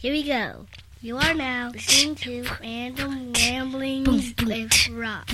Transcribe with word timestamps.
Here 0.00 0.12
we 0.12 0.22
go. 0.22 0.66
You 1.00 1.16
are 1.16 1.34
now 1.34 1.70
listening 1.74 2.14
to 2.14 2.46
Random 2.62 3.32
Ramblings 3.32 4.32
with 4.46 4.88
Rob. 4.90 5.28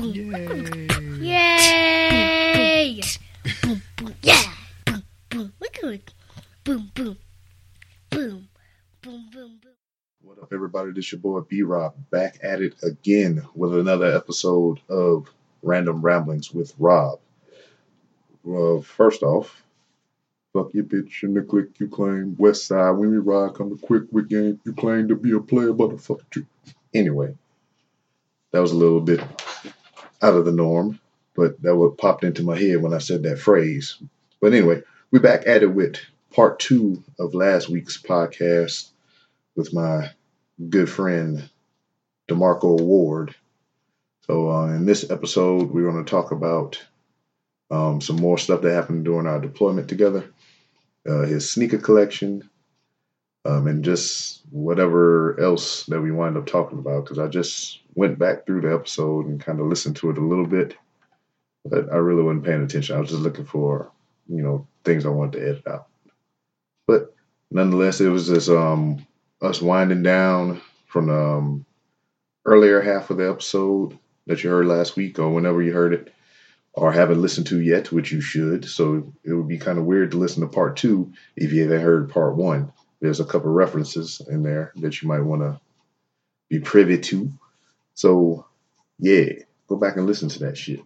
Yay. 0.00 0.88
Yay! 1.20 3.02
Boom, 3.62 3.82
boom, 3.98 4.14
yeah! 4.22 4.54
Boom, 4.86 5.02
boom. 5.28 5.52
Look 5.60 5.76
at 5.84 5.90
it. 5.90 6.14
Boom, 6.64 6.90
boom. 6.94 7.18
Boom. 8.08 8.48
Boom, 9.02 9.28
boom, 9.30 9.60
boom. 9.62 9.74
What 10.22 10.38
up, 10.38 10.50
everybody? 10.50 10.92
This 10.92 11.12
your 11.12 11.20
boy 11.20 11.40
B 11.40 11.60
Rob 11.60 11.94
back 12.10 12.38
at 12.42 12.62
it 12.62 12.74
again 12.82 13.46
with 13.54 13.78
another 13.78 14.10
episode 14.16 14.80
of 14.88 15.28
Random 15.60 16.00
Ramblings 16.00 16.54
with 16.54 16.72
Rob. 16.78 17.20
Well, 18.42 18.80
first 18.80 19.22
off, 19.22 19.62
fuck 20.56 20.72
your 20.72 20.84
bitch 20.84 21.22
in 21.22 21.34
the 21.34 21.42
click 21.42 21.78
you 21.78 21.88
claim. 21.88 22.34
West 22.38 22.66
side, 22.66 22.92
when 22.92 23.10
we 23.10 23.18
ride, 23.18 23.54
come 23.54 23.76
to 23.76 23.86
quick 23.86 24.04
with 24.10 24.30
game. 24.30 24.58
You 24.64 24.72
claim 24.72 25.08
to 25.08 25.16
be 25.16 25.32
a 25.32 25.40
player, 25.40 25.72
but 25.72 26.00
fuck 26.00 26.22
you. 26.34 26.46
Anyway, 26.94 27.34
that 28.52 28.60
was 28.60 28.72
a 28.72 28.76
little 28.76 29.02
bit 29.02 29.20
out 30.22 30.34
of 30.34 30.46
the 30.46 30.52
norm, 30.52 30.98
but 31.34 31.60
that 31.60 31.76
what 31.76 31.98
popped 31.98 32.24
into 32.24 32.42
my 32.42 32.58
head 32.58 32.80
when 32.80 32.94
I 32.94 32.98
said 32.98 33.22
that 33.24 33.38
phrase. 33.38 33.98
But 34.40 34.54
anyway, 34.54 34.82
we're 35.10 35.20
back 35.20 35.46
at 35.46 35.62
it 35.62 35.66
with 35.66 35.98
part 36.32 36.58
two 36.58 37.02
of 37.18 37.34
last 37.34 37.68
week's 37.68 38.00
podcast 38.00 38.88
with 39.56 39.74
my 39.74 40.10
good 40.70 40.88
friend 40.88 41.50
DeMarco 42.28 42.80
Ward. 42.80 43.34
So 44.26 44.50
uh, 44.50 44.68
in 44.68 44.86
this 44.86 45.10
episode, 45.10 45.70
we're 45.70 45.90
going 45.90 46.02
to 46.02 46.10
talk 46.10 46.30
about 46.30 46.82
um, 47.70 48.00
some 48.00 48.16
more 48.16 48.38
stuff 48.38 48.62
that 48.62 48.72
happened 48.72 49.04
during 49.04 49.26
our 49.26 49.40
deployment 49.40 49.88
together, 49.88 50.32
uh, 51.08 51.22
his 51.22 51.50
sneaker 51.50 51.78
collection, 51.78 52.48
um, 53.44 53.66
and 53.66 53.84
just 53.84 54.42
whatever 54.50 55.38
else 55.40 55.84
that 55.86 56.00
we 56.00 56.10
wind 56.10 56.36
up 56.36 56.46
talking 56.46 56.78
about. 56.78 57.04
Because 57.04 57.18
I 57.18 57.28
just 57.28 57.80
went 57.94 58.18
back 58.18 58.46
through 58.46 58.62
the 58.62 58.74
episode 58.74 59.26
and 59.26 59.40
kind 59.40 59.60
of 59.60 59.66
listened 59.66 59.96
to 59.96 60.10
it 60.10 60.18
a 60.18 60.24
little 60.24 60.46
bit, 60.46 60.76
but 61.64 61.92
I 61.92 61.96
really 61.96 62.22
wasn't 62.22 62.44
paying 62.44 62.62
attention. 62.62 62.96
I 62.96 63.00
was 63.00 63.10
just 63.10 63.22
looking 63.22 63.44
for 63.44 63.90
you 64.28 64.42
know 64.42 64.66
things 64.84 65.06
I 65.06 65.10
wanted 65.10 65.38
to 65.38 65.48
edit 65.48 65.66
out. 65.66 65.88
But 66.86 67.14
nonetheless, 67.50 68.00
it 68.00 68.08
was 68.08 68.28
just 68.28 68.48
um, 68.48 69.06
us 69.42 69.60
winding 69.60 70.02
down 70.02 70.60
from 70.86 71.06
the 71.06 71.18
um, 71.18 71.66
earlier 72.44 72.80
half 72.80 73.10
of 73.10 73.18
the 73.18 73.28
episode 73.28 73.98
that 74.26 74.42
you 74.42 74.50
heard 74.50 74.66
last 74.66 74.96
week 74.96 75.18
or 75.18 75.30
whenever 75.30 75.62
you 75.62 75.72
heard 75.72 75.92
it 75.92 76.12
or 76.76 76.92
haven't 76.92 77.22
listened 77.22 77.46
to 77.46 77.60
yet, 77.60 77.90
which 77.90 78.12
you 78.12 78.20
should. 78.20 78.66
So 78.66 79.12
it 79.24 79.32
would 79.32 79.48
be 79.48 79.58
kind 79.58 79.78
of 79.78 79.86
weird 79.86 80.10
to 80.10 80.18
listen 80.18 80.42
to 80.42 80.48
part 80.48 80.76
two 80.76 81.12
if 81.34 81.52
you 81.52 81.62
haven't 81.62 81.80
heard 81.80 82.10
part 82.10 82.36
one. 82.36 82.70
There's 83.00 83.20
a 83.20 83.24
couple 83.24 83.50
references 83.50 84.20
in 84.28 84.42
there 84.42 84.72
that 84.76 85.00
you 85.00 85.08
might 85.08 85.20
want 85.20 85.42
to 85.42 85.58
be 86.50 86.60
privy 86.60 86.98
to. 86.98 87.32
So 87.94 88.46
yeah, 88.98 89.24
go 89.68 89.76
back 89.76 89.96
and 89.96 90.06
listen 90.06 90.28
to 90.28 90.38
that 90.40 90.58
shit. 90.58 90.80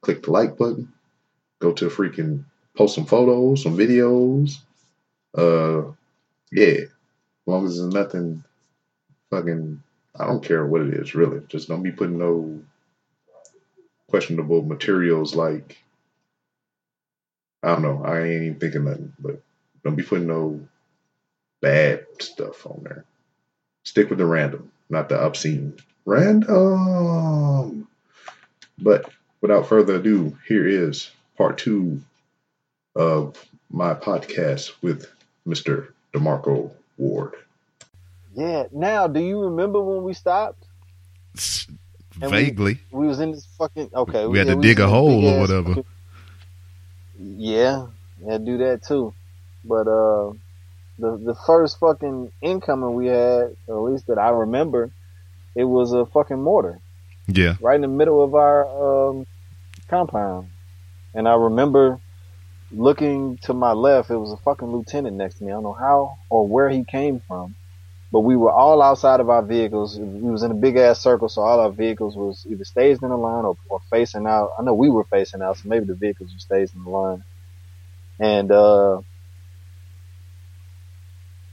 click 0.00 0.22
the 0.22 0.30
like 0.30 0.56
button, 0.56 0.92
go 1.58 1.72
to 1.72 1.88
freaking 1.88 2.44
post 2.76 2.94
some 2.94 3.06
photos, 3.06 3.62
some 3.62 3.76
videos. 3.76 4.56
Uh, 5.36 5.92
yeah, 6.50 6.82
as 6.82 6.88
long 7.46 7.66
as 7.66 7.76
there's 7.76 7.92
nothing 7.92 8.44
fucking, 9.30 9.82
I 10.18 10.26
don't 10.26 10.44
care 10.44 10.66
what 10.66 10.82
it 10.82 10.94
is, 10.94 11.14
really. 11.14 11.40
Just 11.48 11.68
don't 11.68 11.82
be 11.82 11.92
putting 11.92 12.18
no 12.18 12.60
questionable 14.08 14.62
materials 14.62 15.34
like, 15.34 15.78
I 17.62 17.68
don't 17.68 17.82
know, 17.82 18.02
I 18.04 18.22
ain't 18.22 18.42
even 18.42 18.58
thinking 18.58 18.84
nothing, 18.84 19.12
but 19.18 19.40
don't 19.84 19.96
be 19.96 20.02
putting 20.02 20.26
no 20.26 20.60
bad 21.60 22.06
stuff 22.20 22.66
on 22.66 22.82
there. 22.84 23.04
Stick 23.84 24.10
with 24.10 24.18
the 24.18 24.26
random, 24.26 24.70
not 24.90 25.08
the 25.08 25.20
obscene. 25.20 25.74
Random. 26.04 27.86
But 28.78 29.10
without 29.40 29.66
further 29.68 29.96
ado, 29.96 30.36
here 30.46 30.66
is 30.66 31.10
part 31.36 31.58
two 31.58 32.00
of 32.96 33.44
my 33.70 33.94
podcast 33.94 34.72
with 34.82 35.06
Mr. 35.46 35.88
DeMarco 36.12 36.70
Ward. 36.96 37.34
Yeah. 38.38 38.64
Now, 38.72 39.06
do 39.08 39.20
you 39.20 39.40
remember 39.40 39.80
when 39.82 40.02
we 40.04 40.14
stopped? 40.14 40.62
And 42.20 42.32
we- 42.32 42.44
Vaguely. 42.46 42.80
We 42.90 43.06
was 43.06 43.20
in 43.20 43.30
this 43.30 43.46
fucking 43.58 43.90
okay. 43.94 44.26
We 44.26 44.38
had 44.38 44.48
yeah, 44.48 44.54
to 44.54 44.56
was 44.58 44.66
dig 44.66 44.80
a 44.80 44.88
hole 44.88 45.24
or 45.24 45.38
whatever. 45.38 45.68
fucking- 45.74 45.84
Yeah, 47.20 47.86
yeah, 48.24 48.38
do 48.38 48.58
that 48.58 48.82
too. 48.82 49.14
But 49.64 49.86
uh, 49.86 50.32
the 50.98 51.10
the 51.28 51.36
first 51.46 51.78
fucking 51.78 52.32
incoming 52.42 52.94
we 52.94 53.06
had, 53.06 53.54
or 53.68 53.86
at 53.86 53.92
least 53.92 54.06
that 54.08 54.18
I 54.18 54.30
remember, 54.30 54.90
it 55.54 55.62
was 55.64 55.92
a 55.92 56.06
fucking 56.06 56.42
mortar 56.42 56.80
Yeah. 57.28 57.54
right 57.60 57.76
in 57.76 57.82
the 57.82 57.88
middle 58.00 58.20
of 58.22 58.34
our 58.34 58.66
um, 59.10 59.26
compound, 59.88 60.48
and 61.14 61.28
I 61.28 61.34
remember 61.34 62.00
looking 62.72 63.38
to 63.42 63.54
my 63.54 63.72
left. 63.72 64.10
It 64.10 64.16
was 64.16 64.32
a 64.32 64.36
fucking 64.38 64.68
lieutenant 64.74 65.16
next 65.16 65.36
to 65.38 65.44
me. 65.44 65.52
I 65.52 65.54
don't 65.54 65.62
know 65.62 65.72
how 65.72 66.18
or 66.30 66.48
where 66.48 66.68
he 66.68 66.82
came 66.82 67.20
from, 67.28 67.54
but 68.12 68.20
we 68.20 68.36
were 68.36 68.52
all 68.52 68.82
outside 68.82 69.20
of 69.20 69.28
our 69.30 69.42
vehicles. 69.42 69.98
We 69.98 70.30
was 70.30 70.42
in 70.42 70.50
a 70.50 70.54
big 70.54 70.76
ass 70.76 71.00
circle, 71.00 71.28
so 71.28 71.42
all 71.42 71.60
our 71.60 71.72
vehicles 71.72 72.16
was 72.16 72.46
either 72.48 72.64
staged 72.64 73.02
in 73.02 73.10
a 73.10 73.16
line 73.16 73.44
or, 73.44 73.56
or 73.68 73.80
facing 73.90 74.26
out. 74.26 74.52
I 74.58 74.62
know 74.62 74.74
we 74.74 74.90
were 74.90 75.04
facing 75.04 75.42
out, 75.42 75.58
so 75.58 75.68
maybe 75.68 75.86
the 75.86 75.94
vehicles 75.94 76.32
were 76.32 76.38
staged 76.40 76.74
in 76.74 76.84
the 76.84 76.90
line. 76.90 77.24
And 78.18 78.50
uh, 78.50 79.02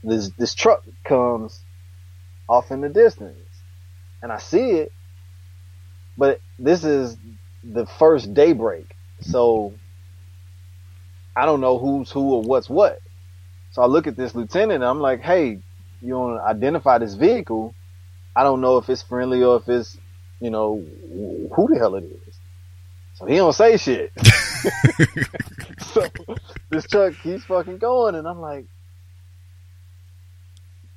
this 0.02 0.30
this 0.38 0.54
truck 0.54 0.82
comes 1.04 1.64
off 2.48 2.70
in 2.70 2.80
the 2.80 2.88
distance, 2.90 3.62
and 4.22 4.32
I 4.32 4.38
see 4.38 4.70
it, 4.72 4.92
but 6.16 6.40
this 6.58 6.84
is 6.84 7.18
the 7.64 7.86
first 7.86 8.34
daybreak, 8.34 8.94
so 9.20 9.80
I 11.36 11.46
don't 11.46 11.60
know 11.60 11.78
who's 11.78 12.10
who 12.10 12.34
or 12.34 12.42
what's 12.42 12.68
what. 12.70 12.98
So 13.70 13.82
I 13.82 13.86
look 13.86 14.06
at 14.06 14.16
this 14.16 14.34
lieutenant 14.34 14.72
and 14.72 14.84
I'm 14.84 15.00
like, 15.00 15.20
hey, 15.22 15.62
you 16.06 16.14
want 16.14 16.40
to 16.40 16.46
identify 16.46 16.98
this 16.98 17.14
vehicle? 17.14 17.74
I 18.34 18.42
don't 18.42 18.60
know 18.60 18.78
if 18.78 18.88
it's 18.88 19.02
friendly 19.02 19.42
or 19.42 19.56
if 19.56 19.68
it's, 19.68 19.98
you 20.40 20.50
know, 20.50 20.76
who 20.76 21.68
the 21.72 21.78
hell 21.78 21.94
it 21.94 22.04
is. 22.04 22.38
So 23.14 23.26
he 23.26 23.36
don't 23.36 23.52
say 23.52 23.76
shit. 23.76 24.12
so 25.92 26.06
this 26.70 26.86
truck 26.86 27.14
keeps 27.22 27.44
fucking 27.44 27.78
going 27.78 28.14
and 28.14 28.28
I'm 28.28 28.40
like, 28.40 28.66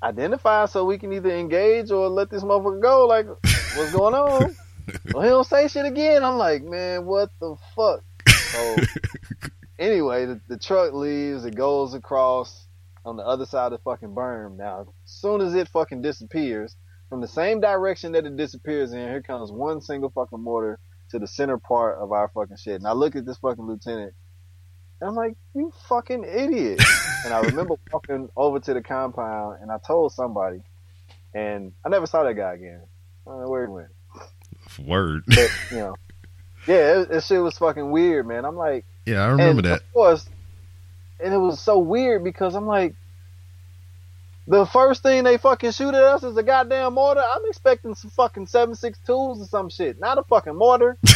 identify 0.02 0.66
so 0.66 0.86
we 0.86 0.98
can 0.98 1.14
either 1.14 1.32
engage 1.32 1.92
or 1.92 2.08
let 2.10 2.30
this 2.30 2.44
motherfucker 2.44 2.82
go. 2.82 3.06
Like, 3.06 3.28
what's 3.28 3.92
going 3.92 4.14
on? 4.14 4.56
well, 5.14 5.24
he 5.24 5.30
don't 5.30 5.48
say 5.48 5.68
shit 5.68 5.86
again. 5.86 6.24
I'm 6.24 6.38
like, 6.38 6.64
man, 6.64 7.06
what 7.06 7.30
the 7.40 7.56
fuck? 7.76 8.04
So 8.28 8.76
anyway, 9.78 10.26
the, 10.26 10.42
the 10.48 10.58
truck 10.58 10.94
leaves. 10.94 11.46
It 11.46 11.56
goes 11.56 11.94
across 11.94 12.66
on 13.10 13.18
the 13.18 13.24
other 13.24 13.46
side 13.46 13.68
of 13.68 13.72
the 13.72 13.78
fucking 13.80 14.16
berm. 14.16 14.58
Now, 14.58 14.82
as 14.82 14.88
soon 15.06 15.42
as 15.42 15.54
it 15.56 15.68
fucking 15.68 16.02
disappears, 16.02 16.76
from 17.10 17.22
the 17.22 17.28
same 17.28 17.60
direction 17.60 18.12
that 18.14 18.26
it 18.26 18.38
disappears 18.38 18.94
in, 18.94 19.00
here 19.00 19.22
comes 19.22 19.52
one 19.52 19.82
single 19.82 20.12
fucking 20.12 20.40
mortar 20.40 20.80
to 21.10 21.20
the 21.20 21.28
center 21.28 21.58
part 21.58 21.98
of 21.98 22.12
our 22.12 22.30
fucking 22.30 22.58
shit. 22.58 22.76
And 22.76 22.88
I 22.88 22.94
look 22.94 23.16
at 23.16 23.26
this 23.26 23.38
fucking 23.38 23.66
lieutenant, 23.66 24.14
And 25.02 25.10
I'm 25.10 25.16
like, 25.16 25.36
you 25.56 25.74
fucking 25.88 26.24
idiot. 26.24 26.82
and 27.26 27.34
I 27.34 27.42
remember 27.42 27.76
walking 27.92 28.30
over 28.38 28.60
to 28.60 28.74
the 28.74 28.82
compound 28.82 29.58
and 29.62 29.72
I 29.72 29.80
told 29.86 30.14
somebody, 30.14 30.62
and 31.34 31.74
I 31.84 31.90
never 31.90 32.06
saw 32.06 32.24
that 32.24 32.36
guy 32.36 32.54
again. 32.54 32.84
I 33.26 33.32
don't 33.32 33.42
know 33.42 33.50
where 33.50 33.66
he 33.66 33.72
went. 33.72 33.90
Word. 34.88 35.24
But, 35.28 35.50
you 35.72 35.78
know, 35.78 35.96
yeah, 36.68 37.02
it, 37.02 37.12
it 37.12 37.24
shit 37.24 37.42
was 37.42 37.58
fucking 37.58 37.90
weird, 37.90 38.28
man. 38.28 38.46
I'm 38.46 38.56
like, 38.56 38.86
yeah, 39.06 39.24
I 39.24 39.28
remember 39.30 39.64
that. 39.64 39.82
Of 39.82 39.94
course, 39.94 40.30
and 41.24 41.34
it 41.34 41.38
was 41.38 41.60
so 41.60 41.80
weird 41.80 42.24
because 42.24 42.56
I'm 42.56 42.68
like, 42.68 42.96
the 44.48 44.66
first 44.66 45.04
thing 45.04 45.24
they 45.24 45.38
fucking 45.38 45.72
shoot 45.72 45.94
at 45.94 46.04
us 46.04 46.24
is 46.24 46.36
a 46.38 46.44
goddamn 46.44 46.94
mortar. 46.96 47.22
I'm 47.22 47.42
expecting 47.48 47.94
some 47.96 48.10
fucking 48.12 48.48
seven 48.48 48.74
six 48.76 48.98
twos 49.06 49.40
or 49.42 49.46
some 49.46 49.70
shit, 49.70 50.00
not 50.00 50.18
a 50.18 50.24
fucking 50.24 50.56
mortar. 50.56 50.98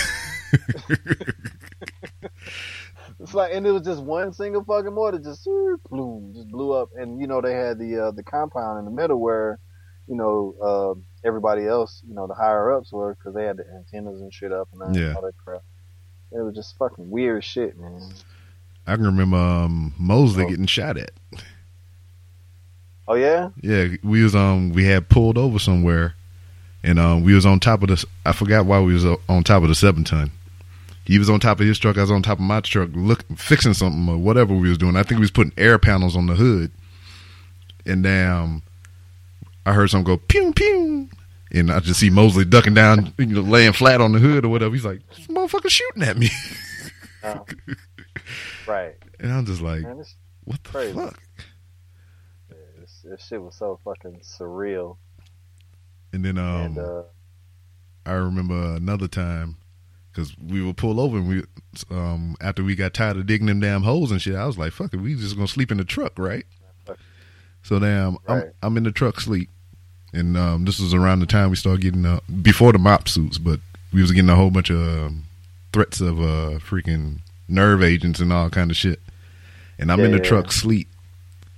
it's 3.20 3.34
like, 3.34 3.54
and 3.54 3.66
it 3.66 3.72
was 3.72 3.84
just 3.84 4.02
one 4.04 4.34
single 4.34 4.64
fucking 4.64 4.94
mortar, 4.94 5.20
just 5.20 5.46
boom, 5.90 6.32
just 6.36 6.50
blew 6.50 6.74
up. 6.74 6.90
And 6.96 7.20
you 7.20 7.28
know 7.28 7.42
they 7.42 7.54
had 7.54 7.80
the 7.80 8.08
uh, 8.08 8.12
the 8.12 8.24
compound 8.24 8.80
in 8.80 8.86
the 8.86 8.92
middle 8.92 9.20
where, 9.20 9.60
you 10.08 10.16
know, 10.16 10.56
uh, 10.62 11.28
everybody 11.28 11.66
else, 11.68 12.02
you 12.08 12.14
know, 12.14 12.28
the 12.28 12.34
higher 12.36 12.72
ups 12.72 12.92
were 12.92 13.16
because 13.16 13.34
they 13.34 13.46
had 13.46 13.58
the 13.58 13.66
antennas 13.76 14.22
and 14.22 14.34
shit 14.34 14.52
up 14.52 14.68
and 14.74 14.82
all, 14.82 14.96
Yeah. 14.98 15.14
all 15.16 15.22
that 15.24 15.38
crap. 15.44 15.62
It 16.32 16.42
was 16.42 16.56
just 16.56 16.78
fucking 16.78 17.10
weird 17.10 17.44
shit, 17.44 17.78
man. 17.78 18.02
I 18.86 18.96
can 18.96 19.06
remember 19.06 19.38
um, 19.38 19.94
Mosley 19.98 20.44
Oh. 20.46 20.50
getting 20.50 20.66
shot 20.66 20.98
at. 20.98 21.12
Oh 23.08 23.16
yeah, 23.16 23.50
Yeah, 23.62 23.88
we 24.04 24.24
was 24.24 24.34
um 24.34 24.72
we 24.72 24.86
had 24.86 25.10
pulled 25.10 25.38
over 25.38 25.60
somewhere, 25.60 26.16
and 26.84 26.98
um 27.00 27.24
we 27.24 27.34
was 27.34 27.46
on 27.46 27.60
top 27.60 27.84
of 27.84 27.90
the. 27.90 28.06
I 28.26 28.32
forgot 28.32 28.66
why 28.66 28.80
we 28.80 28.94
was 28.94 29.06
uh, 29.06 29.18
on 29.28 29.44
top 29.44 29.62
of 29.64 29.70
the 29.70 29.76
seven 29.76 30.04
ton. 30.06 30.32
He 31.06 31.20
was 31.20 31.30
on 31.30 31.42
top 31.42 31.60
of 31.60 31.66
his 31.68 31.78
truck. 31.78 31.98
I 31.98 32.02
was 32.02 32.12
on 32.12 32.22
top 32.24 32.38
of 32.38 32.46
my 32.46 32.62
truck, 32.62 32.90
look 32.94 33.26
fixing 33.36 33.74
something 33.74 34.08
or 34.08 34.18
whatever 34.18 34.54
we 34.54 34.70
was 34.70 34.78
doing. 34.78 34.96
I 34.96 35.04
think 35.04 35.20
we 35.20 35.24
was 35.26 35.32
putting 35.32 35.52
air 35.58 35.78
panels 35.78 36.16
on 36.16 36.28
the 36.28 36.36
hood, 36.36 36.72
and 37.86 38.08
um, 38.08 38.62
I 39.66 39.74
heard 39.74 39.90
something 39.90 40.06
go 40.06 40.16
pew 40.18 40.54
pew, 40.54 41.10
and 41.52 41.70
I 41.74 41.82
just 41.82 42.00
see 42.00 42.10
Mosley 42.10 42.46
ducking 42.46 42.74
down, 42.74 43.14
you 43.18 43.26
know, 43.26 43.42
laying 43.42 43.74
flat 43.74 44.00
on 44.00 44.14
the 44.14 44.20
hood 44.20 44.46
or 44.46 44.50
whatever. 44.50 44.74
He's 44.74 44.86
like, 44.86 45.02
"This 45.10 45.28
motherfucker 45.28 45.70
shooting 45.70 46.04
at 46.04 46.18
me," 46.18 46.30
Oh. 47.22 47.46
right. 48.68 48.96
and 49.20 49.32
I'm 49.32 49.46
just 49.46 49.62
like, 49.62 49.82
Man, 49.82 50.04
"What 50.44 50.64
the 50.64 50.70
Crazy. 50.70 50.94
fuck?" 50.94 51.20
this, 52.80 53.02
this 53.04 53.26
shit 53.28 53.42
was 53.42 53.56
so 53.56 53.80
fucking 53.84 54.22
surreal. 54.22 54.98
And 56.12 56.24
then 56.26 56.38
um, 56.38 56.62
and 56.62 56.78
uh, 56.80 57.04
I 58.06 58.12
remember 58.14 58.76
another 58.76 59.08
time 59.08 59.58
because 60.12 60.36
we 60.38 60.62
would 60.62 60.78
pull 60.78 61.00
over 61.00 61.18
and 61.18 61.28
we 61.28 61.44
um 61.90 62.36
after 62.40 62.64
we 62.64 62.76
got 62.76 62.94
tired 62.94 63.18
of 63.18 63.26
digging 63.26 63.48
them 63.48 63.60
damn 63.60 63.84
holes 63.84 64.12
and 64.12 64.22
shit. 64.22 64.36
I 64.36 64.46
was 64.46 64.58
like, 64.58 64.74
"Fuck 64.74 64.94
it, 64.94 64.98
we 64.98 65.16
just 65.16 65.36
gonna 65.36 65.48
sleep 65.48 65.72
in 65.72 65.78
the 65.78 65.86
truck, 65.86 66.18
right?" 66.20 66.46
So 67.64 67.80
damn, 67.80 68.18
Right. 68.28 68.44
I'm 68.44 68.52
I'm 68.62 68.78
in 68.78 68.84
the 68.84 68.92
truck 68.92 69.20
sleep, 69.22 69.50
and 70.14 70.36
um 70.38 70.66
this 70.66 70.80
was 70.80 70.94
around 70.94 71.22
the 71.22 71.26
time 71.26 71.50
we 71.50 71.56
started 71.56 71.82
getting 71.82 72.06
uh, 72.06 72.20
before 72.42 72.74
the 72.74 72.78
MOPP 72.78 73.08
suits, 73.08 73.38
but 73.38 73.60
we 73.94 74.02
was 74.02 74.12
getting 74.12 74.30
a 74.30 74.36
whole 74.36 74.52
bunch 74.52 74.70
of 74.70 74.78
um, 74.82 75.24
threats 75.72 76.02
of 76.02 76.20
uh 76.20 76.60
freaking 76.60 77.20
nerve 77.48 77.84
agents 77.84 78.20
and 78.20 78.32
all 78.34 78.50
kind 78.50 78.72
of 78.72 78.78
shit. 78.78 79.00
And 79.80 79.92
I'm 79.92 80.00
in 80.02 80.12
the 80.12 80.18
Yeah. 80.18 80.24
truck 80.24 80.52
sleep. 80.52 80.88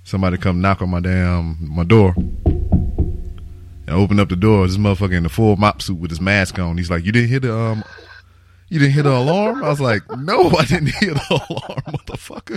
Somebody 0.04 0.36
come 0.38 0.60
knock 0.60 0.80
on 0.82 0.90
my 0.90 1.00
damn 1.00 1.56
my 1.60 1.84
door. 1.84 2.14
And 2.16 3.90
open 3.94 4.18
up 4.18 4.28
the 4.28 4.36
door. 4.36 4.66
This 4.66 4.76
motherfucker 4.78 5.12
in 5.12 5.22
the 5.22 5.28
full 5.28 5.56
MOPP 5.56 5.82
suit 5.82 5.98
with 5.98 6.10
his 6.10 6.20
mask 6.20 6.58
on. 6.58 6.76
He's 6.78 6.90
like, 6.90 7.04
"You 7.04 7.12
didn't 7.12 7.28
hear 7.28 7.40
the 7.40 7.54
um, 7.56 7.84
you 8.68 8.78
didn't 8.80 8.94
hear 8.94 9.02
the 9.04 9.16
alarm?" 9.16 9.62
I 9.62 9.68
was 9.68 9.80
like, 9.80 10.02
"No, 10.16 10.50
I 10.50 10.64
didn't 10.64 10.94
hear 10.94 11.14
the 11.14 11.26
alarm, 11.50 11.82
motherfucker." 11.88 12.56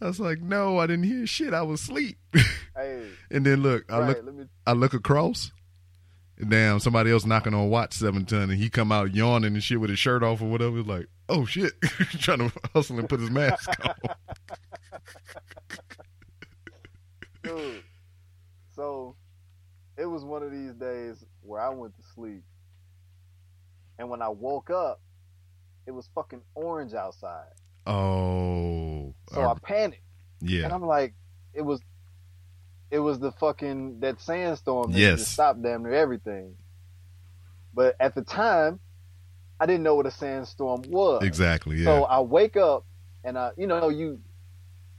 I 0.00 0.06
was 0.06 0.18
like, 0.20 0.40
"No, 0.40 0.78
I 0.78 0.86
didn't 0.86 1.04
hear 1.04 1.26
shit. 1.26 1.54
I 1.54 1.62
was 1.62 1.80
asleep." 1.82 2.18
hey, 2.76 3.06
and 3.30 3.46
then 3.46 3.62
look, 3.62 3.90
I 3.90 3.98
right, 4.00 4.24
look, 4.24 4.34
me. 4.34 4.44
I 4.66 4.72
look 4.72 4.94
across. 4.94 5.52
Damn, 6.48 6.80
somebody 6.80 7.12
else 7.12 7.24
knocking 7.24 7.54
on 7.54 7.70
Watts 7.70 7.96
seven 7.96 8.24
ton, 8.24 8.50
and 8.50 8.58
he 8.58 8.68
come 8.68 8.90
out 8.90 9.14
yawning 9.14 9.54
and 9.54 9.62
shit 9.62 9.80
with 9.80 9.90
his 9.90 9.98
shirt 9.98 10.24
off 10.24 10.42
or 10.42 10.46
whatever. 10.46 10.80
It's 10.80 10.88
like, 10.88 11.06
oh 11.28 11.44
shit, 11.44 11.72
trying 12.18 12.38
to 12.38 12.52
hustle 12.74 12.98
and 12.98 13.08
put 13.08 13.20
his 13.20 13.30
mask 13.30 13.70
on. 13.86 13.94
Dude, 17.44 17.82
so 18.74 19.14
it 19.96 20.06
was 20.06 20.24
one 20.24 20.42
of 20.42 20.50
these 20.50 20.72
days 20.74 21.24
where 21.42 21.60
I 21.60 21.68
went 21.68 21.94
to 21.96 22.02
sleep, 22.14 22.42
and 23.98 24.08
when 24.10 24.20
I 24.22 24.28
woke 24.28 24.70
up, 24.70 25.00
it 25.86 25.92
was 25.92 26.08
fucking 26.14 26.42
orange 26.54 26.94
outside. 26.94 27.52
Oh, 27.86 29.14
So 29.32 29.42
I 29.42 29.54
panicked, 29.62 30.02
Yeah, 30.40 30.64
and 30.64 30.72
I'm 30.72 30.84
like, 30.86 31.14
it 31.54 31.62
was, 31.62 31.80
it 32.92 32.98
was 33.00 33.18
the 33.18 33.32
fucking 33.32 33.98
that 34.00 34.20
sandstorm 34.20 34.92
that 34.92 34.98
Yes. 34.98 35.26
stopped 35.26 35.62
damn 35.62 35.82
near 35.82 35.94
everything. 35.94 36.54
But 37.74 37.96
at 37.98 38.14
the 38.14 38.22
time, 38.22 38.78
I 39.58 39.66
didn't 39.66 39.82
know 39.82 39.94
what 39.94 40.06
a 40.06 40.10
sandstorm 40.10 40.82
was. 40.88 41.22
exactly. 41.24 41.76
Yeah, 41.78 41.84
So 41.86 42.04
I 42.04 42.20
wake 42.20 42.56
up 42.56 42.84
and 43.24 43.38
I, 43.38 43.50
you 43.56 43.66
know, 43.66 43.88
you, 43.88 44.20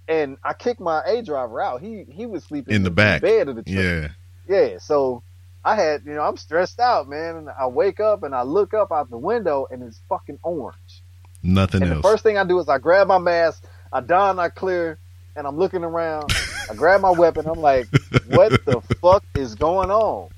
and 0.08 0.38
I 0.44 0.54
kick 0.54 0.80
my 0.80 1.02
A 1.06 1.22
driver 1.22 1.62
out. 1.62 1.82
He 1.82 2.04
he 2.10 2.26
was 2.26 2.44
sleeping 2.44 2.74
In 2.74 2.84
the 2.84 2.90
back. 2.92 3.22
bed 3.22 3.48
of 3.48 3.56
the 3.56 3.64
truck. 3.64 3.76
yeah, 3.78 4.08
Yeah, 4.50 4.78
so 4.80 5.22
I 5.64 5.76
had, 5.76 6.02
you 6.06 6.14
know, 6.16 6.24
I'm 6.24 6.36
stressed 6.38 6.80
out, 6.80 7.08
man. 7.08 7.38
And 7.38 7.50
I 7.50 7.68
wake 7.68 8.00
up 8.00 8.24
and 8.24 8.34
I 8.34 8.42
look 8.42 8.74
up 8.74 8.92
out 8.92 9.10
the 9.10 9.18
window 9.20 9.68
and 9.70 9.84
it's 9.84 10.02
fucking 10.10 10.40
orange. 10.44 11.04
nothing 11.44 11.84
and 11.84 11.92
else. 11.92 12.02
the 12.02 12.08
first 12.10 12.24
thing 12.24 12.38
I 12.38 12.44
do 12.44 12.58
is 12.60 12.68
I 12.70 12.80
grab 12.80 13.08
my 13.08 13.18
mask, 13.20 13.64
I 13.92 14.02
don, 14.02 14.40
I 14.40 14.50
clear, 14.50 14.98
and 15.36 15.46
I'm 15.46 15.58
looking 15.58 15.84
around. 15.84 16.32
I 16.70 16.76
grab 16.76 17.02
my 17.02 17.12
weapon. 17.12 17.46
I'm 17.48 17.60
like, 17.60 17.88
what 18.28 18.52
the 18.66 18.82
fuck 19.02 19.24
is 19.36 19.56
going 19.56 19.92
on? 19.92 20.30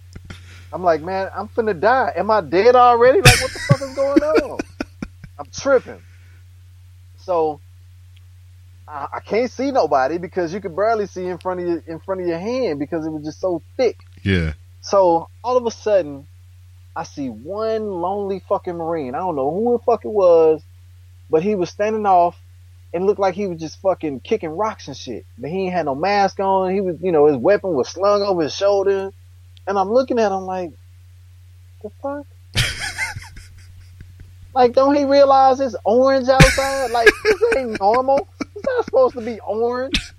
I'm 0.74 0.84
like, 0.84 1.02
man, 1.02 1.30
I'm 1.36 1.48
finna 1.48 1.80
die. 1.80 2.12
Am 2.16 2.30
I 2.30 2.42
dead 2.42 2.76
already? 2.76 3.22
Like, 3.22 3.42
what 3.42 3.52
the 3.54 3.60
fuck 3.60 3.82
is 3.82 3.96
going 3.96 4.22
on? 4.22 4.60
I'm 5.40 5.46
tripping. 5.52 6.02
So 7.18 7.60
I, 8.88 9.08
I 9.14 9.20
can't 9.20 9.52
see 9.52 9.72
nobody 9.72 10.18
because 10.18 10.54
you 10.54 10.62
could 10.62 10.76
barely 10.76 11.08
see 11.08 11.26
in 11.26 11.38
front 11.38 11.62
of 11.62 11.68
your 11.68 11.84
in 11.88 12.00
front 12.00 12.22
of 12.22 12.28
your 12.28 12.40
hand 12.40 12.80
because 12.80 13.06
it 13.06 13.10
was 13.10 13.24
just 13.24 13.40
so 13.40 13.62
thick. 13.78 13.98
yeah, 14.24 14.54
So 14.82 15.30
all 15.44 15.58
of 15.58 15.66
a 15.66 15.72
sudden, 15.72 16.28
I 16.96 17.04
see 17.04 17.28
one 17.30 17.88
lonely 17.88 18.42
fucking 18.48 18.76
Marine. 18.76 19.16
I 19.16 19.20
don't 19.20 19.36
know 19.36 19.52
who 19.52 19.78
the 19.78 19.84
fuck 19.84 20.06
it 20.06 20.12
was, 20.12 20.62
but 21.30 21.44
he 21.44 21.56
was 21.56 21.70
standing 21.70 22.06
off 22.06 22.36
and 22.94 23.06
looked 23.06 23.20
like 23.20 23.36
he 23.36 23.48
was 23.48 23.60
just 23.60 23.82
fucking 23.82 24.22
kicking 24.22 24.50
rocks 24.50 24.88
and 24.88 24.96
shit. 24.96 25.26
But 25.38 25.50
he 25.50 25.66
ain't 25.66 25.74
had 25.74 25.86
no 25.86 25.96
mask 25.96 26.40
on. 26.40 26.74
He 26.74 26.82
was, 26.82 26.98
you 27.02 27.12
know, 27.12 27.28
his 27.28 27.38
weapon 27.38 27.74
was 27.74 27.90
slung 27.90 28.22
over 28.22 28.44
his 28.44 28.56
shoulder. 28.56 29.12
And 29.68 29.78
I'm 29.78 29.92
looking 29.92 30.20
at 30.20 30.32
him 30.32 30.46
like, 30.46 30.72
the 31.84 31.90
fuck? 32.02 32.26
like, 34.54 34.74
don't 34.74 34.96
he 34.96 35.06
realize 35.06 35.60
it's 35.60 35.76
orange 35.84 36.30
outside? 36.30 36.92
Like, 36.92 37.10
this 37.24 37.56
ain't 37.58 37.80
normal. 37.80 38.28
It's 38.40 38.66
not 38.66 38.86
supposed 38.86 39.16
to 39.16 39.22
be 39.22 39.40
orange. 39.42 40.14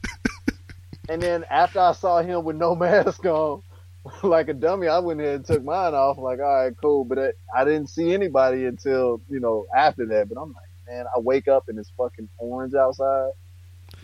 And 1.09 1.23
then 1.23 1.45
after 1.51 1.81
I 1.81 1.93
saw 1.93 2.21
him 2.21 2.45
with 2.45 2.57
no 2.57 2.75
mask 2.77 3.25
on, 3.25 3.63
like 4.23 4.49
a 4.49 4.55
dummy, 4.55 4.89
I 4.89 4.99
went 4.99 5.21
ahead 5.21 5.37
and 5.37 5.45
took 5.45 5.65
mine 5.65 5.95
off. 5.95 6.19
Like, 6.19 6.39
all 6.41 6.65
right, 6.65 6.77
cool. 6.81 7.05
But 7.05 7.19
it, 7.19 7.39
I 7.55 7.65
didn't 7.65 7.89
see 7.89 8.13
anybody 8.13 8.67
until 8.67 9.21
you 9.29 9.41
know 9.41 9.67
after 9.75 10.07
that. 10.07 10.29
But 10.29 10.41
I'm 10.41 10.53
like, 10.53 10.66
man, 10.89 11.07
I 11.15 11.19
wake 11.19 11.49
up 11.49 11.69
and 11.69 11.79
it's 11.79 11.91
fucking 11.97 12.29
orange 12.39 12.75
outside. 12.75 13.31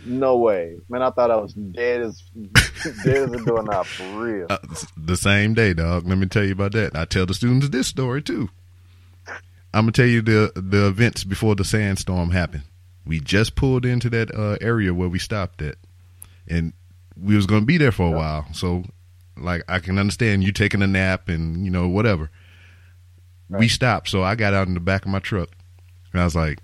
No 0.04 0.38
way, 0.38 0.76
man. 0.88 1.02
I 1.02 1.10
thought 1.10 1.30
I 1.30 1.36
was 1.36 1.52
dead 1.54 2.00
as 2.02 2.22
dead 3.04 3.16
as 3.28 3.32
a 3.32 3.44
doorknob 3.44 3.86
for 3.86 4.04
real. 4.20 4.46
Uh, 4.48 4.58
the 4.96 5.16
same 5.16 5.54
day, 5.54 5.74
dog. 5.74 6.06
Let 6.06 6.18
me 6.18 6.26
tell 6.26 6.44
you 6.44 6.52
about 6.52 6.72
that. 6.72 6.96
I 6.96 7.04
tell 7.04 7.26
the 7.26 7.34
students 7.34 7.68
this 7.68 7.86
story 7.88 8.22
too. 8.22 8.48
I'm 9.74 9.84
gonna 9.84 9.92
tell 9.92 10.06
you 10.06 10.20
the 10.22 10.52
the 10.54 10.86
events 10.86 11.24
before 11.24 11.54
the 11.54 11.64
sandstorm 11.64 12.30
happened. 12.30 12.64
We 13.06 13.20
just 13.20 13.54
pulled 13.56 13.84
into 13.84 14.08
that 14.10 14.32
uh, 14.34 14.56
area 14.60 14.92
where 14.94 15.08
we 15.08 15.18
stopped 15.18 15.62
at, 15.62 15.76
and 16.46 16.72
we 17.20 17.34
was 17.36 17.46
gonna 17.46 17.64
be 17.64 17.78
there 17.78 17.92
for 17.92 18.06
a 18.06 18.10
Yeah. 18.10 18.16
while. 18.16 18.46
So, 18.52 18.84
like, 19.36 19.62
I 19.68 19.78
can 19.80 19.98
understand 19.98 20.44
you 20.44 20.52
taking 20.52 20.82
a 20.82 20.86
nap 20.86 21.28
and 21.28 21.64
you 21.64 21.70
know 21.70 21.88
whatever. 21.88 22.30
We 23.48 23.68
stopped, 23.68 24.08
so 24.08 24.22
I 24.22 24.34
got 24.34 24.54
out 24.54 24.68
in 24.68 24.74
the 24.74 24.80
back 24.80 25.04
of 25.04 25.10
my 25.10 25.18
truck, 25.18 25.50
and 26.12 26.20
I 26.22 26.24
was 26.24 26.34
like, 26.34 26.58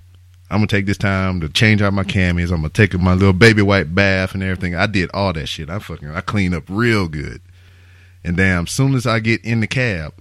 "I'm 0.51 0.59
gonna 0.59 0.67
take 0.67 0.87
this 0.87 0.99
time 0.99 1.41
to 1.41 1.49
change 1.49 1.83
out 1.83 1.93
my 1.93 2.05
camis. 2.05 2.51
I'm 2.51 2.63
gonna 2.63 2.71
take 2.71 2.99
my 2.99 3.15
little 3.15 3.33
baby 3.33 3.63
white 3.63 3.95
bath 3.95 4.35
and 4.35 4.43
everything." 4.43 4.75
I 4.75 4.87
did 4.87 5.11
all 5.13 5.33
that 5.33 5.47
shit. 5.49 5.71
I 5.71 5.79
fucking 5.79 6.11
I 6.11 6.21
cleaned 6.21 6.55
up 6.55 6.65
real 6.69 7.09
good. 7.09 7.41
And 8.25 8.37
damn, 8.37 8.65
as 8.65 8.71
soon 8.71 8.95
as 8.95 9.07
I 9.07 9.21
get 9.21 9.45
in 9.45 9.61
the 9.61 9.67
cab, 9.67 10.13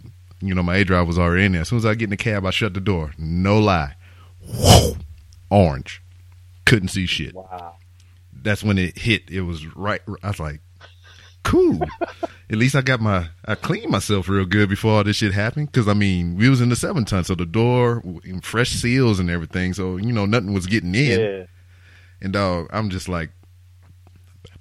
you 0.41 0.53
know, 0.53 0.63
my 0.63 0.77
A 0.77 0.83
drive 0.83 1.07
was 1.07 1.17
already 1.17 1.45
in 1.45 1.53
there. 1.53 1.61
As 1.61 1.69
soon 1.69 1.79
as 1.79 1.85
I 1.85 1.95
get 1.95 2.05
in 2.05 2.11
the 2.11 2.17
cab, 2.17 2.45
I 2.45 2.51
shut 2.51 2.73
the 2.73 2.79
door. 2.79 3.13
No 3.17 3.59
lie. 3.59 3.95
Whoa, 4.39 4.97
orange. 5.49 6.01
Couldn't 6.65 6.89
see 6.89 7.05
shit. 7.05 7.33
Wow. 7.33 7.75
That's 8.33 8.63
when 8.63 8.77
it 8.77 8.97
hit. 8.97 9.29
It 9.29 9.41
was 9.41 9.65
right. 9.75 10.01
I 10.21 10.27
was 10.27 10.39
like, 10.39 10.61
cool. 11.47 11.79
At 12.49 12.57
least 12.57 12.75
I 12.75 12.81
got 12.81 12.99
my 12.99 13.29
I 13.45 13.55
cleaned 13.55 13.89
myself 13.89 14.27
real 14.27 14.45
good 14.45 14.69
before 14.69 14.91
all 14.93 15.03
this 15.03 15.15
shit 15.17 15.33
happened. 15.33 15.71
Because 15.71 15.87
I 15.87 15.93
mean, 15.93 16.35
we 16.35 16.49
was 16.49 16.61
in 16.61 16.69
the 16.69 16.75
seven 16.75 17.05
ton, 17.05 17.23
so 17.23 17.35
the 17.35 17.45
door 17.45 18.03
and 18.23 18.43
fresh 18.43 18.71
seals 18.71 19.19
and 19.19 19.29
everything. 19.29 19.73
So 19.73 19.97
you 19.97 20.11
know, 20.11 20.25
nothing 20.25 20.53
was 20.53 20.67
getting 20.67 20.93
in. 20.93 21.19
Yeah. 21.19 21.45
And 22.21 22.33
dog, 22.33 22.67
I'm 22.71 22.89
just 22.89 23.07
like 23.07 23.31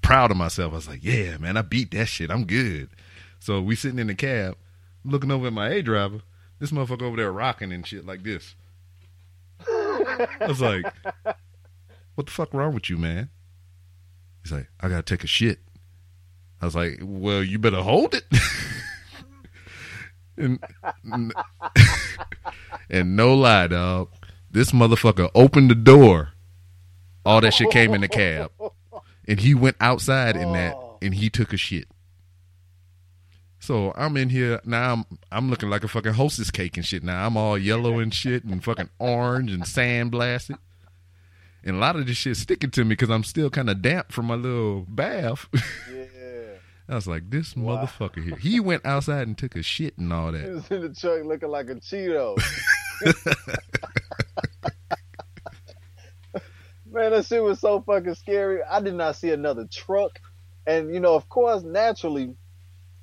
proud 0.02 0.30
of 0.30 0.36
myself. 0.36 0.72
I 0.72 0.76
was 0.76 0.88
like, 0.88 1.02
yeah, 1.02 1.36
man, 1.38 1.56
I 1.56 1.62
beat 1.62 1.90
that 1.92 2.06
shit. 2.06 2.30
I'm 2.30 2.44
good. 2.44 2.88
So 3.40 3.60
we 3.60 3.74
sitting 3.74 3.98
in 3.98 4.06
the 4.06 4.14
cab, 4.14 4.56
looking 5.04 5.30
over 5.30 5.48
at 5.48 5.52
my 5.52 5.68
A 5.68 5.82
driver. 5.82 6.20
This 6.58 6.70
motherfucker 6.70 7.02
over 7.02 7.16
there 7.16 7.32
rocking 7.32 7.72
and 7.72 7.86
shit 7.86 8.06
like 8.06 8.22
this. 8.22 8.54
I 9.68 10.46
was 10.48 10.60
like, 10.60 10.86
what 12.14 12.26
the 12.26 12.32
fuck 12.32 12.54
wrong 12.54 12.72
with 12.72 12.88
you, 12.88 12.96
man? 12.96 13.28
He's 14.42 14.52
like, 14.52 14.68
I 14.80 14.88
gotta 14.88 15.02
take 15.02 15.24
a 15.24 15.26
shit. 15.26 15.58
I 16.66 16.68
was 16.68 16.74
like, 16.74 16.98
well, 17.00 17.44
you 17.44 17.60
better 17.60 17.80
hold 17.80 18.12
it. 18.12 18.24
and, 20.36 20.58
and 22.90 23.16
no 23.16 23.34
lie, 23.34 23.68
dog. 23.68 24.08
This 24.50 24.72
motherfucker 24.72 25.30
opened 25.32 25.70
the 25.70 25.76
door. 25.76 26.30
All 27.24 27.40
that 27.40 27.54
shit 27.54 27.70
came 27.70 27.94
in 27.94 28.00
the 28.00 28.08
cab. 28.08 28.50
And 29.28 29.38
he 29.38 29.54
went 29.54 29.76
outside 29.80 30.36
in 30.36 30.52
that 30.54 30.74
Oh. 30.74 30.98
and 31.00 31.14
he 31.14 31.30
took 31.30 31.52
a 31.52 31.56
shit. 31.56 31.86
So 33.60 33.92
I'm 33.96 34.16
in 34.16 34.28
here 34.30 34.60
now. 34.64 34.92
I'm 34.92 35.04
I'm 35.30 35.50
looking 35.50 35.70
like 35.70 35.84
a 35.84 35.88
fucking 35.88 36.14
hostess 36.14 36.50
cake 36.50 36.76
and 36.76 36.84
shit. 36.86 37.02
Now 37.04 37.26
I'm 37.26 37.36
all 37.36 37.56
yellow 37.58 37.98
and 38.00 38.12
shit 38.12 38.42
and 38.44 38.62
fucking 38.62 38.90
orange 38.98 39.52
and 39.52 39.62
sandblasted. 39.64 40.58
And 41.64 41.76
a 41.76 41.78
lot 41.78 41.96
of 41.96 42.06
this 42.06 42.16
shit 42.16 42.36
sticking 42.36 42.70
to 42.72 42.84
me 42.84 42.90
because 42.90 43.10
I'm 43.10 43.24
still 43.24 43.50
kind 43.50 43.68
of 43.68 43.82
damp 43.82 44.10
from 44.10 44.26
my 44.26 44.34
little 44.34 44.84
bath. 44.88 45.48
Yeah. 45.92 46.05
I 46.88 46.94
was 46.94 47.06
like, 47.06 47.30
this 47.30 47.56
Wow. 47.56 47.84
motherfucker 47.84 48.22
here. 48.24 48.36
He 48.36 48.60
went 48.60 48.86
outside 48.86 49.26
and 49.26 49.36
took 49.36 49.56
a 49.56 49.62
shit 49.62 49.98
and 49.98 50.12
all 50.12 50.30
that. 50.32 50.44
He 50.44 50.50
was 50.50 50.70
in 50.70 50.82
the 50.82 50.94
truck 50.94 51.24
looking 51.24 51.48
like 51.48 51.68
a 51.68 51.74
Cheeto. 51.76 52.36
Man, 56.88 57.10
that 57.10 57.26
shit 57.26 57.42
was 57.42 57.60
so 57.60 57.80
fucking 57.82 58.14
scary. 58.14 58.60
I 58.62 58.80
did 58.80 58.94
not 58.94 59.16
see 59.16 59.30
another 59.30 59.66
truck. 59.70 60.12
And, 60.66 60.94
you 60.94 61.00
know, 61.00 61.14
of 61.14 61.28
course, 61.28 61.62
naturally, 61.62 62.34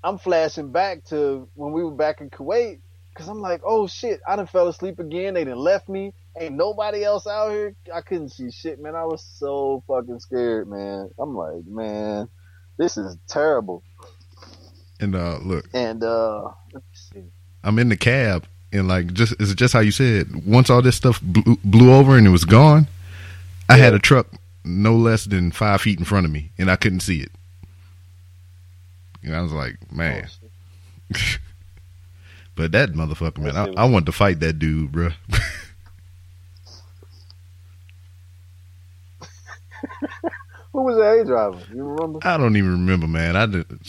I'm 0.03 0.17
flashing 0.17 0.71
back 0.71 1.03
to 1.05 1.47
when 1.55 1.73
we 1.73 1.83
were 1.83 1.91
back 1.91 2.21
in 2.21 2.29
Kuwait. 2.29 2.79
Cause 3.15 3.27
I'm 3.27 3.41
like, 3.41 3.61
oh 3.63 3.85
shit, 3.85 4.21
I 4.27 4.35
done 4.35 4.47
fell 4.47 4.67
asleep 4.69 4.97
again. 4.97 5.35
They 5.35 5.43
done 5.43 5.57
left 5.59 5.87
me. 5.87 6.15
Ain't 6.39 6.55
nobody 6.55 7.03
else 7.03 7.27
out 7.27 7.51
here. 7.51 7.75
I 7.93 8.01
couldn't 8.01 8.29
see 8.29 8.49
shit, 8.49 8.81
man. 8.81 8.95
I 8.95 9.05
was 9.05 9.23
so 9.37 9.83
fucking 9.87 10.19
scared, 10.19 10.67
man. 10.67 11.11
I'm 11.19 11.35
like, 11.35 11.63
man, 11.67 12.27
this 12.77 12.98
is 12.98 13.18
terrible. 13.27 13.84
And 15.00 15.15
uh, 15.15 15.39
look, 15.44 15.65
And, 15.74 16.03
uh, 16.03 16.44
let 16.74 16.75
me 16.75 16.82
see. 16.94 17.24
I'm 17.63 17.80
in 17.80 17.89
the 17.89 17.98
cab 17.98 18.46
and 18.72 18.88
like 18.88 19.13
just 19.13 19.34
it's 19.39 19.53
just 19.53 19.74
how 19.74 19.80
you 19.80 19.92
said. 19.92 20.46
Once 20.46 20.70
all 20.70 20.82
this 20.82 20.96
stuff 20.96 21.22
blew, 21.22 21.58
blew 21.63 21.94
over 21.94 22.18
and 22.18 22.27
it 22.27 22.32
was 22.32 22.46
gone, 22.46 22.88
I 23.70 23.77
had 23.77 23.94
a 23.94 24.00
truck 24.00 24.27
no 24.65 24.96
less 24.96 25.25
than 25.25 25.51
five 25.51 25.82
feet 25.82 26.00
in 26.00 26.06
front 26.06 26.25
of 26.25 26.32
me 26.32 26.51
and 26.58 26.70
I 26.70 26.75
couldn't 26.75 27.01
see 27.01 27.22
it. 27.22 27.32
And 29.24 29.36
I 29.36 29.42
was 29.42 29.51
like, 29.53 29.77
man. 29.92 30.27
Oh. 31.13 31.20
But 32.56 32.72
that 32.74 32.94
motherfucker, 32.94 33.39
man, 33.39 33.58
I, 33.58 33.82
I 33.82 33.86
wanted 33.86 34.06
to 34.06 34.12
fight 34.12 34.39
that 34.42 34.60
dude, 34.60 34.92
bro. 34.92 35.10
Who 40.74 40.82
was 40.82 40.96
the 40.98 41.22
A 41.22 41.24
driver? 41.24 41.62
You 41.74 41.84
remember? 41.84 42.20
I 42.24 42.38
don't 42.38 42.58
even 42.58 42.72
remember, 42.72 43.08
man. 43.08 43.36
I 43.36 43.46
did. 43.46 43.65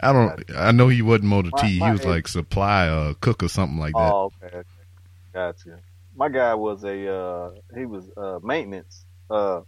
I 0.00 0.12
don't. 0.12 0.56
I 0.56 0.72
know 0.72 0.88
he 0.88 1.02
wasn't 1.02 1.26
Motor 1.26 1.50
T. 1.58 1.78
He 1.78 1.90
was 1.90 2.04
like 2.04 2.26
supply 2.26 2.88
or 2.88 3.14
cook 3.14 3.42
or 3.42 3.48
something 3.48 3.78
like 3.78 3.92
that. 3.92 4.12
Oh, 4.12 4.32
okay. 4.42 4.56
okay. 4.56 4.68
Gotcha. 5.32 5.78
My 6.16 6.28
guy 6.28 6.54
was 6.54 6.82
a 6.82 7.08
uh 7.08 7.50
he 7.76 7.86
was 7.86 8.10
uh 8.16 8.40
maintenance. 8.42 9.04
Uh 9.30 9.60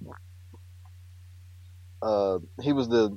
uh 2.02 2.38
he 2.60 2.72
was 2.72 2.88
the 2.88 3.16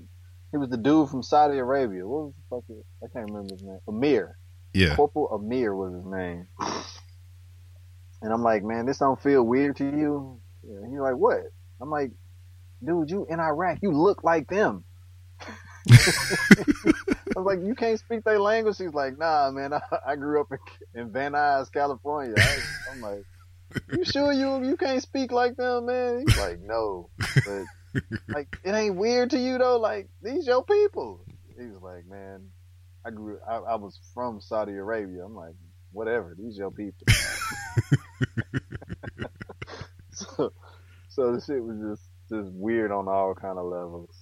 he 0.52 0.58
was 0.58 0.70
the 0.70 0.78
dude 0.78 1.10
from 1.10 1.24
Saudi 1.24 1.58
Arabia. 1.58 2.06
What 2.06 2.26
was 2.26 2.34
the 2.36 2.44
fuck 2.50 2.64
I 3.04 3.08
can't 3.14 3.32
remember 3.32 3.56
his 3.56 3.64
name. 3.64 3.80
Amir. 3.88 4.38
Yeah, 4.74 4.96
Corporal 4.96 5.30
Amir 5.30 5.76
was 5.76 5.94
his 5.94 6.06
name. 6.06 6.48
And 8.22 8.34
I'm 8.34 8.44
like, 8.44 8.64
man, 8.64 8.86
this 8.86 9.00
don't 9.00 9.22
feel 9.22 9.44
weird 9.44 9.78
to 9.78 9.86
you? 9.86 10.40
And 10.64 10.92
he's 10.92 11.00
like, 11.00 11.16
what? 11.16 11.42
I'm 11.86 11.92
like, 11.92 12.14
dude, 12.84 13.12
you 13.12 13.28
in 13.30 13.40
Iraq, 13.40 13.78
you 13.84 13.92
look 13.92 14.24
like 14.24 14.48
them. 14.48 14.84
I 15.88 15.94
was 17.36 17.46
like, 17.46 17.60
you 17.62 17.76
can't 17.76 18.00
speak 18.00 18.24
their 18.24 18.40
language. 18.40 18.80
He's 18.80 18.96
like, 18.96 19.20
nah, 19.20 19.52
man, 19.52 19.72
I, 19.72 19.82
I 20.04 20.16
grew 20.16 20.42
up 20.42 20.52
in, 20.52 20.58
in 21.00 21.12
Van 21.12 21.34
Nuys, 21.34 21.72
California. 21.72 22.34
I, 22.36 22.58
I'm 22.92 23.02
like, 23.02 23.24
you 23.92 24.04
sure 24.04 24.34
you 24.34 24.66
you 24.66 24.78
can't 24.78 25.04
speak 25.04 25.32
like 25.32 25.58
them, 25.58 25.86
man? 25.86 26.24
He's 26.26 26.38
like, 26.40 26.60
no, 26.60 27.12
but 27.46 28.02
like, 28.30 28.48
it 28.64 28.72
ain't 28.72 28.96
weird 28.96 29.30
to 29.30 29.40
you 29.40 29.60
though. 29.60 29.78
Like, 29.78 30.10
these 30.24 30.48
your 30.48 30.64
people. 30.64 31.22
He 31.56 31.68
was 31.68 31.84
like, 31.84 32.08
man, 32.08 32.50
I 33.06 33.12
grew, 33.12 33.38
I, 33.48 33.58
I 33.58 33.76
was 33.76 34.00
from 34.16 34.42
Saudi 34.42 34.74
Arabia. 34.74 35.24
I'm 35.24 35.36
like, 35.36 35.54
whatever, 35.92 36.36
these 36.36 36.58
your 36.58 36.72
people. 36.72 37.06
so, 40.12 40.52
so 41.16 41.32
the 41.32 41.40
shit 41.40 41.64
was 41.64 41.78
just 41.80 42.10
just 42.28 42.52
weird 42.52 42.92
on 42.92 43.08
all 43.08 43.34
kind 43.34 43.58
of 43.58 43.66
levels. 43.66 44.14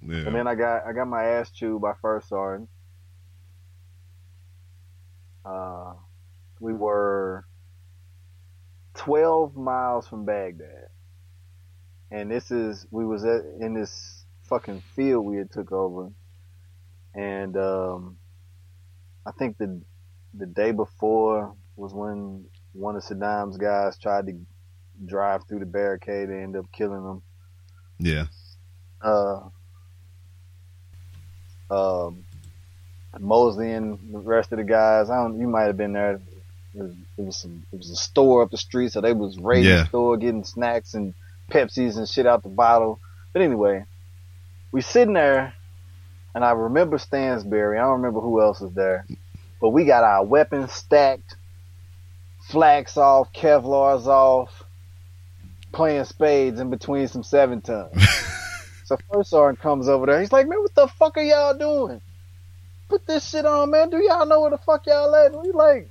yeah. 0.00 0.18
And 0.18 0.34
then 0.34 0.46
I 0.46 0.54
got 0.54 0.86
I 0.86 0.92
got 0.92 1.08
my 1.08 1.24
ass 1.24 1.50
chewed 1.50 1.82
by 1.82 1.94
first 2.00 2.28
sergeant. 2.28 2.68
Uh, 5.44 5.94
we 6.60 6.72
were 6.72 7.44
twelve 8.94 9.56
miles 9.56 10.06
from 10.06 10.24
Baghdad, 10.24 10.88
and 12.12 12.30
this 12.30 12.52
is 12.52 12.86
we 12.92 13.04
was 13.04 13.24
at, 13.24 13.42
in 13.60 13.74
this 13.74 14.24
fucking 14.44 14.82
field 14.94 15.26
we 15.26 15.36
had 15.36 15.50
took 15.50 15.72
over, 15.72 16.12
and 17.14 17.56
um, 17.56 18.18
I 19.26 19.32
think 19.32 19.58
the 19.58 19.82
the 20.32 20.46
day 20.46 20.70
before 20.70 21.56
was 21.74 21.92
when 21.92 22.44
one 22.72 22.94
of 22.94 23.02
Saddam's 23.02 23.56
guys 23.56 23.98
tried 23.98 24.26
to 24.26 24.34
drive 25.04 25.44
through 25.46 25.60
the 25.60 25.66
barricade 25.66 26.28
and 26.28 26.42
end 26.42 26.56
up 26.56 26.66
killing 26.72 27.02
them. 27.04 27.22
yeah, 27.98 28.26
uh, 29.02 29.40
um, 31.70 32.24
Mosley 33.18 33.72
and 33.72 33.98
the 34.12 34.18
rest 34.18 34.52
of 34.52 34.58
the 34.58 34.64
guys. 34.64 35.10
I 35.10 35.16
don't. 35.16 35.38
You 35.38 35.46
might 35.48 35.64
have 35.64 35.76
been 35.76 35.92
there. 35.92 36.14
It 36.74 36.82
was, 36.82 36.92
it 37.18 37.22
was 37.22 37.36
some. 37.36 37.64
It 37.72 37.78
was 37.78 37.90
a 37.90 37.96
store 37.96 38.42
up 38.42 38.50
the 38.50 38.56
street, 38.58 38.92
so 38.92 39.00
they 39.00 39.12
was 39.12 39.38
raiding 39.38 39.70
Yeah. 39.70 39.82
the 39.82 39.86
store, 39.86 40.16
getting 40.16 40.44
snacks 40.44 40.94
and 40.94 41.14
Pepsis 41.50 41.96
and 41.96 42.08
shit 42.08 42.26
out 42.26 42.42
the 42.42 42.48
bottle. 42.48 42.98
But 43.32 43.42
anyway, 43.42 43.84
we 44.72 44.80
sitting 44.80 45.14
there, 45.14 45.54
and 46.34 46.44
I 46.44 46.50
remember 46.50 46.98
Stansberry. 46.98 47.78
I 47.78 47.82
don't 47.82 48.00
remember 48.02 48.20
who 48.20 48.40
else 48.40 48.60
was 48.60 48.72
there, 48.74 49.06
but 49.60 49.68
we 49.70 49.84
got 49.84 50.02
our 50.02 50.24
weapons 50.24 50.72
stacked, 50.72 51.36
flaks 52.50 52.96
off, 52.96 53.32
Kevlar's 53.32 54.08
off, 54.08 54.63
playing 55.74 56.04
spades 56.04 56.60
in 56.60 56.70
between 56.70 57.08
some 57.08 57.22
seven 57.22 57.60
tons. 57.60 57.92
So 58.86 58.98
first 59.10 59.30
sergeant 59.30 59.60
comes 59.60 59.88
over 59.88 60.04
there. 60.04 60.20
He's 60.20 60.30
like, 60.30 60.46
man, 60.46 60.60
what 60.60 60.74
the 60.74 60.86
fuck 60.88 61.16
are 61.16 61.22
y'all 61.22 61.56
doing? 61.56 62.02
Put 62.90 63.06
this 63.06 63.26
shit 63.26 63.46
on, 63.46 63.70
man. 63.70 63.88
Do 63.88 63.96
y'all 63.96 64.26
know 64.26 64.42
where 64.42 64.50
the 64.50 64.58
fuck 64.58 64.86
y'all 64.86 65.14
at? 65.16 65.32
And 65.32 65.42
we 65.42 65.52
like, 65.52 65.88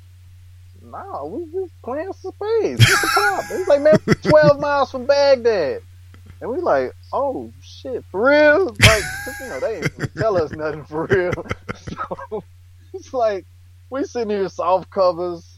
nah, 0.80 1.26
we 1.26 1.44
just 1.52 1.74
playing 1.82 2.14
some 2.14 2.34
spades. 2.34 2.82
What's 2.82 3.02
the 3.02 3.08
problem? 3.08 3.58
He's 3.58 3.68
like, 3.68 3.82
man, 3.82 3.98
we're 4.06 4.14
12 4.14 4.60
miles 4.60 4.92
from 4.92 5.08
Baghdad. 5.08 5.82
And 6.40 6.52
we 6.52 6.60
like, 6.60 6.92
oh 7.12 7.52
shit, 7.64 8.06
for 8.12 8.30
real? 8.30 8.66
Like, 8.66 9.04
you 9.40 9.48
know, 9.48 9.60
they 9.60 9.78
ain't 9.78 9.98
gonna 9.98 10.10
tell 10.16 10.38
us 10.38 10.52
nothing 10.52 10.84
for 10.86 11.06
real. 11.06 11.34
So 11.76 12.44
it's 12.94 13.12
like, 13.12 13.46
we 13.90 14.04
sitting 14.04 14.30
here 14.30 14.48
soft 14.50 14.92
covers, 14.92 15.58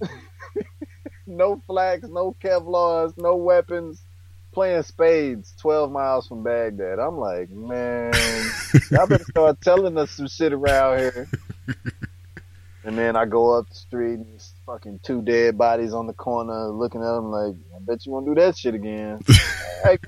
no 1.30 1.62
flags, 1.66 2.08
no 2.08 2.36
Kevlars, 2.42 3.16
no 3.16 3.36
weapons 3.36 4.02
playing 4.52 4.82
spades 4.82 5.54
12 5.60 5.90
miles 5.90 6.26
from 6.26 6.42
Baghdad. 6.42 6.98
I'm 6.98 7.18
like, 7.18 7.50
man, 7.50 8.12
y'all 8.90 9.06
better 9.06 9.24
start 9.24 9.60
telling 9.60 9.96
us 9.96 10.10
some 10.10 10.28
shit 10.28 10.52
around 10.52 10.98
here. 10.98 11.28
And 12.82 12.96
then 12.96 13.14
I 13.14 13.26
go 13.26 13.58
up 13.58 13.68
the 13.68 13.74
street 13.74 14.14
and 14.14 14.26
there's 14.26 14.54
fucking 14.64 15.00
two 15.02 15.22
dead 15.22 15.58
bodies 15.58 15.92
on 15.92 16.06
the 16.06 16.14
corner 16.14 16.68
looking 16.68 17.02
at 17.02 17.12
them 17.12 17.30
like, 17.30 17.54
I 17.76 17.78
bet 17.80 18.06
you 18.06 18.12
won't 18.12 18.26
do 18.26 18.34
that 18.36 18.56
shit 18.56 18.74
again. 18.74 19.20
hey, 19.84 19.98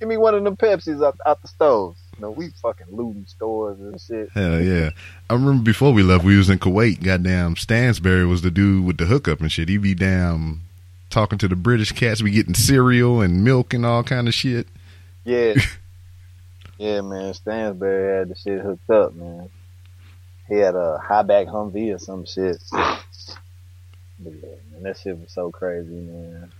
give 0.00 0.08
me 0.08 0.16
one 0.16 0.34
of 0.34 0.42
them 0.42 0.56
Pepsis 0.56 1.04
out, 1.04 1.16
out 1.24 1.40
the 1.40 1.48
stove. 1.48 1.96
You 2.16 2.22
know, 2.22 2.30
we 2.30 2.48
fucking 2.62 2.86
looting 2.90 3.26
stores 3.26 3.78
and 3.78 4.00
shit. 4.00 4.30
hell 4.32 4.60
yeah. 4.60 4.90
I 5.30 5.34
remember 5.34 5.62
before 5.62 5.92
we 5.92 6.02
left, 6.02 6.24
we 6.24 6.36
was 6.36 6.50
in 6.50 6.58
Kuwait. 6.58 7.02
Goddamn, 7.02 7.54
Stansberry 7.54 8.28
was 8.28 8.42
the 8.42 8.50
dude 8.50 8.84
with 8.84 8.96
the 8.96 9.04
hookup 9.06 9.40
and 9.40 9.52
shit. 9.52 9.68
He 9.68 9.76
be 9.76 9.94
down 9.94 10.62
talking 11.16 11.38
to 11.38 11.48
the 11.48 11.56
British 11.56 11.92
cats. 11.92 12.22
We 12.22 12.30
getting 12.30 12.52
cereal 12.52 13.22
and 13.22 13.42
milk 13.42 13.72
and 13.72 13.86
all 13.86 14.02
kind 14.02 14.28
of 14.28 14.34
shit. 14.34 14.68
Yeah. 15.24 15.54
Yeah, 16.78 17.00
man. 17.00 17.32
Stansberry 17.32 18.18
had 18.18 18.28
the 18.28 18.34
shit 18.34 18.60
hooked 18.60 18.90
up, 18.90 19.14
man. 19.14 19.48
He 20.46 20.56
had 20.56 20.74
a 20.74 20.98
high 20.98 21.22
back 21.22 21.46
Humvee 21.46 21.94
or 21.94 21.98
some 21.98 22.26
shit. 22.26 22.62
But 24.18 24.32
yeah, 24.34 24.56
man, 24.72 24.82
that 24.82 24.98
shit 24.98 25.18
was 25.18 25.32
so 25.32 25.50
crazy, 25.50 25.88
man. 25.88 26.52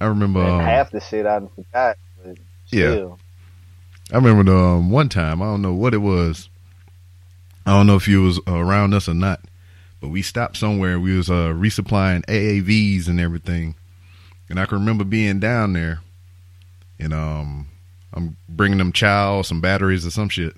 I 0.00 0.06
remember. 0.06 0.40
Um, 0.42 0.60
half 0.60 0.90
the 0.90 1.00
shit 1.00 1.26
I 1.26 1.40
forgot. 1.54 1.98
Yeah. 2.24 2.92
still. 2.92 3.18
I 4.10 4.16
remember 4.16 4.44
the 4.50 4.56
um, 4.56 4.90
one 4.90 5.10
time. 5.10 5.42
I 5.42 5.46
don't 5.46 5.60
know 5.60 5.74
what 5.74 5.92
it 5.92 5.98
was. 5.98 6.48
I 7.66 7.72
don't 7.72 7.86
know 7.86 7.96
if 7.96 8.08
you 8.08 8.22
was 8.22 8.40
around 8.46 8.94
us 8.94 9.06
or 9.06 9.14
not, 9.14 9.40
but 10.00 10.08
we 10.08 10.22
stopped 10.22 10.56
somewhere. 10.56 10.98
We 10.98 11.14
was 11.14 11.28
uh, 11.28 11.52
resupplying 11.54 12.24
AAVs 12.26 13.08
and 13.08 13.20
everything, 13.20 13.74
and 14.48 14.58
I 14.58 14.66
can 14.66 14.78
remember 14.78 15.04
being 15.04 15.40
down 15.40 15.72
there, 15.72 16.00
and 16.98 17.12
um, 17.12 17.68
I'm 18.12 18.36
bringing 18.48 18.78
them 18.78 18.92
chow, 18.92 19.42
some 19.42 19.60
batteries 19.60 20.06
or 20.06 20.10
some 20.10 20.28
shit, 20.28 20.56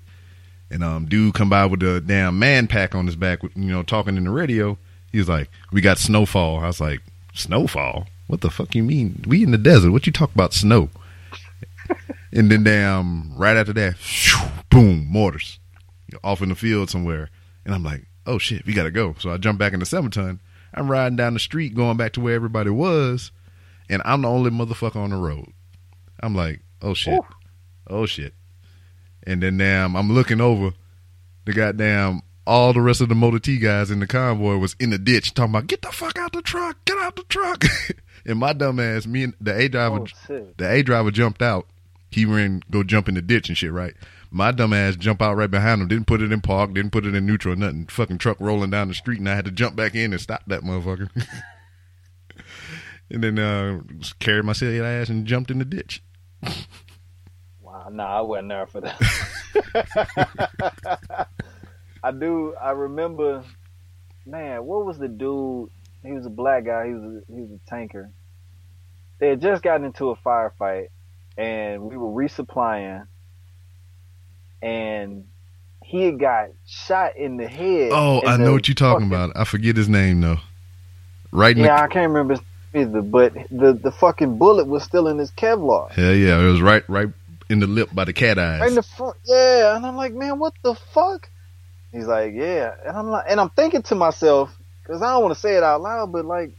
and 0.69 0.83
um, 0.83 1.05
dude 1.05 1.33
come 1.33 1.49
by 1.49 1.65
with 1.65 1.83
a 1.83 2.01
damn 2.01 2.39
man 2.39 2.67
pack 2.67 2.95
on 2.95 3.05
his 3.05 3.15
back, 3.15 3.43
you 3.43 3.51
know, 3.55 3.83
talking 3.83 4.17
in 4.17 4.25
the 4.25 4.31
radio. 4.31 4.77
He 5.11 5.19
was 5.19 5.29
like, 5.29 5.49
"We 5.71 5.81
got 5.81 5.97
snowfall." 5.97 6.59
I 6.59 6.67
was 6.67 6.81
like, 6.81 7.01
"Snowfall? 7.33 8.07
What 8.27 8.41
the 8.41 8.49
fuck 8.49 8.75
you 8.75 8.83
mean? 8.83 9.23
We 9.27 9.43
in 9.43 9.51
the 9.51 9.57
desert? 9.57 9.91
What 9.91 10.07
you 10.07 10.13
talk 10.13 10.33
about 10.33 10.53
snow?" 10.53 10.89
And 12.35 12.51
then 12.51 12.65
damn, 12.65 13.33
right 13.37 13.55
after 13.55 13.71
that, 13.71 13.95
boom, 14.69 15.07
mortars 15.09 15.57
off 16.21 16.41
in 16.41 16.49
the 16.49 16.55
field 16.55 16.89
somewhere. 16.89 17.29
And 17.63 17.73
I'm 17.73 17.83
like, 17.83 18.05
oh 18.25 18.37
shit, 18.37 18.65
we 18.65 18.73
gotta 18.73 18.91
go. 18.91 19.15
So 19.19 19.31
I 19.31 19.37
jump 19.37 19.57
back 19.57 19.71
in 19.71 19.79
the 19.79 19.85
seven 19.85 20.11
ton. 20.11 20.41
I'm 20.73 20.91
riding 20.91 21.15
down 21.15 21.33
the 21.33 21.39
street, 21.39 21.75
going 21.75 21.95
back 21.95 22.11
to 22.13 22.21
where 22.21 22.35
everybody 22.35 22.69
was, 22.69 23.31
and 23.89 24.01
I'm 24.05 24.21
the 24.21 24.29
only 24.29 24.51
motherfucker 24.51 24.97
on 24.97 25.11
the 25.11 25.17
road. 25.17 25.47
I'm 26.21 26.35
like, 26.35 26.61
oh 26.81 26.93
shit, 26.93 27.13
Ooh. 27.13 27.25
oh 27.87 28.05
shit. 28.05 28.33
And 29.23 29.41
then 29.41 29.57
damn, 29.57 29.95
I'm 29.95 30.11
looking 30.11 30.41
over. 30.41 30.73
The 31.45 31.53
goddamn 31.53 32.21
all 32.47 32.73
the 32.73 32.81
rest 32.81 33.01
of 33.01 33.09
the 33.09 33.15
Motor 33.15 33.39
T 33.39 33.57
guys 33.57 33.89
in 33.91 33.99
the 33.99 34.07
convoy 34.07 34.57
was 34.57 34.75
in 34.79 34.91
the 34.91 34.97
ditch 34.97 35.33
talking 35.33 35.51
about 35.51 35.67
get 35.67 35.81
the 35.81 35.91
fuck 35.91 36.17
out 36.17 36.31
the 36.31 36.41
truck, 36.41 36.77
get 36.85 36.97
out 36.97 37.15
the 37.15 37.23
truck. 37.23 37.63
and 38.25 38.39
my 38.39 38.53
dumb 38.53 38.79
ass, 38.79 39.07
me 39.07 39.23
and 39.23 39.33
the 39.41 39.57
A 39.57 39.67
driver 39.67 40.05
Oh, 40.29 40.47
the 40.57 40.69
A 40.69 40.83
driver 40.83 41.11
jumped 41.11 41.41
out. 41.41 41.67
He 42.11 42.25
ran 42.25 42.61
go 42.71 42.83
jump 42.83 43.09
in 43.09 43.15
the 43.15 43.21
ditch 43.21 43.49
and 43.49 43.57
shit, 43.57 43.71
right? 43.71 43.93
My 44.31 44.51
dumb 44.51 44.73
ass 44.73 44.95
jump 44.95 45.21
out 45.21 45.35
right 45.35 45.49
behind 45.49 45.81
him, 45.81 45.87
didn't 45.87 46.07
put 46.07 46.21
it 46.21 46.31
in 46.31 46.41
park, 46.41 46.73
didn't 46.73 46.91
put 46.91 47.05
it 47.05 47.15
in 47.15 47.25
neutral, 47.25 47.55
nothing. 47.55 47.87
Fucking 47.87 48.17
truck 48.17 48.37
rolling 48.39 48.69
down 48.69 48.89
the 48.89 48.93
street, 48.93 49.19
and 49.19 49.29
I 49.29 49.35
had 49.35 49.45
to 49.45 49.51
jump 49.51 49.75
back 49.75 49.95
in 49.95 50.13
and 50.13 50.21
stop 50.21 50.43
that 50.47 50.61
motherfucker. 50.61 51.09
and 53.09 53.23
then 53.23 53.39
uh, 53.39 53.81
carried 54.19 54.45
my 54.45 54.53
silly 54.53 54.81
ass 54.81 55.09
and 55.09 55.25
jumped 55.25 55.51
in 55.51 55.59
the 55.59 55.65
ditch. 55.65 56.03
Wow, 57.61 57.89
nah, 57.91 58.19
I 58.19 58.21
wasn't 58.21 58.49
there 58.49 58.67
for 58.67 58.81
that. 58.81 58.97
I 62.03 62.11
do. 62.11 62.53
I 62.61 62.71
remember, 62.71 63.43
man. 64.25 64.63
What 64.65 64.85
was 64.85 64.97
the 64.97 65.07
dude? 65.07 65.69
He 66.03 66.11
was 66.11 66.25
a 66.25 66.29
black 66.29 66.65
guy. 66.65 66.87
He 66.87 66.93
was 66.93 67.03
a, 67.03 67.33
he 67.33 67.41
was 67.41 67.51
a 67.51 67.69
tanker. 67.69 68.11
They 69.19 69.29
had 69.29 69.41
just 69.41 69.63
gotten 69.63 69.85
into 69.85 70.09
a 70.09 70.15
firefight, 70.17 70.89
and 71.37 71.81
we 71.81 71.97
were 71.97 72.09
resupplying, 72.09 73.07
and 74.61 75.25
he 75.83 76.03
had 76.03 76.19
got 76.19 76.49
shot 76.65 77.15
in 77.15 77.37
the 77.37 77.47
head. 77.47 77.91
Oh, 77.91 78.21
I 78.25 78.37
know 78.37 78.53
what 78.53 78.67
you're 78.67 78.75
talking 78.75 79.09
fucking- 79.09 79.29
about. 79.29 79.37
I 79.39 79.43
forget 79.45 79.75
his 79.77 79.89
name 79.89 80.21
though. 80.21 80.39
Right 81.31 81.57
Yeah, 81.57 81.75
I 81.81 81.87
can't 81.87 82.07
remember 82.09 82.33
his 82.35 82.41
name 82.41 82.47
either, 82.75 83.01
but 83.01 83.33
the 83.49 83.73
the 83.73 83.91
fucking 83.91 84.37
bullet 84.37 84.67
was 84.67 84.83
still 84.83 85.07
in 85.07 85.17
his 85.17 85.31
Kevlar. 85.31 85.91
hell 85.91 86.13
yeah, 86.13 86.39
it 86.39 86.45
was 86.45 86.61
right 86.61 86.87
right 86.89 87.09
in 87.49 87.59
the 87.59 87.67
lip 87.67 87.89
by 87.93 88.05
the 88.05 88.13
cat 88.13 88.37
eyes. 88.37 88.61
Right 88.61 88.69
in 88.69 88.75
the 88.75 88.83
front, 88.83 89.17
yeah. 89.25 89.75
And 89.75 89.85
I'm 89.85 89.95
like, 89.95 90.13
man, 90.13 90.39
what 90.39 90.53
the 90.63 90.75
fuck? 90.75 91.29
He's 91.91 92.07
like, 92.07 92.33
yeah. 92.33 92.73
And 92.85 92.97
I'm 92.97 93.09
like, 93.09 93.25
and 93.29 93.39
I'm 93.39 93.49
thinking 93.49 93.83
to 93.83 93.95
myself, 93.95 94.55
because 94.81 95.01
I 95.01 95.11
don't 95.11 95.23
want 95.23 95.33
to 95.33 95.39
say 95.39 95.55
it 95.55 95.63
out 95.63 95.81
loud, 95.81 96.11
but 96.11 96.25
like, 96.25 96.51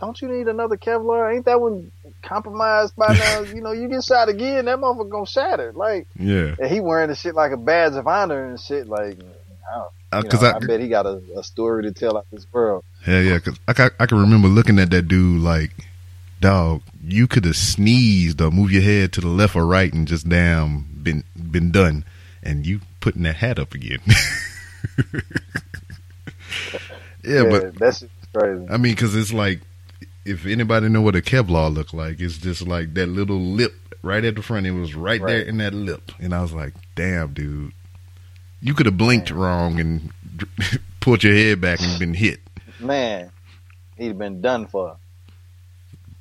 don't 0.00 0.20
you 0.20 0.28
need 0.28 0.48
another 0.48 0.76
Kevlar? 0.76 1.34
Ain't 1.34 1.46
that 1.46 1.60
one 1.60 1.90
compromised 2.22 2.94
by 2.96 3.14
now? 3.14 3.40
you 3.54 3.60
know, 3.60 3.72
you 3.72 3.88
get 3.88 4.04
shot 4.04 4.28
again, 4.28 4.66
that 4.66 4.78
motherfucker 4.78 5.10
gonna 5.10 5.26
shatter. 5.26 5.72
Like, 5.72 6.06
yeah, 6.18 6.54
and 6.58 6.70
he 6.70 6.80
wearing 6.80 7.08
the 7.08 7.14
shit 7.14 7.34
like 7.34 7.52
a 7.52 7.56
badge 7.56 7.94
of 7.94 8.06
honor 8.06 8.48
and 8.48 8.60
shit. 8.60 8.88
Like, 8.88 9.18
I, 9.70 9.74
don't, 9.74 9.92
because 10.20 10.42
I, 10.42 10.56
I 10.56 10.58
bet 10.58 10.80
he 10.80 10.88
got 10.88 11.06
a, 11.06 11.22
a 11.36 11.42
story 11.42 11.84
to 11.84 11.92
tell 11.92 12.16
out 12.16 12.26
this 12.30 12.46
world. 12.52 12.84
Hell 13.02 13.22
yeah, 13.22 13.38
because 13.38 13.58
I, 13.66 13.90
I 13.98 14.06
can 14.06 14.18
remember 14.18 14.48
looking 14.48 14.78
at 14.78 14.90
that 14.90 15.08
dude 15.08 15.40
like, 15.40 15.70
dog, 16.40 16.82
you 17.02 17.26
could 17.26 17.44
have 17.44 17.56
sneezed 17.56 18.40
or 18.40 18.50
move 18.50 18.70
your 18.70 18.82
head 18.82 19.12
to 19.14 19.20
the 19.20 19.28
left 19.28 19.56
or 19.56 19.66
right 19.66 19.92
and 19.92 20.06
just 20.06 20.28
damn 20.28 20.86
been 21.02 21.24
been 21.50 21.70
done, 21.70 22.04
and 22.42 22.66
you 22.66 22.80
putting 23.00 23.22
that 23.22 23.36
hat 23.36 23.58
up 23.58 23.74
again. 23.74 24.00
yeah, 27.24 27.44
but 27.44 27.74
that's 27.76 28.04
crazy. 28.34 28.66
I 28.68 28.76
mean, 28.76 28.92
because 28.92 29.16
it's 29.16 29.32
like, 29.32 29.60
if 30.24 30.46
anybody 30.46 30.88
know 30.88 31.00
what 31.00 31.16
a 31.16 31.20
Kevlar 31.20 31.72
look 31.72 31.92
like, 31.92 32.20
it's 32.20 32.38
just 32.38 32.66
like 32.66 32.94
that 32.94 33.08
little 33.08 33.40
lip 33.40 33.74
right 34.02 34.24
at 34.24 34.34
the 34.34 34.42
front. 34.42 34.66
It 34.66 34.72
was 34.72 34.94
right, 34.94 35.20
there 35.24 35.40
in 35.40 35.58
that 35.58 35.74
lip, 35.74 36.12
and 36.20 36.34
I 36.34 36.42
was 36.42 36.52
like, 36.52 36.74
damn, 36.94 37.32
dude, 37.32 37.72
you 38.62 38.74
could 38.74 38.86
have 38.86 38.96
blinked 38.96 39.30
wrong 39.30 39.80
and 39.80 40.10
pulled 41.00 41.24
your 41.24 41.34
head 41.34 41.60
back 41.60 41.80
and 41.80 41.98
been 41.98 42.14
hit. 42.14 42.40
Man, 42.78 43.30
he'd 43.96 44.16
been 44.16 44.40
done 44.40 44.68
for. 44.68 44.96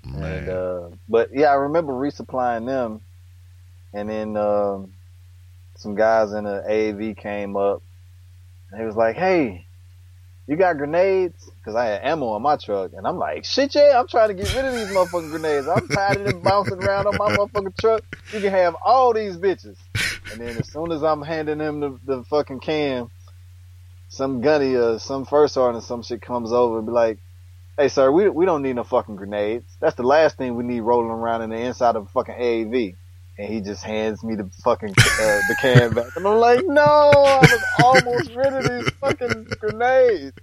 Man. 0.03 0.23
And, 0.23 0.49
uh, 0.49 0.89
but 1.07 1.29
yeah, 1.33 1.47
I 1.47 1.53
remember 1.53 1.93
resupplying 1.93 2.65
them, 2.65 3.01
and 3.93 4.09
then 4.09 4.35
um, 4.35 4.91
some 5.75 5.93
guys 5.93 6.31
in 6.33 6.43
the 6.43 6.63
AAV 6.67 7.15
came 7.17 7.55
up, 7.55 7.83
and 8.71 8.79
he 8.79 8.85
was 8.85 8.95
like, 8.95 9.15
"Hey, 9.15 9.67
you 10.47 10.55
got 10.55 10.77
grenades?" 10.77 11.49
Because 11.57 11.75
I 11.75 11.85
had 11.85 12.01
ammo 12.03 12.27
on 12.29 12.41
my 12.41 12.57
truck, 12.57 12.91
and 12.95 13.07
I'm 13.07 13.17
like, 13.17 13.45
"Shit, 13.45 13.75
yeah, 13.75 13.99
I'm 13.99 14.07
trying 14.07 14.29
to 14.29 14.33
get 14.33 14.53
rid 14.55 14.65
of 14.65 14.73
these 14.73 14.95
motherfucking 14.95 15.29
grenades. 15.29 15.67
I'm 15.67 15.87
tired 15.87 16.17
of 16.17 16.25
them 16.25 16.41
bouncing 16.41 16.79
around 16.79 17.07
on 17.07 17.17
my 17.17 17.29
motherfucking 17.29 17.77
truck. 17.77 18.03
You 18.33 18.39
can 18.39 18.51
have 18.51 18.75
all 18.83 19.13
these 19.13 19.37
bitches." 19.37 19.77
And 20.31 20.39
then 20.39 20.57
as 20.57 20.69
soon 20.69 20.91
as 20.91 21.03
I'm 21.03 21.21
handing 21.21 21.57
them 21.57 21.79
the, 21.81 21.99
the 22.05 22.23
fucking 22.23 22.61
can, 22.61 23.09
some 24.07 24.41
gunny 24.41 24.75
or 24.75 24.99
some 24.99 25.25
first 25.25 25.53
sergeant 25.53 25.83
or 25.83 25.85
some 25.85 26.03
shit 26.03 26.21
comes 26.21 26.51
over 26.51 26.77
and 26.77 26.85
be 26.85 26.93
like, 26.93 27.17
Hey, 27.77 27.87
sir, 27.87 28.11
we 28.11 28.29
we 28.29 28.45
don't 28.45 28.61
need 28.61 28.75
no 28.75 28.83
fucking 28.83 29.15
grenades. 29.15 29.65
That's 29.79 29.95
the 29.95 30.03
last 30.03 30.37
thing 30.37 30.55
we 30.55 30.63
need 30.63 30.81
rolling 30.81 31.09
around 31.09 31.41
in 31.41 31.49
the 31.49 31.57
inside 31.57 31.95
of 31.95 32.03
a 32.03 32.09
fucking 32.09 32.35
AAV. 32.35 32.95
And 33.41 33.51
he 33.51 33.59
just 33.59 33.83
hands 33.83 34.23
me 34.23 34.35
the 34.35 34.47
fucking 34.63 34.91
uh, 34.91 35.39
the 35.47 35.55
can 35.59 35.93
back, 35.95 36.15
and 36.15 36.27
I'm 36.27 36.37
like, 36.37 36.63
no, 36.67 36.83
I 36.83 37.39
was 37.41 37.63
almost 37.83 38.35
rid 38.35 38.53
of 38.53 38.69
these 38.69 38.89
fucking 38.99 39.45
grenades. 39.59 40.37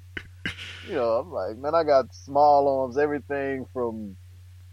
You 0.88 0.94
know, 0.94 1.12
I'm 1.12 1.30
like, 1.30 1.58
man, 1.58 1.76
I 1.76 1.84
got 1.84 2.12
small 2.12 2.80
arms, 2.80 2.98
everything 2.98 3.66
from 3.72 4.16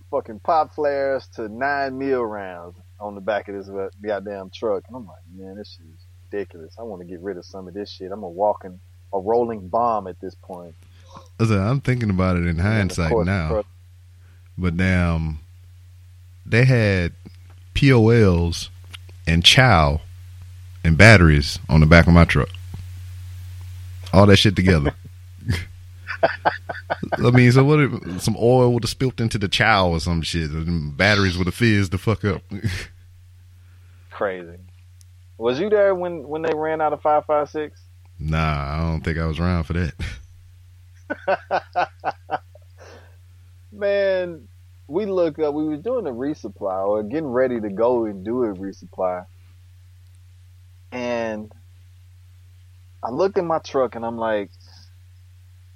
fucking 0.10 0.40
pop 0.40 0.74
flares 0.74 1.28
to 1.36 1.48
nine 1.50 2.00
mil 2.00 2.24
rounds 2.24 2.76
on 3.00 3.14
the 3.14 3.22
back 3.22 3.48
of 3.48 3.54
this 3.54 3.70
goddamn 4.04 4.50
truck. 4.50 4.86
And 4.88 4.98
I'm 4.98 5.06
like, 5.06 5.22
man, 5.38 5.58
this 5.58 5.78
shit 5.78 5.86
is 5.86 6.02
ridiculous. 6.32 6.74
I 6.80 6.82
want 6.82 7.04
to 7.04 7.08
get 7.08 7.20
rid 7.20 7.38
of 7.38 7.46
some 7.46 7.68
of 7.68 7.76
this 7.76 7.92
shit. 7.92 8.12
I'm 8.12 8.24
a 8.24 8.28
walking, 8.28 8.80
a 9.14 9.20
rolling 9.20 9.68
bomb 9.68 10.08
at 10.08 10.20
this 10.20 10.34
point. 10.34 10.74
I 11.40 11.46
said, 11.46 11.60
I'm 11.60 11.80
thinking 11.80 12.10
about 12.10 12.38
it 12.38 12.48
in 12.48 12.58
hindsight 12.58 13.24
now, 13.24 13.64
but 14.58 14.78
damn, 14.78 15.38
they 16.44 16.66
had 16.66 17.14
POLs 17.76 18.70
and 19.28 19.44
chow 19.44 20.02
and 20.84 20.98
batteries 20.98 21.60
on 21.70 21.80
the 21.80 21.86
back 21.86 22.08
of 22.08 22.14
my 22.14 22.26
truck. 22.26 22.50
All 24.14 24.26
that 24.26 24.38
shit 24.38 24.56
together. 24.56 24.94
I 26.24 27.32
mean, 27.32 27.52
so 27.52 27.64
what? 27.64 27.80
If 27.80 28.22
some 28.22 28.36
oil 28.40 28.74
would 28.74 28.84
have 28.84 28.90
spilt 28.90 29.20
into 29.20 29.38
the 29.38 29.48
chow 29.48 29.90
or 29.90 30.00
some 30.00 30.22
shit, 30.22 30.52
and 30.52 30.96
batteries 30.96 31.38
would 31.38 31.48
have 31.48 31.56
fizzed 31.56 31.92
the 31.92 31.98
fuck 31.98 32.24
up. 32.24 32.42
Crazy. 34.12 34.58
Was 35.38 35.60
you 35.60 35.70
there 35.70 35.94
when 35.94 36.28
when 36.28 36.42
they 36.42 36.54
ran 36.56 36.82
out 36.82 36.94
of 36.94 37.02
five 37.02 37.26
five 37.26 37.50
six? 37.50 37.82
nah, 38.18 38.76
I 38.76 38.78
don't 38.80 39.02
think 39.02 39.18
I 39.18 39.26
was 39.26 39.40
around 39.40 39.66
for 39.66 39.74
that. 39.74 39.94
Man, 43.72 44.48
we 44.88 45.06
look 45.06 45.40
up. 45.40 45.54
We 45.54 45.66
were 45.66 45.78
doing 45.78 46.08
a 46.08 46.12
resupply 46.12 46.88
or 46.88 47.04
getting 47.04 47.28
ready 47.28 47.60
to 47.60 47.70
go 47.70 48.06
and 48.06 48.24
do 48.24 48.44
a 48.44 48.54
resupply, 48.54 49.26
and 50.92 51.52
I 53.04 53.10
look 53.12 53.38
in 53.38 53.46
my 53.46 53.60
truck 53.60 53.96
and 53.96 54.06
I'm 54.06 54.18
like, 54.18 54.52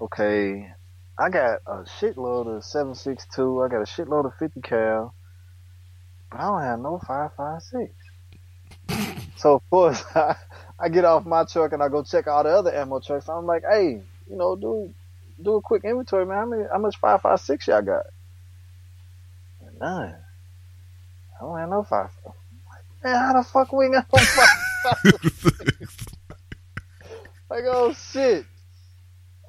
okay, 0.02 0.72
I 1.18 1.30
got 1.30 1.60
a 1.68 1.84
shitload 2.00 2.58
of 2.58 2.64
seven 2.64 2.96
six 2.96 3.26
two. 3.34 3.62
I 3.64 3.68
got 3.68 3.82
a 3.82 3.86
shitload 3.86 4.26
of 4.26 4.34
fifty 4.40 4.62
cal, 4.62 5.14
but 6.32 6.40
I 6.40 6.44
don't 6.44 6.62
have 6.62 6.80
no 6.80 7.00
five 7.06 7.32
five 7.36 7.62
six. 7.62 7.94
So 9.38 9.56
of 9.56 9.70
course 9.70 10.04
I, 10.16 10.36
I 10.80 10.90
get 10.90 11.06
off 11.06 11.26
my 11.26 11.46
truck 11.46 11.74
and 11.74 11.82
I 11.82 11.90
go 11.90 12.04
check 12.04 12.28
all 12.28 12.44
the 12.44 12.50
other 12.50 12.74
ammo 12.76 13.00
trucks. 13.00 13.30
I'm 13.30 13.46
like, 13.46 13.64
hey, 13.70 14.02
you 14.30 14.36
know, 14.36 14.56
do 14.56 14.94
do 15.42 15.56
a 15.56 15.62
quick 15.62 15.84
inventory, 15.84 16.26
man. 16.26 16.38
How 16.38 16.46
many 16.46 16.64
how 16.72 16.80
much 16.80 16.98
five 16.98 17.22
five 17.22 17.42
six 17.42 17.68
y'all 17.68 17.82
got? 17.82 18.06
None. 19.80 20.16
I 21.40 21.44
don't 21.44 21.58
have 21.58 21.70
no 21.70 21.84
five. 21.84 22.10
Man, 23.04 23.16
how 23.16 23.34
the 23.34 23.44
fuck 23.44 23.72
we 23.72 23.90
got 23.90 24.06
no 24.14 24.20
five 24.20 25.14
Like, 27.50 27.64
oh 27.66 27.94
shit. 27.94 28.46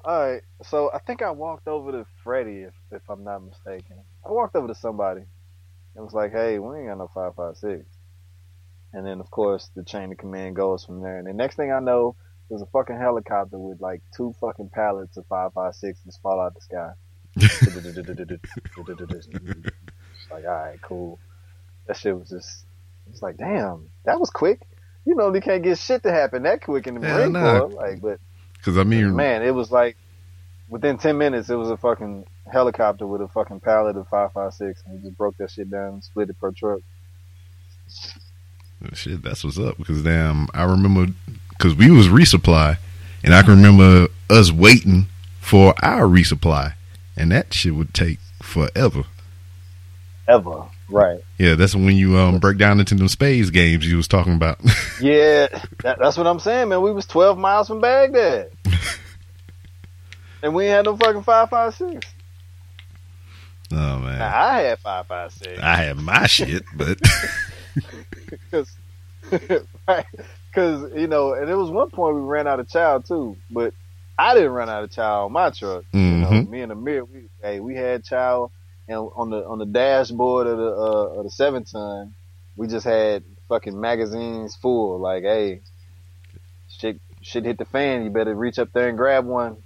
Alright, 0.03 0.41
so 0.63 0.89
I 0.91 0.97
think 0.99 1.21
I 1.21 1.29
walked 1.31 1.67
over 1.67 1.91
to 1.91 2.05
Freddie, 2.23 2.63
if, 2.63 2.73
if 2.91 3.07
I'm 3.09 3.23
not 3.23 3.43
mistaken. 3.43 3.97
I 4.25 4.31
walked 4.31 4.55
over 4.55 4.67
to 4.67 4.73
somebody 4.73 5.21
and 5.95 6.03
was 6.03 6.13
like, 6.13 6.31
hey, 6.31 6.57
we 6.57 6.79
ain't 6.79 6.87
got 6.87 6.97
no 6.97 7.07
556. 7.13 7.85
And 8.93 9.05
then, 9.05 9.19
of 9.19 9.29
course, 9.29 9.69
the 9.75 9.83
chain 9.83 10.11
of 10.11 10.17
command 10.17 10.55
goes 10.55 10.83
from 10.83 11.01
there. 11.01 11.19
And 11.19 11.27
the 11.27 11.33
next 11.33 11.55
thing 11.55 11.71
I 11.71 11.79
know, 11.79 12.15
there's 12.49 12.63
a 12.63 12.67
fucking 12.67 12.97
helicopter 12.97 13.59
with 13.59 13.79
like 13.79 14.01
two 14.15 14.33
fucking 14.41 14.69
pallets 14.73 15.17
of 15.17 15.25
556 15.27 15.99
just 16.05 16.21
fall 16.21 16.41
out 16.41 16.55
the 16.55 16.61
sky. 16.61 16.93
like, 20.31 20.45
alright, 20.45 20.81
cool. 20.81 21.19
That 21.87 21.97
shit 21.97 22.17
was 22.17 22.29
just, 22.29 22.65
it's 23.09 23.21
like, 23.21 23.37
damn, 23.37 23.89
that 24.05 24.19
was 24.19 24.29
quick. 24.29 24.61
You 25.05 25.15
know, 25.15 25.31
they 25.31 25.41
can't 25.41 25.63
get 25.63 25.79
shit 25.79 26.03
to 26.03 26.11
happen 26.11 26.43
that 26.43 26.63
quick 26.63 26.87
in 26.87 26.95
the 26.95 27.07
Hell 27.07 27.29
Marine. 27.29 27.33
Corps. 27.33 27.69
Like, 27.69 28.01
but 28.01 28.19
Because 28.57 28.77
I 28.77 28.83
mean, 28.83 29.15
man, 29.15 29.41
it 29.41 29.51
was 29.51 29.71
like 29.71 29.97
within 30.69 30.97
ten 30.97 31.17
minutes, 31.17 31.49
it 31.49 31.55
was 31.55 31.71
a 31.71 31.77
fucking 31.77 32.25
helicopter 32.51 33.07
with 33.07 33.21
a 33.21 33.27
fucking 33.27 33.61
pallet 33.61 33.97
of 33.97 34.07
five 34.09 34.31
five 34.33 34.53
six, 34.53 34.83
and 34.85 34.95
we 34.95 35.01
just 35.01 35.17
broke 35.17 35.37
that 35.37 35.51
shit 35.51 35.71
down 35.71 35.93
and 35.93 36.03
split 36.03 36.29
it 36.29 36.39
per 36.39 36.51
truck. 36.51 36.81
Oh, 38.83 38.89
shit, 38.93 39.21
that's 39.23 39.43
what's 39.43 39.59
up. 39.59 39.77
Because 39.77 40.03
damn, 40.03 40.47
I 40.53 40.63
remember 40.63 41.07
because 41.49 41.75
we 41.75 41.89
was 41.89 42.07
resupply, 42.07 42.77
and 43.23 43.33
I 43.33 43.41
can 43.41 43.55
remember 43.55 44.07
us 44.29 44.51
waiting 44.51 45.07
for 45.39 45.73
our 45.83 46.03
resupply, 46.03 46.75
and 47.17 47.31
that 47.31 47.53
shit 47.53 47.75
would 47.75 47.93
take 47.93 48.19
forever. 48.41 49.03
Ever, 50.31 50.65
right? 50.89 51.19
Yeah, 51.37 51.55
that's 51.55 51.75
when 51.75 51.95
you 51.95 52.17
um 52.17 52.39
break 52.39 52.57
down 52.57 52.79
into 52.79 52.95
them 52.95 53.07
spades 53.07 53.49
games 53.49 53.85
you 53.89 53.97
was 53.97 54.07
talking 54.07 54.33
about. 54.35 54.59
Yeah, 55.01 55.47
that, 55.81 55.97
that's 55.99 56.15
what 56.15 56.27
I'm 56.27 56.39
saying, 56.39 56.69
man. 56.69 56.81
We 56.83 56.91
was 56.93 57.07
twelve 57.07 57.35
miles 57.37 57.67
from 57.67 57.81
Baghdad, 57.81 58.51
and 60.43 60.53
we 60.53 60.67
had 60.67 60.85
no 60.85 60.95
fucking 60.95 61.23
five 61.23 61.49
five 61.49 61.73
six. 61.73 62.05
oh 63.71 63.97
man, 63.99 64.19
Now, 64.19 64.35
I 64.37 64.59
had 64.61 64.79
five 64.79 65.07
five 65.07 65.31
six. 65.33 65.59
I 65.59 65.75
had 65.75 65.97
my 65.97 66.27
shit, 66.27 66.65
but 66.75 66.99
Cause, 68.51 68.77
right? 69.87 70.05
Because 70.53 70.91
you 70.95 71.07
know, 71.07 71.33
and 71.33 71.49
it 71.49 71.55
was 71.55 71.71
one 71.71 71.89
point 71.89 72.15
we 72.15 72.21
ran 72.21 72.45
out 72.47 72.59
of 72.59 72.69
child 72.69 73.05
too, 73.07 73.37
but 73.49 73.73
I 74.19 74.35
didn't 74.35 74.51
run 74.51 74.69
out 74.69 74.83
of 74.83 74.91
child 74.91 75.25
on 75.25 75.31
my 75.33 75.49
truck. 75.49 75.83
You 75.93 75.99
know, 75.99 76.29
Mhm. 76.29 76.49
me 76.49 76.61
and 76.61 76.71
Amir, 76.71 77.05
we 77.05 77.29
hey, 77.41 77.59
we 77.59 77.75
had 77.75 78.03
chow, 78.03 78.51
and 78.91 79.09
on 79.15 79.29
the 79.29 79.45
on 79.45 79.57
the 79.59 79.65
dashboard 79.65 80.47
of 80.47 80.57
the 80.57 80.67
uh, 80.67 81.19
of 81.19 81.23
the 81.23 81.29
seven 81.29 81.63
ton, 81.63 82.13
we 82.55 82.67
just 82.67 82.85
had 82.85 83.23
fucking 83.47 83.79
magazines 83.79 84.55
full. 84.55 84.99
Like, 84.99 85.23
hey, 85.23 85.61
shit, 86.69 86.99
shit 87.21 87.45
hit 87.45 87.57
the 87.57 87.65
fan. 87.65 88.03
You 88.03 88.09
better 88.09 88.35
reach 88.35 88.59
up 88.59 88.71
there 88.73 88.89
and 88.89 88.97
grab 88.97 89.25
one. 89.25 89.57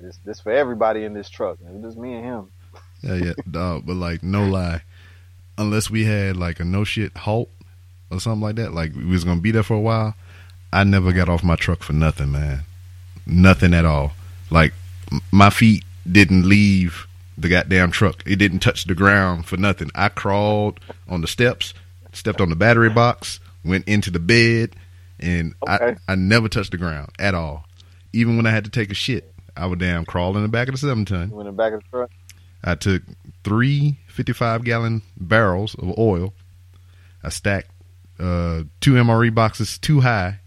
This 0.00 0.18
this 0.24 0.40
for 0.40 0.52
everybody 0.52 1.04
in 1.04 1.14
this 1.14 1.30
truck. 1.30 1.58
It 1.60 1.72
was 1.72 1.82
just 1.82 1.98
me 1.98 2.14
and 2.14 2.24
him. 2.24 2.52
yeah, 3.02 3.14
yeah, 3.14 3.32
dog. 3.50 3.86
But 3.86 3.96
like, 3.96 4.22
no 4.22 4.44
lie, 4.46 4.82
unless 5.56 5.90
we 5.90 6.04
had 6.04 6.36
like 6.36 6.60
a 6.60 6.64
no 6.64 6.84
shit 6.84 7.16
halt 7.16 7.50
or 8.10 8.20
something 8.20 8.40
like 8.42 8.56
that, 8.56 8.72
like 8.72 8.94
we 8.94 9.04
was 9.06 9.24
gonna 9.24 9.40
be 9.40 9.50
there 9.52 9.62
for 9.62 9.74
a 9.74 9.80
while, 9.80 10.14
I 10.72 10.84
never 10.84 11.12
got 11.12 11.28
off 11.28 11.44
my 11.44 11.56
truck 11.56 11.82
for 11.82 11.92
nothing, 11.92 12.32
man. 12.32 12.60
Nothing 13.26 13.74
at 13.74 13.84
all. 13.84 14.12
Like 14.50 14.72
m- 15.12 15.20
my 15.30 15.50
feet 15.50 15.84
didn't 16.10 16.48
leave 16.48 17.06
the 17.42 17.48
goddamn 17.48 17.90
truck. 17.90 18.22
It 18.26 18.36
didn't 18.36 18.60
touch 18.60 18.84
the 18.84 18.94
ground 18.94 19.46
for 19.46 19.56
nothing. 19.56 19.90
I 19.94 20.08
crawled 20.08 20.80
on 21.08 21.20
the 21.20 21.26
steps, 21.28 21.74
stepped 22.12 22.40
on 22.40 22.50
the 22.50 22.56
battery 22.56 22.90
box, 22.90 23.40
went 23.64 23.86
into 23.88 24.10
the 24.10 24.18
bed, 24.20 24.76
and 25.18 25.54
Okay. 25.68 25.96
I 26.08 26.12
I 26.12 26.14
never 26.14 26.48
touched 26.48 26.70
the 26.72 26.78
ground 26.78 27.10
at 27.18 27.34
all. 27.34 27.66
Even 28.12 28.36
when 28.36 28.46
I 28.46 28.50
had 28.50 28.64
to 28.64 28.70
take 28.70 28.90
a 28.90 28.94
shit, 28.94 29.32
I 29.56 29.66
would 29.66 29.78
damn 29.78 30.04
crawl 30.04 30.36
in 30.36 30.42
the 30.42 30.48
back 30.48 30.68
of 30.68 30.74
the 30.74 30.78
seven 30.78 31.04
ton. 31.04 31.30
In 31.32 31.44
the 31.44 31.52
back 31.52 31.72
of 31.72 31.82
the 31.82 31.88
truck. 31.90 32.10
I 32.62 32.74
took 32.74 33.02
three 33.44 33.98
55 34.08 34.64
gallon 34.64 35.02
barrels 35.16 35.74
of 35.76 35.98
oil. 35.98 36.34
I 37.22 37.28
stacked 37.30 37.70
uh, 38.18 38.64
two 38.80 38.92
MRE 38.94 39.34
boxes 39.34 39.78
too 39.78 40.00
high. 40.00 40.40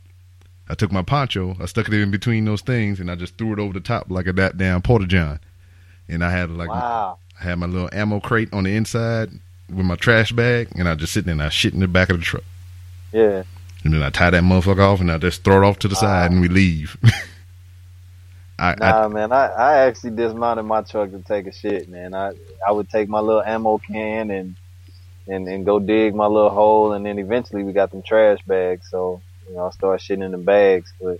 I 0.70 0.76
took 0.76 0.92
my 0.92 1.02
poncho, 1.02 1.56
I 1.60 1.66
stuck 1.66 1.88
it 1.88 1.94
in 1.94 2.10
between 2.12 2.46
those 2.46 2.62
things, 2.62 3.00
and 3.00 3.12
I 3.12 3.16
just 3.16 3.38
threw 3.38 3.52
it 3.54 3.60
over 3.60 3.74
the 3.74 3.80
top 3.80 4.10
like 4.10 4.28
a 4.28 4.34
that 4.34 4.58
damn 4.58 4.82
porta 4.82 5.06
john. 5.06 5.40
And 6.10 6.24
I 6.24 6.30
had 6.30 6.52
like 6.52 6.70
Wow. 6.70 7.18
I 7.40 7.44
had 7.44 7.60
my 7.60 7.66
little 7.66 7.90
ammo 7.92 8.20
crate 8.20 8.54
on 8.54 8.64
the 8.64 8.76
inside 8.76 9.30
with 9.70 9.86
my 9.86 9.96
trash 9.96 10.32
bag, 10.32 10.70
and 10.76 10.88
I 10.88 10.96
just 10.96 11.14
sit 11.14 11.26
there 11.26 11.34
and 11.34 11.42
I 11.42 11.50
shit 11.50 11.74
in 11.74 11.80
the 11.80 11.88
back 11.88 12.10
of 12.10 12.20
the 12.20 12.24
truck. 12.24 12.44
Yeah. 13.12 13.44
And 13.84 13.94
then 13.94 14.04
I 14.04 14.10
tie 14.10 14.30
that 14.30 14.44
motherfucker 14.44 14.80
off, 14.80 15.02
and 15.02 15.12
I 15.12 15.18
just 15.18 15.44
throw 15.44 15.62
it 15.62 15.68
off 15.68 15.80
to 15.80 15.88
the 15.88 15.96
side, 15.96 16.32
and 16.32 16.40
we 16.42 16.48
leave. 16.48 16.98
I, 18.60 18.72
I 18.72 18.76
Nah, 18.80 19.08
man, 19.10 19.32
I, 19.32 19.48
I 19.48 19.78
actually 19.88 20.12
dismounted 20.12 20.66
my 20.66 20.82
truck 20.84 21.12
to 21.12 21.20
take 21.20 21.48
a 21.48 21.52
shit, 21.52 21.90
man. 21.90 22.14
I 22.14 22.34
I 22.66 22.72
would 22.72 22.90
take 22.90 23.10
my 23.10 23.20
little 23.20 23.44
ammo 23.44 23.78
can 23.80 24.32
and 24.32 24.56
and 25.28 25.48
and 25.48 25.66
go 25.66 25.80
dig 25.80 26.16
my 26.16 26.28
little 26.28 26.50
hole, 26.50 26.94
and 26.94 27.06
then 27.06 27.20
eventually 27.20 27.64
we 27.64 27.74
got 27.74 27.92
them 27.92 28.04
trash 28.04 28.40
bags. 28.46 28.90
So 28.90 29.22
you 29.50 29.56
know, 29.56 29.66
I 29.66 29.70
start 29.72 30.00
shitting 30.00 30.24
in 30.24 30.32
the 30.32 30.38
bags. 30.38 30.94
But 31.02 31.20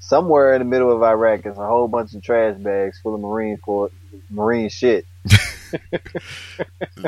somewhere 0.00 0.54
in 0.54 0.58
the 0.58 0.64
middle 0.64 0.92
of 0.92 1.02
Iraq, 1.02 1.42
there's 1.42 1.56
a 1.56 1.66
whole 1.66 1.88
bunch 1.88 2.14
of 2.14 2.22
trash 2.22 2.56
bags 2.58 2.98
full 2.98 3.14
of 3.14 3.20
marine 3.20 3.58
for 3.64 3.90
marine 4.30 4.68
shit. 4.68 5.06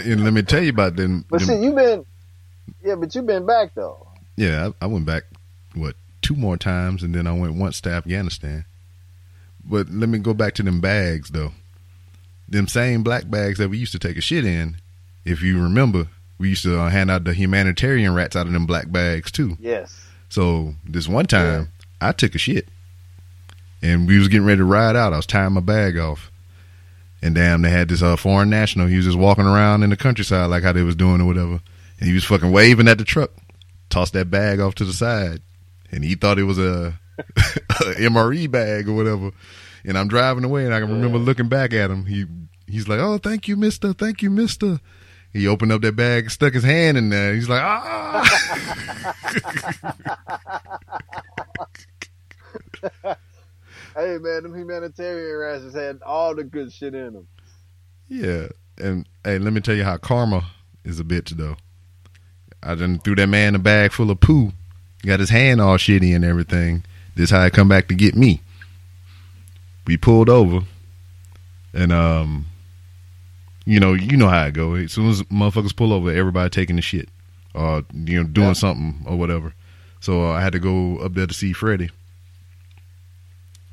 and 0.05 0.25
let 0.25 0.33
me 0.33 0.42
tell 0.42 0.62
you 0.62 0.71
about 0.71 0.97
them. 0.97 1.25
But 1.31 1.40
them- 1.40 1.49
see, 1.49 1.64
you've 1.64 1.75
been 1.75 2.05
yeah, 2.83 2.94
but 2.94 3.14
you've 3.14 3.27
been 3.27 3.47
back 3.47 3.75
though. 3.75 4.07
Yeah, 4.37 4.71
I, 4.81 4.85
I 4.85 4.87
went 4.87 5.07
back 5.07 5.25
what 5.75 5.97
two 6.23 6.35
more 6.35 6.57
times, 6.57 7.03
and 7.03 7.14
then 7.14 7.27
I 7.27 7.33
went 7.33 7.55
once 7.55 7.81
to 7.83 7.90
Afghanistan. 7.90 8.64
But 9.64 9.90
let 9.90 10.09
me 10.09 10.18
go 10.18 10.35
back 10.35 10.55
to 10.55 10.62
them 10.62 10.81
bags 10.81 11.31
though. 11.31 11.53
Them 12.49 12.66
same 12.66 13.03
black 13.03 13.29
bags 13.29 13.59
that 13.59 13.68
we 13.68 13.79
used 13.79 13.92
to 13.92 13.99
take 13.99 14.16
a 14.16 14.23
shit 14.23 14.44
in. 14.44 14.77
If 15.25 15.42
you 15.42 15.62
remember, 15.62 16.09
we 16.38 16.51
used 16.51 16.62
to 16.62 16.81
uh, 16.81 16.88
hand 16.88 17.11
out 17.11 17.25
the 17.25 17.35
humanitarian 17.35 18.14
rats 18.14 18.37
out 18.37 18.47
of 18.47 18.53
them 18.53 18.66
black 18.66 18.90
bags 18.90 19.31
too. 19.31 19.57
Yes. 19.61 20.01
So 20.31 20.75
this 20.87 21.09
one 21.09 21.27
time, 21.27 21.71
I 22.01 22.12
took 22.12 22.35
a 22.35 22.38
shit, 22.38 22.68
and 23.83 24.07
we 24.07 24.18
was 24.18 24.29
getting 24.29 24.47
ready 24.47 24.59
to 24.59 24.64
ride 24.64 24.97
out. 24.97 25.12
I 25.12 25.16
was 25.16 25.27
tying 25.27 25.53
my 25.53 25.61
bag 25.61 25.99
off, 25.99 26.31
and 27.22 27.35
damn, 27.35 27.62
they 27.62 27.70
had 27.70 27.88
this 27.88 28.02
uh, 28.02 28.16
foreign 28.16 28.50
national. 28.50 28.87
He 28.87 28.96
was 28.96 29.07
just 29.07 29.18
walking 29.18 29.46
around 29.46 29.83
in 29.83 29.90
the 29.90 29.96
countryside 29.96 30.50
like 30.50 30.62
how 30.62 30.72
they 30.72 30.83
was 30.83 30.96
doing 30.96 31.20
or 31.20 31.26
whatever, 31.26 31.61
and 31.98 32.09
he 32.09 32.12
was 32.12 32.24
fucking 32.24 32.52
waving 32.52 32.88
at 32.88 32.98
the 32.98 33.04
truck. 33.04 33.31
Tossed 33.90 34.12
that 34.12 34.31
bag 34.31 34.61
off 34.61 34.74
to 34.76 34.85
the 34.85 34.92
side, 34.92 35.40
and 35.90 36.04
he 36.04 36.14
thought 36.14 36.38
it 36.38 36.44
was 36.44 36.59
a, 36.59 36.98
a 37.18 37.24
MRE 37.96 38.50
bag 38.50 38.88
or 38.88 38.92
whatever. 38.94 39.31
And 39.85 39.96
I'm 39.96 40.09
driving 40.09 40.44
away, 40.44 40.64
and 40.66 40.74
I 40.74 40.81
can 40.81 40.90
remember 40.90 41.18
looking 41.18 41.48
back 41.48 41.72
at 41.72 41.90
him. 41.90 42.04
He 42.07 42.26
he's 42.66 42.88
like, 42.88 43.00
"Oh, 43.00 43.18
thank 43.18 43.48
you, 43.48 43.57
Mister. 43.57 43.92
Thank 43.92 44.22
you, 44.22 44.31
Mister." 44.31 44.81
He 45.33 45.46
opened 45.46 45.72
up 45.72 45.83
that 45.83 45.94
bag, 45.96 46.31
stuck 46.31 46.54
his 46.54 46.64
hand 46.64 46.96
in 46.96 47.11
there. 47.11 47.35
He's 47.35 47.48
like, 47.48 47.62
"Ah." 47.62 48.24
Hey 53.99 54.17
man, 54.19 54.45
them 54.45 54.55
humanitarian 54.55 55.37
rations 55.37 55.75
had 55.75 56.01
all 56.03 56.33
the 56.33 56.45
good 56.45 56.73
shit 56.73 56.95
in 56.95 57.15
them. 57.15 57.27
Yeah, 58.07 58.47
and 58.79 59.09
hey, 59.25 59.39
let 59.41 59.53
me 59.53 59.61
tell 59.61 59.75
you 59.75 59.83
how 59.83 59.97
karma 59.97 60.47
is 60.85 61.01
a 61.01 61.05
bitch 61.05 61.31
though. 61.31 61.57
I 62.63 62.77
done 62.77 63.01
threw 63.01 63.17
that 63.17 63.27
man 63.29 63.57
a 63.57 63.59
bag 63.59 63.91
full 63.91 64.11
of 64.13 64.21
poo, 64.21 64.53
got 65.05 65.19
his 65.19 65.31
hand 65.31 65.61
all 65.61 65.77
shitty 65.79 66.15
and 66.15 66.25
everything. 66.25 66.85
This 67.17 67.31
how 67.31 67.43
it 67.45 67.53
come 67.53 67.69
back 67.69 67.89
to 67.89 67.95
get 67.95 68.15
me. 68.15 68.41
We 69.85 69.97
pulled 69.97 70.29
over, 70.29 70.61
and 71.75 71.91
um, 71.91 72.47
you 73.65 73.81
know, 73.81 73.95
you 73.95 74.17
know 74.17 74.29
how 74.29 74.45
it 74.47 74.55
go. 74.55 74.75
As 74.75 74.93
soon 74.93 75.09
as 75.09 75.23
motherfuckers 75.25 75.75
pull 75.75 75.93
over, 75.93 76.11
everybody 76.13 76.51
taking 76.51 76.77
the 76.77 76.83
shit, 76.83 77.09
or 77.53 77.85
you 77.93 78.23
know, 78.23 78.29
doing 78.29 78.47
Yeah. 78.49 78.53
something 78.53 79.05
or 79.07 79.17
whatever. 79.17 79.55
So 80.01 80.25
uh, 80.27 80.31
I 80.35 80.41
had 80.41 80.53
to 80.53 80.61
go 80.61 80.99
up 80.99 81.15
there 81.15 81.27
to 81.27 81.35
see 81.35 81.53
Freddie. 81.53 81.91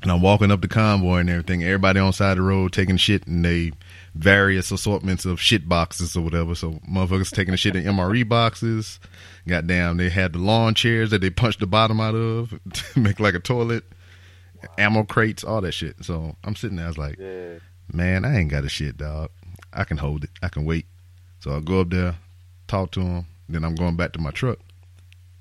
And 0.06 0.12
I'm 0.12 0.22
walking 0.22 0.52
up 0.52 0.60
the 0.60 0.68
convoy 0.68 1.16
and 1.18 1.28
everything. 1.28 1.64
Everybody 1.64 1.98
on 1.98 2.12
side 2.12 2.30
of 2.30 2.36
the 2.36 2.42
road 2.42 2.72
taking 2.72 2.96
shit 2.96 3.26
and 3.26 3.44
they 3.44 3.72
various 4.14 4.70
assortments 4.70 5.24
of 5.24 5.40
shit 5.40 5.68
boxes 5.68 6.16
or 6.16 6.20
whatever. 6.20 6.54
So 6.54 6.74
motherfuckers 6.88 7.34
taking 7.34 7.50
the 7.50 7.56
shit 7.56 7.74
in 7.74 7.82
MRE 7.82 8.28
boxes. 8.28 9.00
Goddamn, 9.48 9.96
they 9.96 10.08
had 10.08 10.34
the 10.34 10.38
lawn 10.38 10.74
chairs 10.74 11.10
that 11.10 11.22
they 11.22 11.30
punched 11.30 11.58
the 11.58 11.66
bottom 11.66 12.00
out 12.00 12.14
of 12.14 12.50
to 12.72 13.00
make 13.00 13.18
like 13.18 13.34
a 13.34 13.40
toilet. 13.40 13.82
Ammo 14.78 15.02
crates, 15.02 15.42
all 15.42 15.60
that 15.62 15.72
shit. 15.72 15.96
So 16.04 16.36
I'm 16.44 16.54
sitting 16.54 16.76
there, 16.76 16.86
I 16.86 16.88
was 16.90 16.98
like, 16.98 17.18
Yeah. 17.18 17.54
man, 17.92 18.24
I 18.24 18.36
ain't 18.38 18.50
got 18.52 18.62
a 18.64 18.68
shit, 18.68 18.96
dog. 18.98 19.30
I 19.72 19.82
can 19.82 19.96
hold 19.96 20.22
it. 20.22 20.30
I 20.40 20.46
can 20.50 20.64
wait. 20.64 20.86
So 21.40 21.50
I 21.50 21.58
go 21.58 21.80
up 21.80 21.90
there, 21.90 22.14
talk 22.68 22.92
to 22.92 23.00
him. 23.00 23.26
Then 23.48 23.64
I'm 23.64 23.74
going 23.74 23.96
back 23.96 24.12
to 24.12 24.20
my 24.20 24.30
truck, 24.30 24.60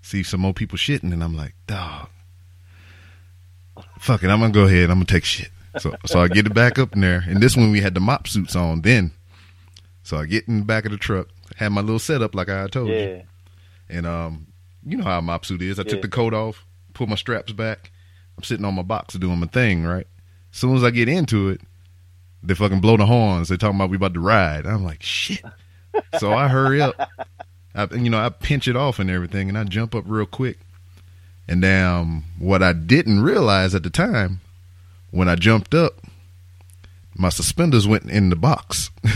see 0.01 0.23
some 0.23 0.41
more 0.41 0.55
people 0.55 0.79
shitting, 0.79 1.13
and 1.13 1.23
I'm 1.23 1.37
like, 1.37 1.53
dog, 1.67 2.07
fuck 4.05 4.23
it, 4.23 4.29
I'm 4.29 4.39
gonna 4.39 4.53
go 4.53 4.65
ahead. 4.65 4.89
I'm 4.89 4.97
gonna 4.97 5.05
take 5.05 5.25
shit. 5.25 5.49
So 5.79 5.93
so 6.05 6.21
I 6.21 6.27
get 6.29 6.45
it 6.45 6.53
back 6.53 6.79
up 6.79 6.93
in 6.93 7.01
there, 7.01 7.23
and 7.27 7.41
this 7.41 7.57
one 7.57 7.71
we 7.71 7.81
had 7.81 7.93
the 7.95 7.99
MOPP 7.99 8.27
suits 8.27 8.55
on 8.55 8.81
then. 8.81 9.11
So 10.03 10.17
I 10.17 10.25
get 10.25 10.47
in 10.47 10.59
the 10.59 10.65
back 10.65 10.85
of 10.85 10.91
the 10.91 10.97
truck, 10.97 11.27
had 11.57 11.69
my 11.69 11.81
little 11.81 11.99
setup 11.99 12.33
like 12.35 12.47
I 12.49 12.67
told 12.67 12.89
you. 12.89 12.95
Yeah. 12.95 13.21
And 13.89 14.05
um, 14.05 14.47
you 14.85 14.97
know 14.97 15.03
how 15.03 15.19
a 15.19 15.21
MOPP 15.21 15.45
suit 15.45 15.61
is. 15.61 15.79
I 15.79 15.83
Yeah. 15.83 15.89
took 15.89 16.01
the 16.03 16.07
coat 16.07 16.33
off, 16.33 16.65
pulled 16.93 17.09
my 17.09 17.15
straps 17.15 17.51
back. 17.51 17.91
I'm 18.37 18.43
sitting 18.43 18.65
on 18.65 18.75
my 18.75 18.83
box 18.83 19.15
doing 19.15 19.39
my 19.39 19.47
thing, 19.47 19.83
right? 19.83 20.07
As 20.53 20.59
soon 20.59 20.75
as 20.75 20.83
I 20.83 20.91
get 20.91 21.09
into 21.09 21.49
it, 21.49 21.61
they 22.43 22.53
fucking 22.53 22.79
blow 22.81 22.95
the 22.97 23.05
horns. 23.05 23.49
They 23.49 23.57
talking 23.57 23.75
about 23.77 23.89
we 23.89 23.97
about 23.97 24.13
to 24.13 24.19
ride. 24.19 24.65
I'm 24.65 24.83
like, 24.83 25.01
shit. 25.01 25.43
So 26.19 26.31
I 26.33 26.47
hurry 26.47 26.81
up. 26.81 26.95
I, 27.73 27.87
you 27.95 28.09
know, 28.09 28.19
I 28.19 28.29
pinch 28.29 28.67
it 28.67 28.75
off 28.77 28.99
and 28.99 29.09
everything, 29.09 29.49
and 29.49 29.57
I 29.57 29.63
jump 29.63 29.95
up 29.95 30.03
real 30.07 30.25
quick. 30.25 30.59
And 31.47 31.63
um, 31.63 32.23
what 32.39 32.63
I 32.63 32.73
didn't 32.73 33.21
realize 33.21 33.75
at 33.75 33.83
the 33.83 33.89
time, 33.89 34.41
when 35.11 35.29
I 35.29 35.35
jumped 35.35 35.75
up, 35.75 36.01
my 37.15 37.29
suspenders 37.29 37.87
went 37.87 38.09
in 38.09 38.29
the 38.29 38.35
box. 38.35 38.89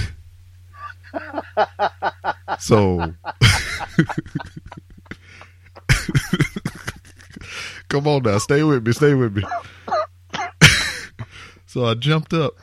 so, 2.59 3.09
come 7.89 8.07
on 8.07 8.23
now, 8.23 8.37
stay 8.37 8.63
with 8.63 8.85
me, 8.85 8.93
stay 8.93 9.15
with 9.15 9.35
me. 9.35 9.43
so 11.65 11.85
I 11.85 11.95
jumped 11.95 12.33
up, 12.33 12.53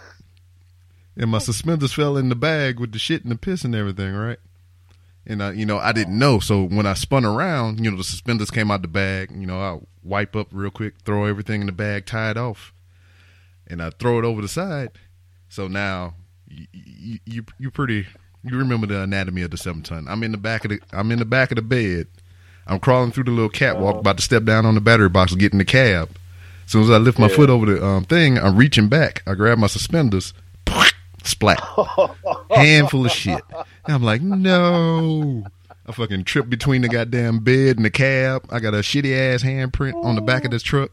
and 1.17 1.31
my 1.31 1.39
suspenders 1.39 1.93
fell 1.93 2.17
in 2.17 2.29
the 2.29 2.37
bag 2.37 2.79
with 2.79 2.93
the 2.93 2.99
shit 2.99 3.25
and 3.25 3.33
the 3.33 3.37
piss 3.37 3.65
and 3.65 3.75
everything, 3.75 4.15
right? 4.15 4.39
And 5.27 5.43
I, 5.43 5.53
you 5.53 5.67
know, 5.67 5.79
I 5.79 5.93
didn't 5.93 6.19
know. 6.19 6.39
So 6.39 6.63
when 6.65 6.87
I 6.87 6.95
spun 6.95 7.25
around, 7.25 7.85
you 7.85 7.91
know, 7.91 7.97
the 7.97 8.05
suspenders 8.05 8.51
came 8.51 8.71
out 8.71 8.83
the 8.83 8.89
bag. 8.89 9.31
You 9.33 9.47
know, 9.47 9.61
I 9.61 9.79
wipe 10.05 10.37
up 10.37 10.49
real 10.53 10.71
quick, 10.71 10.95
throw 11.05 11.25
everything 11.25 11.61
in 11.61 11.67
the 11.67 11.73
bag, 11.73 12.07
tie 12.07 12.31
it 12.31 12.37
off, 12.37 12.73
and 13.67 13.83
I 13.83 13.91
throw 13.91 14.19
it 14.21 14.25
over 14.25 14.41
the 14.41 14.49
side. 14.49 14.91
So 15.49 15.67
now 15.69 16.15
you 16.49 16.67
you 16.73 17.19
you, 17.25 17.45
you 17.59 17.71
pretty 17.73 18.07
you 18.45 18.57
remember 18.57 18.87
the 18.87 19.01
anatomy 19.03 19.43
of 19.43 19.51
the 19.51 19.57
seven 19.57 19.83
ton. 19.83 20.07
I'm 20.09 20.23
in 20.23 20.31
the 20.31 20.39
back 20.39 20.65
of 20.65 20.71
the 20.71 20.81
I'm 20.93 21.11
in 21.11 21.19
the 21.19 21.25
back 21.25 21.51
of 21.51 21.57
the 21.57 21.63
bed. 21.63 22.07
I'm 22.69 22.79
crawling 22.81 23.11
through 23.13 23.25
the 23.25 23.31
little 23.33 23.49
catwalk, 23.49 23.97
about 23.99 24.17
to 24.19 24.23
step 24.23 24.45
down 24.45 24.65
on 24.67 24.75
the 24.75 24.81
battery 24.81 25.09
box 25.09 25.35
get 25.35 25.53
in 25.53 25.59
the 25.59 25.65
cab. 25.65 26.11
As 26.65 26.73
soon 26.73 26.83
as 26.83 26.91
I 26.91 26.99
lift 26.99 27.19
my 27.19 27.29
Yeah. 27.29 27.37
foot 27.37 27.51
over 27.51 27.67
the 27.67 27.85
um, 27.85 28.05
thing, 28.05 28.39
I'm 28.39 28.57
reaching 28.57 28.89
back. 28.89 29.23
I 29.27 29.35
grab 29.35 29.59
my 29.59 29.69
suspenders, 29.69 30.35
splat 31.25 31.61
handful 32.51 33.07
of 33.07 33.13
shit. 33.13 33.41
And 33.87 33.95
I'm 33.95 34.03
like, 34.03 34.21
no. 34.21 35.45
I 35.87 35.93
fucking 35.93 36.25
tripped 36.25 36.51
between 36.51 36.83
the 36.83 36.89
goddamn 36.89 37.39
bed 37.41 37.77
and 37.77 37.85
the 37.85 37.91
cab. 37.91 38.47
I 38.51 38.59
got 38.59 38.75
a 38.75 38.79
shitty 38.79 39.17
ass 39.17 39.45
handprint 39.45 40.05
on 40.05 40.17
the 40.17 40.21
back 40.21 40.45
of 40.45 40.51
this 40.51 40.63
truck. 40.63 40.91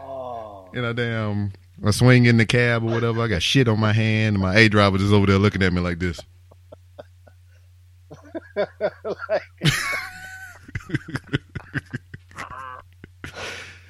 Oh, 0.00 0.68
and 0.72 0.86
I 0.86 0.92
damn, 0.92 1.52
I 1.84 1.90
swing 1.90 2.26
in 2.26 2.36
the 2.36 2.46
cab 2.46 2.84
or 2.84 2.92
whatever. 2.92 3.22
I 3.22 3.28
got 3.28 3.42
shit 3.42 3.66
on 3.66 3.80
my 3.80 3.92
hand. 3.92 4.36
And 4.36 4.42
my 4.42 4.56
A 4.56 4.68
driver 4.68 4.98
just 4.98 5.12
over 5.12 5.26
there 5.26 5.38
looking 5.38 5.62
at 5.62 5.72
me 5.72 5.80
like 5.80 5.98
this. 5.98 6.20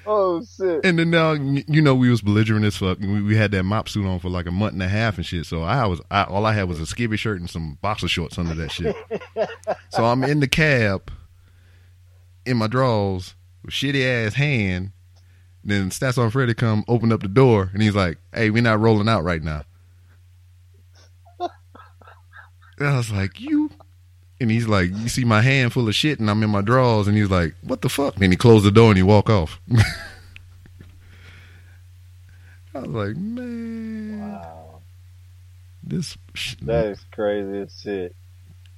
oh 0.05 0.43
shit. 0.43 0.85
And 0.85 0.99
then 0.99 1.09
now, 1.09 1.33
you 1.33 1.81
know, 1.81 1.95
we 1.95 2.09
was 2.09 2.21
belligerent 2.21 2.65
as 2.65 2.77
fuck. 2.77 2.99
We, 2.99 3.21
we 3.21 3.35
had 3.35 3.51
that 3.51 3.63
MOPP 3.63 3.89
suit 3.89 4.05
on 4.05 4.19
for 4.19 4.29
like 4.29 4.45
a 4.45 4.51
month 4.51 4.73
and 4.73 4.83
a 4.83 4.87
half 4.87 5.17
and 5.17 5.25
shit. 5.25 5.45
So 5.45 5.61
I 5.61 5.85
was, 5.85 6.01
I, 6.11 6.23
all 6.23 6.45
I 6.45 6.53
had 6.53 6.67
was 6.67 6.79
a 6.79 6.83
skivvy 6.83 7.17
shirt 7.17 7.39
and 7.39 7.49
some 7.49 7.77
boxer 7.81 8.07
shorts 8.07 8.37
under 8.37 8.55
that 8.55 8.71
shit. 8.71 8.95
so 9.89 10.05
I'm 10.05 10.23
in 10.23 10.39
the 10.39 10.47
cab, 10.47 11.11
in 12.45 12.57
my 12.57 12.67
drawers, 12.67 13.35
with 13.63 13.73
shitty 13.73 14.05
ass 14.27 14.33
hand. 14.35 14.91
Then 15.63 15.89
Stats 15.89 16.17
on 16.17 16.29
Freddy 16.29 16.53
come 16.53 16.85
open 16.87 17.11
up 17.11 17.21
the 17.21 17.27
door 17.27 17.71
and 17.73 17.81
he's 17.81 17.95
like, 17.95 18.19
"Hey, 18.31 18.51
we're 18.51 18.61
not 18.61 18.79
rolling 18.79 19.09
out 19.09 19.23
right 19.23 19.41
now." 19.41 19.63
and 21.39 22.87
I 22.87 22.97
was 22.97 23.11
like, 23.11 23.39
"You." 23.39 23.71
And 24.39 24.51
he's 24.51 24.67
like, 24.67 24.89
"You 24.91 25.07
see 25.07 25.23
my 25.23 25.41
hand 25.41 25.71
full 25.73 25.87
of 25.87 25.95
shit, 25.95 26.19
and 26.19 26.29
I'm 26.29 26.43
in 26.43 26.49
my 26.49 26.61
drawers." 26.61 27.07
And 27.07 27.15
he's 27.17 27.29
like, 27.29 27.55
"What 27.61 27.81
the 27.81 27.89
fuck?" 27.89 28.15
And 28.19 28.31
he 28.33 28.35
closed 28.37 28.65
the 28.65 28.71
door 28.71 28.89
and 28.89 28.97
he 28.97 29.03
walk 29.03 29.29
off. 29.29 29.59
I 32.73 32.79
was 32.79 32.87
like, 32.89 33.15
man, 33.15 34.19
Wow. 34.19 34.81
this 35.83 36.17
sh- 36.33 36.55
That 36.63 36.87
is 36.87 37.05
crazy 37.11 37.59
as 37.59 37.79
shit. 37.81 38.15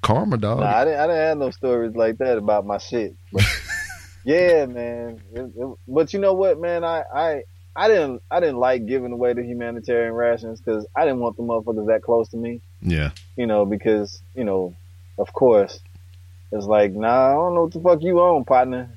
karma, 0.03 0.37
dog. 0.37 0.59
Nah, 0.59 0.65
I 0.77 0.85
didn't. 0.85 0.99
I 0.99 1.07
didn't 1.07 1.21
have 1.21 1.37
no 1.39 1.49
stories 1.49 1.95
like 1.95 2.17
that 2.19 2.37
about 2.37 2.65
my 2.65 2.77
shit. 2.77 3.15
But 3.33 3.43
yeah, 4.23 4.65
man. 4.67 5.21
It- 5.33 5.51
it- 5.57 5.77
but 5.87 6.13
you 6.13 6.19
know 6.19 6.33
what, 6.33 6.59
man? 6.61 6.83
I, 6.83 7.01
I, 7.13 7.43
I 7.75 7.87
didn't. 7.87 8.21
I 8.29 8.39
didn't 8.39 8.57
like 8.57 8.85
giving 8.85 9.11
away 9.11 9.33
the 9.33 9.43
humanitarian 9.43 10.13
rations 10.13 10.61
because 10.61 10.85
I 10.95 11.03
didn't 11.05 11.19
want 11.19 11.35
the 11.37 11.43
motherfuckers 11.43 11.87
that 11.87 12.03
close 12.03 12.29
to 12.29 12.37
me. 12.37 12.61
yeah, 12.83 13.09
You 13.35 13.47
know, 13.47 13.65
because 13.65 14.21
you 14.35 14.43
know, 14.43 14.75
of 15.17 15.33
course, 15.33 15.79
it's 16.51 16.65
like, 16.65 16.93
nah, 16.93 17.29
I 17.29 17.33
don't 17.33 17.55
know 17.55 17.63
what 17.63 17.73
the 17.73 17.81
fuck 17.81 18.01
you 18.01 18.19
on, 18.19 18.45
partner. 18.45 18.89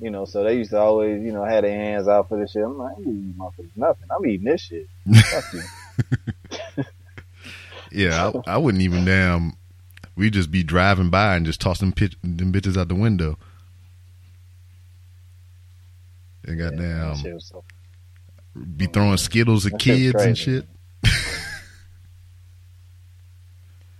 You 0.00 0.10
know, 0.10 0.24
so 0.24 0.42
they 0.42 0.56
used 0.56 0.70
to 0.70 0.78
always, 0.78 1.22
you 1.22 1.32
know, 1.32 1.44
have 1.44 1.62
their 1.62 1.74
hands 1.74 2.08
out 2.08 2.28
for 2.28 2.38
this 2.38 2.50
shit. 2.50 2.64
I'm 2.64 2.76
like, 2.76 2.96
I 2.96 3.00
ain't 3.00 3.38
motherfuckers 3.38 3.76
nothing. 3.76 4.08
I'm 4.10 4.26
eating 4.26 4.46
this 4.46 4.60
shit. 4.60 4.88
Fuck 5.30 5.44
you. 5.52 6.84
yeah. 7.92 8.32
I, 8.46 8.54
I 8.54 8.56
wouldn't 8.56 8.82
even 8.82 9.04
damn. 9.04 9.52
We'd 10.16 10.32
just 10.32 10.50
be 10.50 10.62
driving 10.62 11.10
by 11.10 11.36
and 11.36 11.46
just 11.46 11.60
toss 11.60 11.78
them, 11.78 11.92
pitch, 11.92 12.16
them 12.22 12.52
bitches 12.52 12.76
out 12.76 12.88
the 12.88 12.94
window. 12.94 13.38
And 16.46 16.58
Yeah, 16.58 16.70
goddamn, 16.70 17.34
was 17.34 17.46
so 17.46 17.64
be 18.76 18.86
throwing 18.86 19.16
skittles 19.16 19.66
at 19.66 19.78
kids 19.78 20.22
and 20.22 20.36
shit. 20.38 20.66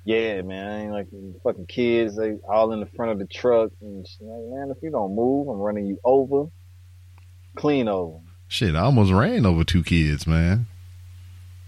Yeah, 0.05 0.43
man. 0.43 0.67
I 0.67 0.83
ain't 0.83 0.93
like 0.93 1.09
fucking 1.43 1.67
kids. 1.67 2.17
They 2.17 2.35
all 2.49 2.73
in 2.73 2.81
the 2.81 2.87
front 2.87 3.13
of 3.13 3.19
the 3.19 3.27
truck. 3.27 3.71
And 3.81 4.07
shit. 4.07 4.21
like, 4.27 4.59
man, 4.59 4.71
if 4.71 4.83
you 4.83 4.91
don't 4.91 5.15
move, 5.15 5.49
I'm 5.49 5.59
running 5.59 5.87
you 5.87 5.99
over. 6.05 6.51
Clean 7.57 7.89
over. 7.89 8.19
Shit, 8.49 8.75
I 8.75 8.81
almost 8.81 9.13
ran 9.13 9.47
over 9.47 9.65
two 9.65 9.83
kids, 9.83 10.27
man. 10.27 10.67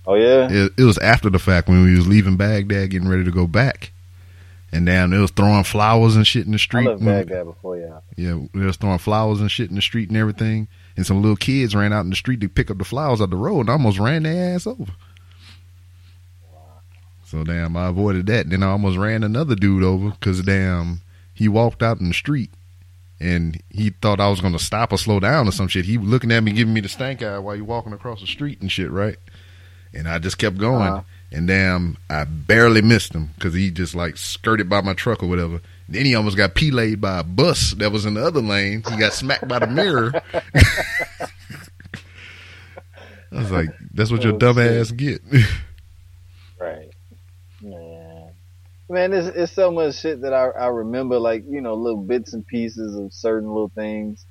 Oh 0.07 0.15
yeah. 0.15 0.49
It, 0.51 0.73
it 0.79 0.85
was 0.85 0.99
after 0.99 1.31
the 1.31 1.39
fact 1.39 1.69
when 1.69 1.83
we 1.83 1.97
was 1.97 2.07
leaving 2.07 2.37
Baghdad, 2.37 2.91
getting 2.91 3.09
ready 3.09 3.25
to 3.25 3.31
go 3.31 3.47
back, 3.47 3.93
and 4.71 4.87
damn, 4.87 5.11
they 5.11 5.19
was 5.19 5.31
throwing 5.31 5.65
flowers 5.65 6.17
and 6.17 6.27
shit 6.27 6.45
in 6.45 6.53
the 6.53 6.57
I 6.57 6.59
street. 6.59 6.87
left 6.87 7.05
Baghdad 7.05 7.47
before 7.47 7.79
y'all. 7.79 8.03
Yeah, 8.17 8.39
they 8.53 8.67
was 8.67 8.77
throwing 8.77 8.99
flowers 8.99 9.41
and 9.41 9.51
shit 9.51 9.71
in 9.71 9.77
the 9.77 9.83
street 9.83 10.09
and 10.09 10.19
everything. 10.19 10.69
And 10.97 11.07
some 11.07 11.23
little 11.23 11.37
kids 11.37 11.75
ran 11.75 11.93
out 11.93 12.05
in 12.05 12.11
the 12.11 12.17
street 12.17 12.41
to 12.41 12.49
pick 12.49 12.71
up 12.71 12.79
the 12.79 12.85
flowers 12.85 13.21
out 13.21 13.31
the 13.31 13.37
road 13.37 13.61
and 13.61 13.71
almost 13.71 13.99
ran 13.99 14.25
their 14.25 14.55
ass 14.55 14.67
over. 14.67 14.93
So 17.27 17.43
damn, 17.43 17.77
I 17.77 17.89
avoided 17.89 18.27
that. 18.27 18.49
Then 18.51 18.63
I 18.63 18.69
almost 18.69 18.97
ran 18.97 19.25
another 19.25 19.55
dude 19.57 19.83
over 19.83 20.11
because 20.11 20.41
damn, 20.43 21.01
he 21.35 21.49
walked 21.49 21.83
out 21.83 21.99
in 22.01 22.07
the 22.09 22.15
street 22.15 22.51
and 23.21 23.61
he 23.69 23.91
thought 23.91 24.21
I 24.21 24.29
was 24.31 24.41
gonna 24.41 24.61
stop 24.61 24.93
or 24.93 24.97
slow 24.99 25.19
down 25.19 25.49
or 25.49 25.53
some 25.53 25.67
shit. 25.69 25.87
He 25.87 25.99
was 25.99 26.09
looking 26.09 26.31
at 26.31 26.45
me, 26.45 26.53
giving 26.53 26.73
me 26.73 26.81
the 26.81 26.89
stank 26.89 27.23
eye 27.23 27.39
while 27.41 27.57
you 27.57 27.65
walking 27.65 27.93
across 27.93 28.21
the 28.21 28.27
street 28.29 28.61
and 28.61 28.71
shit, 28.71 28.91
right? 28.91 29.17
And 29.93 30.07
I 30.09 30.19
just 30.21 30.39
kept 30.39 30.57
going. 30.59 30.83
Uh-huh. 30.89 31.03
And 31.33 31.49
damn, 31.49 31.97
I 32.09 32.23
barely 32.25 32.81
missed 32.83 33.13
him 33.13 33.31
because 33.35 33.53
he 33.55 33.71
just 33.73 33.97
like 33.97 34.17
skirted 34.17 34.69
by 34.69 34.81
my 34.83 34.95
truck 34.95 35.21
or 35.23 35.27
whatever. 35.27 35.61
Then 35.89 36.05
he 36.07 36.15
almost 36.15 36.37
got 36.37 36.55
pelayed 36.55 37.01
by 37.01 37.19
a 37.19 37.25
bus 37.25 37.73
that 37.75 37.91
was 37.91 38.07
in 38.07 38.15
the 38.15 38.25
other 38.25 38.41
lane. 38.41 38.85
He 38.89 38.97
got 38.97 39.13
smacked 39.13 39.49
by 39.49 39.59
the 39.59 39.67
mirror. 39.67 40.13
I 43.33 43.39
was 43.41 43.51
like, 43.51 43.71
"That's 43.93 44.11
what 44.13 44.23
your 44.23 44.35
Oh, 44.35 44.39
dumb 44.39 44.57
shit. 44.57 44.81
ass 44.81 44.91
get." 44.93 45.21
Right. 46.59 46.89
Man. 47.61 48.31
Man, 48.89 49.13
it's, 49.13 49.27
it's 49.29 49.53
so 49.53 49.71
much 49.73 49.97
shit 49.97 50.21
that 50.23 50.33
I, 50.33 50.47
I 50.49 50.67
remember, 50.69 51.19
like, 51.19 51.45
you 51.49 51.61
know, 51.61 51.75
little 51.75 52.03
bits 52.03 52.33
and 52.33 52.47
pieces 52.47 52.95
of 52.95 53.13
certain 53.13 53.49
little 53.49 53.73
things. 53.75 54.25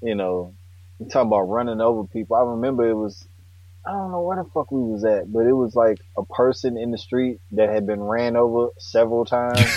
You 0.00 0.14
know, 0.14 0.54
you 0.98 1.06
talking 1.06 1.28
about 1.28 1.42
running 1.42 1.80
over 1.80 2.04
people. 2.04 2.36
I 2.36 2.42
remember 2.42 2.88
it 2.88 2.94
was, 2.94 3.26
I 3.84 3.90
don't 3.90 4.12
know 4.12 4.22
where 4.22 4.36
the 4.36 4.48
fuck 4.50 4.70
we 4.70 4.80
was 4.80 5.04
at, 5.04 5.32
but 5.32 5.40
it 5.40 5.52
was 5.52 5.74
like 5.74 5.98
a 6.16 6.24
person 6.24 6.78
in 6.78 6.90
the 6.90 6.98
street 6.98 7.40
that 7.52 7.70
had 7.70 7.86
been 7.86 8.00
ran 8.00 8.36
over 8.36 8.68
several 8.78 9.24
times. 9.24 9.68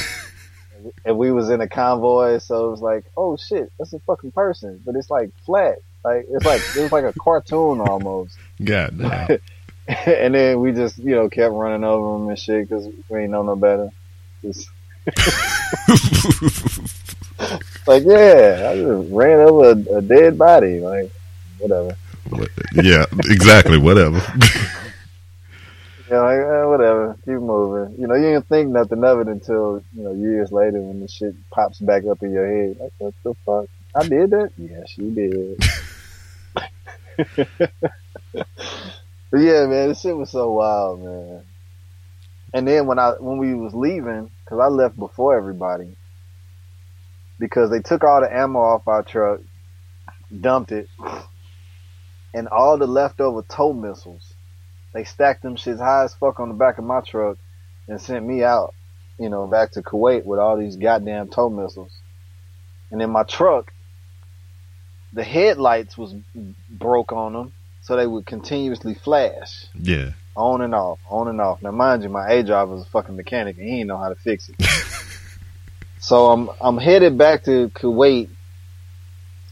and 1.06 1.18
we 1.18 1.32
was 1.32 1.50
in 1.50 1.60
a 1.62 1.68
convoy, 1.68 2.38
so 2.38 2.68
it 2.68 2.72
was 2.72 2.82
like, 2.82 3.06
oh 3.18 3.38
shit, 3.38 3.72
that's 3.80 3.94
a 3.94 4.00
fucking 4.00 4.34
person. 4.34 4.82
But 4.86 4.96
it's 4.96 5.10
like 5.10 5.32
flat. 5.46 5.80
Like, 6.06 6.26
it's 6.30 6.46
like, 6.46 6.62
it 6.76 6.82
was 6.82 6.92
like 6.92 7.06
a 7.06 7.14
cartoon 7.14 7.80
almost. 7.82 8.38
God 8.64 8.98
damn. 9.00 9.40
and 10.08 10.34
then 10.34 10.60
we 10.60 10.72
just, 10.72 10.98
you 10.98 11.16
know, 11.16 11.30
kept 11.30 11.54
running 11.54 11.84
over 11.84 12.18
them 12.18 12.30
and 12.30 12.40
shit 12.40 12.68
because 12.68 12.88
we 13.10 13.22
ain't 13.22 13.32
know 13.32 13.44
no 13.44 13.56
better. 13.56 13.90
Just 14.42 14.70
like, 17.88 18.04
yeah, 18.06 18.70
I 18.70 18.76
just 18.76 19.12
ran 19.12 19.40
over 19.40 19.72
a, 19.72 19.98
a 19.98 20.02
dead 20.02 20.38
body. 20.38 20.80
Like, 20.80 21.12
whatever. 21.60 21.96
Yeah, 22.74 23.06
exactly. 23.26 23.78
Whatever. 23.78 24.22
Yeah, 26.10 26.20
like, 26.20 26.38
eh, 26.38 26.66
whatever. 26.66 27.18
Keep 27.26 27.40
moving. 27.40 27.96
You 28.00 28.08
know, 28.08 28.16
you 28.16 28.24
didn't 28.34 28.48
think 28.48 28.70
nothing 28.70 29.04
of 29.04 29.22
it 29.22 29.28
until, 29.28 29.82
you 29.96 30.04
know, 30.04 30.14
years 30.14 30.52
later 30.52 30.80
when 30.82 31.00
the 31.00 31.08
shit 31.08 31.34
pops 31.50 31.80
back 31.80 32.06
up 32.06 32.22
in 32.22 32.32
your 32.32 32.46
head. 32.46 32.78
Like, 32.80 32.92
what 33.00 33.14
the 33.24 33.34
fuck? 33.46 33.68
I 33.96 34.08
did 34.08 34.30
that? 34.32 34.52
Yes, 34.58 34.98
you 34.98 35.58
did. 38.38 38.94
But 39.34 39.42
yeah, 39.42 39.66
man, 39.66 39.90
this 39.90 40.02
shit 40.02 40.16
was 40.16 40.30
so 40.30 40.52
wild, 40.52 41.04
man. 41.04 41.44
And 42.54 42.68
then 42.68 42.86
when 42.86 43.00
I, 43.00 43.14
when 43.20 43.40
we 43.40 43.56
was 43.56 43.74
leaving, 43.74 44.30
cause 44.46 44.60
I 44.62 44.68
left 44.68 44.96
before 44.96 45.36
everybody, 45.36 45.98
because 47.40 47.72
they 47.72 47.80
took 47.80 48.04
all 48.04 48.22
the 48.22 48.32
ammo 48.32 48.60
off 48.60 48.88
our 48.88 49.02
truck, 49.02 49.40
dumped 50.40 50.72
it, 50.72 50.88
and 52.36 52.48
all 52.48 52.78
the 52.78 52.86
leftover 52.86 53.42
TOW 53.42 53.74
missiles. 53.74 54.36
They 54.94 55.04
stacked 55.04 55.42
them 55.42 55.56
shits 55.56 55.80
high 55.80 56.04
as 56.04 56.14
fuck 56.14 56.40
on 56.40 56.50
the 56.50 56.54
back 56.54 56.78
of 56.78 56.84
my 56.84 57.02
truck 57.02 57.40
and 57.88 58.00
sent 58.00 58.24
me 58.24 58.44
out, 58.44 58.76
you 59.18 59.30
know, 59.30 59.48
back 59.48 59.72
to 59.72 59.82
Kuwait 59.82 60.26
with 60.26 60.38
all 60.38 60.58
these 60.58 60.76
goddamn 60.76 61.30
TOW 61.30 61.50
missiles. 61.50 61.92
And 62.92 63.02
in 63.02 63.10
my 63.10 63.24
truck, 63.24 63.74
the 65.12 65.24
headlights 65.24 65.98
was 65.98 66.14
broke 66.70 67.12
on 67.12 67.34
them, 67.34 67.54
so 67.84 67.96
they 67.96 68.08
would 68.08 68.26
continuously 68.26 68.94
flash 68.96 69.66
Yeah. 69.80 70.12
on 70.36 70.62
and 70.62 70.74
off, 70.74 71.00
on 71.10 71.28
and 71.28 71.40
off. 71.40 71.62
Now, 71.62 71.72
mind 71.72 72.02
you, 72.04 72.10
my 72.10 72.28
A 72.30 72.42
driver 72.44 72.72
was 72.74 72.84
a 72.84 72.90
fucking 72.90 73.16
mechanic 73.16 73.58
and 73.58 73.66
he 73.68 73.76
didn't 73.78 73.88
know 73.88 73.98
how 73.98 74.10
to 74.10 74.16
fix 74.16 74.50
it. 74.50 74.56
so 76.00 76.32
I'm 76.32 76.50
I'm 76.62 76.78
headed 76.78 77.18
back 77.18 77.44
to 77.44 77.70
Kuwait, 77.70 78.30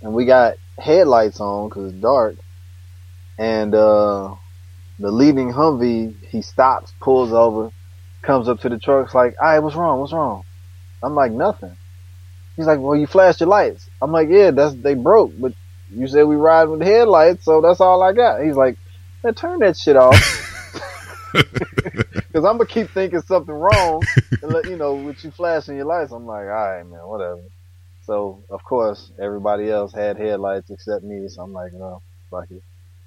and 0.01 0.13
we 0.13 0.25
got 0.25 0.55
headlights 0.79 1.39
on 1.39 1.69
because 1.69 1.91
it's 1.93 2.01
dark, 2.01 2.35
and 3.37 3.73
uh, 3.75 4.35
the 4.99 5.11
leading 5.11 5.51
Humvee 5.53 6.15
he 6.29 6.41
stops, 6.41 6.93
pulls 7.01 7.31
over, 7.33 7.71
comes 8.21 8.47
up 8.47 8.59
to 8.61 8.69
the 8.69 8.79
truck's 8.79 9.13
like, 9.13 9.35
"All 9.41 9.47
right, 9.47 9.59
what's 9.59 9.75
wrong? 9.75 9.99
What's 9.99 10.13
wrong?" 10.13 10.43
I'm 11.03 11.15
like, 11.15 11.31
"Nothing." 11.31 11.75
He's 12.55 12.65
like, 12.67 12.79
"Well, 12.79 12.95
you 12.95 13.07
flashed 13.07 13.39
your 13.39 13.49
lights." 13.49 13.89
I'm 14.01 14.11
like, 14.11 14.29
"Yeah, 14.29 14.51
that's 14.51 14.73
they 14.75 14.93
broke, 14.93 15.31
but 15.39 15.53
you 15.91 16.07
said 16.07 16.23
we 16.23 16.35
ride 16.35 16.65
with 16.65 16.81
headlights, 16.81 17.45
so 17.45 17.61
that's 17.61 17.81
all 17.81 18.01
I 18.01 18.13
got." 18.13 18.43
He's 18.43 18.55
like, 18.55 18.77
"Man, 19.23 19.33
turn 19.33 19.59
that 19.59 19.77
shit 19.77 19.95
off." 19.95 20.15
Cause 22.33 22.45
I'm 22.45 22.57
gonna 22.57 22.65
keep 22.65 22.89
thinking 22.89 23.21
something 23.21 23.53
wrong, 23.53 24.03
and 24.41 24.51
let 24.51 24.65
you 24.65 24.75
know 24.75 24.95
with 24.95 25.23
you 25.23 25.31
flashing 25.31 25.77
your 25.77 25.85
lights. 25.85 26.11
I'm 26.11 26.25
like, 26.25 26.43
all 26.43 26.47
right, 26.47 26.83
man, 26.83 26.99
whatever. 27.07 27.41
So 28.03 28.43
of 28.49 28.63
course 28.63 29.11
everybody 29.19 29.69
else 29.69 29.93
had 29.93 30.17
headlights 30.17 30.69
except 30.69 31.03
me. 31.03 31.27
So 31.27 31.41
I'm 31.41 31.53
like, 31.53 31.73
no, 31.73 32.01
fuck 32.29 32.47
it. 32.51 32.63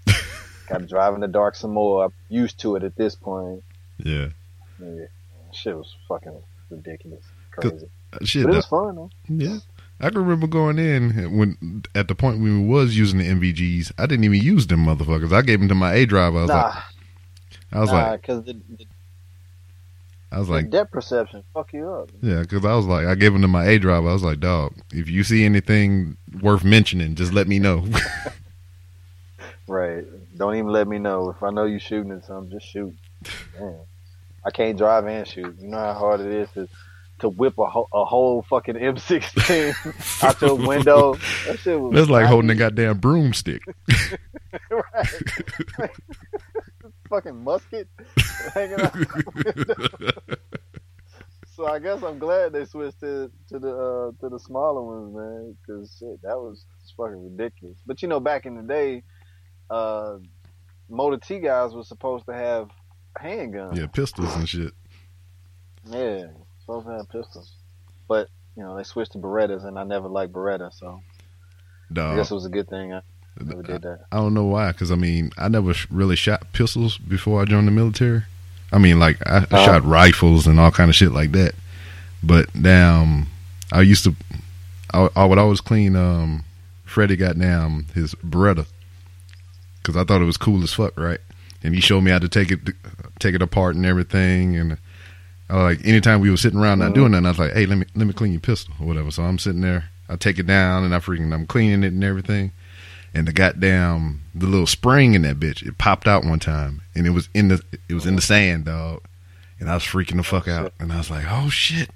Got 0.68 0.78
to 0.78 0.86
drive 0.86 1.14
in 1.14 1.20
the 1.20 1.28
dark 1.28 1.54
some 1.54 1.72
more. 1.72 2.04
I'm 2.04 2.12
used 2.28 2.60
to 2.60 2.76
it 2.76 2.84
at 2.84 2.96
this 2.96 3.14
point. 3.14 3.62
Yeah. 3.98 4.28
Yeah, 4.80 5.06
shit 5.52 5.76
was 5.76 5.94
fucking 6.08 6.42
ridiculous, 6.70 7.24
crazy. 7.50 7.88
Uh, 8.12 8.24
shit. 8.24 8.44
But 8.44 8.52
it 8.52 8.56
was 8.56 8.64
uh, 8.64 8.68
fun 8.68 8.96
though. 8.96 9.10
Yeah. 9.28 9.58
I 10.00 10.10
can 10.10 10.20
remember 10.22 10.46
going 10.46 10.78
in 10.78 11.36
when 11.36 11.84
at 11.94 12.08
the 12.08 12.14
point 12.14 12.40
when 12.40 12.66
we 12.68 12.74
was 12.74 12.96
using 12.96 13.18
the 13.18 13.28
NVGs, 13.28 13.92
I 13.98 14.06
didn't 14.06 14.24
even 14.24 14.40
use 14.40 14.66
them 14.66 14.84
motherfuckers. 14.86 15.32
I 15.32 15.42
gave 15.42 15.60
them 15.60 15.68
to 15.68 15.74
my 15.74 15.94
A 15.94 16.06
driver. 16.06 16.38
I 16.38 16.42
was 16.42 16.48
Nah, 16.48 16.54
like, 16.54 16.74
I 17.72 17.80
was 17.80 17.92
nah, 17.92 17.92
like, 17.92 18.20
because 18.22 18.44
the, 18.44 18.54
the, 18.54 18.86
I 20.32 20.38
was 20.40 20.48
like, 20.48 20.70
depth 20.70 20.92
perception 20.92 21.44
fuck 21.54 21.72
you 21.72 21.88
up. 21.90 22.10
yeah, 22.22 22.40
because 22.42 22.64
I 22.64 22.74
was 22.74 22.86
like, 22.86 23.06
I 23.06 23.14
gave 23.14 23.32
them 23.32 23.42
to 23.42 23.48
my 23.48 23.64
A 23.66 23.78
driver. 23.78 24.08
I 24.08 24.12
was 24.12 24.24
like, 24.24 24.40
dog, 24.40 24.74
if 24.92 25.08
you 25.08 25.24
see 25.24 25.44
anything 25.44 26.16
worth 26.40 26.64
mentioning, 26.64 27.14
just 27.14 27.32
let 27.32 27.48
me 27.48 27.58
know. 27.58 27.86
Right. 29.66 30.04
Don't 30.36 30.56
even 30.56 30.68
let 30.70 30.88
me 30.88 30.98
know 30.98 31.30
if 31.30 31.42
I 31.42 31.50
know 31.50 31.64
you 31.64 31.78
shooting 31.78 32.12
at 32.12 32.24
something. 32.24 32.50
Just 32.50 32.66
shoot. 32.66 32.94
Damn. 33.58 33.80
I 34.44 34.50
can't 34.50 34.76
drive 34.78 35.06
and 35.06 35.26
shoot. 35.26 35.56
You 35.58 35.68
know 35.68 35.78
how 35.78 35.94
hard 35.94 36.20
it 36.20 36.32
is 36.32 36.50
to 36.52 36.68
to 37.20 37.28
whip 37.28 37.58
a, 37.58 37.66
ho- 37.66 37.88
a 37.92 38.04
whole 38.04 38.42
fucking 38.42 38.74
M16 38.74 40.22
out 40.24 40.40
your 40.40 40.54
window. 40.56 41.14
That 41.46 41.58
shit 41.58 41.80
was. 41.80 41.94
That's 41.94 42.08
like 42.08 42.26
holding 42.26 42.50
a 42.50 42.54
goddamn 42.54 42.98
broomstick. 42.98 43.62
right. 44.70 45.90
fucking 47.08 47.42
musket 47.42 47.88
hanging 48.52 48.80
out. 48.80 48.92
the 48.92 50.38
so 51.56 51.66
I 51.66 51.78
guess 51.78 52.02
I'm 52.02 52.18
glad 52.18 52.52
they 52.52 52.64
switched 52.64 53.00
to 53.00 53.30
to 53.48 53.58
the 53.58 53.70
uh, 53.70 54.10
to 54.20 54.28
the 54.28 54.38
smaller 54.38 54.82
ones, 54.82 55.14
man. 55.14 55.56
Because 55.60 55.96
shit, 55.98 56.20
that 56.22 56.36
was 56.36 56.64
fucking 56.96 57.36
ridiculous. 57.36 57.78
But 57.86 58.02
you 58.02 58.08
know, 58.08 58.20
back 58.20 58.44
in 58.46 58.56
the 58.56 58.62
day, 58.62 59.02
uh, 59.70 60.18
Motor 60.88 61.18
T 61.18 61.38
guys 61.38 61.72
was 61.72 61.86
supposed 61.88 62.26
to 62.26 62.34
have 62.34 62.70
handguns. 63.20 63.76
yeah, 63.76 63.86
pistols 63.86 64.34
and 64.34 64.48
shit. 64.48 64.72
Yeah, 65.86 66.26
to 66.68 66.80
have 66.90 67.08
pistols. 67.10 67.52
But 68.08 68.28
you 68.56 68.62
know, 68.62 68.76
they 68.76 68.84
switched 68.84 69.12
to 69.12 69.18
Berettas, 69.18 69.64
and 69.64 69.78
I 69.78 69.84
never 69.84 70.08
liked 70.08 70.32
Beretta, 70.32 70.72
so 70.72 71.00
I 71.90 71.94
Dog. 71.94 72.16
guess 72.16 72.30
it 72.30 72.34
was 72.34 72.46
a 72.46 72.50
good 72.50 72.68
thing 72.68 72.92
I 72.92 73.00
never 73.40 73.62
did 73.62 73.82
that. 73.82 74.00
I 74.12 74.16
don't 74.16 74.34
know 74.34 74.44
why, 74.44 74.72
because 74.72 74.90
I 74.92 74.94
mean, 74.96 75.30
I 75.38 75.48
never 75.48 75.74
sh- 75.74 75.86
really 75.90 76.16
shot 76.16 76.52
pistols 76.52 76.98
before 76.98 77.42
I 77.42 77.44
joined 77.46 77.66
the 77.66 77.72
military. 77.72 78.22
I 78.72 78.78
mean, 78.78 78.98
like 79.00 79.18
I, 79.26 79.36
I 79.36 79.38
Uh-huh. 79.38 79.64
shot 79.64 79.84
rifles 79.84 80.46
and 80.46 80.58
all 80.60 80.70
kind 80.70 80.88
of 80.88 80.94
shit 80.94 81.12
like 81.12 81.32
that. 81.32 81.54
But 82.22 82.46
damn, 82.60 83.26
I 83.72 83.80
used 83.82 84.04
to, 84.04 84.14
I, 84.92 85.08
I 85.16 85.24
would 85.24 85.38
always 85.38 85.60
clean. 85.60 85.96
Um, 85.96 86.44
Freddie 86.84 87.16
got 87.16 87.38
down 87.38 87.86
his 87.94 88.14
Beretta 88.16 88.66
because 89.82 89.96
I 89.96 90.04
thought 90.04 90.22
it 90.22 90.26
was 90.26 90.36
cool 90.36 90.62
as 90.62 90.72
fuck, 90.72 90.98
right? 90.98 91.18
And 91.62 91.74
he 91.74 91.80
showed 91.80 92.02
me 92.02 92.10
how 92.12 92.18
to 92.20 92.28
take 92.28 92.50
it, 92.52 92.60
take 93.18 93.34
it 93.34 93.42
apart 93.42 93.74
and 93.74 93.84
everything. 93.84 94.56
And 94.56 94.72
I 94.74 94.76
like, 95.50 95.84
anytime 95.84 96.20
we 96.20 96.30
were 96.30 96.36
sitting 96.36 96.58
around 96.58 96.78
not 96.78 96.94
doing 96.94 97.12
mm. 97.12 97.22
nothing, 97.22 97.26
I 97.26 97.30
was 97.30 97.38
like, 97.38 97.52
hey, 97.52 97.66
let 97.66 97.78
me 97.78 97.86
let 97.94 98.06
me 98.06 98.12
clean 98.12 98.32
your 98.32 98.40
pistol 98.40 98.74
or 98.80 98.86
whatever. 98.86 99.10
So 99.10 99.22
I'm 99.22 99.38
sitting 99.38 99.60
there, 99.60 99.90
I 100.08 100.16
take 100.16 100.38
it 100.38 100.46
down 100.46 100.84
and 100.84 100.94
I 100.94 100.98
freaking 100.98 101.32
I'm 101.32 101.46
cleaning 101.46 101.84
it 101.84 101.92
and 101.92 102.04
everything. 102.04 102.52
And 103.14 103.28
the 103.28 103.32
goddamn 103.32 104.22
the 104.34 104.46
little 104.46 104.66
spring 104.66 105.14
in 105.14 105.22
that 105.22 105.38
bitch 105.38 105.64
it 105.66 105.78
popped 105.78 106.08
out 106.08 106.24
one 106.24 106.40
time 106.40 106.82
and 106.94 107.06
it 107.06 107.10
was 107.10 107.28
in 107.32 107.48
the 107.48 107.62
it 107.88 107.94
was 107.94 108.06
in 108.06 108.16
the 108.16 108.20
oh. 108.20 108.22
sand 108.22 108.64
dog 108.64 109.02
and 109.60 109.70
I 109.70 109.74
was 109.74 109.84
freaking 109.84 110.14
the 110.14 110.20
oh, 110.20 110.22
fuck 110.22 110.48
out. 110.48 110.72
and 110.80 110.92
I 110.92 110.98
was 110.98 111.10
like 111.10 111.26
oh 111.28 111.48
shit. 111.48 111.90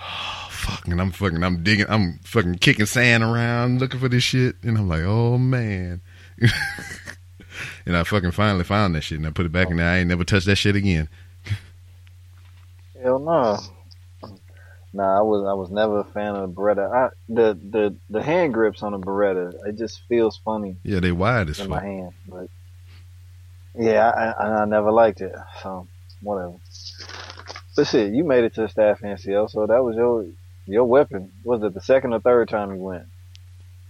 Oh 0.00 0.48
fuck. 0.50 0.86
And 0.86 1.00
I'm 1.00 1.10
fucking 1.10 1.42
I'm 1.42 1.62
digging 1.62 1.86
I'm 1.88 2.20
fucking 2.24 2.56
kicking 2.56 2.86
sand 2.86 3.24
around 3.24 3.80
looking 3.80 4.00
for 4.00 4.08
this 4.08 4.22
shit. 4.22 4.56
And 4.62 4.78
I'm 4.78 4.88
like 4.88 5.02
oh 5.02 5.36
man. 5.36 6.00
And 7.84 7.96
I 7.96 8.02
fucking 8.04 8.30
finally 8.30 8.64
found 8.64 8.94
that 8.94 9.02
shit 9.02 9.18
and 9.18 9.26
I 9.26 9.30
put 9.30 9.44
it 9.44 9.52
back 9.52 9.68
in 9.68 9.74
oh. 9.74 9.76
there. 9.76 9.88
I 9.88 9.98
ain't 9.98 10.08
never 10.08 10.24
touched 10.24 10.46
that 10.46 10.56
shit 10.56 10.76
again 10.76 11.08
Hell 13.02 13.18
no. 13.18 13.58
Nah, 14.94 15.18
I 15.18 15.22
was 15.22 15.46
I 15.48 15.54
was 15.54 15.70
never 15.70 16.00
a 16.00 16.04
fan 16.04 16.36
of 16.36 16.54
the 16.54 16.60
Beretta. 16.60 16.92
I, 16.92 17.08
the 17.28 17.54
the 17.54 17.96
the 18.10 18.22
hand 18.22 18.52
grips 18.52 18.82
on 18.82 18.94
a 18.94 18.98
Beretta, 18.98 19.54
it 19.66 19.78
just 19.78 20.02
feels 20.08 20.38
funny 20.44 20.76
yeah 20.84 21.00
they 21.00 21.12
wide 21.12 21.48
as 21.48 21.60
in 21.60 21.70
my 21.70 21.82
hand. 21.82 22.12
But 22.28 22.48
yeah, 23.74 24.10
I, 24.10 24.44
I, 24.44 24.62
I 24.62 24.64
never 24.66 24.92
liked 24.92 25.20
it. 25.22 25.34
So 25.62 25.88
whatever. 26.20 26.54
But 27.74 27.86
shit, 27.86 28.12
you 28.12 28.22
made 28.22 28.44
it 28.44 28.54
to 28.54 28.62
the 28.62 28.68
staff 28.68 29.00
NCO, 29.00 29.50
so 29.50 29.66
that 29.66 29.82
was 29.82 29.96
your 29.96 30.26
your 30.66 30.84
weapon. 30.84 31.32
Was 31.42 31.62
it 31.62 31.72
the 31.72 31.80
second 31.80 32.12
or 32.12 32.20
third 32.20 32.48
time 32.48 32.74
you 32.74 32.82
went? 32.82 33.06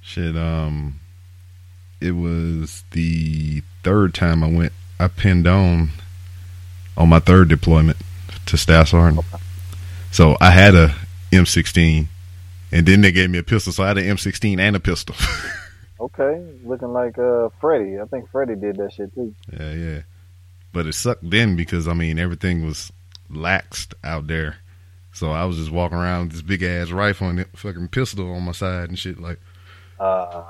Shit, 0.01 0.37
um, 0.37 1.01
it 2.01 2.13
was 2.13 2.85
the 2.93 3.63
third 3.83 4.15
time 4.15 4.45
I 4.45 4.49
went. 4.49 4.73
I 5.01 5.09
pinned 5.09 5.49
on 5.49 5.91
on 6.97 7.09
my 7.09 7.19
third 7.19 7.49
deployment 7.49 7.97
to 8.47 8.57
Staff 8.57 8.89
Sergeant. 8.89 9.25
So 10.11 10.37
I 10.41 10.51
had 10.51 10.75
a 10.75 10.95
M16, 11.33 12.07
and 12.73 12.87
then 12.87 13.01
they 13.01 13.13
gave 13.13 13.31
me 13.31 13.39
a 13.39 13.43
pistol. 13.43 13.73
So 13.73 13.83
I 13.85 13.89
had 13.89 13.99
an 13.99 14.05
M16 14.05 14.59
and 14.59 14.77
a 14.77 14.81
pistol. 14.81 15.15
Okay, 16.01 16.45
looking 16.65 16.93
like 16.93 17.17
uh 17.17 17.49
Freddie. 17.61 18.01
I 18.01 18.05
think 18.07 18.29
Freddie 18.31 18.57
did 18.57 18.75
that 18.79 18.93
shit 18.93 19.15
too. 19.15 19.33
yeah, 19.53 19.73
yeah. 19.73 20.01
But 20.73 20.89
it 20.89 20.95
sucked 20.95 21.31
then 21.31 21.55
because 21.55 21.87
I 21.87 21.95
mean 21.95 22.19
everything 22.19 22.67
was 22.67 22.91
laxed 23.31 23.95
out 24.03 24.27
there. 24.27 24.57
So 25.13 25.31
I 25.31 25.45
was 25.45 25.59
just 25.59 25.71
walking 25.71 25.99
around 25.99 26.23
with 26.25 26.33
this 26.33 26.43
big 26.43 26.65
ass 26.65 26.91
rifle 26.91 27.29
and 27.29 27.47
fucking 27.55 27.87
pistol 27.89 28.33
on 28.33 28.43
my 28.43 28.51
side 28.51 28.89
and 28.89 28.99
shit 28.99 29.21
like 29.21 29.39
Uh, 30.01 30.43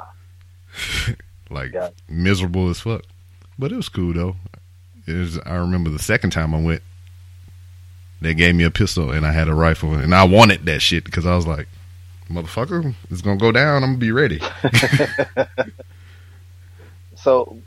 like 1.50 1.74
miserable 2.08 2.70
as 2.70 2.80
fuck. 2.80 3.02
But 3.58 3.72
it 3.72 3.76
was 3.76 3.90
cool 3.90 4.14
though. 4.14 4.36
It 5.06 5.12
was, 5.12 5.38
I 5.44 5.56
remember 5.56 5.90
the 5.90 5.98
second 5.98 6.30
time 6.30 6.54
I 6.54 6.62
went, 6.62 6.82
they 8.22 8.34
gave 8.34 8.54
me 8.54 8.64
a 8.64 8.70
pistol 8.70 9.10
and 9.10 9.26
I 9.26 9.32
had 9.32 9.48
a 9.48 9.54
rifle, 9.54 9.94
and 9.94 10.14
I 10.14 10.24
wanted 10.24 10.64
that 10.66 10.80
shit 10.80 11.04
because 11.04 11.26
I 11.26 11.34
was 11.34 11.46
like, 11.46 11.68
"Motherfucker, 12.30 12.94
it's 13.10 13.22
gonna 13.22 13.38
go 13.38 13.52
down. 13.52 13.82
I'm 13.82 13.90
gonna 13.90 13.98
be 13.98 14.12
ready." 14.12 14.40
so 17.16 17.58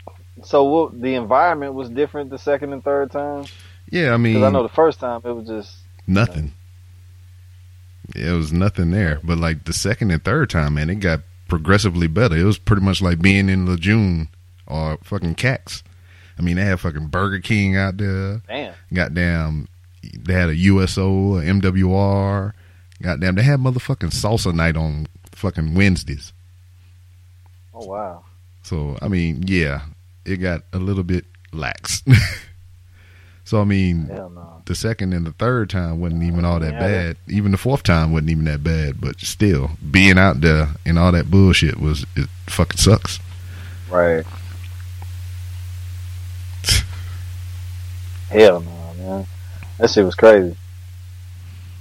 so 0.44 0.64
what, 0.64 1.00
the 1.00 1.14
environment 1.14 1.74
was 1.74 1.88
different 1.88 2.30
the 2.30 2.38
second 2.38 2.72
and 2.72 2.82
third 2.84 3.10
time. 3.10 3.46
yeah, 3.90 4.12
I 4.12 4.16
mean, 4.16 4.42
I 4.42 4.50
know 4.50 4.62
the 4.62 4.68
first 4.68 5.00
time 5.00 5.22
it 5.24 5.32
was 5.32 5.46
just 5.46 5.76
nothing. 6.06 6.52
It 8.14 8.30
was 8.30 8.52
nothing 8.52 8.92
there, 8.92 9.20
but 9.24 9.38
like 9.38 9.64
the 9.64 9.72
second 9.72 10.10
and 10.10 10.22
third 10.22 10.50
time, 10.50 10.74
man, 10.74 10.90
it 10.90 10.96
got 10.96 11.20
progressively 11.48 12.06
better. 12.06 12.36
It 12.36 12.44
was 12.44 12.58
pretty 12.58 12.82
much 12.82 13.02
like 13.02 13.20
being 13.20 13.48
in 13.48 13.66
Lejeune 13.66 14.28
or 14.66 14.98
fucking 15.02 15.34
Cax. 15.34 15.82
I 16.38 16.42
mean, 16.42 16.56
they 16.56 16.64
had 16.64 16.80
fucking 16.80 17.08
Burger 17.08 17.40
King 17.40 17.76
out 17.76 17.96
there. 17.96 18.42
damn. 18.46 18.74
Goddamn, 18.92 19.68
they 20.18 20.32
had 20.32 20.48
a 20.48 20.56
USO, 20.56 21.36
a 21.36 21.42
MWR. 21.42 22.52
Goddamn, 23.02 23.34
they 23.34 23.42
had 23.42 23.60
motherfucking 23.60 24.12
salsa 24.12 24.54
night 24.54 24.76
on 24.76 25.06
fucking 25.32 25.74
Wednesdays. 25.74 26.32
Oh 27.74 27.86
wow. 27.86 28.24
So 28.62 28.98
I 29.02 29.08
mean, 29.08 29.44
yeah, 29.46 29.82
it 30.24 30.38
got 30.38 30.62
a 30.72 30.78
little 30.78 31.04
bit 31.04 31.24
lax. 31.52 32.02
So 33.46 33.60
I 33.60 33.64
mean, 33.64 34.08
no. 34.08 34.60
the 34.66 34.74
second 34.74 35.12
and 35.12 35.24
the 35.24 35.30
third 35.30 35.70
time 35.70 36.00
wasn't 36.00 36.24
even 36.24 36.44
all 36.44 36.58
that 36.58 36.72
Yeah, 36.72 36.80
bad. 36.80 37.16
Even 37.28 37.52
the 37.52 37.56
fourth 37.56 37.84
time 37.84 38.10
wasn't 38.10 38.30
even 38.30 38.44
that 38.46 38.64
bad. 38.64 39.00
But 39.00 39.20
still, 39.20 39.70
being 39.88 40.18
out 40.18 40.40
there 40.40 40.70
and 40.84 40.98
all 40.98 41.12
that 41.12 41.30
bullshit 41.30 41.78
was 41.78 42.04
it 42.16 42.28
fucking 42.48 42.78
sucks. 42.78 43.20
Right. 43.88 44.26
Hell 48.30 48.62
no, 48.62 48.94
man. 48.98 49.26
That 49.78 49.90
shit 49.90 50.04
was 50.04 50.14
crazy. 50.14 50.56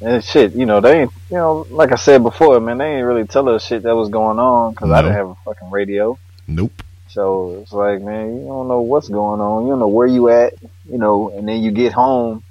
And 0.02 0.24
shit, 0.24 0.54
you 0.54 0.66
know, 0.66 0.82
they 0.82 1.02
ain't, 1.02 1.12
you 1.30 1.38
know, 1.38 1.66
like 1.70 1.92
I 1.92 1.96
said 1.96 2.22
before, 2.22 2.60
man, 2.60 2.78
they 2.78 2.98
ain't 2.98 3.08
really 3.08 3.26
tell 3.26 3.48
us 3.50 3.66
shit 3.66 3.84
that 3.84 3.96
was 3.96 4.10
going 4.10 4.40
on 4.40 4.72
because 4.72 4.92
I 4.92 5.02
didn't 5.02 5.16
have 5.16 5.30
a 5.30 5.36
fucking 5.46 5.72
radio. 5.72 6.20
Nope. 6.48 6.84
So 7.08 7.60
it's 7.62 7.72
like, 7.72 8.02
man, 8.02 8.42
you 8.42 8.46
don't 8.46 8.68
know 8.68 8.82
what's 8.82 9.08
going 9.08 9.40
on. 9.40 9.64
You 9.64 9.70
don't 9.70 9.80
know 9.80 9.88
where 9.88 10.08
you 10.08 10.30
at, 10.30 10.54
you 10.90 10.98
know, 10.98 11.30
and 11.30 11.48
then 11.48 11.64
you 11.64 11.72
get 11.72 11.94
home 11.94 12.44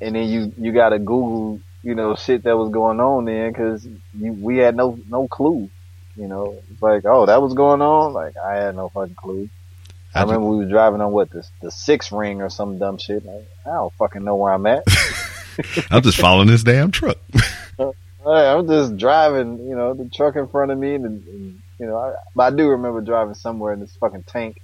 and 0.00 0.14
then 0.14 0.28
you, 0.28 0.52
you 0.58 0.72
got 0.72 0.90
to 0.90 0.98
Google, 0.98 1.60
you 1.82 1.94
know, 1.94 2.14
shit 2.14 2.42
that 2.44 2.58
was 2.58 2.70
going 2.70 3.00
on 3.00 3.24
then 3.24 3.50
because 3.50 3.88
we 4.18 4.58
had 4.58 4.76
no, 4.76 4.98
no 5.08 5.26
clue. 5.28 5.70
You 6.16 6.28
know, 6.28 6.62
it's 6.70 6.82
like, 6.82 7.04
oh, 7.06 7.24
that 7.26 7.40
was 7.40 7.54
going 7.54 7.80
on. 7.80 8.12
Like 8.12 8.36
I 8.36 8.56
had 8.56 8.76
no 8.76 8.90
fucking 8.90 9.14
clue. 9.14 9.48
I, 10.14 10.20
I 10.20 10.22
remember 10.22 10.48
we 10.48 10.56
were 10.58 10.70
driving 10.70 11.00
on 11.00 11.12
what 11.12 11.30
the 11.30 11.46
the 11.62 11.70
six 11.70 12.12
ring 12.12 12.42
or 12.42 12.50
some 12.50 12.78
dumb 12.78 12.98
shit. 12.98 13.24
Like, 13.24 13.48
I 13.66 13.70
don't 13.70 13.92
fucking 13.94 14.24
know 14.24 14.36
where 14.36 14.52
I'm 14.52 14.66
at. 14.66 14.84
I'm 15.90 16.02
just 16.02 16.18
following 16.18 16.48
this 16.48 16.62
damn 16.62 16.90
truck. 16.90 17.18
I'm 18.26 18.66
just 18.66 18.96
driving, 18.96 19.66
you 19.68 19.74
know, 19.74 19.94
the 19.94 20.08
truck 20.08 20.36
in 20.36 20.46
front 20.48 20.70
of 20.70 20.78
me, 20.78 20.94
and, 20.94 21.04
and 21.04 21.62
you 21.78 21.86
know, 21.86 21.96
I, 21.96 22.14
but 22.34 22.52
I 22.52 22.56
do 22.56 22.68
remember 22.68 23.00
driving 23.00 23.34
somewhere, 23.34 23.72
and 23.72 23.82
this 23.82 23.96
fucking 23.96 24.24
tank 24.24 24.60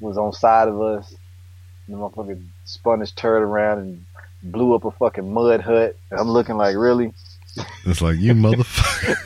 was 0.00 0.18
on 0.18 0.32
side 0.32 0.68
of 0.68 0.80
us. 0.80 1.14
And 1.86 1.96
the 1.96 2.00
motherfucker 2.00 2.42
spun 2.64 3.00
his 3.00 3.12
turret 3.12 3.42
around 3.42 3.78
and 3.78 4.04
blew 4.42 4.74
up 4.74 4.84
a 4.84 4.90
fucking 4.90 5.32
mud 5.32 5.60
hut. 5.60 5.96
I'm 6.10 6.28
looking 6.28 6.56
like, 6.56 6.76
really? 6.76 7.12
It's 7.84 8.02
like 8.02 8.18
you 8.18 8.34
motherfucker. 8.34 9.16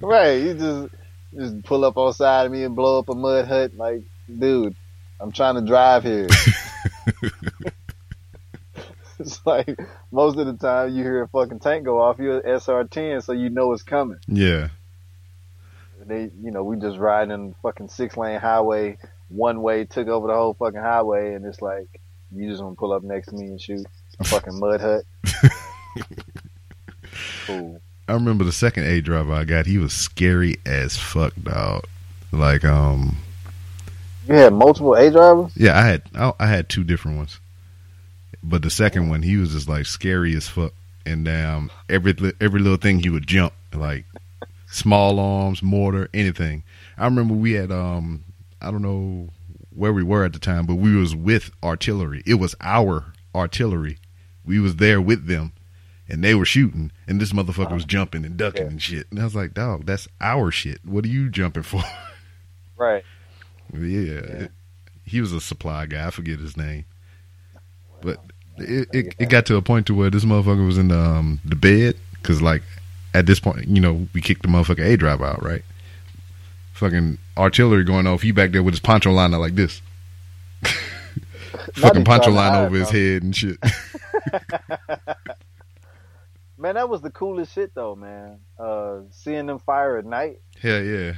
right? 0.02 0.42
You 0.42 0.54
just 0.54 0.94
just 1.34 1.62
pull 1.64 1.84
up 1.84 1.96
on 1.96 2.12
side 2.12 2.46
of 2.46 2.52
me 2.52 2.64
and 2.64 2.74
blow 2.74 2.98
up 2.98 3.08
a 3.08 3.14
mud 3.14 3.46
hut. 3.46 3.76
Like, 3.76 4.02
dude, 4.26 4.74
I'm 5.20 5.32
trying 5.32 5.54
to 5.54 5.62
drive 5.62 6.02
here. 6.02 6.28
It's 9.18 9.44
like 9.46 9.78
most 10.12 10.38
of 10.38 10.46
the 10.46 10.54
time 10.54 10.94
you 10.94 11.02
hear 11.02 11.22
a 11.22 11.28
fucking 11.28 11.58
tank 11.60 11.84
go 11.84 12.00
off, 12.00 12.18
you're 12.18 12.40
SR10, 12.42 13.22
so 13.24 13.32
you 13.32 13.50
know 13.50 13.72
it's 13.72 13.82
coming. 13.82 14.18
yeah. 14.26 14.68
They, 16.06 16.30
you 16.42 16.50
know, 16.52 16.62
we 16.64 16.76
just 16.76 16.96
riding 16.96 17.54
fucking 17.62 17.88
six 17.88 18.16
lane 18.16 18.38
highway, 18.40 18.96
one 19.28 19.60
way, 19.62 19.84
took 19.84 20.08
over 20.08 20.28
the 20.28 20.32
whole 20.34 20.54
fucking 20.54 20.80
highway, 20.80 21.34
and 21.34 21.44
it's 21.44 21.60
like 21.60 22.00
you 22.34 22.48
just 22.48 22.62
want 22.62 22.76
to 22.76 22.78
pull 22.78 22.92
up 22.92 23.02
next 23.02 23.28
to 23.28 23.34
me 23.34 23.46
and 23.46 23.60
shoot 23.60 23.84
a 24.20 24.24
fucking 24.24 24.58
mud 24.58 24.80
hut. 24.80 25.04
cool. 27.46 27.80
I 28.06 28.12
remember 28.14 28.44
the 28.44 28.52
second 28.52 28.84
A 28.84 29.00
driver 29.00 29.32
I 29.32 29.44
got. 29.44 29.66
He 29.66 29.76
was 29.78 29.92
scary 29.92 30.56
as 30.64 30.96
fuck, 30.96 31.34
dog. 31.42 31.84
Like, 32.32 32.64
um, 32.64 33.16
You 34.26 34.34
had 34.34 34.54
multiple 34.54 34.94
A 34.94 35.10
drivers. 35.10 35.52
yeah, 35.56 35.76
I 35.78 35.82
had 35.82 36.02
I, 36.14 36.32
I 36.38 36.46
had 36.46 36.68
two 36.68 36.84
different 36.84 37.18
ones, 37.18 37.38
but 38.42 38.62
the 38.62 38.70
second 38.70 39.08
one 39.08 39.22
he 39.22 39.36
was 39.36 39.52
just 39.52 39.68
like 39.68 39.86
scary 39.86 40.34
as 40.36 40.48
fuck, 40.48 40.72
and 41.06 41.26
um, 41.28 41.70
every 41.88 42.14
every 42.40 42.60
little 42.60 42.78
thing 42.78 43.00
he 43.00 43.10
would 43.10 43.26
jump 43.26 43.52
like 43.74 44.04
small 44.70 45.18
arms, 45.18 45.62
mortar, 45.62 46.08
anything. 46.14 46.62
I 46.96 47.04
remember 47.04 47.34
we 47.34 47.52
had 47.52 47.70
um, 47.72 48.24
I 48.60 48.70
don't 48.70 48.82
know 48.82 49.28
where 49.74 49.92
we 49.92 50.02
were 50.02 50.24
at 50.24 50.32
the 50.32 50.38
time, 50.38 50.66
but 50.66 50.74
we 50.76 50.94
was 50.96 51.14
with 51.14 51.50
artillery. 51.62 52.22
It 52.26 52.34
was 52.34 52.54
our 52.60 53.12
artillery. 53.34 53.98
We 54.44 54.58
was 54.60 54.76
there 54.76 55.00
with 55.00 55.26
them, 55.26 55.52
and 56.08 56.24
they 56.24 56.34
were 56.34 56.44
shooting, 56.46 56.90
and 57.06 57.20
this 57.20 57.32
motherfucker 57.32 57.72
was 57.74 57.84
jumping 57.84 58.24
and 58.24 58.36
ducking 58.36 58.62
Yeah. 58.62 58.68
and 58.70 58.82
shit. 58.82 59.06
And 59.10 59.20
I 59.20 59.24
was 59.24 59.34
like, 59.36 59.54
dog, 59.54 59.84
that's 59.86 60.08
our 60.20 60.50
shit. 60.50 60.80
What 60.84 61.04
are 61.04 61.08
you 61.08 61.28
jumping 61.30 61.62
for? 61.64 61.82
Right. 62.76 63.04
Yeah. 63.70 64.46
He 65.04 65.20
was 65.20 65.32
a 65.34 65.40
supply 65.42 65.84
guy. 65.84 66.06
I 66.06 66.10
forget 66.10 66.38
his 66.38 66.56
name. 66.56 66.86
But 68.00 68.18
it, 68.58 68.88
it, 68.92 69.14
it 69.18 69.28
got 69.28 69.46
to 69.46 69.56
a 69.56 69.62
point 69.62 69.86
to 69.86 69.94
where 69.94 70.10
this 70.10 70.24
motherfucker 70.24 70.66
was 70.66 70.78
in 70.78 70.88
the, 70.88 70.98
um, 70.98 71.40
the 71.44 71.56
bed. 71.56 71.96
Because, 72.14 72.42
like, 72.42 72.62
at 73.14 73.26
this 73.26 73.40
point, 73.40 73.68
you 73.68 73.80
know, 73.80 74.08
we 74.12 74.20
kicked 74.20 74.42
the 74.42 74.48
motherfucker 74.48 74.84
A 74.84 74.96
drive 74.96 75.22
out, 75.22 75.42
right? 75.42 75.62
Fucking 76.74 77.18
artillery 77.36 77.84
going 77.84 78.06
off. 78.06 78.22
He 78.22 78.32
back 78.32 78.52
there 78.52 78.62
with 78.62 78.74
his 78.74 78.80
poncho 78.80 79.10
line 79.10 79.34
out 79.34 79.40
like 79.40 79.54
this. 79.54 79.82
Fucking 81.74 82.04
poncho 82.04 82.30
line 82.30 82.54
over 82.54 82.76
his 82.76 82.90
head 82.90 83.22
and 83.22 83.34
shit. 83.34 83.58
Man, 86.58 86.74
that 86.74 86.88
was 86.88 87.00
the 87.02 87.10
coolest 87.10 87.52
shit 87.52 87.72
though, 87.72 87.94
man. 87.94 88.40
Uh, 88.58 89.02
seeing 89.10 89.46
them 89.46 89.60
fire 89.60 89.96
at 89.96 90.04
night. 90.04 90.40
Hell 90.60 90.82
yeah. 90.82 91.12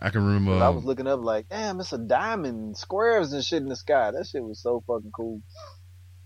I 0.00 0.10
can 0.10 0.24
remember. 0.24 0.52
'cause 0.52 0.62
I 0.62 0.68
was 0.68 0.82
um, 0.82 0.86
looking 0.86 1.06
up 1.06 1.20
like, 1.22 1.48
damn, 1.48 1.80
it's 1.80 1.92
a 1.92 1.98
diamond, 1.98 2.76
squares 2.76 3.32
and 3.32 3.44
shit 3.44 3.62
in 3.62 3.68
the 3.68 3.76
sky. 3.76 4.10
That 4.12 4.26
shit 4.26 4.42
was 4.44 4.60
so 4.60 4.82
fucking 4.86 5.10
cool. 5.12 5.40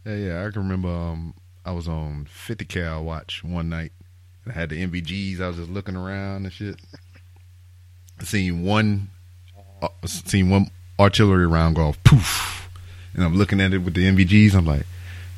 Yeah, 0.05 0.17
yeah, 0.17 0.47
I 0.47 0.51
can 0.51 0.63
remember. 0.63 0.89
Um, 0.89 1.35
I 1.65 1.73
was 1.73 1.89
on 1.89 2.27
50 2.31 2.65
cal 2.67 3.05
watch 3.05 3.43
one 3.45 3.69
night. 3.69 3.93
I 4.47 4.53
had 4.53 4.71
the 4.71 4.83
NVGs. 4.85 5.41
I 5.41 5.47
was 5.49 5.57
just 5.57 5.71
looking 5.71 5.97
around 5.97 6.45
and 6.45 6.53
shit. 6.53 6.81
I 8.21 8.25
seen 8.25 8.63
one, 8.63 9.09
uh, 9.81 9.89
seen 10.07 10.51
one 10.51 10.71
artillery 10.99 11.47
round 11.47 11.77
go 11.77 11.87
off. 11.89 12.03
Poof, 12.05 12.69
and 13.15 13.25
I'm 13.25 13.37
looking 13.37 13.61
at 13.61 13.73
it 13.73 13.79
with 13.79 13.95
the 13.95 14.05
NVGs. 14.05 14.55
I'm 14.55 14.67
like, 14.67 14.87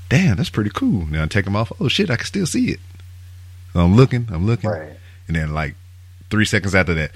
damn, 0.09 0.37
that's 0.37 0.51
pretty 0.51 0.70
cool. 0.70 1.07
Now 1.07 1.22
I 1.24 1.26
take 1.26 1.45
them 1.45 1.57
off. 1.57 1.70
Oh 1.80 1.89
shit, 1.89 2.11
I 2.11 2.16
can 2.16 2.26
still 2.26 2.47
see 2.47 2.70
it. 2.70 2.80
So 3.74 3.80
I'm 3.80 3.95
looking, 3.97 4.28
I'm 4.32 4.47
looking, 4.47 4.70
Right. 4.70 4.97
and 5.28 5.37
then 5.37 5.53
like 5.55 5.74
three 6.35 6.45
seconds 6.45 6.74
after 6.74 6.95
that, 6.95 7.12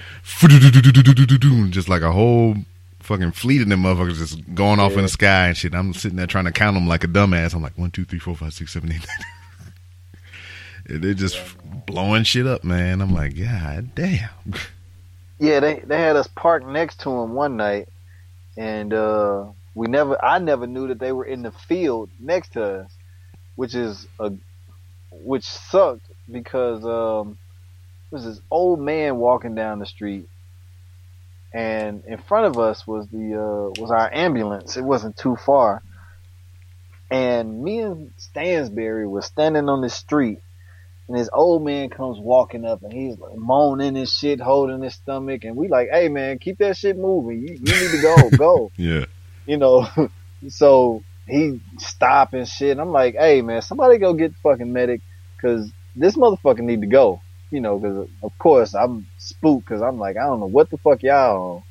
just 1.72 1.88
like 1.88 2.02
a 2.02 2.12
whole 2.12 2.54
fucking 3.00 3.32
fleet 3.32 3.62
of 3.62 3.68
them 3.68 3.82
motherfuckers 3.82 4.18
just 4.18 4.54
going 4.54 4.78
off 4.78 4.92
in 4.92 5.02
the 5.02 5.08
sky 5.08 5.48
and 5.48 5.56
shit. 5.56 5.74
I'm 5.74 5.92
sitting 5.92 6.16
there 6.16 6.28
trying 6.28 6.44
to 6.44 6.52
count 6.52 6.74
them 6.74 6.86
like 6.86 7.02
a 7.02 7.08
dumbass. 7.08 7.52
I'm 7.52 7.62
like 7.62 7.76
one, 7.76 7.90
two, 7.90 8.04
three, 8.04 8.20
four, 8.20 8.36
five, 8.36 8.54
six, 8.54 8.72
seven, 8.72 8.92
eight. 8.92 9.04
nine. 10.86 11.00
They're 11.00 11.14
just 11.14 11.40
blowing 11.86 12.22
shit 12.22 12.46
up, 12.46 12.62
man. 12.62 13.00
I'm 13.00 13.12
like, 13.12 13.36
God 13.36 13.92
damn. 13.96 14.30
Yeah, 15.40 15.58
they 15.58 15.80
they 15.80 15.98
had 15.98 16.14
us 16.14 16.28
parked 16.28 16.66
next 16.66 17.00
to 17.00 17.10
him 17.10 17.34
one 17.34 17.56
night, 17.56 17.88
and 18.56 18.94
uh, 18.94 19.46
we 19.74 19.88
never, 19.88 20.22
I 20.24 20.38
never 20.38 20.66
knew 20.68 20.86
that 20.88 21.00
they 21.00 21.10
were 21.10 21.24
in 21.24 21.42
the 21.42 21.50
field 21.50 22.08
next 22.20 22.52
to 22.52 22.62
us, 22.62 22.92
which 23.56 23.74
is 23.74 24.06
a, 24.20 24.32
which 25.10 25.44
sucked 25.44 26.06
because 26.30 26.84
um, 26.84 27.36
was 28.10 28.24
this 28.24 28.40
old 28.50 28.80
man 28.80 29.16
walking 29.16 29.54
down 29.54 29.78
the 29.78 29.86
street, 29.86 30.28
and 31.52 32.04
in 32.06 32.18
front 32.18 32.46
of 32.46 32.58
us 32.58 32.86
was 32.86 33.06
the 33.08 33.34
uh, 33.34 33.80
was 33.80 33.90
our 33.90 34.12
ambulance. 34.12 34.76
It 34.76 34.84
wasn't 34.84 35.16
too 35.16 35.36
far, 35.36 35.82
and 37.10 37.62
me 37.62 37.80
and 37.80 38.10
Stansberry 38.18 39.08
was 39.08 39.26
standing 39.26 39.68
on 39.68 39.80
the 39.80 39.90
street 39.90 40.40
and 41.08 41.18
this 41.18 41.30
old 41.32 41.64
man 41.64 41.88
comes 41.88 42.18
walking 42.18 42.66
up 42.66 42.82
and 42.82 42.92
he's 42.92 43.18
like 43.18 43.34
moaning 43.34 43.96
and 43.96 44.08
shit, 44.08 44.40
holding 44.40 44.82
his 44.82 44.94
stomach, 44.94 45.44
and 45.44 45.56
we 45.56 45.68
like, 45.68 45.88
hey 45.90 46.08
man, 46.08 46.38
keep 46.38 46.58
that 46.58 46.76
shit 46.76 46.98
moving. 46.98 47.40
You, 47.40 47.54
you 47.54 47.58
need 47.58 47.90
to 47.92 48.02
go, 48.02 48.30
go. 48.36 48.72
Yeah. 48.76 49.06
You 49.46 49.56
know. 49.56 49.88
so 50.48 51.02
he 51.26 51.60
stop 51.78 52.34
and 52.34 52.46
shit. 52.46 52.72
And 52.72 52.80
I'm 52.80 52.92
like, 52.92 53.14
hey 53.14 53.40
man, 53.40 53.62
somebody 53.62 53.96
go 53.96 54.12
get 54.12 54.32
the 54.32 54.38
fucking 54.42 54.70
medic, 54.70 55.00
cause 55.40 55.72
this 55.96 56.14
motherfucker 56.14 56.60
need 56.60 56.82
to 56.82 56.86
go. 56.86 57.22
You 57.50 57.60
know, 57.60 57.78
cause 57.78 58.08
of 58.22 58.38
course 58.38 58.74
I'm 58.74 59.06
spooked, 59.18 59.66
cause 59.66 59.82
I'm 59.82 59.98
like, 59.98 60.16
I 60.16 60.26
don't 60.26 60.40
know 60.40 60.46
what 60.46 60.70
the 60.70 60.78
fuck 60.78 61.02
y'all 61.02 61.56
on. 61.56 61.62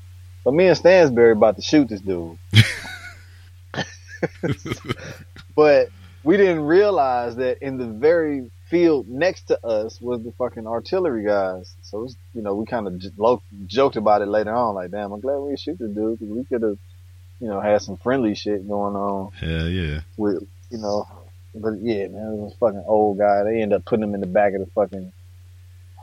But 0.44 0.54
me 0.54 0.68
and 0.68 0.78
Stansberry 0.78 1.34
about 1.34 1.58
to 1.58 1.62
shoot 1.62 1.90
this 1.90 2.02
dude. 2.02 2.38
But 5.58 5.90
we 6.24 6.38
didn't 6.38 6.62
realize 6.62 7.36
that 7.38 7.64
in 7.64 7.80
the 7.80 7.88
very 7.88 8.52
field 8.70 9.10
next 9.10 9.48
to 9.48 9.66
us 9.66 10.00
was 10.00 10.24
the 10.24 10.32
fucking 10.34 10.68
artillery 10.68 11.26
guys. 11.26 11.74
So 11.82 12.04
it's, 12.04 12.16
you 12.36 12.44
know, 12.44 12.54
we 12.54 12.68
kind 12.68 12.86
of 12.86 13.00
j- 13.00 13.10
lo- 13.18 13.42
joked 13.66 13.96
about 13.96 14.22
it 14.22 14.28
later 14.28 14.54
on. 14.54 14.76
Like, 14.76 14.92
damn, 14.92 15.12
I'm 15.12 15.20
glad 15.20 15.40
we 15.40 15.50
didn't 15.50 15.62
shoot 15.62 15.80
the 15.80 15.88
dude 15.88 16.20
because 16.20 16.36
we 16.36 16.46
could 16.46 16.62
have, 16.62 16.78
you 17.40 17.48
know, 17.48 17.60
had 17.60 17.82
some 17.82 17.98
friendly 17.98 18.36
shit 18.36 18.68
going 18.68 18.96
on 18.96 19.32
Hell 19.32 19.68
yeah. 19.68 20.02
with, 20.16 20.48
you 20.70 20.78
know. 20.78 21.08
But 21.56 21.82
yeah, 21.82 22.08
man, 22.08 22.34
it 22.34 22.36
was 22.36 22.54
a 22.54 22.58
fucking 22.58 22.84
old 22.86 23.18
guy. 23.18 23.42
They 23.44 23.64
end 23.64 23.74
up 23.74 23.84
putting 23.84 24.04
him 24.04 24.14
in 24.14 24.22
the 24.22 24.28
back 24.28 24.54
of 24.54 24.60
the 24.60 24.68
fucking 24.76 25.12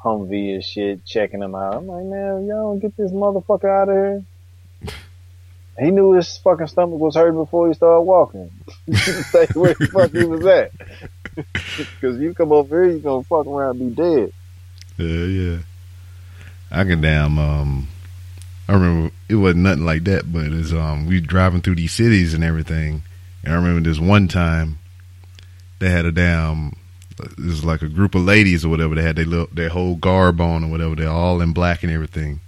Humvee 0.05 0.55
and 0.55 0.65
shit, 0.65 1.05
checking 1.05 1.43
him 1.43 1.55
out. 1.55 1.77
I'm 1.77 1.87
like, 1.87 2.05
man, 2.05 2.47
y'all 2.47 2.73
don't 2.73 2.79
get 2.79 2.97
this 2.97 3.11
motherfucker 3.11 3.71
out 3.71 3.89
of 3.89 3.95
here. 3.95 4.25
He 5.79 5.91
knew 5.91 6.13
his 6.13 6.37
fucking 6.37 6.69
stomach 6.69 7.01
was 7.01 7.17
hurt 7.17 7.33
before 7.33 7.69
he 7.69 7.75
started 7.75 8.03
walking. 8.03 8.51
Stay 8.93 9.47
where 9.55 9.75
the 9.75 9.89
fuck 9.89 10.13
he 10.13 10.25
was 10.25 10.47
at. 10.47 10.71
Cause 12.01 12.19
you 12.19 12.33
come 12.35 12.53
over 12.53 12.85
here, 12.85 12.93
you 12.93 13.01
gonna 13.01 13.25
fuck 13.25 13.47
around 13.47 13.81
and 13.81 13.97
be 13.97 14.03
dead. 14.03 14.33
Yeah, 14.97 15.25
yeah. 15.25 15.59
I 16.71 16.85
can 16.85 17.01
damn 17.01 17.39
um 17.39 17.89
I 18.69 18.75
remember 18.75 19.11
it 19.29 19.35
wasn't 19.35 19.63
nothing 19.63 19.85
like 19.85 20.05
that, 20.05 20.33
but 20.33 20.47
it's 20.47 20.73
um 20.73 21.07
we 21.07 21.21
driving 21.21 21.61
through 21.61 21.77
these 21.77 21.93
cities 21.93 22.35
and 22.35 22.45
everything 22.45 23.03
And 23.43 23.53
I 23.53 23.57
remember 23.57 23.89
this 23.89 23.99
one 23.99 24.29
time 24.29 24.79
they 25.81 25.91
had 25.91 26.05
a 26.05 26.13
damn 26.13 26.77
it 27.19 27.39
was 27.39 27.65
like 27.65 27.83
a 27.83 27.89
group 27.89 28.15
of 28.15 28.23
ladies 28.23 28.65
or 28.65 28.69
whatever. 28.69 28.95
They 28.95 29.03
had 29.03 29.17
their 29.17 29.27
little, 29.27 29.49
their 29.53 29.69
whole 29.69 29.97
garb 29.97 30.41
on 30.41 30.65
or 30.65 30.71
whatever. 30.71 30.95
They're 30.95 31.09
all 31.09 31.41
in 31.41 31.53
black 31.53 31.83
and 31.83 31.93
everything. 31.93 32.41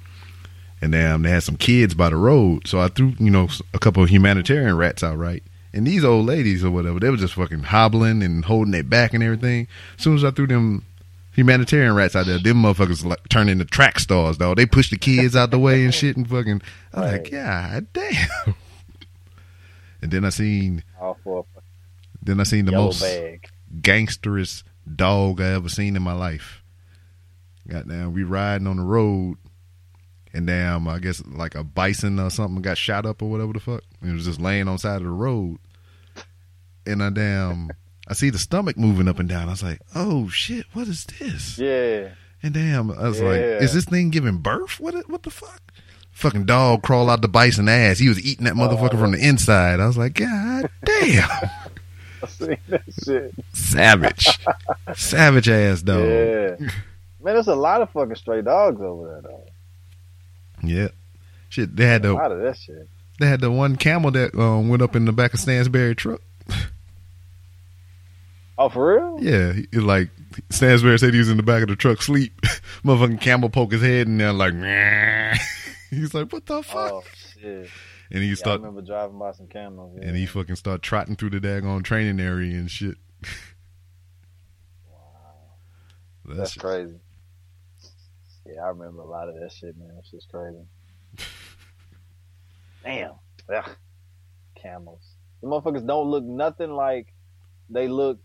And 0.81 0.93
damn, 0.93 1.23
they 1.23 1.31
had 1.31 1.43
some 1.43 1.57
kids 1.57 1.95
by 1.95 2.11
the 2.11 2.17
road. 2.17 2.67
So 2.67 2.81
I 2.81 2.89
threw 2.89 3.15
you 3.19 3.31
know 3.31 3.49
a 3.73 3.79
couple 3.79 4.03
of 4.03 4.11
humanitarian 4.11 4.77
rats 4.77 5.03
out 5.03 5.19
right. 5.19 5.43
And 5.73 5.87
these 5.87 6.05
old 6.05 6.27
ladies 6.27 6.65
or 6.65 6.71
whatever, 6.71 6.99
they 6.99 7.11
were 7.11 7.17
just 7.17 7.35
fucking 7.35 7.65
hobbling 7.65 8.23
and 8.23 8.45
holding 8.45 8.73
their 8.73 8.83
back 8.83 9.13
and 9.13 9.23
everything. 9.23 9.69
As 9.99 10.05
soon 10.05 10.15
as 10.15 10.25
I 10.25 10.31
threw 10.31 10.47
them 10.47 10.85
humanitarian 11.33 11.95
rats 11.95 12.17
out 12.17 12.25
there, 12.27 12.39
them 12.39 12.63
motherfuckers 12.63 13.05
like 13.05 13.29
turned 13.29 13.51
into 13.51 13.67
track 13.67 14.01
stars, 14.01 14.39
dog. 14.39 14.57
They 14.57 14.65
pushed 14.65 14.91
the 14.91 14.97
kids 14.97 15.37
out 15.37 15.51
the 15.51 15.59
way 15.59 15.85
and 15.85 15.95
shit 15.95 16.17
and 16.17 16.29
fucking. 16.29 16.63
I 16.95 17.01
was 17.01 17.13
like, 17.13 17.29
Right. 17.33 17.33
God 17.33 17.87
damn. 17.93 18.55
And 20.03 20.11
then 20.11 20.25
I 20.27 20.29
seen, 20.29 20.85
All 21.01 21.19
for 21.25 21.47
then 22.23 22.39
I 22.39 22.43
seen 22.43 22.67
the 22.67 22.73
yellow 22.73 22.87
most 22.87 23.01
bag. 23.01 23.49
Gangsterous 23.81 24.63
dog 24.95 25.41
I 25.41 25.53
ever 25.55 25.69
seen 25.69 25.97
in 25.97 26.03
my 26.03 26.13
life. 26.13 26.63
Goddamn, 27.69 28.13
we 28.13 28.23
riding 28.23 28.67
on 28.69 28.77
the 28.77 28.83
road, 28.85 29.39
and 30.33 30.47
damn, 30.47 30.87
I 30.87 30.99
guess 31.01 31.23
like 31.27 31.55
a 31.55 31.65
bison 31.65 32.21
or 32.21 32.31
something 32.31 32.63
got 32.63 32.79
shot 32.79 33.05
up 33.07 33.23
or 33.23 33.31
whatever 33.31 33.53
the 33.53 33.61
fuck. 33.61 33.83
It 34.03 34.13
was 34.13 34.25
just 34.27 34.41
laying 34.41 34.69
on 34.69 34.79
side 34.79 34.97
of 34.99 35.03
the 35.03 35.09
road, 35.11 35.59
and 36.87 37.03
I 37.03 37.11
damn, 37.11 37.71
I 38.07 38.15
see 38.15 38.31
the 38.31 38.39
stomach 38.39 38.77
moving 38.77 39.09
up 39.09 39.19
and 39.19 39.29
down. 39.29 39.49
I 39.49 39.53
was 39.53 39.63
like, 39.65 39.81
oh 39.97 40.29
shit, 40.29 40.67
what 40.75 40.87
is 40.87 41.05
this? 41.19 41.59
Yeah. 41.59 42.11
And 42.43 42.55
damn, 42.55 42.93
I 42.93 43.09
was 43.09 43.21
like, 43.21 43.41
is 43.41 43.75
this 43.75 43.87
thing 43.87 44.11
giving 44.11 44.39
birth? 44.39 44.79
What? 44.79 44.95
What 45.11 45.25
the 45.25 45.31
fuck? 45.31 45.61
Fucking 46.13 46.45
dog 46.47 46.83
crawl 46.83 47.11
out 47.11 47.21
the 47.21 47.29
bison 47.29 47.69
ass. 47.69 47.99
He 47.99 48.09
was 48.09 48.25
eating 48.25 48.45
that 48.45 48.55
motherfucker 48.55 48.95
Oh. 48.95 48.99
from 48.99 49.13
the 49.13 49.27
inside. 49.27 49.81
I 49.81 49.87
was 49.87 49.99
like, 49.99 50.15
God 50.15 50.71
damn, 50.85 51.29
seen 52.29 52.57
that 52.69 52.83
shit. 53.05 53.35
savage, 53.53 54.39
savage 54.95 55.49
ass 55.49 55.83
dog. 55.83 56.01
Yeah. 56.05 56.57
Man, 56.59 57.35
there's 57.35 57.49
a 57.49 57.55
lot 57.57 57.83
of 57.83 57.91
fucking 57.91 58.15
stray 58.17 58.43
dogs 58.43 58.81
over 58.81 59.07
there 59.09 59.23
though. 59.23 59.45
Yeah. 60.63 60.89
Shit, 61.49 61.75
they 61.77 61.87
had 61.87 62.05
A 62.05 62.09
the 62.09 62.15
lot 62.15 62.33
of 62.33 62.41
that 62.41 62.57
shit. 62.57 62.89
they 63.21 63.27
had 63.27 63.41
the 63.41 63.51
one 63.51 63.77
camel 63.77 64.11
that 64.13 64.35
um, 64.35 64.69
went 64.69 64.83
up 64.83 64.95
in 64.97 65.05
the 65.05 65.13
back 65.13 65.35
of 65.35 65.41
Stansberry 65.41 65.97
truck. 65.97 66.21
Oh, 68.59 68.71
for 68.71 68.95
real? 68.97 69.19
Yeah, 69.23 69.53
like 69.75 70.09
Stansberry 70.49 70.99
said 70.99 71.13
he 71.13 71.19
was 71.19 71.29
in 71.29 71.37
the 71.37 71.43
back 71.43 71.61
of 71.63 71.69
the 71.69 71.77
truck 71.77 72.01
sleep. 72.01 72.41
Motherfucking 72.85 73.21
camel 73.21 73.51
poke 73.51 73.73
his 73.73 73.83
head 73.83 74.07
and 74.07 74.19
they're 74.19 74.33
like, 74.33 74.55
"Meh." 74.55 75.37
he's 75.91 76.15
like, 76.15 76.33
what 76.33 76.47
the 76.47 76.63
fuck? 76.63 76.91
Oh 76.93 77.05
shit. 77.39 77.69
And 78.11 78.23
he 78.23 78.31
Yeah, 78.31 78.37
I 78.45 78.55
remember 78.55 78.83
driving 78.83 79.19
by 79.19 79.33
some 79.33 79.49
camels. 79.49 79.97
Yeah. 79.99 80.09
and 80.09 80.17
he 80.17 80.27
fucking 80.27 80.57
start 80.57 80.83
trotting 80.83 81.17
through 81.17 81.31
the 81.31 81.41
daggone 81.41 81.85
training 81.85 82.21
area 82.21 82.57
and 82.57 82.71
shit. 82.71 82.97
That's 86.25 86.39
That's 86.39 86.55
crazy. 86.55 86.97
Yeah, 88.47 88.63
I 88.65 88.69
remember 88.69 89.03
a 89.03 89.07
lot 89.07 89.29
of 89.29 89.35
that 89.37 89.53
shit, 89.53 89.77
man. 89.77 89.91
It's 89.99 90.11
just 90.11 90.29
crazy. 90.29 90.59
Damn. 92.85 93.13
Ugh. 93.53 93.71
Camels. 94.61 95.03
The 95.43 95.49
motherfuckers 95.49 95.87
don't 95.87 96.09
look 96.09 96.25
nothing 96.25 96.71
like 96.73 97.13
they 97.69 97.89
look 97.89 98.19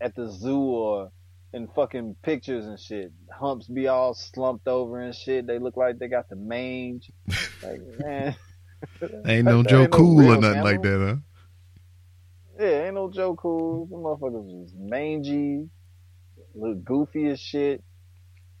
at 0.00 0.14
the 0.14 0.30
zoo 0.30 0.60
or 0.60 1.10
in 1.52 1.68
fucking 1.68 2.16
pictures 2.22 2.66
and 2.66 2.78
shit. 2.78 3.12
Humps 3.30 3.66
be 3.68 3.88
all 3.88 4.14
slumped 4.14 4.68
over 4.68 5.00
and 5.00 5.14
shit. 5.14 5.46
They 5.46 5.58
look 5.58 5.76
like 5.76 5.98
they 5.98 6.08
got 6.08 6.28
the 6.28 6.36
mange. 6.36 7.10
Like, 7.62 7.80
man. 7.98 8.36
Ain't 9.26 9.44
no 9.44 9.62
Joe 9.68 9.82
ain't 9.82 9.90
no 9.92 9.96
Cool 9.96 10.20
or 10.20 10.22
real 10.22 10.40
nothing 10.40 10.62
like 10.62 10.82
that, 10.82 11.00
huh? 11.00 12.64
Yeah, 12.64 12.84
ain't 12.84 12.94
no 12.94 13.10
Joe 13.10 13.34
Cool. 13.34 13.86
The 13.86 13.96
motherfuckers 13.96 14.44
was 14.44 14.72
mangy, 14.78 15.68
look 16.54 16.84
goofy 16.84 17.28
as 17.28 17.40
shit, 17.40 17.82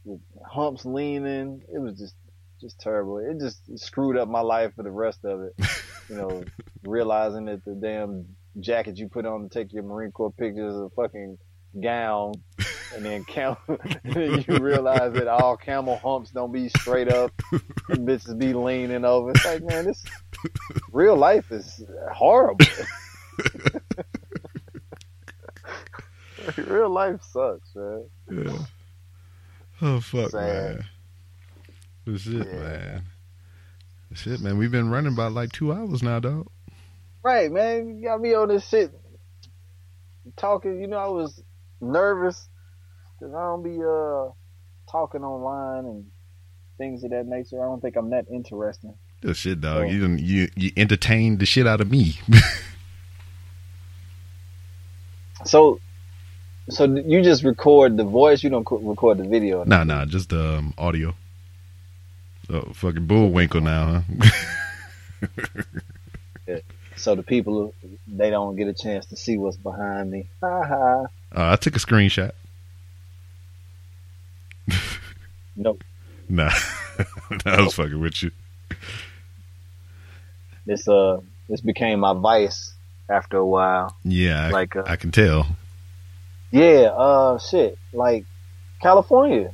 with 0.04 0.20
humps 0.46 0.84
leaning. 0.84 1.62
It 1.72 1.78
was 1.78 1.98
just, 1.98 2.14
just 2.60 2.80
terrible. 2.80 3.18
It 3.18 3.38
just 3.38 3.78
screwed 3.78 4.16
up 4.16 4.28
my 4.28 4.40
life 4.40 4.72
for 4.74 4.82
the 4.82 4.90
rest 4.90 5.24
of 5.24 5.42
it. 5.42 5.54
You 6.08 6.16
know, 6.16 6.44
realizing 6.82 7.46
that 7.46 7.64
the 7.64 7.74
damn 7.74 8.26
jacket 8.60 8.98
you 8.98 9.08
put 9.08 9.26
on 9.26 9.42
to 9.42 9.48
take 9.48 9.72
your 9.72 9.82
Marine 9.82 10.12
Corps 10.12 10.32
pictures 10.32 10.74
is 10.74 10.80
a 10.80 10.90
fucking 10.96 11.38
gown, 11.82 12.32
and 12.94 13.04
then 13.04 13.24
cam- 13.24 13.56
you 14.04 14.58
realize 14.60 15.12
that 15.14 15.28
all 15.28 15.56
camel 15.56 15.96
humps 15.98 16.30
don't 16.30 16.52
be 16.52 16.68
straight 16.68 17.08
up, 17.12 17.32
and 17.88 18.06
bitches 18.06 18.38
be 18.38 18.52
leaning 18.52 19.04
over. 19.04 19.30
It's 19.30 19.44
like, 19.44 19.62
man, 19.62 19.84
this 19.86 20.04
real 20.92 21.16
life 21.16 21.50
is 21.52 21.82
horrible. 22.12 22.66
Real 26.66 26.90
life 26.90 27.20
sucks, 27.22 27.68
man. 27.74 28.04
Yeah. 28.30 28.58
Oh 29.80 30.00
fuck, 30.00 30.30
Sad. 30.30 30.40
man. 30.76 30.84
But 32.04 32.18
shit, 32.20 32.46
Yeah. 32.46 32.52
man. 32.58 33.02
This 34.10 34.18
shit, 34.20 34.40
man. 34.40 34.58
We've 34.58 34.70
been 34.70 34.90
running 34.90 35.12
about 35.12 35.32
like 35.32 35.52
two 35.52 35.72
hours 35.72 36.02
now, 36.02 36.18
dog. 36.20 36.48
Right, 37.22 37.50
man. 37.50 37.96
You 37.98 38.04
got 38.08 38.20
me 38.20 38.34
on 38.34 38.48
this 38.48 38.68
shit 38.68 38.92
talking. 40.36 40.80
You 40.80 40.88
know, 40.88 40.98
I 40.98 41.06
was 41.08 41.40
nervous 41.80 42.48
because 43.22 43.34
I 43.34 43.42
don't 43.42 43.62
be 43.62 43.78
uh 43.82 44.32
talking 44.90 45.22
online 45.22 45.84
and 45.84 46.06
things 46.76 47.04
of 47.04 47.10
that 47.10 47.26
nature. 47.26 47.62
I 47.62 47.66
don't 47.66 47.80
think 47.80 47.96
I'm 47.96 48.10
that 48.10 48.26
interesting. 48.30 48.94
Just 49.22 49.40
shit, 49.40 49.60
dog. 49.60 49.82
Oh. 49.82 49.86
You 49.86 50.00
done, 50.00 50.18
you 50.18 50.48
you 50.56 50.72
entertained 50.76 51.38
the 51.38 51.46
shit 51.46 51.66
out 51.66 51.80
of 51.80 51.90
me. 51.90 52.20
So, 55.44 55.80
so 56.70 56.84
you 56.84 57.20
just 57.20 57.42
record 57.42 57.96
the 57.96 58.04
voice. 58.04 58.44
You 58.44 58.50
don't 58.50 58.64
record 58.70 59.18
the 59.18 59.26
video. 59.26 59.64
nah, 59.64 59.82
nah, 59.82 60.04
just 60.04 60.32
um 60.32 60.72
audio. 60.78 61.16
Oh, 62.48 62.70
fucking 62.72 63.06
bullwinkle 63.08 63.60
now, 63.60 64.04
huh? 65.26 65.30
So 66.94 67.16
the 67.16 67.24
people 67.24 67.74
they 68.06 68.30
don't 68.30 68.54
get 68.54 68.68
a 68.68 68.72
chance 68.72 69.06
to 69.06 69.16
see 69.16 69.36
what's 69.36 69.56
behind 69.56 70.12
me. 70.12 70.28
Ha 70.40 70.62
ha. 70.64 71.00
Uh, 71.34 71.52
I 71.52 71.56
took 71.56 71.74
a 71.74 71.80
screenshot. 71.80 72.30
Nope. 75.56 75.84
Nah, 76.28 76.50
I 77.44 77.62
was 77.62 77.74
fucking 77.74 78.00
with 78.00 78.22
you. 78.22 78.30
This 80.64 80.86
uh, 80.88 81.18
this 81.48 81.60
became 81.60 82.00
my 82.00 82.14
vice 82.14 82.74
after 83.08 83.36
a 83.36 83.46
while. 83.46 83.96
Yeah, 84.04 84.46
I, 84.46 84.50
Like 84.50 84.76
uh, 84.76 84.84
I 84.86 84.96
can 84.96 85.10
tell. 85.10 85.46
Yeah, 86.50 86.90
uh, 86.94 87.38
shit. 87.38 87.76
Like 87.92 88.24
California, 88.80 89.52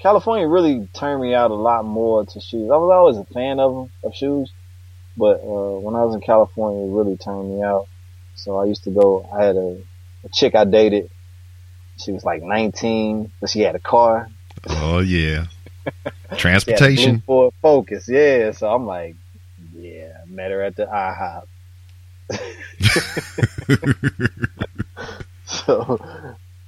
California 0.00 0.48
really 0.48 0.88
turned 0.94 1.22
me 1.22 1.34
out 1.34 1.50
a 1.50 1.54
lot 1.54 1.84
more 1.84 2.24
to 2.24 2.40
shoes. 2.40 2.70
I 2.72 2.76
was 2.76 2.90
always 2.92 3.16
a 3.18 3.24
fan 3.32 3.60
of 3.60 3.74
them, 3.74 3.92
of 4.02 4.14
shoes, 4.14 4.50
but 5.16 5.40
uh, 5.40 5.78
when 5.78 5.94
I 5.94 6.04
was 6.04 6.14
in 6.14 6.20
California, 6.20 6.84
it 6.84 6.90
really 6.90 7.16
turned 7.16 7.54
me 7.56 7.62
out. 7.62 7.86
So 8.34 8.56
I 8.56 8.64
used 8.64 8.84
to 8.84 8.90
go. 8.90 9.28
I 9.32 9.44
had 9.44 9.56
a, 9.56 9.82
a 10.24 10.28
chick 10.32 10.54
I 10.54 10.64
dated. 10.64 11.10
She 11.98 12.10
was 12.10 12.24
like 12.24 12.42
19, 12.42 13.30
but 13.40 13.50
she 13.50 13.60
had 13.60 13.76
a 13.76 13.80
car. 13.80 14.28
Oh 14.68 15.00
yeah, 15.00 15.46
She 16.58 16.72
had 16.72 16.84
a 16.84 16.88
blue 16.88 17.16
transportation. 17.16 17.22
Ford 17.26 17.54
Focus. 17.62 18.08
Yeah, 18.08 18.52
so 18.52 18.72
I'm 18.72 18.86
like, 18.86 19.16
yeah, 19.76 20.18
met 20.26 20.50
her 20.50 20.62
at 20.62 20.76
the 20.76 20.86
IHOP. 20.86 21.46
So, 25.46 26.00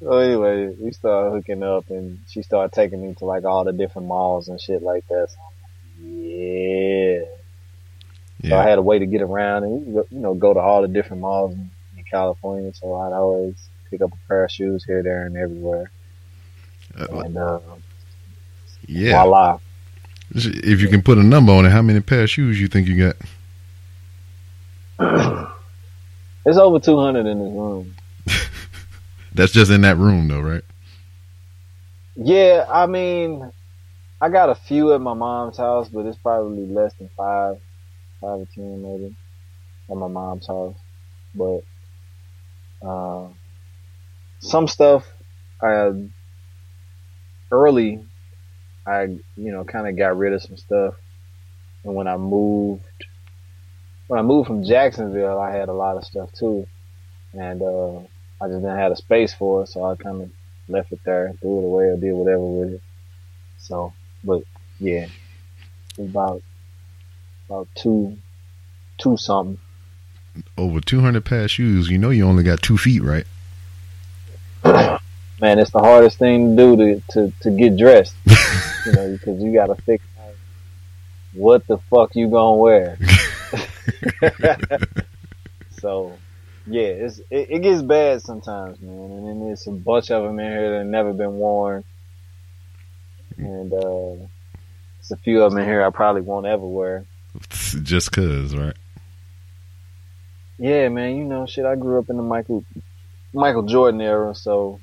so 0.00 0.18
anyway, 0.18 0.74
we 0.78 0.92
started 0.92 1.30
hooking 1.32 1.62
up, 1.62 1.88
and 1.90 2.20
she 2.28 2.42
started 2.42 2.72
taking 2.74 3.02
me 3.02 3.14
to 3.14 3.24
like 3.24 3.44
all 3.44 3.64
the 3.64 3.72
different 3.72 4.08
malls 4.08 4.48
and 4.48 4.60
shit 4.60 4.82
like 4.82 5.06
that. 5.08 5.28
So 5.30 5.36
I'm 5.40 5.54
like, 5.62 6.24
yeah. 6.34 7.20
So 8.50 8.58
I 8.58 8.68
had 8.68 8.78
a 8.78 8.82
way 8.82 8.98
to 8.98 9.06
get 9.06 9.22
around, 9.22 9.64
and 9.64 9.86
you 9.94 10.06
know, 10.10 10.34
go 10.34 10.52
to 10.52 10.60
all 10.60 10.82
the 10.82 10.88
different 10.88 11.22
malls 11.22 11.54
in, 11.54 11.70
in 11.96 12.04
California. 12.04 12.72
So 12.74 12.94
I'd 12.94 13.12
always 13.14 13.56
pick 13.90 14.02
up 14.02 14.12
a 14.12 14.28
pair 14.28 14.44
of 14.44 14.50
shoes 14.50 14.84
here, 14.84 15.02
there, 15.02 15.24
and 15.24 15.36
everywhere. 15.36 15.90
Uh, 16.98 17.20
And 17.20 17.36
uh, 17.38 17.60
yeah. 18.86 19.22
voila, 19.22 19.58
If 20.34 20.80
you 20.80 20.88
can 20.88 21.02
put 21.02 21.18
a 21.18 21.22
number 21.22 21.52
on 21.52 21.66
it, 21.66 21.70
how 21.70 21.82
many 21.82 22.00
pair 22.00 22.22
of 22.22 22.30
shoes 22.30 22.60
you 22.60 22.68
think 22.68 22.88
you 22.88 23.12
got? 23.12 23.16
it's 26.46 26.58
over 26.58 26.78
200 26.78 27.26
in 27.26 27.38
this 27.38 27.52
room. 27.52 27.94
That's 29.34 29.52
just 29.52 29.70
in 29.70 29.80
that 29.82 29.96
room, 29.96 30.28
though, 30.28 30.40
right? 30.40 30.62
Yeah, 32.16 32.66
I 32.72 32.86
mean, 32.86 33.50
I 34.20 34.28
got 34.28 34.48
a 34.48 34.54
few 34.54 34.94
at 34.94 35.00
my 35.00 35.14
mom's 35.14 35.56
house, 35.56 35.88
but 35.88 36.06
it's 36.06 36.18
probably 36.18 36.66
less 36.66 36.94
than 36.94 37.10
five, 37.16 37.58
five 38.20 38.40
or 38.40 38.46
ten 38.54 38.82
maybe, 38.82 39.16
at 39.90 39.96
my 39.96 40.06
mom's 40.06 40.46
house. 40.46 40.76
But 41.34 41.64
uh, 42.86 43.28
some 44.38 44.68
stuff, 44.68 45.04
I 45.60 45.92
early, 47.50 48.04
I 48.86 49.02
you 49.02 49.52
know 49.52 49.64
kind 49.64 49.88
of 49.88 49.96
got 49.96 50.16
rid 50.16 50.32
of 50.32 50.42
some 50.42 50.56
stuff, 50.56 50.94
and 51.84 51.94
when 51.94 52.06
I 52.06 52.16
moved 52.16 52.82
when 54.06 54.18
I 54.18 54.22
moved 54.22 54.46
from 54.46 54.64
Jacksonville, 54.64 55.38
I 55.38 55.50
had 55.52 55.68
a 55.68 55.72
lot 55.72 55.96
of 55.96 56.04
stuff 56.04 56.32
too, 56.32 56.66
and 57.32 57.62
uh, 57.62 57.98
I 58.40 58.48
just 58.48 58.60
didn't 58.60 58.76
have 58.76 58.92
a 58.92 58.96
space 58.96 59.32
for 59.32 59.62
it, 59.62 59.68
so 59.68 59.84
I 59.84 59.96
kind 59.96 60.22
of 60.22 60.30
left 60.68 60.92
it 60.92 61.00
there, 61.04 61.32
threw 61.40 61.60
it 61.60 61.64
away, 61.64 61.84
or 61.86 61.96
did 61.96 62.12
whatever 62.12 62.44
with 62.44 62.74
it. 62.74 62.82
So, 63.58 63.92
but 64.22 64.42
yeah, 64.78 65.06
about 65.98 66.42
about 67.48 67.68
two 67.74 68.18
two 68.98 69.16
something. 69.16 69.58
Over 70.58 70.80
200 70.80 71.24
pair 71.24 71.46
shoes. 71.46 71.88
You 71.88 71.98
know 71.98 72.10
you 72.10 72.26
only 72.26 72.42
got 72.42 72.60
two 72.60 72.76
feet, 72.76 73.02
right? 73.02 73.26
Man, 75.40 75.58
it's 75.58 75.72
the 75.72 75.80
hardest 75.80 76.18
thing 76.18 76.56
to 76.56 76.62
do 76.62 76.76
to 76.76 77.02
to, 77.10 77.32
to 77.40 77.50
get 77.50 77.76
dressed. 77.76 78.14
you 78.86 78.92
know, 78.92 79.12
because 79.12 79.42
you 79.42 79.52
got 79.52 79.66
to 79.66 79.74
figure 79.74 80.06
out 80.20 80.34
what 81.32 81.66
the 81.66 81.78
fuck 81.90 82.14
you 82.14 82.28
gonna 82.28 82.56
wear. 82.56 82.96
so, 85.80 86.16
yeah, 86.66 86.82
it's 86.82 87.18
it, 87.30 87.50
it 87.50 87.62
gets 87.62 87.82
bad 87.82 88.22
sometimes, 88.22 88.80
man. 88.80 89.10
And 89.10 89.26
then 89.26 89.46
there's 89.46 89.66
a 89.66 89.72
bunch 89.72 90.10
of 90.10 90.22
them 90.22 90.38
in 90.38 90.50
here 90.50 90.70
that 90.70 90.78
have 90.78 90.86
never 90.86 91.12
been 91.12 91.34
worn, 91.34 91.84
and 93.36 93.72
uh, 93.72 93.80
there's 93.80 95.12
a 95.12 95.16
few 95.16 95.42
of 95.42 95.52
them 95.52 95.60
in 95.60 95.68
here 95.68 95.84
I 95.84 95.90
probably 95.90 96.22
won't 96.22 96.46
ever 96.46 96.66
wear. 96.66 97.04
Just 97.50 98.12
cause, 98.12 98.54
right? 98.54 98.76
Yeah, 100.58 100.88
man, 100.88 101.16
you 101.16 101.24
know, 101.24 101.46
shit. 101.46 101.64
I 101.64 101.74
grew 101.74 101.98
up 101.98 102.08
in 102.08 102.16
the 102.16 102.22
Michael 102.22 102.64
Michael 103.32 103.64
Jordan 103.64 104.00
era, 104.00 104.34
so 104.34 104.80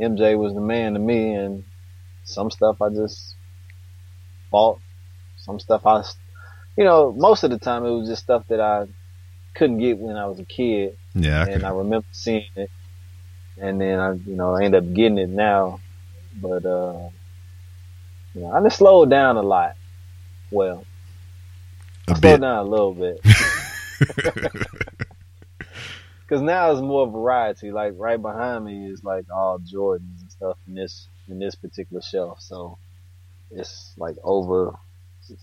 MJ 0.00 0.36
was 0.38 0.54
the 0.54 0.60
man 0.60 0.94
to 0.94 0.98
me, 0.98 1.34
and 1.34 1.64
some 2.24 2.50
stuff 2.50 2.80
I 2.82 2.88
just 2.90 3.34
bought. 4.50 4.80
Some 5.38 5.60
stuff 5.60 5.84
I, 5.86 6.02
you 6.76 6.84
know, 6.84 7.12
most 7.12 7.44
of 7.44 7.50
the 7.50 7.58
time 7.58 7.84
it 7.84 7.90
was 7.90 8.08
just 8.08 8.22
stuff 8.22 8.44
that 8.48 8.60
I 8.60 8.86
couldn't 9.54 9.78
get 9.78 9.98
when 9.98 10.16
I 10.16 10.26
was 10.26 10.40
a 10.40 10.44
kid, 10.44 10.96
Yeah. 11.14 11.40
I 11.40 11.44
and 11.44 11.52
could- 11.62 11.64
I 11.64 11.70
remember 11.70 12.06
seeing 12.12 12.46
it, 12.56 12.70
and 13.60 13.80
then 13.80 13.98
I, 14.00 14.12
you 14.14 14.34
know, 14.36 14.54
I 14.56 14.64
end 14.64 14.74
up 14.74 14.84
getting 14.94 15.18
it 15.18 15.28
now, 15.28 15.80
but 16.40 16.64
uh, 16.64 17.08
you 18.34 18.40
know, 18.40 18.52
I 18.52 18.62
just 18.62 18.78
slowed 18.78 19.10
down 19.10 19.36
a 19.36 19.42
lot. 19.42 19.76
Well, 20.50 20.84
a 22.08 22.12
I 22.12 22.14
slowed 22.14 22.22
bit. 22.22 22.40
down 22.40 22.58
a 22.58 22.62
little 22.68 22.94
bit. 22.94 23.20
Cause 26.34 26.42
now 26.42 26.72
it's 26.72 26.80
more 26.80 27.08
variety. 27.08 27.70
Like 27.70 27.92
right 27.96 28.20
behind 28.20 28.64
me 28.64 28.90
is 28.90 29.04
like 29.04 29.26
all 29.32 29.60
Jordans 29.60 30.20
and 30.20 30.32
stuff 30.32 30.56
in 30.66 30.74
this 30.74 31.06
in 31.28 31.38
this 31.38 31.54
particular 31.54 32.02
shelf. 32.02 32.40
So 32.40 32.76
it's 33.52 33.92
like 33.96 34.16
over 34.24 34.74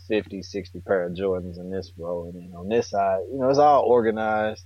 50, 0.10 0.44
60 0.44 0.82
pair 0.82 1.04
of 1.04 1.14
Jordans 1.14 1.58
in 1.58 1.72
this 1.72 1.94
row, 1.98 2.26
and 2.26 2.34
then 2.34 2.52
on 2.58 2.68
this 2.68 2.90
side, 2.90 3.22
you 3.32 3.40
know, 3.40 3.48
it's 3.48 3.58
all 3.58 3.84
organized. 3.84 4.66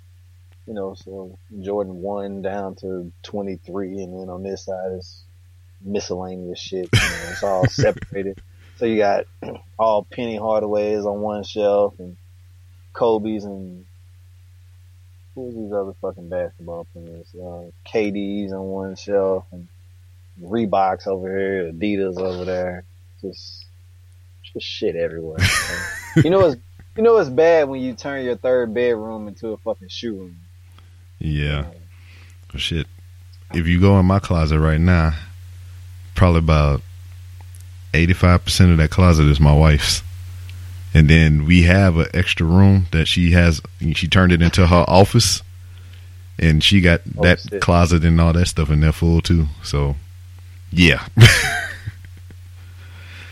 You 0.66 0.74
know, 0.74 0.96
so 0.96 1.38
Jordan 1.62 2.02
one 2.02 2.42
down 2.42 2.74
to 2.78 3.12
twenty 3.22 3.58
three, 3.58 4.02
and 4.02 4.20
then 4.20 4.30
on 4.32 4.42
this 4.42 4.66
side 4.66 4.94
is 4.94 5.26
miscellaneous 5.80 6.58
shit. 6.58 6.90
You 6.92 7.00
know, 7.00 7.30
it's 7.30 7.44
all 7.44 7.68
separated. 7.70 8.42
So 8.78 8.88
you 8.88 8.98
got 8.98 9.26
all 9.78 10.06
Penny 10.06 10.40
Hardaways 10.40 11.06
on 11.06 11.22
one 11.22 11.44
shelf, 11.44 12.00
and 12.00 12.18
Kobe's 12.94 13.46
and 13.46 13.86
who's 15.36 15.54
these 15.54 15.72
other 15.72 15.94
fucking 16.02 16.30
basketball 16.30 16.88
players? 16.94 17.28
Uh, 17.36 17.70
KD's 17.86 18.54
on 18.54 18.64
one 18.64 18.96
shelf 18.96 19.46
and 19.52 19.68
Reeboks 20.42 21.08
over 21.08 21.30
here, 21.30 21.72
Adidas 21.72 22.18
over 22.18 22.46
there. 22.46 22.86
Just, 23.22 23.66
just 24.54 24.66
shit 24.66 24.96
everywhere. 24.96 25.40
you 26.24 26.30
know 26.30 26.48
it's, 26.48 26.62
you 26.96 27.04
know 27.04 27.18
it's 27.18 27.30
bad 27.30 27.70
when 27.70 27.82
you 27.82 27.94
turn 27.94 28.26
your 28.26 28.38
third 28.38 28.74
bedroom 28.74 29.28
into 29.28 29.50
a 29.50 29.58
fucking 29.58 29.90
shoe 29.90 30.16
room. 30.16 30.38
yeah. 31.20 31.66
Well, 32.54 32.60
shit. 32.60 32.88
If 33.54 33.68
you 33.68 33.80
go 33.82 34.00
in 34.00 34.06
my 34.06 34.20
closet 34.20 34.60
right 34.60 34.80
now, 34.80 35.14
probably 36.16 36.40
about 36.40 36.82
85% 37.94 38.72
of 38.72 38.78
that 38.78 38.90
closet 38.90 39.28
is 39.28 39.40
my 39.40 39.54
wife's. 39.54 40.02
And 40.96 41.10
then 41.10 41.46
we 41.46 41.64
have 41.64 41.98
an 41.98 42.08
extra 42.14 42.46
room 42.46 42.86
that 42.92 43.06
she 43.08 43.32
has. 43.32 43.62
She 43.96 44.08
turned 44.08 44.32
it 44.32 44.42
into 44.42 44.66
her 44.68 44.86
office, 44.88 45.44
and 46.40 46.64
she 46.64 46.80
got 46.80 47.02
Oh, 47.18 47.24
that 47.24 47.42
shit. 47.42 47.62
closet 47.62 48.06
and 48.06 48.20
all 48.22 48.32
that 48.34 48.46
stuff 48.48 48.70
in 48.70 48.80
there 48.80 48.94
full 48.94 49.20
too. 49.22 49.48
So, 49.62 49.96
yeah. 50.72 51.06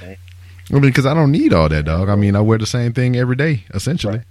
Okay. 0.01 0.17
I 0.69 0.73
mean, 0.73 0.81
because 0.81 1.05
I 1.05 1.13
don't 1.13 1.31
need 1.31 1.53
all 1.53 1.69
that, 1.69 1.85
dog. 1.85 2.09
I 2.09 2.15
mean, 2.15 2.35
I 2.35 2.41
wear 2.41 2.57
the 2.57 2.65
same 2.65 2.91
thing 2.93 3.15
every 3.15 3.35
day, 3.35 3.63
essentially. 3.73 4.17
Right. 4.17 4.25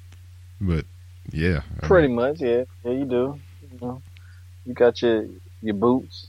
But 0.61 0.85
yeah, 1.30 1.61
I 1.83 1.87
Pretty 1.87 2.09
mean, 2.09 2.16
much, 2.16 2.41
yeah. 2.41 2.64
Yeah, 2.85 2.93
you 2.93 3.05
do. 3.05 3.41
You 3.62 3.78
know, 3.80 4.03
you 4.66 4.74
got 4.74 5.01
your, 5.03 5.26
your 5.62 5.74
boots 5.74 6.26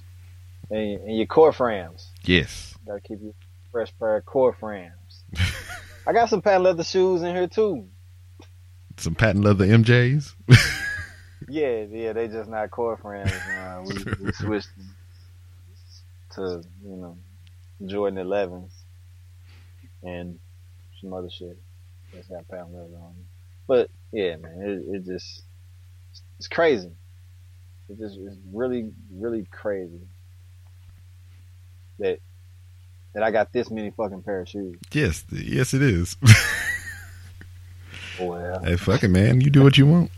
and, 0.70 1.01
and 1.01 1.18
your 1.18 1.28
Corfams. 1.28 2.06
yes. 2.24 2.76
Gotta 2.86 2.99
keep 3.01 3.20
your 3.22 3.34
fresh 3.72 3.91
pair 3.99 4.18
of 4.18 4.26
Corfams. 4.26 4.91
I 6.06 6.14
got 6.14 6.30
some 6.30 6.41
patent 6.41 6.64
leather 6.64 6.84
shoes 6.84 7.22
in 7.22 7.36
here 7.36 7.47
too. 7.47 7.88
Some 8.97 9.16
patent 9.16 9.43
leather 9.43 9.66
MJs. 9.66 10.34
Yeah, 11.49 11.84
yeah, 11.89 12.14
they 12.14 12.28
just 12.28 12.49
not 12.49 12.70
Corfams. 12.72 13.26
now. 13.47 13.84
We, 13.86 14.26
we 14.26 14.32
switched 14.34 14.70
to, 16.36 16.64
you 16.84 16.95
know, 16.95 17.18
Jordan 17.86 18.26
11s 18.26 18.72
and 20.04 20.39
some 21.01 21.14
other 21.14 21.30
shit 21.30 21.58
that's 22.14 22.28
got 22.28 22.47
patent 22.47 22.74
leather 22.74 22.95
on 22.95 23.14
them. 23.14 23.26
But 23.68 23.89
yeah, 24.12 24.38
man, 24.38 24.62
it, 24.62 24.95
it 24.95 25.06
just, 25.06 25.43
it's 26.38 26.47
crazy. 26.47 26.91
It 27.89 27.99
just 27.99 28.18
is 28.18 28.38
really, 28.51 28.91
really 29.12 29.45
crazy 29.51 30.01
that, 31.99 32.20
that 33.14 33.24
I 33.24 33.32
got 33.32 33.53
this 33.53 33.70
many 33.70 33.91
fucking 33.91 34.24
pair 34.24 34.41
of 34.41 34.49
shoes. 34.49 34.78
yes, 34.91 35.24
yes, 35.32 35.74
it 35.74 35.82
is. 35.82 36.18
Well, 38.20 38.61
hey, 38.64 38.76
fuck 38.76 39.03
it, 39.03 39.09
man. 39.09 39.41
You 39.41 39.49
do 39.49 39.64
what 39.64 39.78
you 39.78 39.88
want. 39.88 40.11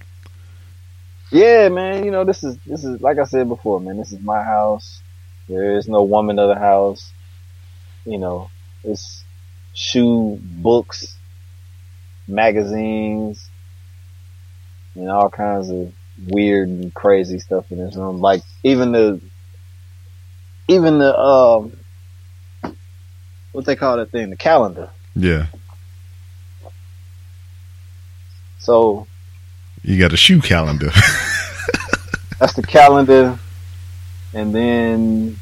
Yeah, 1.32 1.70
man. 1.70 2.04
You 2.04 2.12
know, 2.12 2.24
this 2.24 2.44
is 2.44 2.58
this 2.66 2.84
is 2.84 3.02
like 3.02 3.18
I 3.18 3.24
said 3.24 3.48
before, 3.48 3.80
man. 3.80 3.98
This 3.98 4.12
is 4.12 4.20
my 4.20 4.44
house. 4.44 5.02
There 5.48 5.78
is 5.78 5.88
no 5.88 6.04
woman 6.04 6.40
of 6.40 6.50
the 6.50 6.60
house. 6.60 7.12
You 8.06 8.18
know, 8.18 8.50
it's 8.84 9.24
shoe, 9.74 10.40
books, 10.42 11.16
magazines, 12.28 13.50
and 14.96 15.10
all 15.10 15.30
kinds 15.30 15.70
of 15.70 15.94
weird 16.28 16.70
and 16.70 16.94
crazy 16.94 17.40
stuff 17.40 17.72
in 17.72 17.78
this 17.78 17.96
room. 17.96 18.22
Like 18.22 18.44
even 18.64 18.92
the 18.92 19.22
even 20.68 21.00
the 21.00 21.18
um 21.18 21.78
what 23.56 23.66
they 23.66 23.76
call 23.76 23.98
that 23.98 24.12
thing, 24.12 24.30
the 24.30 24.36
calendar. 24.36 24.90
Yeah, 25.16 25.48
So 28.60 29.08
you 29.82 29.98
got 29.98 30.12
a 30.12 30.18
shoe 30.18 30.42
calendar. 30.42 30.88
that's 32.40 32.54
the 32.54 32.64
calendar, 32.68 33.40
and 34.34 34.54
then 34.54 35.40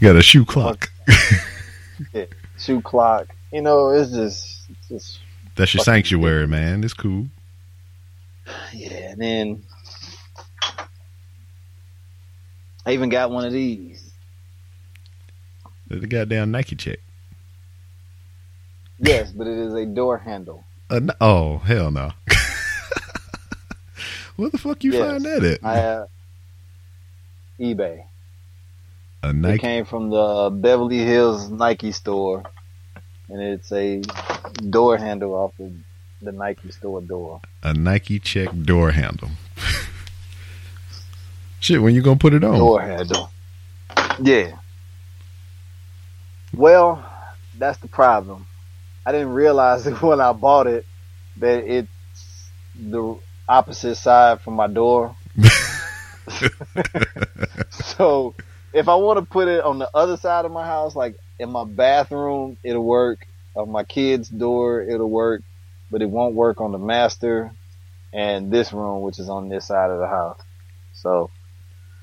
you 0.00 0.08
got 0.08 0.16
a 0.16 0.22
shoe 0.22 0.46
clock. 0.46 0.90
shoe 2.58 2.80
clock. 2.80 3.26
You 3.52 3.60
know, 3.60 3.90
it's 3.90 4.10
just, 4.12 4.70
it's 4.70 4.88
just 4.88 5.18
That's 5.56 5.74
your 5.74 5.84
sanctuary, 5.84 6.46
man. 6.46 6.82
It's 6.82 6.94
cool. 6.94 7.26
yeah. 8.72 9.10
And 9.10 9.20
then 9.20 9.62
I 12.86 12.92
even 12.92 13.10
got 13.10 13.30
one 13.30 13.44
of 13.44 13.52
these. 13.52 14.10
The 15.88 16.06
goddamn 16.06 16.50
Nike 16.52 16.74
check. 16.74 17.00
Yes, 19.02 19.32
but 19.32 19.46
it 19.48 19.58
is 19.58 19.74
a 19.74 19.84
door 19.84 20.16
handle. 20.18 20.62
Uh, 20.88 21.00
oh 21.20 21.58
hell 21.58 21.90
no. 21.90 22.12
Where 24.36 24.48
the 24.48 24.58
fuck 24.58 24.84
you 24.84 24.92
Yes. 24.92 25.10
find 25.10 25.24
that 25.24 25.42
at? 25.44 25.58
I 25.64 25.76
have 25.76 26.08
eBay. 27.58 28.04
a 29.24 29.34
It 29.48 29.60
came 29.60 29.84
from 29.84 30.10
the 30.10 30.50
Beverly 30.52 30.98
Hills 30.98 31.50
Nike 31.50 31.90
store, 31.92 32.44
and 33.28 33.42
it's 33.42 33.72
a 33.72 34.02
door 34.70 34.96
handle 34.96 35.34
off 35.34 35.58
of 35.58 35.72
the 36.20 36.30
Nike 36.32 36.70
store 36.70 37.00
door. 37.00 37.40
A 37.64 37.74
Nike 37.74 38.20
check 38.20 38.50
door 38.62 38.92
handle. 38.92 39.30
Shit, 41.60 41.82
when 41.82 41.94
you 41.94 42.02
gonna 42.02 42.16
put 42.16 42.34
it 42.34 42.44
on? 42.44 42.56
Door 42.56 42.82
handle. 42.82 43.30
Yeah. 44.22 44.52
Well, 46.54 47.04
that's 47.58 47.78
the 47.78 47.88
problem. 47.88 48.46
I 49.04 49.12
didn't 49.12 49.30
realize 49.32 49.86
it 49.86 50.00
when 50.02 50.20
I 50.20 50.32
bought 50.32 50.66
it 50.66 50.86
that 51.38 51.64
it's 51.64 51.88
the 52.74 53.16
opposite 53.48 53.96
side 53.96 54.40
from 54.40 54.54
my 54.54 54.66
door. 54.66 55.16
so 57.70 58.34
if 58.72 58.88
I 58.88 58.94
want 58.94 59.18
to 59.18 59.24
put 59.24 59.48
it 59.48 59.62
on 59.64 59.78
the 59.78 59.90
other 59.94 60.16
side 60.16 60.44
of 60.44 60.52
my 60.52 60.64
house, 60.66 60.94
like 60.94 61.16
in 61.38 61.50
my 61.50 61.64
bathroom, 61.64 62.56
it'll 62.62 62.84
work. 62.84 63.26
On 63.54 63.70
my 63.70 63.84
kid's 63.84 64.28
door, 64.28 64.80
it'll 64.82 65.10
work. 65.10 65.42
but 65.90 66.00
it 66.00 66.08
won't 66.08 66.34
work 66.34 66.60
on 66.60 66.72
the 66.72 66.78
master 66.78 67.50
and 68.14 68.50
this 68.50 68.72
room, 68.72 69.02
which 69.02 69.18
is 69.18 69.28
on 69.28 69.48
this 69.50 69.66
side 69.66 69.90
of 69.90 69.98
the 69.98 70.06
house. 70.06 70.40
So, 70.94 71.28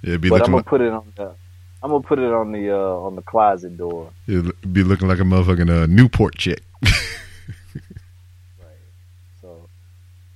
Yeah, 0.03 0.09
it'd 0.09 0.21
be 0.21 0.29
but 0.29 0.41
I'm 0.41 0.45
gonna 0.47 0.57
like, 0.57 0.65
put 0.67 0.81
it 0.81 0.91
on 0.91 1.11
the, 1.15 1.33
I'm 1.81 1.89
gonna 1.89 2.03
put 2.03 2.19
it 2.19 2.31
on 2.31 2.51
the 2.51 2.71
uh, 2.71 2.77
on 2.77 3.15
the 3.15 3.21
closet 3.23 3.77
door. 3.77 4.11
it'd 4.27 4.73
be 4.73 4.83
looking 4.83 5.07
like 5.07 5.19
a 5.19 5.23
motherfucking 5.23 5.69
uh, 5.83 5.85
Newport 5.87 6.35
chick. 6.35 6.61
So, 9.41 9.69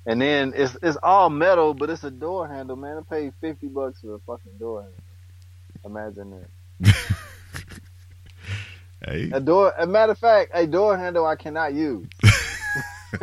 and 0.05 0.21
then 0.21 0.53
it's 0.55 0.77
it's 0.81 0.97
all 1.03 1.29
metal, 1.29 1.73
but 1.73 1.89
it's 1.89 2.05
a 2.05 2.11
door 2.11 2.47
handle, 2.47 2.77
man. 2.77 2.97
I 2.97 3.01
paid 3.01 3.33
fifty 3.41 3.67
bucks 3.67 3.99
for 3.99 4.15
a 4.15 4.19
fucking 4.19 4.53
door 4.57 4.81
handle. 4.83 5.03
Imagine 5.83 6.47
that. 6.79 6.95
hey, 9.05 9.29
A 9.33 9.41
door. 9.41 9.73
A 9.77 9.85
matter 9.85 10.13
of 10.13 10.19
fact, 10.19 10.51
a 10.53 10.65
door 10.65 10.97
handle 10.97 11.25
I 11.25 11.35
cannot 11.35 11.73
use, 11.73 12.07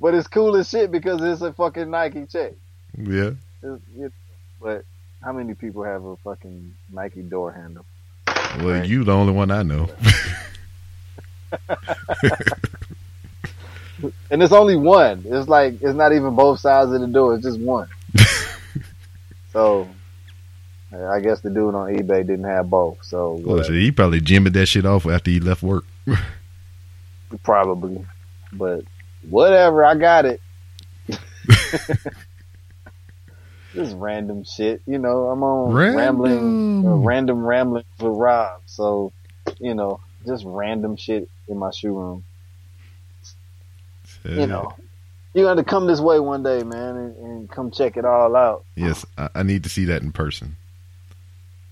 but 0.00 0.14
it's 0.14 0.26
cool 0.26 0.56
as 0.56 0.68
shit 0.68 0.90
because 0.90 1.22
it's 1.22 1.42
a 1.42 1.52
fucking 1.52 1.88
Nike 1.90 2.26
check. 2.26 2.54
yeah. 2.98 3.30
It's, 3.62 4.14
but 4.60 4.84
how 5.22 5.32
many 5.32 5.54
people 5.54 5.84
have 5.84 6.04
a 6.04 6.16
fucking 6.16 6.74
Nike 6.92 7.22
door 7.22 7.52
handle? 7.52 7.86
Well, 8.58 8.68
Right. 8.80 8.88
you 8.88 9.04
the 9.04 9.12
only 9.12 9.32
one 9.32 9.50
I 9.50 9.62
know. 9.62 9.88
And 14.30 14.42
it's 14.42 14.52
only 14.52 14.76
one. 14.76 15.22
It's 15.26 15.48
like 15.48 15.74
it's 15.80 15.94
not 15.94 16.12
even 16.12 16.34
both 16.34 16.60
sides 16.60 16.90
of 16.92 17.00
the 17.00 17.06
door. 17.06 17.34
It's 17.36 17.44
just 17.44 17.60
one. 17.60 17.88
so, 19.52 19.88
I 20.92 21.20
guess 21.20 21.40
the 21.40 21.48
dude 21.50 21.74
on 21.74 21.94
eBay 21.94 22.26
didn't 22.26 22.44
have 22.44 22.68
both. 22.68 22.98
So 23.04 23.40
shit, 23.64 23.74
he 23.74 23.92
probably 23.92 24.20
jimmied 24.20 24.52
that 24.54 24.66
shit 24.66 24.84
off 24.84 25.06
after 25.06 25.30
he 25.30 25.40
left 25.40 25.62
work. 25.62 25.84
probably, 27.44 28.04
but 28.52 28.82
whatever. 29.30 29.84
I 29.84 29.94
got 29.94 30.24
it. 30.26 30.40
just 33.74 33.96
random 33.96 34.44
shit. 34.44 34.82
You 34.86 34.98
know, 34.98 35.28
I'm 35.28 35.42
on 35.42 35.72
rambling, 35.72 36.32
uh, 36.32 36.88
Random. 36.88 37.04
random 37.04 37.44
rambling 37.44 37.84
with 37.98 38.12
Rob. 38.16 38.60
So, 38.66 39.12
you 39.58 39.74
know, 39.74 40.00
just 40.26 40.44
random 40.46 40.96
shit 40.96 41.28
in 41.48 41.58
my 41.58 41.70
shoe 41.70 41.92
room. 41.92 42.24
You 44.24 44.46
know, 44.46 44.74
you 45.34 45.44
got 45.44 45.54
to 45.54 45.64
come 45.64 45.86
this 45.86 46.00
way 46.00 46.18
one 46.20 46.42
day, 46.42 46.62
man, 46.62 46.96
and, 46.96 47.16
and 47.16 47.50
come 47.50 47.70
check 47.70 47.96
it 47.96 48.04
all 48.04 48.34
out. 48.36 48.64
Yes, 48.76 49.04
I, 49.18 49.28
I 49.34 49.42
need 49.42 49.64
to 49.64 49.68
see 49.68 49.84
that 49.86 50.02
in 50.02 50.12
person. 50.12 50.56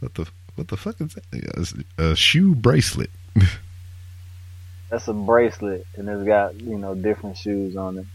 What 0.01 0.15
the 0.15 0.27
what 0.57 0.69
the 0.69 0.77
fuck 0.77 1.01
is 1.01 1.15
that? 1.15 1.85
A 1.99 2.17
shoe 2.17 2.55
bracelet. 2.55 3.11
That's 4.91 5.09
a 5.09 5.15
bracelet, 5.15 5.87
and 5.97 6.09
it's 6.09 6.25
got 6.25 6.55
you 6.61 6.77
know 6.77 6.95
different 6.95 7.39
shoes 7.39 7.77
on 7.77 7.99
it. 7.99 8.07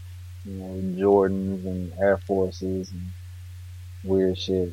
You 0.44 0.52
know, 0.52 1.02
Jordans 1.02 1.66
and 1.66 1.92
Air 1.98 2.18
Forces 2.18 2.90
and 2.92 3.12
weird 4.04 4.38
shit. 4.38 4.72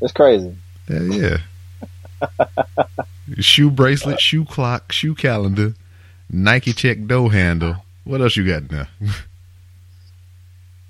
It's 0.00 0.12
crazy. 0.12 0.56
Yeah, 0.88 1.02
yeah. 1.02 2.96
shoe 3.40 3.70
bracelet, 3.70 4.20
shoe 4.20 4.44
clock, 4.44 4.92
shoe 4.92 5.14
calendar, 5.14 5.74
Nike 6.30 6.72
check 6.72 7.06
dough 7.06 7.28
handle. 7.28 7.76
What 8.04 8.20
else 8.20 8.36
you 8.36 8.46
got 8.46 8.70
now? 8.70 8.86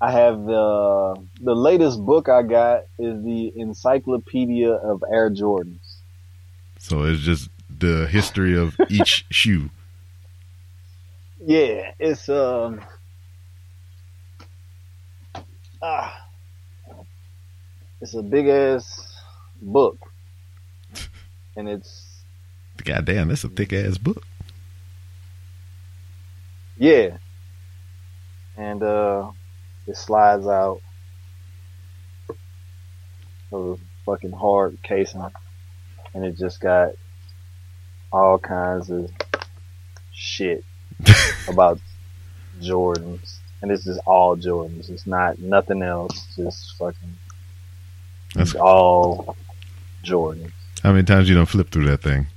I 0.01 0.11
have 0.11 0.43
the 0.45 1.15
the 1.41 1.55
latest 1.55 2.03
book 2.05 2.27
I 2.27 2.43
got 2.43 2.83
is 2.99 3.23
the 3.23 3.53
Encyclopedia 3.55 4.71
of 4.71 5.03
Air 5.11 5.31
Jordans. 5.31 5.97
So 6.79 7.03
it's 7.03 7.21
just 7.21 7.49
the 7.69 8.07
history 8.07 8.57
of 8.57 8.75
each 8.89 9.25
shoe. 9.31 9.69
Yeah, 11.39 11.91
it's 11.99 12.27
um 12.27 12.81
ah, 15.81 16.24
it's 18.05 18.13
a 18.13 18.21
big 18.21 18.47
ass 18.47 19.17
book, 19.59 19.97
and 21.55 21.67
it's 21.67 22.21
Goddamn, 22.83 23.29
that's 23.29 23.43
a 23.43 23.49
thick 23.49 23.73
ass 23.73 23.97
book. 23.97 24.21
yeah, 26.77 27.17
and 28.55 28.83
uh, 28.83 29.31
it 29.87 29.97
slides 29.97 30.45
out 30.45 30.81
of 33.51 33.71
a 33.71 33.77
fucking 34.05 34.33
hard 34.33 34.77
casing, 34.83 35.25
and 36.13 36.23
it 36.23 36.37
just 36.37 36.61
got 36.61 36.91
all 38.11 38.37
kinds 38.37 38.91
of 38.91 39.09
shit 40.13 40.63
about 41.47 41.79
Jordans, 42.61 43.39
and 43.63 43.71
it's 43.71 43.85
just 43.85 43.99
all 44.05 44.37
Jordans. 44.37 44.91
It's 44.91 45.07
not 45.07 45.39
nothing 45.39 45.81
else. 45.81 46.27
Just 46.35 46.75
fucking. 46.77 47.15
That's- 48.35 48.53
It's 48.53 48.55
all 48.61 49.35
Jordan. 50.03 50.51
How 50.83 50.91
many 50.91 51.03
times 51.03 51.27
you 51.27 51.35
don't 51.35 51.47
flip 51.47 51.71
through 51.71 51.85
that 51.87 52.01
thing? 52.01 52.27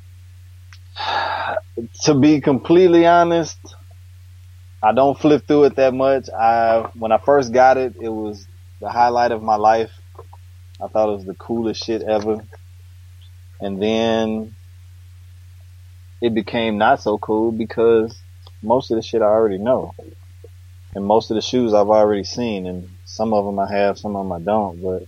To 2.04 2.14
be 2.14 2.40
completely 2.40 3.06
honest, 3.06 3.56
I 4.82 4.92
don't 4.92 5.16
flip 5.16 5.46
through 5.46 5.64
it 5.64 5.76
that 5.76 5.94
much. 5.94 6.28
I 6.28 6.88
when 6.94 7.12
I 7.12 7.18
first 7.18 7.52
got 7.52 7.76
it, 7.76 7.94
it 8.00 8.08
was 8.08 8.48
the 8.80 8.88
highlight 8.90 9.30
of 9.30 9.42
my 9.44 9.54
life. 9.54 9.90
I 10.80 10.88
thought 10.88 11.08
it 11.12 11.16
was 11.16 11.24
the 11.24 11.34
coolest 11.34 11.84
shit 11.84 12.02
ever. 12.02 12.38
And 13.60 13.80
then 13.80 14.54
it 16.20 16.34
became 16.34 16.78
not 16.78 17.00
so 17.00 17.16
cool 17.18 17.52
because 17.52 18.20
most 18.60 18.90
of 18.90 18.96
the 18.96 19.02
shit 19.02 19.22
I 19.22 19.26
already 19.26 19.58
know. 19.58 19.94
And 20.96 21.04
most 21.04 21.30
of 21.30 21.36
the 21.36 21.42
shoes 21.42 21.74
I've 21.74 21.90
already 21.90 22.24
seen 22.24 22.66
and 22.66 22.88
some 23.04 23.32
of 23.32 23.44
them 23.44 23.58
I 23.60 23.70
have, 23.70 23.98
some 23.98 24.16
of 24.16 24.24
them 24.24 24.32
I 24.32 24.40
don't, 24.40 24.82
but 24.82 25.06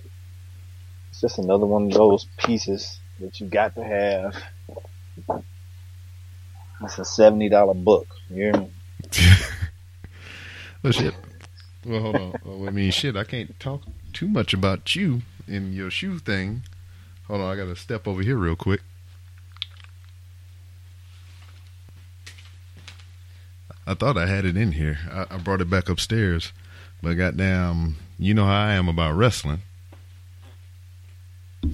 it's 1.23 1.35
just 1.35 1.39
another 1.39 1.66
one 1.66 1.89
of 1.89 1.93
those 1.93 2.27
pieces 2.39 2.99
that 3.18 3.41
you 3.41 3.47
got 3.47 3.75
to 3.75 3.85
have. 3.85 4.43
That's 6.81 6.99
a 6.99 7.05
seventy 7.05 7.51
dollar 7.51 7.75
book. 7.75 8.07
You 8.31 8.37
hear 8.37 8.53
me? 8.55 8.71
Well, 10.83 10.85
oh, 10.85 10.91
shit. 10.93 11.14
Well, 11.85 12.01
hold 12.01 12.16
on. 12.16 12.35
Well, 12.43 12.68
I 12.68 12.71
mean, 12.71 12.91
shit, 12.91 13.16
I 13.16 13.25
can't 13.25 13.59
talk 13.61 13.83
too 14.14 14.29
much 14.29 14.55
about 14.55 14.97
you 14.97 15.21
and 15.47 15.75
your 15.75 15.91
shoe 15.91 16.18
thing. 16.18 16.62
Hold 17.27 17.43
on, 17.43 17.53
I 17.53 17.57
gotta 17.57 17.77
step 17.77 18.09
over 18.09 18.23
here 18.23 18.37
real 18.37 18.57
quick. 18.57 18.81
I 23.87 23.93
thought 23.93 24.16
I 24.16 24.25
had 24.25 24.47
it 24.47 24.57
in 24.57 24.73
here. 24.73 25.01
I, 25.11 25.35
I 25.35 25.37
brought 25.37 25.61
it 25.61 25.68
back 25.68 25.91
upstairs, 25.91 26.55
but 27.03 27.12
goddamn, 27.14 27.97
you 28.18 28.33
know 28.33 28.47
how 28.47 28.68
I 28.68 28.73
am 28.73 28.89
about 28.89 29.16
wrestling. 29.16 29.61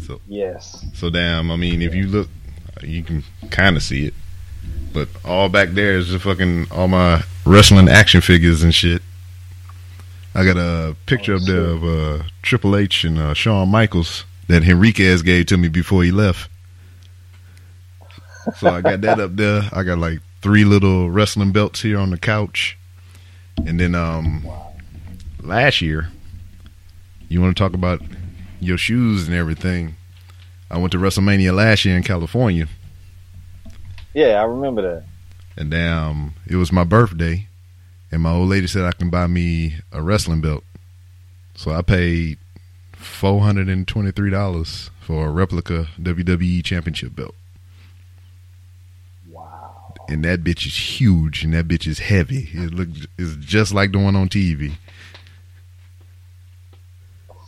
So, 0.02 0.20
Yes. 0.26 0.84
so 0.94 1.10
damn. 1.10 1.50
I 1.50 1.56
mean, 1.56 1.82
if 1.82 1.94
you 1.94 2.06
look, 2.06 2.28
you 2.82 3.02
can 3.02 3.22
kind 3.50 3.76
of 3.76 3.82
see 3.82 4.06
it, 4.06 4.14
but 4.92 5.08
all 5.24 5.48
back 5.48 5.70
there 5.70 5.96
is 5.96 6.08
just 6.08 6.24
fucking 6.24 6.66
all 6.70 6.88
my 6.88 7.22
wrestling 7.44 7.88
action 7.88 8.20
figures 8.20 8.62
and 8.62 8.74
shit. 8.74 9.02
I 10.34 10.44
got 10.44 10.56
a 10.58 10.94
picture 11.06 11.32
Oh, 11.34 11.36
up 11.36 11.42
there 11.44 11.64
of 11.64 11.84
uh, 11.84 12.22
Triple 12.42 12.76
H 12.76 13.04
and 13.04 13.18
uh, 13.18 13.32
Shawn 13.32 13.70
Michaels 13.70 14.24
that 14.48 14.62
Henriquez 14.64 15.22
gave 15.22 15.46
to 15.46 15.56
me 15.56 15.68
before 15.68 16.02
he 16.04 16.10
left. 16.10 16.50
So 18.58 18.68
I 18.68 18.80
got 18.80 19.00
that 19.00 19.18
up 19.18 19.34
there. 19.36 19.62
I 19.72 19.82
got 19.82 19.98
like 19.98 20.20
three 20.42 20.64
little 20.64 21.10
wrestling 21.10 21.52
belts 21.52 21.80
here 21.82 21.98
on 21.98 22.10
the 22.10 22.18
couch, 22.18 22.76
and 23.66 23.80
then 23.80 23.94
um, 23.94 24.46
last 25.42 25.80
year, 25.80 26.08
you 27.28 27.40
want 27.40 27.56
to 27.56 27.60
talk 27.60 27.72
about 27.72 28.00
your 28.60 28.78
shoes 28.78 29.26
and 29.26 29.36
everything? 29.36 29.96
I 30.70 30.78
went 30.78 30.92
to 30.92 30.98
WrestleMania 30.98 31.54
last 31.54 31.84
year 31.84 31.96
in 31.96 32.02
California, 32.02 32.66
Yeah, 34.14 34.40
I 34.40 34.44
remember 34.44 34.82
that. 34.82 35.04
and 35.56 35.72
um, 35.74 36.34
it 36.46 36.56
was 36.56 36.72
my 36.72 36.82
birthday, 36.84 37.46
and 38.10 38.22
my 38.22 38.32
old 38.32 38.48
lady 38.48 38.66
said 38.66 38.84
I 38.84 38.92
can 38.92 39.08
buy 39.10 39.26
me 39.28 39.76
a 39.92 40.02
wrestling 40.02 40.40
belt. 40.40 40.64
So 41.54 41.70
I 41.70 41.82
paid 41.82 42.38
four 42.92 43.42
hundred 43.42 43.68
and 43.68 43.86
twenty 43.86 44.10
three 44.10 44.30
dollars 44.30 44.90
for 45.00 45.26
a 45.28 45.30
replica 45.30 45.86
WWE 46.00 46.64
Championship 46.64 47.14
belt, 47.14 47.34
Wow. 49.30 49.94
and 50.08 50.24
that 50.24 50.42
bitch 50.44 50.66
is 50.66 51.00
huge, 51.00 51.44
and 51.44 51.54
that 51.54 51.68
bitch 51.68 51.86
is 51.86 52.00
heavy. 52.00 52.48
It 52.52 52.74
looks 52.74 53.06
is 53.16 53.36
just 53.36 53.72
like 53.72 53.92
the 53.92 53.98
one 53.98 54.16
on 54.16 54.28
TV. 54.28 54.72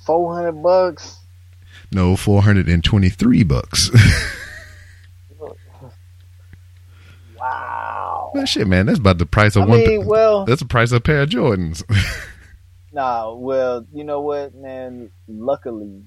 Four 0.09 0.35
hundred 0.35 0.63
bucks. 0.63 1.19
No, 1.93 2.17
four 2.17 2.41
hundred 2.41 2.67
and 2.67 2.83
twenty 2.83 3.11
three 3.11 3.43
bucks. 3.43 3.91
Wow. 7.39 8.33
That 8.35 8.49
shit, 8.49 8.67
man, 8.67 8.87
that's 8.87 8.99
about 8.99 9.19
the 9.19 9.27
price 9.27 9.55
of 9.55 9.63
I 9.63 9.67
one. 9.67 9.79
mean, 9.79 10.07
well, 10.07 10.45
that's 10.45 10.61
the 10.61 10.67
price 10.67 10.91
of 10.91 10.97
a 10.97 11.01
pair 11.01 11.23
of 11.23 11.29
Jordans. 11.29 11.85
nah. 12.93 13.33
Well, 13.33 13.87
you 13.93 14.03
know 14.03 14.21
what, 14.23 14.57
man? 14.57 15.13
Luckily, 15.29 16.03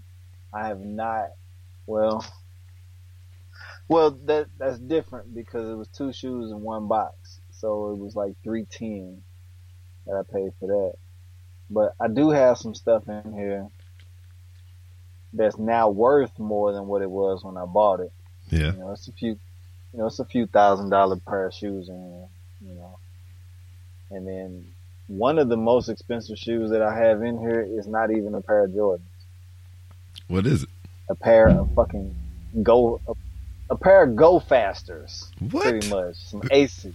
I 0.53 0.67
have 0.67 0.81
not. 0.81 1.29
Well, 1.85 2.25
well, 3.87 4.11
that 4.25 4.47
that's 4.57 4.77
different 4.77 5.33
because 5.33 5.69
it 5.69 5.75
was 5.75 5.87
two 5.87 6.11
shoes 6.11 6.51
in 6.51 6.59
one 6.59 6.89
box. 6.89 7.39
so 7.51 7.91
it 7.91 7.97
was 7.97 8.13
like 8.13 8.33
three 8.43 8.65
ten 8.65 9.21
that 10.05 10.15
I 10.15 10.23
paid 10.33 10.51
for 10.59 10.67
that. 10.67 10.93
But 11.69 11.93
I 11.97 12.09
do 12.09 12.31
have 12.31 12.57
some 12.57 12.75
stuff 12.75 13.07
in 13.07 13.31
here 13.33 13.69
that's 15.33 15.57
now 15.57 15.89
worth 15.89 16.37
more 16.39 16.71
than 16.73 16.87
what 16.87 17.01
it 17.01 17.09
was 17.09 17.43
when 17.43 17.57
I 17.57 17.65
bought 17.65 17.99
it. 18.01 18.11
Yeah. 18.49 18.73
You 18.73 18.79
know, 18.79 18.91
it's 18.91 19.07
a 19.07 19.11
few, 19.13 19.31
you 19.93 19.99
know, 19.99 20.07
it's 20.07 20.19
a 20.19 20.25
few 20.25 20.45
thousand 20.47 20.89
dollar 20.89 21.15
pair 21.17 21.47
of 21.47 21.53
shoes 21.53 21.87
in 21.89 21.95
here, 21.95 22.69
you 22.69 22.75
know. 22.75 22.99
And 24.09 24.27
then 24.27 24.65
one 25.07 25.39
of 25.39 25.47
the 25.49 25.57
most 25.57 25.87
expensive 25.89 26.37
shoes 26.37 26.69
that 26.71 26.81
I 26.81 26.93
have 26.97 27.21
in 27.23 27.39
here 27.39 27.61
is 27.61 27.87
not 27.87 28.11
even 28.11 28.35
a 28.35 28.41
pair 28.41 28.63
of 28.65 28.71
Jordans. 28.71 29.01
What 30.27 30.45
is 30.45 30.63
it? 30.63 30.69
A 31.09 31.15
pair 31.15 31.47
of 31.49 31.73
fucking 31.75 32.13
go, 32.63 32.99
a, 33.07 33.13
a 33.73 33.77
pair 33.77 34.03
of 34.03 34.15
Go 34.15 34.39
Fasters, 34.39 35.29
What? 35.51 35.63
pretty 35.63 35.89
much. 35.89 36.15
Some 36.17 36.41
Asics. 36.43 36.93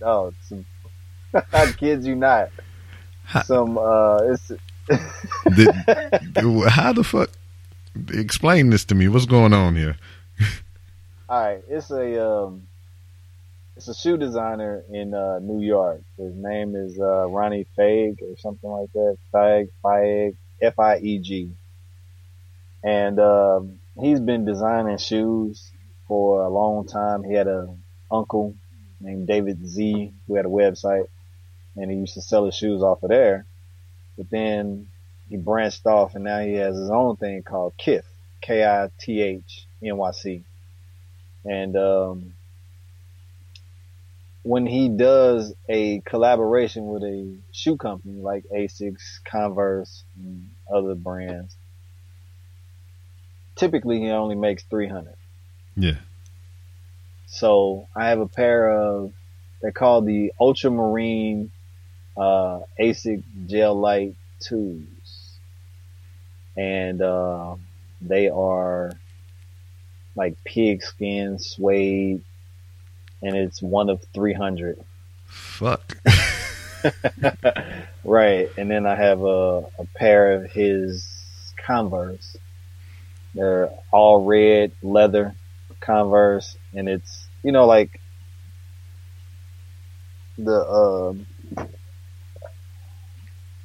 Oh, 0.00 0.32
some, 0.48 0.64
I 1.52 1.72
kid 1.72 2.04
you 2.04 2.14
not. 2.16 2.50
Ha- 3.24 3.42
Some, 3.42 3.78
uh, 3.78 4.18
it's, 4.24 4.48
Did- 5.54 5.74
how 6.68 6.92
the 6.92 7.04
fuck? 7.04 7.30
Explain 8.08 8.70
this 8.70 8.84
to 8.86 8.94
me. 8.94 9.08
What's 9.08 9.26
going 9.26 9.52
on 9.52 9.76
here? 9.76 9.96
All 11.28 11.44
right, 11.44 11.62
it's 11.68 11.90
a 11.90 12.26
um, 12.26 12.66
it's 13.76 13.88
a 13.88 13.94
shoe 13.94 14.16
designer 14.16 14.82
in 14.90 15.14
uh, 15.14 15.38
New 15.40 15.60
York. 15.60 16.02
His 16.16 16.34
name 16.34 16.74
is 16.74 16.98
uh, 16.98 17.28
Ronnie 17.28 17.66
Fieg 17.76 18.22
or 18.22 18.36
something 18.38 18.70
like 18.70 18.92
that. 18.92 19.16
Fieg, 19.32 19.68
Fieg, 19.82 20.36
F 20.60 20.78
I 20.78 20.98
E 20.98 21.18
G, 21.18 21.50
and 22.82 23.18
um, 23.18 23.78
he's 24.00 24.20
been 24.20 24.44
designing 24.44 24.98
shoes 24.98 25.70
for 26.06 26.44
a 26.44 26.50
long 26.50 26.86
time. 26.86 27.24
He 27.24 27.34
had 27.34 27.46
a 27.46 27.74
uncle 28.10 28.54
named 29.00 29.26
David 29.26 29.66
Z 29.66 30.12
who 30.26 30.34
had 30.36 30.46
a 30.46 30.50
website, 30.50 31.06
and 31.76 31.90
he 31.90 31.96
used 31.96 32.14
to 32.14 32.22
sell 32.22 32.46
his 32.46 32.54
shoes 32.54 32.82
off 32.82 33.02
of 33.02 33.10
there. 33.10 33.46
But 34.16 34.28
then 34.30 34.88
he 35.32 35.38
branched 35.38 35.86
off, 35.86 36.14
and 36.14 36.24
now 36.24 36.40
he 36.40 36.54
has 36.54 36.76
his 36.76 36.90
own 36.90 37.16
thing 37.16 37.42
called 37.42 37.74
Kith, 37.76 38.06
K 38.40 38.64
I 38.64 38.90
T 39.00 39.20
H 39.20 39.66
N 39.82 39.96
Y 39.96 40.10
C 40.12 40.44
and 41.44 41.76
um, 41.76 42.34
when 44.42 44.66
he 44.66 44.88
does 44.88 45.54
a 45.68 46.00
collaboration 46.00 46.86
with 46.86 47.02
a 47.02 47.36
shoe 47.52 47.76
company 47.76 48.20
like 48.20 48.44
Asics, 48.54 49.20
Converse, 49.24 50.04
and 50.16 50.50
other 50.72 50.94
brands, 50.94 51.54
typically 53.56 54.00
he 54.00 54.10
only 54.10 54.36
makes 54.36 54.62
300. 54.64 55.14
Yeah. 55.76 55.98
So 57.26 57.88
I 57.94 58.08
have 58.08 58.20
a 58.20 58.28
pair 58.28 58.70
of, 58.70 59.12
they're 59.60 59.72
called 59.72 60.06
the 60.06 60.32
Ultramarine 60.40 61.50
uh, 62.16 62.60
ASIC 62.78 63.22
Gel-Lyte 63.46 64.16
2s. 64.40 64.86
And 66.56 67.00
uh, 67.00 67.56
they 68.00 68.28
are 68.28 68.92
like 70.14 70.36
pigskin 70.44 71.38
suede, 71.38 72.22
and 73.22 73.36
it's 73.36 73.62
one 73.62 73.88
of 73.88 74.04
300. 74.12 74.78
Fuck. 75.26 75.96
right, 78.04 78.50
and 78.56 78.70
then 78.70 78.86
I 78.86 78.94
have 78.94 79.22
a, 79.22 79.64
a 79.78 79.86
pair 79.94 80.34
of 80.34 80.50
his 80.50 81.06
Converse. 81.56 82.36
They're 83.34 83.70
all 83.90 84.24
red 84.24 84.72
leather 84.82 85.34
Converse, 85.80 86.56
and 86.74 86.88
it's 86.88 87.28
you 87.42 87.52
know 87.52 87.66
like 87.66 88.00
the 90.38 90.66
um 90.66 91.26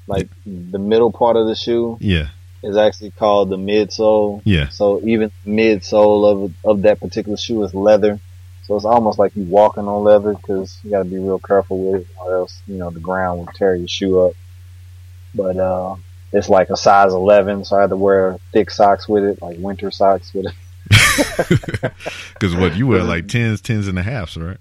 like 0.07 0.29
the 0.45 0.79
middle 0.79 1.11
part 1.11 1.35
of 1.35 1.47
the 1.47 1.55
shoe 1.55 1.97
Yeah. 1.99 2.27
Is 2.63 2.77
actually 2.77 3.11
called 3.11 3.49
the 3.49 3.57
midsole. 3.57 4.41
Yeah. 4.45 4.69
So 4.69 5.01
even 5.03 5.31
midsole 5.45 6.45
of 6.45 6.53
of 6.63 6.81
that 6.83 6.99
particular 6.99 7.37
shoe 7.37 7.63
is 7.63 7.73
leather. 7.73 8.19
So 8.63 8.75
it's 8.75 8.85
almost 8.85 9.17
like 9.17 9.35
you 9.35 9.43
walking 9.43 9.87
on 9.87 10.03
leather 10.03 10.33
because 10.33 10.77
you 10.83 10.89
got 10.89 11.03
to 11.03 11.09
be 11.09 11.17
real 11.17 11.39
careful 11.39 11.91
with 11.91 12.01
it, 12.01 12.07
or 12.19 12.35
else 12.35 12.61
you 12.67 12.75
know 12.75 12.89
the 12.89 12.99
ground 12.99 13.39
will 13.39 13.53
tear 13.53 13.75
your 13.75 13.87
shoe 13.87 14.19
up. 14.19 14.33
But 15.33 15.57
uh, 15.57 15.95
it's 16.33 16.49
like 16.49 16.69
a 16.69 16.77
size 16.77 17.13
11, 17.13 17.65
so 17.65 17.77
I 17.77 17.81
had 17.81 17.91
to 17.91 17.95
wear 17.95 18.37
thick 18.51 18.71
socks 18.71 19.07
with 19.07 19.23
it, 19.23 19.41
like 19.41 19.57
winter 19.59 19.91
socks 19.91 20.33
with 20.33 20.47
it. 20.47 20.53
Because 22.33 22.55
what 22.55 22.75
you 22.75 22.87
wear 22.87 23.03
like 23.03 23.27
tens, 23.27 23.61
tens 23.61 23.87
and 23.87 23.97
a 23.97 24.03
halves, 24.03 24.37
right? 24.37 24.57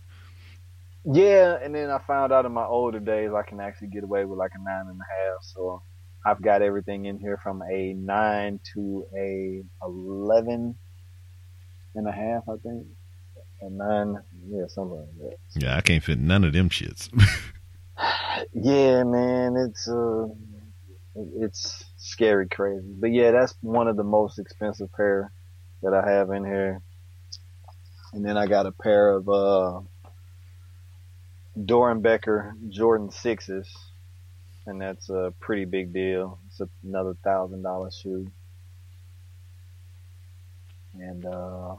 Yeah, 1.05 1.59
and 1.63 1.75
then 1.75 1.91
I 1.91 1.99
found 1.99 2.33
out 2.33 2.47
in 2.47 2.53
my 2.53 2.65
older 2.65 2.99
days 2.99 3.31
I 3.33 3.43
can 3.43 3.61
actually 3.61 3.89
get 3.89 4.03
away 4.03 4.25
with 4.25 4.39
like 4.39 4.53
a 4.55 4.59
nine 4.59 4.87
and 4.89 5.01
a 5.01 5.05
half. 5.05 5.43
So 5.43 5.83
I've 6.27 6.43
got 6.43 6.61
everything 6.61 7.05
in 7.05 7.18
here 7.18 7.39
from 7.43 7.62
a 7.62 7.95
nine 7.95 8.59
to 8.74 9.07
a 9.16 9.62
eleven 9.83 10.77
and 11.95 12.09
a 12.09 12.12
half, 12.12 12.49
I 12.49 12.57
think. 12.62 12.87
A 13.62 13.70
nine, 13.70 14.18
yeah, 14.49 14.66
something 14.68 14.99
like 14.99 15.31
that. 15.31 15.37
Yeah, 15.62 15.77
I 15.77 15.81
can't 15.81 16.03
fit 16.03 16.18
none 16.18 16.45
of 16.45 16.53
them 16.53 16.68
shits. 16.68 17.09
Yeah, 18.53 19.05
man, 19.05 19.57
it's 19.57 19.89
uh, 19.89 20.27
it's 21.14 21.85
scary 21.97 22.49
crazy. 22.49 22.95
But 22.99 23.12
yeah, 23.12 23.31
that's 23.31 23.55
one 23.61 23.89
of 23.89 23.97
the 23.97 24.05
most 24.05 24.39
expensive 24.39 24.93
pair 24.93 25.33
that 25.83 25.95
I 25.95 26.11
have 26.11 26.31
in 26.31 26.45
here. 26.45 26.83
And 28.12 28.24
then 28.24 28.37
I 28.37 28.47
got 28.47 28.66
a 28.66 28.72
pair 28.72 29.11
of 29.11 29.29
uh 29.29 29.81
Doernbecher 31.59 32.53
Jordan 32.68 33.11
sixes, 33.11 33.68
and 34.67 34.81
that's 34.81 35.09
a 35.11 35.33
pretty 35.41 35.64
big 35.64 35.93
deal. 35.93 36.39
It's 36.49 36.61
another 36.85 37.14
thousand 37.25 37.62
dollar 37.62 37.91
shoe, 37.91 38.31
and 40.95 41.25
uh, 41.25 41.77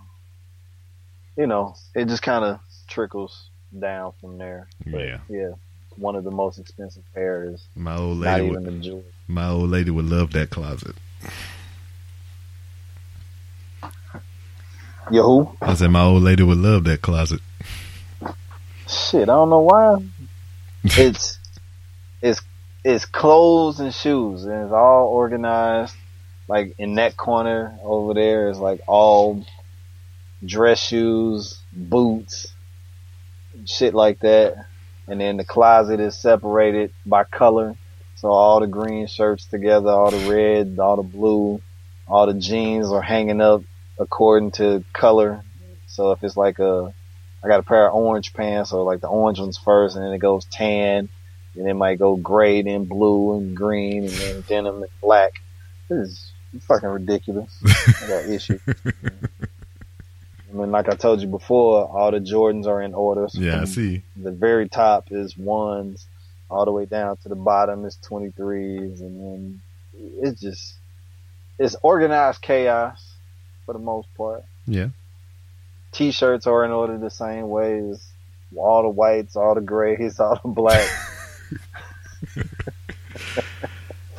you 1.37 1.47
know, 1.47 1.75
it 1.95 2.07
just 2.07 2.23
kind 2.23 2.43
of 2.45 2.59
trickles 2.87 3.49
down 3.77 4.13
from 4.19 4.37
there. 4.37 4.67
But 4.85 5.01
Yeah. 5.01 5.19
yeah, 5.29 5.51
one 5.97 6.15
of 6.15 6.23
the 6.23 6.31
most 6.31 6.59
expensive 6.59 7.03
pairs. 7.13 7.67
My 7.75 7.95
old 7.97 8.19
Not 8.19 8.39
lady 8.41 8.47
even 8.49 8.81
would, 8.81 9.03
my 9.27 9.49
old 9.49 9.69
lady 9.69 9.91
would 9.91 10.05
love 10.05 10.31
that 10.33 10.49
closet. 10.49 10.95
Yo, 15.11 15.23
who? 15.23 15.57
I 15.61 15.73
said 15.75 15.89
my 15.89 16.03
old 16.03 16.23
lady 16.23 16.43
would 16.43 16.57
love 16.57 16.83
that 16.85 17.01
closet. 17.01 17.39
Shit, 18.87 19.23
I 19.23 19.33
don't 19.33 19.49
know 19.49 19.59
why. 19.61 19.97
It's 20.97 21.37
it's 22.21 22.41
it's 22.87 23.03
clothes 23.03 23.81
and 23.81 23.93
shoes, 23.93 24.45
and 24.45 24.63
it's 24.63 24.71
all 24.71 25.07
organized. 25.07 25.93
Like 26.47 26.75
in 26.77 26.95
that 26.95 27.17
corner 27.17 27.77
over 27.83 28.13
there 28.13 28.49
is 28.49 28.59
like 28.59 28.79
all 28.87 29.45
dress 30.45 30.79
shoes, 30.79 31.59
boots, 31.73 32.47
shit 33.65 33.93
like 33.93 34.19
that. 34.21 34.67
And 35.05 35.19
then 35.19 35.35
the 35.35 35.43
closet 35.43 35.99
is 35.99 36.17
separated 36.17 36.93
by 37.05 37.25
color. 37.25 37.75
So 38.15 38.29
all 38.29 38.61
the 38.61 38.67
green 38.67 39.07
shirts 39.07 39.45
together, 39.45 39.89
all 39.89 40.11
the 40.11 40.29
red, 40.31 40.79
all 40.79 40.95
the 40.95 41.03
blue, 41.03 41.61
all 42.07 42.25
the 42.25 42.39
jeans 42.39 42.89
are 42.89 43.01
hanging 43.01 43.41
up 43.41 43.63
according 43.99 44.51
to 44.51 44.85
color. 44.93 45.43
So 45.87 46.13
if 46.13 46.23
it's 46.23 46.37
like 46.37 46.59
a 46.59 46.93
I 47.43 47.49
got 47.49 47.59
a 47.59 47.63
pair 47.63 47.89
of 47.89 47.95
orange 47.95 48.33
pants, 48.33 48.69
so 48.69 48.83
like 48.83 49.01
the 49.01 49.09
orange 49.09 49.39
one's 49.39 49.57
first, 49.57 49.97
and 49.97 50.05
then 50.05 50.13
it 50.13 50.19
goes 50.19 50.45
tan, 50.45 51.09
and 51.57 51.67
it 51.67 51.73
might 51.73 51.99
go 51.99 52.15
gray, 52.15 52.61
then 52.61 52.85
blue 52.85 53.37
and 53.37 53.55
green, 53.55 54.03
and 54.03 54.13
then 54.13 54.41
denim 54.47 54.83
and 54.83 54.91
black. 55.01 55.33
This 55.89 56.09
is 56.09 56.31
fucking 56.63 56.89
ridiculous. 56.89 57.55
I 57.65 58.07
got 58.07 58.25
issues. 58.25 58.61
I 58.67 60.53
mean, 60.53 60.71
like 60.71 60.89
I 60.89 60.95
told 60.95 61.21
you 61.21 61.27
before, 61.27 61.85
all 61.85 62.11
the 62.11 62.19
Jordans 62.19 62.67
are 62.67 62.81
in 62.81 62.93
order. 62.93 63.27
So 63.29 63.41
Yeah, 63.41 63.61
I 63.61 63.65
see. 63.65 64.03
The 64.15 64.31
very 64.31 64.69
top 64.69 65.11
is 65.11 65.35
ones, 65.37 66.07
all 66.49 66.65
the 66.65 66.71
way 66.71 66.85
down 66.85 67.17
to 67.17 67.29
the 67.29 67.35
bottom 67.35 67.85
is 67.85 67.97
23s, 68.09 69.01
and 69.01 69.21
then 69.21 69.61
it's 70.21 70.39
just, 70.39 70.75
it's 71.59 71.75
organized 71.83 72.41
chaos 72.41 73.03
for 73.65 73.73
the 73.73 73.79
most 73.79 74.07
part. 74.15 74.43
Yeah. 74.65 74.89
T-shirts 75.91 76.47
are 76.47 76.63
in 76.63 76.71
order 76.71 76.97
the 76.97 77.09
same 77.09 77.49
way 77.49 77.79
as 77.89 78.05
all 78.55 78.83
the 78.83 78.89
whites, 78.89 79.35
all 79.35 79.55
the 79.55 79.61
grays, 79.61 80.19
all 80.19 80.39
the 80.41 80.49
black. 80.49 80.87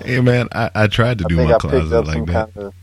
Hey 0.04 0.20
man, 0.20 0.48
I, 0.52 0.70
I 0.74 0.86
tried 0.86 1.18
to 1.18 1.24
I 1.24 1.28
do 1.28 1.36
my 1.36 1.54
I 1.54 1.58
closet 1.58 2.06
like 2.06 2.24
that. 2.26 2.54
kind 2.54 2.66
of. 2.66 2.74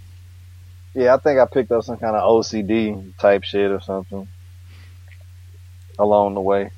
Yeah, 0.94 1.16
I 1.16 1.18
think 1.18 1.40
I 1.40 1.46
picked 1.46 1.72
up 1.72 1.84
some 1.86 1.98
kind 1.98 2.14
of 2.16 2.24
OCD 2.24 3.18
type 3.18 3.44
shit 3.44 3.72
or 3.72 3.80
something 3.82 4.28
along 5.98 6.34
the 6.36 6.42
way. 6.42 6.72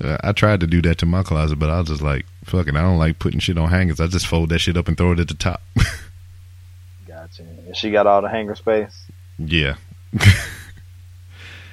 Uh, 0.00 0.18
I 0.22 0.32
tried 0.32 0.60
to 0.60 0.66
do 0.68 0.80
that 0.82 0.98
to 0.98 1.06
my 1.06 1.22
closet, 1.24 1.56
but 1.58 1.68
I 1.68 1.78
was 1.80 1.88
just 1.88 2.00
like, 2.02 2.26
"Fucking, 2.44 2.76
I 2.76 2.82
don't 2.82 2.98
like 2.98 3.18
putting 3.18 3.40
shit 3.40 3.58
on 3.58 3.68
hangers. 3.68 3.98
I 4.00 4.06
just 4.06 4.26
fold 4.28 4.50
that 4.50 4.60
shit 4.60 4.76
up 4.76 4.86
and 4.88 4.96
throw 4.96 5.12
it 5.12 5.18
at 5.20 5.28
the 5.28 5.34
top. 5.34 5.60
Gotcha. 7.06 7.42
And 7.42 7.76
she 7.76 7.90
got 7.90 8.06
all 8.06 8.22
the 8.22 8.28
hanger 8.28 8.54
space. 8.54 9.06
yeah. 9.38 9.76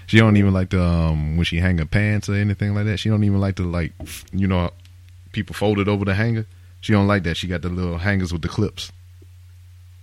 She 0.06 0.20
don't 0.20 0.38
even 0.38 0.54
like 0.54 0.70
to 0.72 0.82
um 0.84 1.38
when 1.38 1.46
she 1.46 1.58
hang 1.60 1.80
her 1.80 1.86
pants 1.86 2.30
or 2.30 2.36
anything 2.36 2.76
like 2.76 2.86
that. 2.86 2.98
She 2.98 3.10
don't 3.10 3.24
even 3.24 3.40
like 3.40 3.56
to 3.56 3.64
like 3.64 3.94
you 4.32 4.46
know 4.48 4.70
people 5.34 5.56
folded 5.56 5.90
over 5.90 6.06
the 6.06 6.16
hanger. 6.16 6.48
She 6.82 6.94
don't 6.94 7.08
like 7.08 7.24
that. 7.26 7.38
She 7.38 7.48
got 7.48 7.64
the 7.64 7.70
little 7.70 8.00
hangers 8.00 8.34
with 8.34 8.44
the 8.44 8.50
clips, 8.50 8.94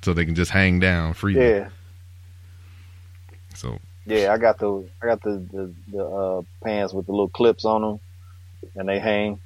so 0.03 0.15
they 0.15 0.27
can 0.27 0.37
just 0.37 0.53
hang 0.53 0.81
down 0.81 1.15
freely. 1.15 1.41
Yeah, 1.41 1.71
So 3.55 3.81
yeah. 4.07 4.33
I 4.33 4.39
got 4.39 4.59
the 4.59 4.89
I 5.03 5.07
got 5.07 5.23
the 5.23 5.47
the, 5.53 5.75
the 5.93 6.05
uh, 6.05 6.43
pants 6.65 6.95
with 6.95 7.07
the 7.07 7.13
little 7.13 7.31
clips 7.31 7.65
on 7.67 7.83
them, 7.83 8.01
and 8.77 8.89
they 8.89 8.99
hang. 9.01 9.41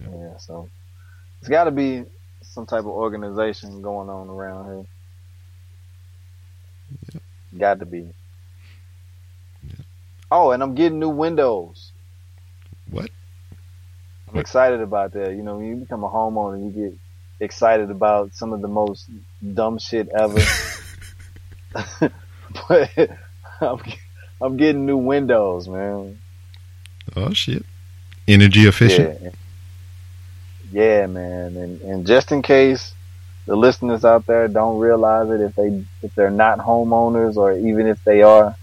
Yeah, 0.00 0.38
so 0.38 0.70
it's 1.40 1.48
got 1.50 1.64
to 1.64 1.72
be 1.72 2.04
some 2.42 2.66
type 2.66 2.80
of 2.80 2.86
organization 2.88 3.82
going 3.82 4.10
on 4.10 4.28
around 4.30 4.66
here. 4.66 4.86
Yeah. 7.12 7.20
Got 7.58 7.80
to 7.80 7.86
be. 7.86 8.14
Yeah. 9.62 9.84
Oh, 10.30 10.50
and 10.52 10.62
I'm 10.62 10.74
getting 10.74 11.00
new 11.00 11.10
windows. 11.10 11.85
I'm 14.36 14.40
excited 14.40 14.80
about 14.82 15.12
that. 15.12 15.30
You 15.30 15.42
know, 15.42 15.56
when 15.56 15.66
you 15.66 15.76
become 15.76 16.04
a 16.04 16.08
homeowner, 16.08 16.62
you 16.62 16.70
get 16.70 16.98
excited 17.40 17.90
about 17.90 18.34
some 18.34 18.52
of 18.52 18.60
the 18.60 18.68
most 18.68 19.08
dumb 19.54 19.78
shit 19.78 20.08
ever. 20.08 20.40
but 22.68 22.90
I'm, 23.60 23.80
I'm 24.40 24.56
getting 24.56 24.86
new 24.86 24.98
windows, 24.98 25.68
man. 25.68 26.18
Oh 27.14 27.32
shit! 27.32 27.64
Energy 28.28 28.66
efficient. 28.66 29.20
Yeah. 29.22 29.30
Yeah, 30.72 31.06
man. 31.06 31.56
And 31.56 31.80
and 31.80 32.06
just 32.06 32.32
in 32.32 32.42
case 32.42 32.92
the 33.46 33.56
listeners 33.56 34.04
out 34.04 34.26
there 34.26 34.48
don't 34.48 34.78
realize 34.78 35.30
it, 35.30 35.40
if 35.40 35.54
they 35.54 35.84
if 36.02 36.14
they're 36.14 36.30
not 36.30 36.58
homeowners 36.58 37.36
or 37.36 37.52
even 37.52 37.86
if 37.86 38.02
they 38.04 38.22
are, 38.22 38.56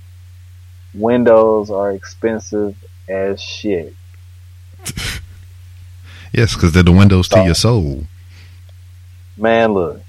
windows 0.94 1.72
are 1.72 1.92
expensive 1.92 2.76
as 3.08 3.42
shit. 3.42 3.96
Yes, 6.34 6.56
because 6.56 6.74
they're 6.74 6.84
the 6.84 6.92
windows 6.92 7.28
to 7.30 7.44
your 7.44 7.56
soul. 7.56 8.04
Man, 9.38 9.74
look, 9.74 10.02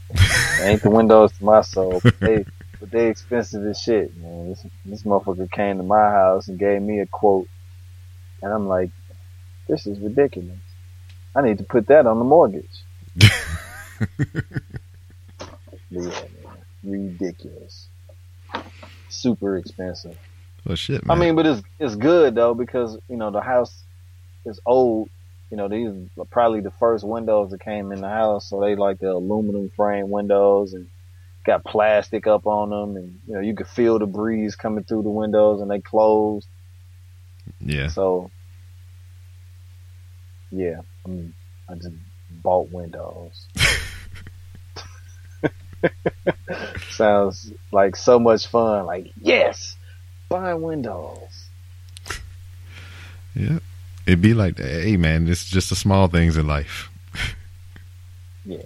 ain't 0.63 0.83
the 0.83 0.91
windows 0.91 1.33
to 1.33 1.45
my 1.45 1.61
soul, 1.61 2.01
but 2.03 2.19
they 2.21 2.45
but 2.81 2.91
they 2.91 3.09
expensive 3.09 3.65
as 3.67 3.79
shit, 3.79 4.17
man. 4.17 4.49
This 4.49 4.67
this 4.85 5.03
motherfucker 5.03 5.51
came 5.51 5.77
to 5.77 5.83
my 5.83 6.11
house 6.11 6.49
and 6.49 6.59
gave 6.59 6.83
me 6.83 7.01
a 7.01 7.07
quote, 7.07 7.49
and 8.43 8.53
I'm 8.53 8.67
like, 8.67 8.91
this 9.69 9.87
is 9.87 9.99
ridiculous. 9.99 10.59
I 11.37 11.43
need 11.43 11.59
to 11.59 11.65
put 11.65 11.87
that 11.89 12.07
on 12.07 12.19
the 12.19 12.25
mortgage. 12.25 12.83
Yeah, 15.91 16.01
man, 16.01 16.59
ridiculous, 16.83 17.87
super 19.09 19.57
expensive. 19.59 20.19
Well, 20.67 20.75
shit, 20.77 21.07
man. 21.07 21.17
I 21.17 21.21
mean, 21.21 21.37
but 21.37 21.47
it's 21.47 21.63
it's 21.79 21.95
good 21.95 22.35
though 22.35 22.55
because 22.55 22.99
you 23.09 23.17
know 23.17 23.31
the 23.31 23.41
house 23.41 23.85
is 24.45 24.59
old. 24.67 25.09
You 25.55 25.59
know, 25.59 25.69
these 25.69 26.09
are 26.19 26.25
probably 26.25 26.63
the 26.63 26.73
first 26.73 27.07
windows 27.07 27.53
that 27.53 27.61
came 27.61 27.93
in 27.93 28.01
the 28.01 28.09
house, 28.09 28.51
so 28.51 28.61
they 28.61 28.75
like 28.75 28.99
the 28.99 29.13
aluminum 29.13 29.71
frame 29.77 30.11
windows 30.11 30.73
and 30.73 30.89
got 31.47 31.63
plastic 31.63 32.27
up 32.27 32.45
on 32.49 32.71
them, 32.71 32.97
and 32.97 33.21
you 33.25 33.35
know 33.35 33.41
you 33.41 33.55
could 33.55 33.69
feel 33.69 34.01
the 34.01 34.07
breeze 34.07 34.57
coming 34.57 34.83
through 34.83 35.05
the 35.05 35.11
windows, 35.11 35.61
and 35.61 35.71
they 35.71 35.79
closed. 35.79 36.49
yeah. 37.61 37.87
So, 37.87 38.33
yeah, 40.51 40.81
I, 41.07 41.09
mean, 41.09 41.35
I 41.69 41.77
just 41.77 41.91
bought 42.43 42.73
windows. 42.73 43.47
Sounds 46.91 47.53
like 47.71 47.95
so 47.95 48.19
much 48.19 48.49
fun. 48.49 48.87
Like 48.87 49.13
yes, 49.23 49.77
buy 50.29 50.55
windows. 50.55 51.49
Yeah. 53.37 53.61
It'd 54.07 54.21
be 54.21 54.35
like, 54.35 54.59
hey, 54.59 54.97
man, 54.97 55.29
it's 55.29 55.45
just 55.45 55.71
the 55.71 55.77
small 55.77 56.09
things 56.09 56.37
in 56.37 56.47
life. 56.47 56.91
Yeah, 58.47 58.59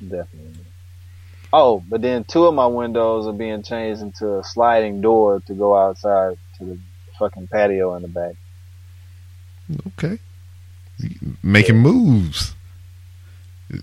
definitely. 0.00 0.64
Oh, 1.52 1.82
but 1.88 2.02
then 2.02 2.22
two 2.22 2.46
of 2.46 2.54
my 2.54 2.66
windows 2.68 3.26
are 3.26 3.32
being 3.32 3.64
changed 3.64 4.00
into 4.00 4.38
a 4.38 4.44
sliding 4.44 5.00
door 5.00 5.40
to 5.46 5.54
go 5.54 5.76
outside 5.76 6.38
to 6.58 6.64
the 6.64 6.78
fucking 7.18 7.48
patio 7.48 7.94
in 7.94 8.02
the 8.02 8.08
back. 8.08 8.34
Okay. 9.88 10.18
Making 11.42 11.78
moves. 11.78 12.54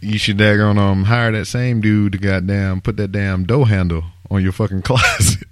You 0.02 0.18
should 0.18 0.38
daggone 0.38 0.78
um 0.78 1.06
hire 1.06 1.32
that 1.32 1.46
same 1.46 1.82
dude 1.82 2.14
to 2.14 2.18
goddamn 2.18 2.82
put 2.82 2.98
that 2.98 3.12
damn 3.12 3.46
door 3.46 3.68
handle 3.68 4.04
on 4.30 4.44
your 4.44 4.52
fucking 4.52 4.82
closet. 4.84 5.48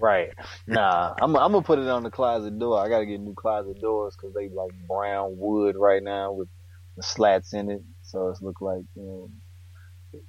Right. 0.00 0.30
Nah, 0.66 1.14
I'm 1.20 1.36
I'm 1.36 1.52
gonna 1.52 1.62
put 1.62 1.78
it 1.78 1.88
on 1.88 2.02
the 2.04 2.10
closet 2.10 2.58
door. 2.58 2.78
I 2.78 2.88
gotta 2.88 3.06
get 3.06 3.20
new 3.20 3.34
closet 3.34 3.80
doors 3.80 4.14
because 4.16 4.34
they 4.34 4.48
like 4.48 4.70
brown 4.88 5.36
wood 5.38 5.76
right 5.76 6.02
now 6.02 6.32
with 6.32 6.48
the 6.96 7.02
slats 7.02 7.52
in 7.52 7.70
it. 7.70 7.82
So 8.02 8.28
it's 8.28 8.40
look 8.40 8.60
like 8.60 8.82
you 8.94 9.02
know, 9.02 9.30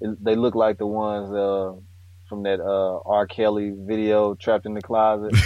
it, 0.01 0.23
they 0.23 0.35
look 0.35 0.55
like 0.55 0.77
the 0.79 0.87
ones 0.87 1.31
uh 1.31 1.73
from 2.27 2.43
that 2.43 2.59
uh 2.59 2.99
R. 3.05 3.27
Kelly 3.27 3.73
video, 3.77 4.33
trapped 4.35 4.65
in 4.65 4.73
the 4.73 4.81
closet. 4.81 5.35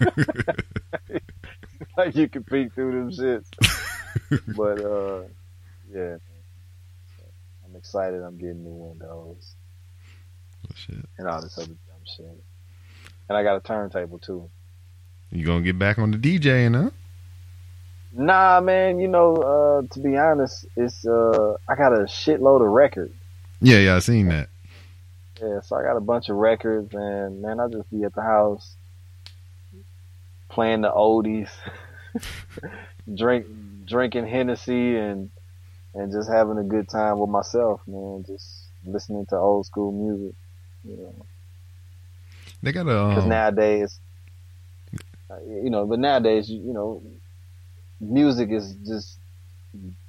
like 1.96 2.14
you 2.14 2.28
can 2.28 2.44
peek 2.44 2.72
through 2.74 2.92
them 2.92 3.10
shits. 3.10 3.48
But 4.56 4.80
uh, 4.84 5.22
yeah. 5.92 6.16
I'm 7.64 7.76
excited. 7.76 8.22
I'm 8.22 8.36
getting 8.38 8.64
new 8.64 8.70
windows 8.74 9.54
Oh, 10.66 10.72
shit. 10.74 10.96
and 11.18 11.28
all 11.28 11.40
this 11.40 11.56
other 11.56 11.68
dumb 11.68 12.04
shit. 12.16 12.26
And 13.30 13.36
I 13.36 13.44
got 13.44 13.56
a 13.56 13.60
turntable 13.60 14.18
too. 14.18 14.50
You 15.30 15.46
gonna 15.46 15.62
get 15.62 15.78
back 15.78 16.00
on 16.00 16.10
the 16.10 16.18
DJing, 16.18 16.74
huh? 16.74 16.90
Nah, 18.12 18.60
man. 18.60 18.98
You 18.98 19.06
know, 19.06 19.36
uh, 19.36 19.94
to 19.94 20.00
be 20.00 20.16
honest, 20.16 20.66
it's 20.74 21.06
uh, 21.06 21.56
I 21.68 21.76
got 21.76 21.92
a 21.92 22.06
shitload 22.06 22.60
of 22.60 22.72
records. 22.72 23.14
Yeah, 23.60 23.78
yeah, 23.78 23.94
I 23.94 24.00
seen 24.00 24.26
that. 24.30 24.48
Yeah, 25.40 25.60
so 25.60 25.76
I 25.76 25.82
got 25.84 25.96
a 25.96 26.00
bunch 26.00 26.28
of 26.28 26.38
records, 26.38 26.92
and 26.92 27.40
man, 27.40 27.60
I 27.60 27.68
just 27.68 27.88
be 27.88 28.02
at 28.02 28.16
the 28.16 28.22
house 28.22 28.74
playing 30.48 30.80
the 30.80 30.90
oldies, 30.90 31.50
drink 33.14 33.46
drinking 33.84 34.26
Hennessy, 34.26 34.96
and 34.96 35.30
and 35.94 36.10
just 36.10 36.28
having 36.28 36.58
a 36.58 36.64
good 36.64 36.88
time 36.88 37.20
with 37.20 37.30
myself, 37.30 37.80
man. 37.86 38.24
Just 38.26 38.64
listening 38.84 39.26
to 39.26 39.36
old 39.36 39.66
school 39.66 39.92
music, 39.92 40.34
you 40.82 40.96
know. 40.96 41.26
They 42.62 42.72
got 42.72 42.84
Because 42.84 43.24
um, 43.24 43.28
nowadays, 43.28 43.98
you 45.46 45.70
know, 45.70 45.86
but 45.86 45.98
nowadays, 45.98 46.50
you, 46.50 46.72
know, 46.72 47.02
music 48.00 48.50
is 48.50 48.74
just 48.86 49.18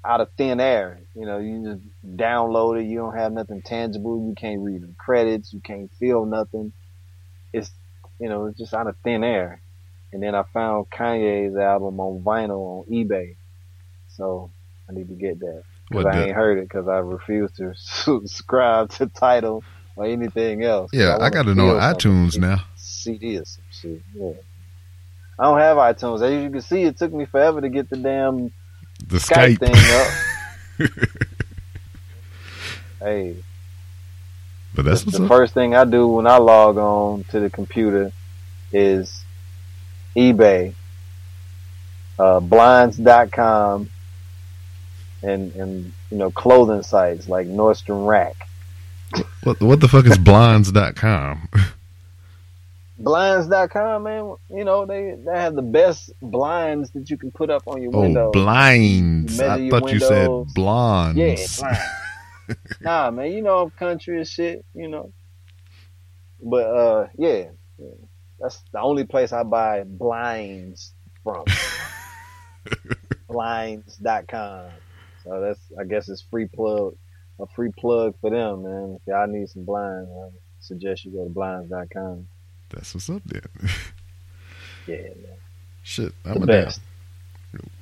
out 0.05 0.21
of 0.21 0.29
thin 0.37 0.59
air. 0.59 1.01
You 1.15 1.25
know, 1.25 1.37
you 1.39 1.63
just 1.63 2.17
download 2.17 2.81
it. 2.81 2.87
You 2.87 2.97
don't 2.97 3.17
have 3.17 3.31
nothing 3.31 3.61
tangible. 3.63 4.27
You 4.27 4.35
can't 4.35 4.61
read 4.61 4.81
the 4.81 4.93
credits. 4.97 5.53
You 5.53 5.61
can't 5.61 5.91
feel 5.99 6.25
nothing. 6.25 6.73
It's, 7.53 7.71
you 8.19 8.29
know, 8.29 8.47
it's 8.47 8.57
just 8.57 8.73
out 8.73 8.87
of 8.87 8.95
thin 9.03 9.23
air. 9.23 9.61
And 10.11 10.21
then 10.21 10.35
I 10.35 10.43
found 10.53 10.87
Kanye's 10.89 11.55
album 11.55 11.99
on 11.99 12.23
vinyl 12.23 12.79
on 12.79 12.91
eBay. 12.91 13.37
So 14.09 14.51
I 14.89 14.93
need 14.93 15.07
to 15.07 15.15
get 15.15 15.39
that. 15.39 15.63
Cause 15.91 16.05
I 16.05 16.23
ain't 16.23 16.35
heard 16.35 16.57
it 16.57 16.69
because 16.69 16.87
I 16.87 16.99
refuse 16.99 17.51
to 17.53 17.73
subscribe 17.75 18.91
to 18.91 19.07
Tidal 19.07 19.61
or 19.95 20.05
anything 20.05 20.63
else. 20.63 20.91
yeah, 20.93 21.15
I, 21.15 21.17
wanna 21.17 21.31
got 21.31 21.47
it 21.47 21.59
on 21.59 21.95
iTunes 21.95 22.37
now. 22.37 22.63
CD 22.75 23.37
or 23.37 23.45
some 23.45 23.63
shit. 23.71 24.01
Yeah. 24.13 24.31
I 25.39 25.43
don't 25.43 25.59
have 25.59 25.77
iTunes. 25.77 26.21
As 26.21 26.43
you 26.43 26.49
can 26.49 26.61
see, 26.61 26.83
it 26.83 26.97
took 26.97 27.11
me 27.11 27.25
forever 27.25 27.61
to 27.61 27.69
get 27.69 27.89
the 27.89 27.97
damn 27.97 28.51
The 29.07 29.17
Skype, 29.17 29.57
Skype, 29.57 30.77
thing 30.77 30.89
up. 30.89 30.89
hey, 32.99 33.35
but 34.75 34.85
that's 34.85 35.01
the, 35.01 35.05
what's 35.07 35.17
the 35.17 35.23
up. 35.23 35.29
first 35.29 35.53
thing 35.53 35.75
I 35.75 35.85
do 35.85 36.07
when 36.07 36.27
I 36.27 36.37
log 36.37 36.77
on 36.77 37.23
to 37.25 37.39
the 37.39 37.49
computer 37.49 38.11
is 38.71 39.23
eBay, 40.15 40.75
uh, 42.19 42.39
blinds.com, 42.39 43.89
and 45.23 45.55
and 45.55 45.93
you 46.09 46.17
know 46.17 46.29
clothing 46.31 46.83
sites 46.83 47.27
like 47.27 47.47
Nordstrom 47.47 48.07
Rack. 48.07 48.47
What 49.43 49.59
what 49.61 49.79
the 49.79 49.87
fuck 49.87 50.05
is 50.05 50.17
blinds.com? 50.17 51.49
Blinds.com, 52.97 54.03
man. 54.03 54.35
You 54.49 54.63
know 54.63 54.85
they 54.85 55.15
they 55.25 55.37
have 55.39 55.55
the 55.55 55.61
best 55.63 56.11
blinds 56.21 56.91
that 56.91 57.09
you 57.09 57.17
can 57.17 57.31
put 57.31 57.49
up 57.49 57.63
on 57.67 57.81
your 57.81 57.91
Oh, 57.95 58.01
window. 58.01 58.31
blinds. 58.31 59.37
Measure 59.39 59.51
I 59.51 59.69
thought 59.69 59.91
you 59.91 59.99
said 59.99 60.27
windows. 60.27 60.53
blondes. 60.53 61.59
Yeah, 61.59 61.67
blind. 62.47 62.57
nah, 62.81 63.11
man, 63.11 63.31
you 63.31 63.41
know 63.41 63.59
I'm 63.59 63.69
country 63.71 64.17
and 64.17 64.27
shit, 64.27 64.63
you 64.75 64.87
know. 64.87 65.11
But 66.43 66.65
uh, 66.65 67.07
yeah, 67.17 67.45
yeah. 67.79 67.87
that's 68.39 68.61
the 68.71 68.79
only 68.79 69.05
place 69.05 69.31
I 69.33 69.43
buy 69.43 69.83
blinds 69.83 70.93
from. 71.23 71.43
Blinds.com. 73.29 74.69
So 75.23 75.39
that's, 75.41 75.59
I 75.79 75.83
guess, 75.85 76.09
it's 76.09 76.21
free 76.29 76.47
plug, 76.47 76.95
a 77.39 77.45
free 77.55 77.71
plug 77.77 78.15
for 78.21 78.29
them, 78.29 78.63
man. 78.63 78.97
If 78.99 79.07
y'all 79.07 79.27
need 79.27 79.49
some 79.49 79.63
blinds, 79.65 80.09
I 80.09 80.29
suggest 80.59 81.05
you 81.05 81.11
go 81.11 81.23
to 81.23 81.29
blinds.com. 81.29 82.27
That's 82.69 82.93
what's 82.93 83.09
up 83.09 83.21
then. 83.25 83.41
Yeah, 84.87 84.97
man. 84.97 85.37
Shit, 85.83 86.11
I'm 86.25 86.41
a 86.41 86.45
best. 86.47 86.81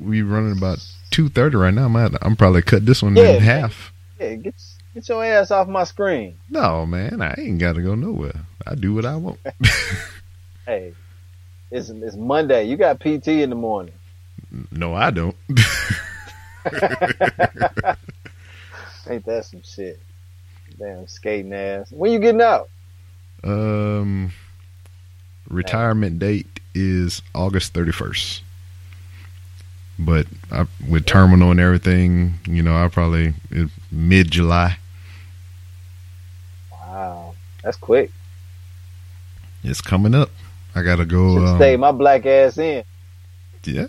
We 0.01 0.21
running 0.21 0.57
about 0.57 0.85
two 1.11 1.29
thirty 1.29 1.55
right 1.55 1.73
now. 1.73 1.85
I'm, 1.85 1.95
I'm 2.21 2.35
probably 2.35 2.61
cut 2.61 2.85
this 2.85 3.01
one 3.01 3.15
Yeah, 3.15 3.29
in 3.29 3.41
half. 3.41 3.93
Yeah, 4.19 4.35
get 4.35 4.55
get 4.93 5.07
your 5.07 5.23
ass 5.23 5.49
off 5.49 5.69
my 5.69 5.85
screen. 5.85 6.35
No, 6.49 6.85
man, 6.85 7.21
I 7.21 7.35
ain't 7.37 7.57
got 7.59 7.75
to 7.75 7.81
go 7.81 7.95
nowhere. 7.95 8.35
I 8.67 8.75
do 8.75 8.93
what 8.93 9.05
I 9.05 9.15
want. 9.15 9.39
Hey, 10.65 10.93
it's 11.71 11.89
it's 11.89 12.15
Monday. 12.17 12.65
You 12.65 12.75
got 12.77 12.99
PT 12.99 13.29
in 13.29 13.49
the 13.49 13.55
morning. 13.55 13.93
no, 14.71 14.93
I 14.93 15.09
don't. 15.09 15.35
Ain't 19.07 19.25
that 19.25 19.45
some 19.45 19.61
shit? 19.63 19.99
Damn 20.77 21.07
skating 21.07 21.53
ass. 21.53 21.91
When 21.91 22.11
you 22.11 22.19
getting 22.19 22.41
out? 22.41 22.69
um, 23.43 24.31
retirement 25.49 26.19
date 26.19 26.59
is 26.75 27.21
August 27.33 27.73
thirty 27.73 27.91
first. 27.91 28.43
But 29.97 30.27
I, 30.51 30.65
with 30.87 31.05
terminal 31.05 31.51
and 31.51 31.59
everything, 31.59 32.35
you 32.45 32.61
know, 32.63 32.75
I 32.75 32.87
probably 32.87 33.33
mid 33.91 34.31
July. 34.31 34.77
Wow, 36.71 37.35
that's 37.63 37.77
quick. 37.77 38.11
It's 39.63 39.81
coming 39.81 40.15
up. 40.15 40.29
I 40.75 40.83
gotta 40.83 41.05
go. 41.05 41.35
Should 41.37 41.45
Um, 41.47 41.57
stay 41.57 41.75
my 41.77 41.91
black 41.91 42.25
ass 42.25 42.57
in. 42.57 42.83
Yeah. 43.65 43.87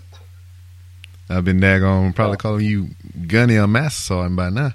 I've 1.28 1.44
been 1.44 1.60
daggone 1.60 2.14
probably 2.14 2.34
Oh. 2.34 2.38
calling 2.38 2.66
you 2.66 2.88
Gunny 3.28 3.56
or 3.56 3.68
Master 3.68 4.28
by 4.30 4.50
now. 4.50 4.72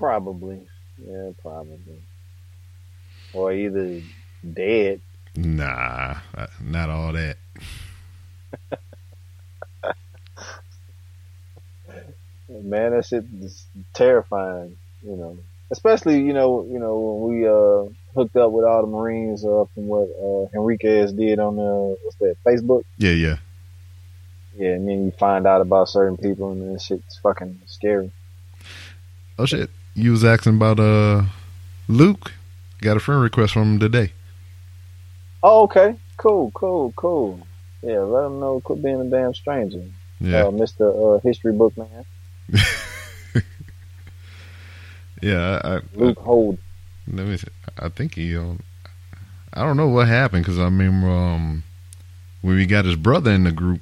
Probably. 0.00 0.58
Yeah, 0.96 1.32
probably. 1.42 2.02
Or 3.34 3.52
either 3.52 4.00
dead. 4.54 5.02
Nah, 5.36 6.16
uh, 6.34 6.46
not 6.58 6.88
all 6.88 7.12
that. 7.12 7.36
Man, 12.48 12.92
that 12.92 13.04
shit 13.04 13.26
is 13.42 13.66
terrifying, 13.92 14.78
you 15.02 15.16
know. 15.16 15.36
Especially, 15.70 16.22
you 16.22 16.32
know, 16.32 16.64
you 16.64 16.78
know, 16.78 16.98
when 16.98 17.38
we 17.38 17.46
uh 17.46 17.92
hooked 18.14 18.36
up 18.36 18.52
with 18.52 18.64
all 18.64 18.80
the 18.80 18.88
Marines 18.88 19.44
uh 19.44 19.66
from 19.74 19.86
what 19.86 20.08
uh 20.18 20.58
Enriquez 20.58 21.12
did 21.12 21.38
on 21.38 21.58
uh 21.58 21.94
what's 22.02 22.16
that, 22.20 22.36
Facebook? 22.42 22.84
Yeah, 22.96 23.12
yeah. 23.12 23.36
Yeah, 24.56 24.70
and 24.70 24.88
then 24.88 25.04
you 25.04 25.10
find 25.10 25.46
out 25.46 25.60
about 25.60 25.90
certain 25.90 26.16
people 26.16 26.52
and 26.52 26.74
that 26.74 26.80
shit's 26.80 27.18
fucking 27.18 27.60
scary. 27.66 28.10
Oh 29.38 29.44
shit. 29.44 29.68
You 29.94 30.12
was 30.12 30.24
asking 30.24 30.56
about 30.56 30.78
uh 30.80 31.24
Luke. 31.88 32.32
Got 32.80 32.96
a 32.96 33.00
friend 33.00 33.20
request 33.22 33.52
from 33.52 33.74
him 33.74 33.78
today. 33.80 34.12
Oh, 35.42 35.62
okay. 35.64 35.94
Cool, 36.16 36.50
cool, 36.52 36.92
cool. 36.96 37.46
Yeah, 37.82 38.00
let 38.00 38.26
him 38.26 38.40
know 38.40 38.60
quit 38.60 38.82
being 38.82 39.00
a 39.00 39.04
damn 39.04 39.34
stranger. 39.34 39.82
Yeah. 40.20 40.44
Uh, 40.44 40.50
Mr. 40.50 41.16
Uh, 41.16 41.20
History 41.20 41.52
Book 41.52 41.74
Man. 41.78 42.04
yeah, 45.22 45.60
I, 45.64 45.76
I, 45.76 45.80
Luke 45.94 46.18
Hold. 46.18 46.58
let 47.10 47.26
me 47.26 47.36
see. 47.36 47.48
I 47.78 47.88
think 47.88 48.14
he 48.14 48.36
um, 48.36 48.60
I 49.52 49.62
don't 49.62 49.76
know 49.76 49.88
what 49.88 50.08
happened 50.08 50.44
cuz 50.44 50.58
I 50.58 50.64
remember 50.64 51.08
um 51.08 51.62
when 52.42 52.56
we 52.56 52.66
got 52.66 52.84
his 52.84 52.96
brother 52.96 53.30
in 53.30 53.44
the 53.44 53.52
group, 53.52 53.80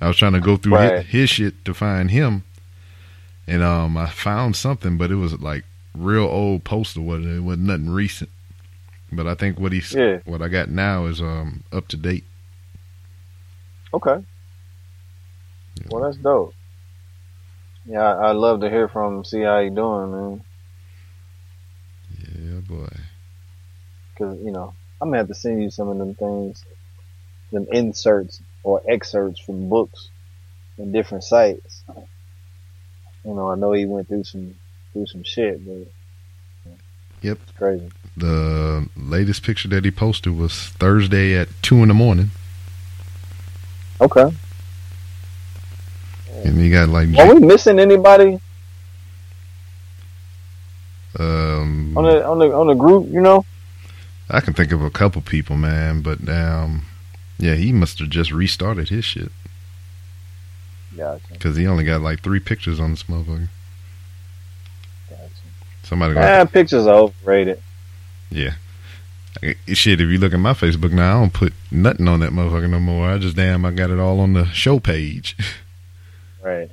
I 0.00 0.08
was 0.08 0.16
trying 0.16 0.32
to 0.32 0.40
go 0.40 0.56
through 0.56 0.74
Right. 0.74 1.04
his, 1.06 1.06
his 1.06 1.30
shit 1.30 1.64
to 1.64 1.74
find 1.74 2.10
him. 2.10 2.42
And 3.46 3.62
um 3.62 3.96
I 3.96 4.08
found 4.08 4.56
something 4.56 4.96
but 4.96 5.10
it 5.10 5.16
was 5.16 5.38
like 5.40 5.64
real 5.94 6.24
old 6.24 6.64
poster 6.64 7.00
was 7.00 7.24
it 7.24 7.40
wasn't 7.40 7.66
nothing 7.66 7.90
recent. 7.90 8.30
But 9.12 9.26
I 9.26 9.34
think 9.34 9.60
what 9.60 9.72
he's 9.72 9.92
Yeah. 9.92 10.20
what 10.24 10.42
I 10.42 10.48
got 10.48 10.70
now 10.70 11.06
is 11.06 11.20
um 11.20 11.62
up 11.72 11.88
to 11.88 11.96
date. 11.96 12.24
Okay. 13.92 14.24
Well, 15.88 16.02
that's 16.02 16.16
dope. 16.16 16.54
Yeah, 17.86 18.00
I, 18.02 18.28
I 18.28 18.32
love 18.32 18.60
to 18.60 18.70
hear 18.70 18.88
from 18.88 19.18
him, 19.18 19.24
see 19.24 19.42
how 19.42 19.60
he 19.60 19.68
doing, 19.70 20.10
man. 20.12 20.44
Yeah, 22.18 22.60
boy. 22.60 22.88
Cause, 24.18 24.38
you 24.42 24.52
know, 24.52 24.74
I'm 25.00 25.08
gonna 25.08 25.18
have 25.18 25.28
to 25.28 25.34
send 25.34 25.62
you 25.62 25.70
some 25.70 25.88
of 25.88 25.98
them 25.98 26.14
things, 26.14 26.64
them 27.52 27.66
inserts 27.70 28.40
or 28.62 28.80
excerpts 28.88 29.40
from 29.40 29.68
books 29.68 30.08
and 30.78 30.92
different 30.92 31.24
sites. 31.24 31.84
You 33.24 33.34
know, 33.34 33.50
I 33.50 33.54
know 33.54 33.72
he 33.72 33.86
went 33.86 34.08
through 34.08 34.24
some, 34.24 34.54
through 34.92 35.06
some 35.06 35.22
shit, 35.24 35.64
but. 35.66 35.86
Yep. 37.22 37.38
It's 37.42 37.52
crazy. 37.56 37.90
The 38.18 38.86
latest 38.96 39.42
picture 39.42 39.66
that 39.68 39.84
he 39.84 39.90
posted 39.90 40.36
was 40.36 40.52
Thursday 40.78 41.34
at 41.34 41.48
two 41.62 41.76
in 41.82 41.88
the 41.88 41.94
morning, 41.94 42.30
Okay. 44.00 44.30
and 46.44 46.60
he 46.60 46.70
got 46.70 46.90
like 46.90 47.08
Are 47.16 47.34
we 47.34 47.40
missing 47.40 47.78
anybody 47.78 48.38
um 51.18 51.96
on 51.96 52.04
the, 52.04 52.26
on 52.26 52.38
the, 52.38 52.52
on 52.52 52.66
the 52.66 52.74
group, 52.74 53.08
you 53.10 53.20
know? 53.20 53.44
I 54.28 54.40
can 54.40 54.52
think 54.52 54.72
of 54.72 54.82
a 54.82 54.90
couple 54.90 55.22
people, 55.22 55.56
man, 55.56 56.02
but 56.02 56.28
um 56.28 56.82
yeah, 57.38 57.54
he 57.54 57.72
must 57.72 57.98
have 58.00 58.10
just 58.10 58.30
restarted 58.32 58.90
his 58.90 59.04
shit 59.04 59.32
Gotcha, 60.96 61.22
because 61.32 61.56
he 61.56 61.66
only 61.66 61.84
got 61.84 62.00
like 62.02 62.22
three 62.22 62.40
pictures 62.40 62.78
on 62.80 62.90
this 62.90 63.04
motherfucker. 63.04 63.48
gotcha. 65.10 65.28
Somebody 65.82 66.14
got 66.14 66.24
Ah, 66.40 66.44
pictures 66.50 66.86
are 66.86 66.94
overrated. 66.94 67.60
yeah. 68.30 68.54
Shit, 69.66 70.00
if 70.00 70.08
you 70.08 70.18
look 70.18 70.32
at 70.32 70.38
my 70.38 70.52
Facebook 70.52 70.92
now, 70.92 71.16
I 71.16 71.20
don't 71.20 71.32
put 71.32 71.52
nothing 71.70 72.06
on 72.06 72.20
that 72.20 72.30
motherfucker 72.30 72.70
no 72.70 72.78
more. 72.78 73.10
I 73.10 73.18
just 73.18 73.34
damn, 73.36 73.64
I 73.64 73.72
got 73.72 73.90
it 73.90 73.98
all 73.98 74.20
on 74.20 74.32
the 74.32 74.46
show 74.46 74.78
page. 74.80 75.36
Right. 76.42 76.70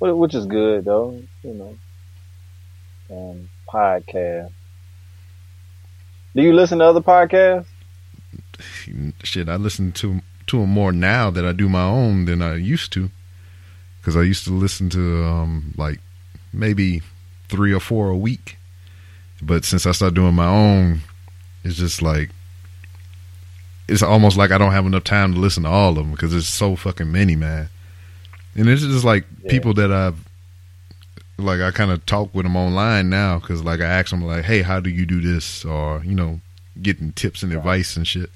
Wh- 0.00 0.18
Which 0.18 0.34
is 0.34 0.44
good 0.44 0.84
though, 0.84 1.22
you 1.42 1.54
know. 1.54 1.76
Um, 3.10 3.48
podcast. 3.66 4.52
Do 6.36 6.42
you 6.42 6.52
listen 6.52 6.78
to 6.80 6.84
other 6.84 7.00
podcasts? 7.00 7.64
shit, 9.24 9.48
I 9.48 9.56
listen 9.56 9.92
to 9.92 10.20
to 10.48 10.58
them 10.60 10.68
more 10.68 10.92
now 10.92 11.30
that 11.30 11.44
I 11.46 11.52
do 11.52 11.70
my 11.70 11.84
own 11.84 12.26
than 12.26 12.42
I 12.42 12.56
used 12.56 12.92
to. 12.92 13.10
Because 14.02 14.16
I 14.16 14.22
used 14.22 14.42
to 14.44 14.50
listen 14.52 14.90
to 14.90 15.24
um 15.24 15.72
like 15.78 16.00
maybe 16.52 17.00
three 17.48 17.72
or 17.72 17.78
four 17.80 18.10
a 18.10 18.16
week, 18.16 18.58
but 19.40 19.64
since 19.64 19.86
I 19.86 19.92
started 19.92 20.16
doing 20.16 20.34
my 20.34 20.46
own, 20.46 21.00
it's 21.64 21.76
just 21.76 22.02
like 22.02 22.30
it's 23.88 24.02
almost 24.02 24.36
like 24.36 24.50
I 24.50 24.58
don't 24.58 24.72
have 24.72 24.86
enough 24.86 25.04
time 25.04 25.34
to 25.34 25.40
listen 25.40 25.62
to 25.64 25.68
all 25.68 25.90
of 25.90 25.96
them 25.96 26.10
because 26.12 26.32
there's 26.32 26.48
so 26.48 26.74
fucking 26.76 27.10
many, 27.12 27.36
man. 27.36 27.68
And 28.54 28.68
it's 28.68 28.82
just 28.82 29.04
like 29.04 29.24
Yeah. 29.44 29.50
people 29.50 29.74
that 29.74 29.92
I've 29.92 30.18
like 31.38 31.60
I 31.60 31.70
kind 31.70 31.90
of 31.90 32.04
talk 32.06 32.34
with 32.34 32.44
them 32.44 32.56
online 32.56 33.08
now 33.08 33.38
because 33.38 33.62
like 33.62 33.80
I 33.80 33.84
ask 33.86 34.10
them 34.10 34.22
like, 34.24 34.44
hey, 34.44 34.62
how 34.62 34.80
do 34.80 34.90
you 34.90 35.06
do 35.06 35.20
this, 35.20 35.64
or 35.64 36.02
you 36.04 36.14
know, 36.14 36.40
getting 36.80 37.12
tips 37.12 37.42
and 37.42 37.52
Right. 37.52 37.58
advice 37.58 37.96
and 37.96 38.06
shit. 38.06 38.30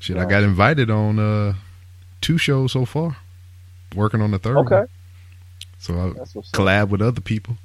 Shit, 0.00 0.16
I 0.16 0.24
got 0.24 0.42
invited 0.42 0.90
on 0.90 1.18
uh 1.18 1.54
two 2.20 2.36
shows 2.38 2.72
so 2.72 2.84
far. 2.84 3.16
Working 3.94 4.22
on 4.22 4.30
the 4.30 4.38
third. 4.38 4.56
Okay, 4.58 4.74
one. 4.76 4.88
So 5.78 5.94
I 5.94 6.08
up. 6.08 6.16
collab 6.52 6.88
with 6.88 7.02
other 7.02 7.20
people. 7.20 7.56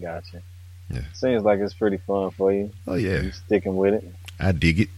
Gotcha. 0.00 0.42
Yeah. 0.90 1.02
Seems 1.12 1.42
like 1.42 1.58
it's 1.60 1.74
pretty 1.74 1.98
fun 1.98 2.30
for 2.30 2.52
you. 2.52 2.70
Oh 2.86 2.94
yeah, 2.94 3.20
You 3.20 3.32
sticking 3.32 3.76
with 3.76 3.94
it. 3.94 4.04
I 4.38 4.52
dig 4.52 4.80
it. 4.80 4.88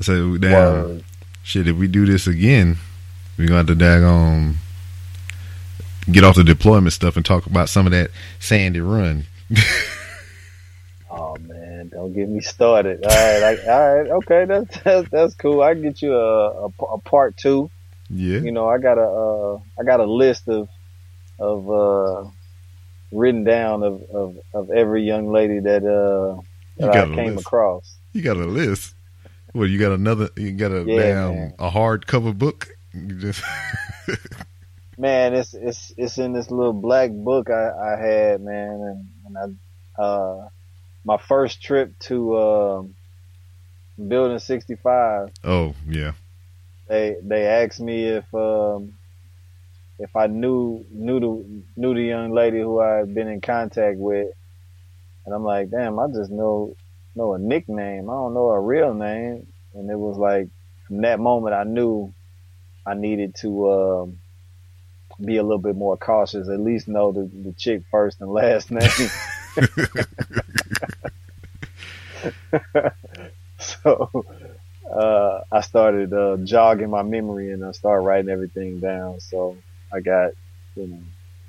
So 0.00 0.36
damn 0.36 0.52
Word. 0.52 1.04
shit, 1.42 1.66
if 1.68 1.76
we 1.76 1.88
do 1.88 2.04
this 2.06 2.26
again, 2.26 2.76
we're 3.38 3.48
gonna 3.48 3.58
have 3.58 3.66
to 3.68 3.74
daggone 3.74 4.54
get 6.10 6.22
off 6.24 6.36
the 6.36 6.44
deployment 6.44 6.92
stuff 6.92 7.16
and 7.16 7.24
talk 7.24 7.46
about 7.46 7.68
some 7.68 7.86
of 7.86 7.92
that 7.92 8.10
Sandy 8.38 8.80
Run. 8.80 9.24
Don't 12.04 12.12
get 12.12 12.28
me 12.28 12.40
started. 12.42 13.02
All 13.02 13.08
right, 13.10 13.38
like, 13.40 13.66
all 13.66 13.94
right, 13.96 14.10
okay, 14.10 14.44
that's 14.44 14.78
that's, 14.84 15.08
that's 15.08 15.34
cool. 15.36 15.62
I 15.62 15.72
get 15.72 16.02
you 16.02 16.14
a, 16.14 16.66
a, 16.66 16.84
a 16.84 16.98
part 16.98 17.34
two. 17.38 17.70
Yeah. 18.10 18.40
You 18.40 18.52
know, 18.52 18.68
I 18.68 18.76
got 18.76 18.98
a 18.98 19.08
uh, 19.08 19.58
I 19.80 19.84
got 19.84 20.00
a 20.00 20.04
list 20.04 20.46
of 20.48 20.68
of 21.38 21.70
uh, 21.70 22.28
written 23.10 23.44
down 23.44 23.82
of, 23.82 24.02
of, 24.12 24.36
of 24.52 24.70
every 24.70 25.04
young 25.04 25.32
lady 25.32 25.60
that 25.60 25.82
uh 25.82 26.42
that 26.76 26.90
I 26.90 27.06
came 27.14 27.36
list. 27.36 27.46
across. 27.46 27.96
You 28.12 28.20
got 28.20 28.36
a 28.36 28.44
list. 28.44 28.94
Well, 29.54 29.66
you 29.66 29.78
got 29.78 29.92
another 29.92 30.28
you 30.36 30.52
got 30.52 30.72
a 30.72 30.84
Yeah, 30.86 30.98
damn 30.98 31.34
man. 31.34 31.54
a 31.58 31.70
hardcover 31.70 32.36
book. 32.36 32.68
You 32.92 33.14
just 33.14 33.42
Man, 34.98 35.32
it's 35.34 35.54
it's 35.54 35.90
it's 35.96 36.18
in 36.18 36.34
this 36.34 36.50
little 36.50 36.74
black 36.74 37.12
book 37.12 37.48
I, 37.48 37.70
I 37.70 37.96
had, 37.98 38.42
man, 38.42 38.68
and, 38.70 39.08
and 39.38 39.56
I 39.98 40.02
uh 40.02 40.48
my 41.04 41.18
first 41.18 41.62
trip 41.62 41.98
to 42.00 42.38
um 42.38 42.94
building 44.08 44.38
Oh 45.44 45.74
yeah. 45.86 46.12
they 46.88 47.16
they 47.22 47.46
asked 47.46 47.80
me 47.80 48.06
if 48.06 48.24
um 48.34 48.94
if 49.98 50.16
I 50.16 50.26
knew 50.26 50.84
knew 50.90 51.20
the 51.20 51.62
knew 51.76 51.94
the 51.94 52.02
young 52.02 52.32
lady 52.32 52.60
who 52.60 52.80
I 52.80 52.96
had 52.98 53.14
been 53.14 53.28
in 53.28 53.40
contact 53.40 53.98
with 53.98 54.28
And 55.24 55.34
I'm 55.34 55.44
like, 55.44 55.70
damn, 55.70 55.98
I 55.98 56.08
just 56.08 56.30
know 56.30 56.74
know 57.14 57.34
a 57.34 57.38
nickname. 57.38 58.10
I 58.10 58.12
don't 58.12 58.34
know 58.34 58.48
a 58.48 58.60
real 58.60 58.92
name. 58.92 59.46
And 59.74 59.90
it 59.90 59.98
was 59.98 60.16
like 60.18 60.48
from 60.86 61.02
that 61.02 61.20
moment 61.20 61.54
I 61.54 61.64
knew 61.64 62.12
I 62.86 62.94
needed 62.94 63.34
to 63.36 63.70
um, 63.70 64.18
be 65.24 65.36
a 65.36 65.42
little 65.42 65.58
bit 65.58 65.76
more 65.76 65.96
cautious. 65.96 66.48
At 66.48 66.60
least 66.60 66.88
know 66.88 67.12
the, 67.12 67.30
the 67.44 67.54
chick 67.56 67.82
first 67.90 68.20
and 68.20 68.30
last 68.30 68.70
name. 68.72 69.10
So 73.58 74.24
uh, 74.92 75.40
I 75.52 75.60
started 75.60 76.12
uh, 76.12 76.36
jogging 76.44 76.90
my 76.90 77.02
memory 77.02 77.52
and 77.52 77.64
I 77.64 77.72
started 77.72 78.04
writing 78.04 78.30
everything 78.30 78.80
down. 78.80 79.20
So 79.20 79.56
I 79.92 80.00
got, 80.00 80.32
you 80.76 80.86
know, 80.86 81.00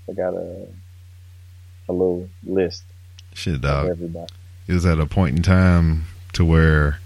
I 0.10 0.14
got 0.14 0.34
a 0.34 0.68
a 1.88 1.94
little 1.94 2.28
list 2.44 2.84
Shit, 3.34 3.56
of 3.56 3.62
dog. 3.62 3.88
everybody. 3.90 4.34
It 4.68 4.74
was 4.74 4.86
at 4.88 5.00
a 5.00 5.06
point 5.06 5.36
in 5.38 5.44
time 5.44 6.06
to 6.34 6.44
where 6.44 7.00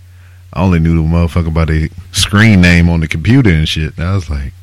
I 0.53 0.63
only 0.63 0.79
knew 0.79 0.95
the 0.95 1.01
motherfucker 1.03 1.53
by 1.53 1.65
the 1.65 1.89
screen 2.13 2.61
name 2.61 2.89
on 2.89 3.01
the 3.01 3.07
computer 3.07 3.49
and 3.49 3.67
shit. 3.67 3.97
And 3.97 4.05
I 4.07 4.15
was 4.15 4.29
like, 4.29 4.53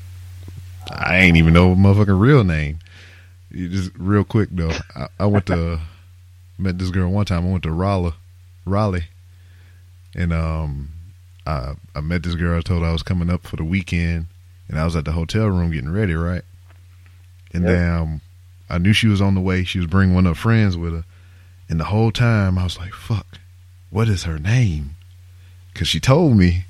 I 0.91 1.19
ain't 1.19 1.37
even 1.37 1.53
know 1.53 1.73
a 1.73 1.77
motherfucking 1.77 2.19
real 2.19 2.45
name. 2.45 2.79
You 3.51 3.69
just 3.69 3.91
real 3.99 4.25
quick 4.25 4.49
though, 4.53 4.73
I, 4.95 5.09
I 5.21 5.27
went 5.27 5.47
to 5.47 5.81
met 6.59 6.79
this 6.79 6.91
girl 6.91 7.11
one 7.11 7.25
time. 7.27 7.47
I 7.47 7.51
went 7.51 7.63
to 7.65 7.73
Raleigh, 7.73 8.15
Raleigh, 8.65 9.09
and 10.15 10.33
um, 10.33 10.91
I 11.47 11.75
I 11.95 12.01
met 12.01 12.23
this 12.23 12.35
girl. 12.35 12.59
I 12.59 12.63
told 12.63 12.83
her 12.83 12.89
I 12.89 12.93
was 12.93 13.03
coming 13.03 13.31
up 13.31 13.47
for 13.47 13.57
the 13.57 13.65
weekend, 13.65 14.27
and 14.69 14.79
I 14.79 14.85
was 14.85 14.97
at 14.97 15.05
the 15.05 15.13
hotel 15.13 15.47
room 15.47 15.71
getting 15.71 15.93
ready, 15.93 16.15
right? 16.15 16.43
And 17.53 17.65
Yep. 17.65 17.73
then 17.73 17.93
um, 17.93 18.21
I 18.69 18.79
knew 18.79 18.93
she 18.93 19.09
was 19.09 19.21
on 19.21 19.35
the 19.35 19.41
way. 19.41 19.65
She 19.65 19.79
was 19.79 19.87
bringing 19.87 20.15
one 20.15 20.27
of 20.27 20.37
her 20.37 20.41
friends 20.43 20.77
with 20.77 20.93
her, 20.93 21.05
and 21.69 21.79
the 21.81 21.85
whole 21.85 22.11
time 22.13 22.59
I 22.59 22.65
was 22.65 22.79
like, 22.79 22.93
"Fuck, 22.93 23.39
what 23.91 24.09
is 24.09 24.25
her 24.25 24.39
name?" 24.39 24.97
Because 25.73 25.89
she 25.89 26.01
told 26.01 26.37
me, 26.37 26.65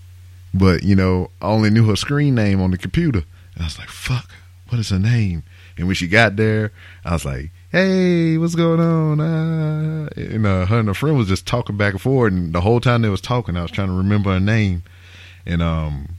but 0.52 0.82
you 0.82 0.96
know, 0.96 1.30
I 1.40 1.46
only 1.46 1.70
knew 1.70 1.86
her 1.88 1.96
screen 1.96 2.34
name 2.34 2.60
on 2.60 2.70
the 2.72 2.78
computer, 2.78 3.22
and 3.54 3.62
I 3.62 3.66
was 3.66 3.78
like, 3.78 3.88
"Fuck, 3.88 4.30
what 4.68 4.78
is 4.80 4.88
her 4.90 4.98
name?" 4.98 5.42
And 5.78 5.86
when 5.86 5.94
she 5.94 6.08
got 6.08 6.36
there, 6.36 6.72
I 7.04 7.12
was 7.12 7.24
like, 7.24 7.50
"Hey, 7.70 8.38
what's 8.38 8.54
going 8.54 8.80
on?" 8.80 9.20
Uh, 9.20 10.08
and 10.16 10.46
uh, 10.46 10.66
her 10.66 10.78
and 10.78 10.88
her 10.88 10.94
friend 10.94 11.16
was 11.16 11.28
just 11.28 11.46
talking 11.46 11.76
back 11.76 11.92
and 11.92 12.00
forth, 12.00 12.32
and 12.32 12.52
the 12.52 12.60
whole 12.60 12.80
time 12.80 13.02
they 13.02 13.08
was 13.08 13.20
talking, 13.20 13.56
I 13.56 13.62
was 13.62 13.70
trying 13.70 13.88
to 13.88 13.94
remember 13.94 14.32
her 14.32 14.40
name, 14.40 14.82
and 15.44 15.62
um, 15.62 16.16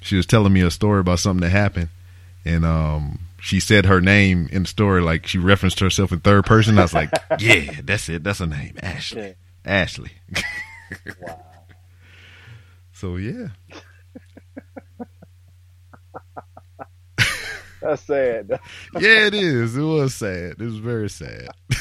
she 0.00 0.16
was 0.16 0.26
telling 0.26 0.52
me 0.52 0.60
a 0.62 0.70
story 0.70 1.00
about 1.00 1.18
something 1.18 1.42
that 1.42 1.50
happened, 1.50 1.88
and 2.44 2.64
um, 2.64 3.20
she 3.40 3.60
said 3.60 3.86
her 3.86 4.00
name 4.00 4.48
in 4.52 4.62
the 4.62 4.68
story 4.68 5.02
like 5.02 5.26
she 5.26 5.38
referenced 5.38 5.80
herself 5.80 6.12
in 6.12 6.20
third 6.20 6.44
person. 6.46 6.78
I 6.78 6.82
was 6.82 6.94
like, 6.94 7.10
"Yeah, 7.38 7.80
that's 7.82 8.08
it. 8.08 8.24
That's 8.24 8.38
her 8.38 8.46
name, 8.46 8.76
Ashley. 8.82 9.22
Yeah. 9.28 9.32
Ashley." 9.64 10.10
Wow. 11.20 11.40
So 12.92 13.16
yeah, 13.16 13.48
That's 17.88 18.02
sad. 18.02 18.48
yeah, 18.98 19.26
it 19.26 19.34
is. 19.34 19.76
It 19.76 19.82
was 19.82 20.14
sad. 20.14 20.52
It 20.58 20.64
was 20.64 20.78
very 20.78 21.08
sad. 21.10 21.48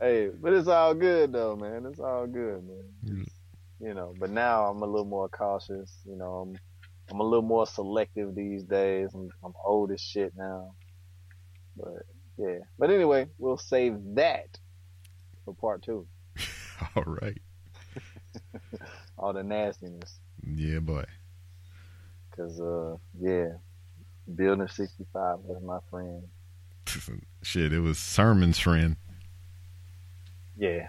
Hey, 0.00 0.30
but 0.30 0.52
it's 0.52 0.66
all 0.66 0.94
good 0.94 1.32
though, 1.32 1.54
man. 1.54 1.86
It's 1.86 2.00
all 2.00 2.26
good, 2.26 2.64
man. 2.66 2.84
Mm. 3.06 3.28
You 3.78 3.94
know, 3.94 4.12
but 4.18 4.30
now 4.30 4.64
I'm 4.66 4.82
a 4.82 4.84
little 4.86 5.04
more 5.06 5.28
cautious. 5.28 5.96
You 6.04 6.16
know, 6.16 6.38
I'm 6.38 6.56
I'm 7.08 7.20
a 7.20 7.22
little 7.22 7.44
more 7.46 7.68
selective 7.68 8.34
these 8.34 8.64
days. 8.64 9.10
I'm 9.14 9.30
I'm 9.44 9.52
old 9.64 9.92
as 9.92 10.00
shit 10.00 10.32
now. 10.36 10.74
But 11.76 12.02
yeah. 12.36 12.58
But 12.80 12.90
anyway, 12.90 13.28
we'll 13.38 13.58
save 13.58 13.94
that 14.16 14.58
for 15.44 15.54
part 15.54 15.82
two. 15.84 16.08
All 16.96 17.04
right. 17.04 17.40
All 19.16 19.32
the 19.32 19.44
nastiness, 19.44 20.18
Yeah, 20.44 20.80
boy. 20.80 21.04
cause 22.36 22.60
uh, 22.60 22.96
yeah, 23.20 23.50
Building 24.36 24.68
65 24.68 25.38
was 25.44 25.62
my 25.62 25.78
friend. 25.90 26.22
Shit, 27.42 27.72
it 27.72 27.80
was 27.80 27.98
Sermon's 27.98 28.58
friend. 28.58 28.96
Yeah, 30.56 30.88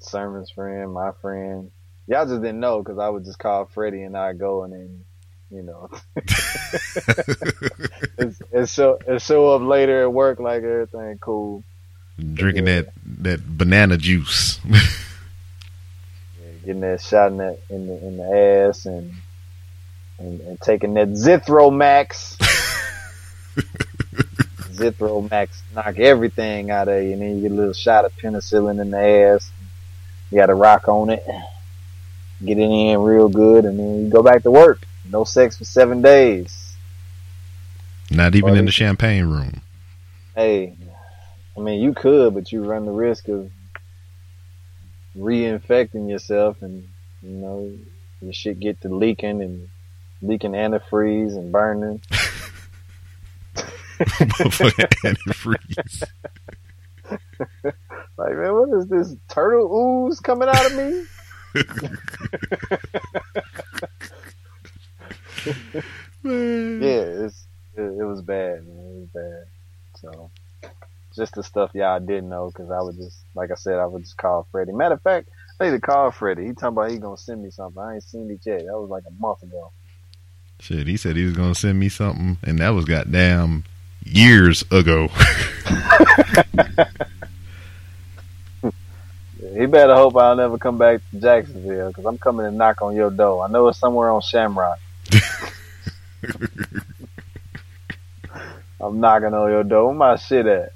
Sermon's 0.00 0.50
friend, 0.50 0.92
my 0.92 1.12
friend. 1.20 1.70
Y'all 2.06 2.26
just 2.26 2.42
didn't 2.42 2.60
know 2.60 2.82
because 2.82 2.98
I 2.98 3.08
would 3.08 3.24
just 3.24 3.38
call 3.38 3.64
Freddie 3.66 4.02
and 4.02 4.16
I 4.16 4.34
go 4.34 4.64
and 4.64 4.72
then, 4.72 5.04
you 5.50 5.62
know, 5.62 5.88
and, 8.18 8.36
and 8.52 8.68
show 8.68 8.98
and 9.06 9.20
show 9.20 9.54
up 9.54 9.62
later 9.62 10.02
at 10.02 10.12
work 10.12 10.38
like 10.38 10.62
everything 10.62 11.18
cool. 11.20 11.64
Drinking 12.34 12.66
Yeah. 12.66 12.82
that 12.82 12.92
that 13.22 13.58
banana 13.58 13.96
juice. 13.96 14.60
Yeah, 14.68 14.80
getting 16.64 16.80
that 16.82 17.00
shot 17.00 17.32
in 17.32 17.38
the 17.38 17.58
in 17.70 17.86
the 17.86 18.06
in 18.06 18.16
the 18.18 18.66
ass 18.68 18.86
and 18.86 19.12
and, 20.18 20.40
and 20.42 20.60
taking 20.60 20.94
that 20.94 21.08
Zithromax. 21.08 22.36
Zithromax 24.74 25.48
knock 25.74 25.98
everything 25.98 26.70
out 26.70 26.88
of 26.88 27.02
you, 27.02 27.12
and 27.12 27.22
then 27.22 27.36
you 27.36 27.42
get 27.42 27.52
a 27.52 27.54
little 27.54 27.72
shot 27.72 28.04
of 28.04 28.16
penicillin 28.16 28.80
in 28.80 28.90
the 28.90 28.98
ass. 28.98 29.50
You 30.30 30.38
got 30.38 30.46
to 30.46 30.54
rock 30.54 30.88
on 30.88 31.10
it, 31.10 31.24
get 32.44 32.58
it 32.58 32.62
in 32.62 33.00
real 33.00 33.28
good, 33.28 33.64
and 33.64 33.78
then 33.78 34.04
you 34.04 34.10
go 34.10 34.22
back 34.22 34.42
to 34.42 34.50
work. 34.50 34.84
No 35.10 35.24
sex 35.24 35.58
for 35.58 35.64
seven 35.64 36.02
days. 36.02 36.74
Not 38.10 38.34
even 38.34 38.56
in 38.56 38.64
the 38.64 38.72
champagne 38.72 39.26
room. 39.26 39.60
Hey, 40.34 40.76
I 41.56 41.60
mean 41.60 41.80
you 41.80 41.94
could, 41.94 42.34
but 42.34 42.50
you 42.50 42.64
run 42.64 42.86
the 42.86 42.92
risk 42.92 43.28
of 43.28 43.50
reinfecting 45.16 46.10
yourself, 46.10 46.62
and 46.62 46.88
you 47.22 47.30
know 47.30 47.72
your 48.20 48.32
shit 48.32 48.58
get 48.58 48.80
to 48.82 48.88
leaking 48.88 49.42
and 49.42 49.68
leaking 50.22 50.52
antifreeze 50.52 51.36
and 51.36 51.52
burning. 51.52 52.00
Motherfucking 54.00 54.90
antifreeze. 55.04 56.02
Like, 58.16 58.36
man, 58.36 58.54
what 58.54 58.68
is 58.78 58.86
this 58.86 59.16
turtle 59.28 60.06
ooze 60.06 60.20
coming 60.20 60.48
out 60.48 60.66
of 60.66 60.76
me? 60.76 61.04
Man. 66.22 66.82
Yeah, 66.82 67.26
it's 67.26 67.46
it, 67.76 67.82
it 67.82 68.04
was 68.04 68.22
bad, 68.22 68.66
man. 68.66 68.76
It 68.76 69.00
was 69.00 69.08
bad. 69.12 69.44
So, 70.00 70.30
just 71.14 71.34
the 71.34 71.42
stuff 71.42 71.72
y'all 71.74 72.00
didn't 72.00 72.30
know, 72.30 72.46
because 72.46 72.70
I 72.70 72.80
would 72.80 72.96
just, 72.96 73.24
like 73.34 73.50
I 73.50 73.54
said, 73.54 73.78
I 73.78 73.86
would 73.86 74.02
just 74.02 74.16
call 74.16 74.46
Freddie. 74.50 74.72
Matter 74.72 74.94
of 74.94 75.02
fact, 75.02 75.28
I 75.60 75.64
need 75.66 75.72
to 75.72 75.80
call 75.80 76.10
Freddie. 76.10 76.46
He 76.46 76.52
talking 76.52 76.68
about 76.68 76.90
he 76.90 76.98
gonna 76.98 77.16
send 77.16 77.42
me 77.42 77.50
something. 77.50 77.82
I 77.82 77.94
ain't 77.94 78.02
seen 78.02 78.30
it 78.30 78.40
yet. 78.44 78.64
That 78.64 78.78
was 78.78 78.88
like 78.88 79.04
a 79.06 79.12
month 79.20 79.42
ago. 79.42 79.70
Shit, 80.60 80.86
he 80.86 80.96
said 80.96 81.16
he 81.16 81.24
was 81.24 81.36
gonna 81.36 81.54
send 81.54 81.78
me 81.78 81.88
something, 81.88 82.38
and 82.42 82.58
that 82.60 82.70
was 82.70 82.84
goddamn 82.86 83.64
years 84.04 84.64
ago. 84.70 85.08
He 89.56 89.66
better 89.66 89.94
hope 89.94 90.16
I'll 90.16 90.34
never 90.34 90.58
come 90.58 90.78
back 90.78 91.00
to 91.10 91.20
Jacksonville, 91.20 91.88
because 91.88 92.04
I'm 92.06 92.18
coming 92.18 92.44
to 92.44 92.50
knock 92.50 92.82
on 92.82 92.96
your 92.96 93.10
door. 93.10 93.44
I 93.44 93.48
know 93.48 93.68
it's 93.68 93.78
somewhere 93.78 94.10
on 94.10 94.20
Shamrock. 94.20 94.80
I'm 98.80 98.98
knocking 98.98 99.32
on 99.32 99.50
your 99.50 99.62
door. 99.62 99.86
Where 99.86 99.94
my 99.94 100.16
shit 100.16 100.46
at? 100.46 100.72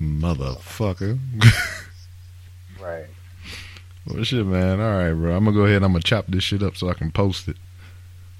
Motherfucker. 0.00 1.18
Right. 2.80 3.06
well, 4.06 4.22
shit, 4.22 4.46
man. 4.46 4.80
All 4.80 4.98
right, 4.98 5.12
bro. 5.12 5.36
I'm 5.36 5.44
gonna 5.44 5.56
go 5.56 5.64
ahead. 5.64 5.78
And 5.78 5.84
I'm 5.84 5.90
gonna 5.92 6.02
chop 6.02 6.26
this 6.28 6.44
shit 6.44 6.62
up 6.62 6.76
so 6.76 6.88
I 6.88 6.94
can 6.94 7.10
post 7.10 7.48
it. 7.48 7.56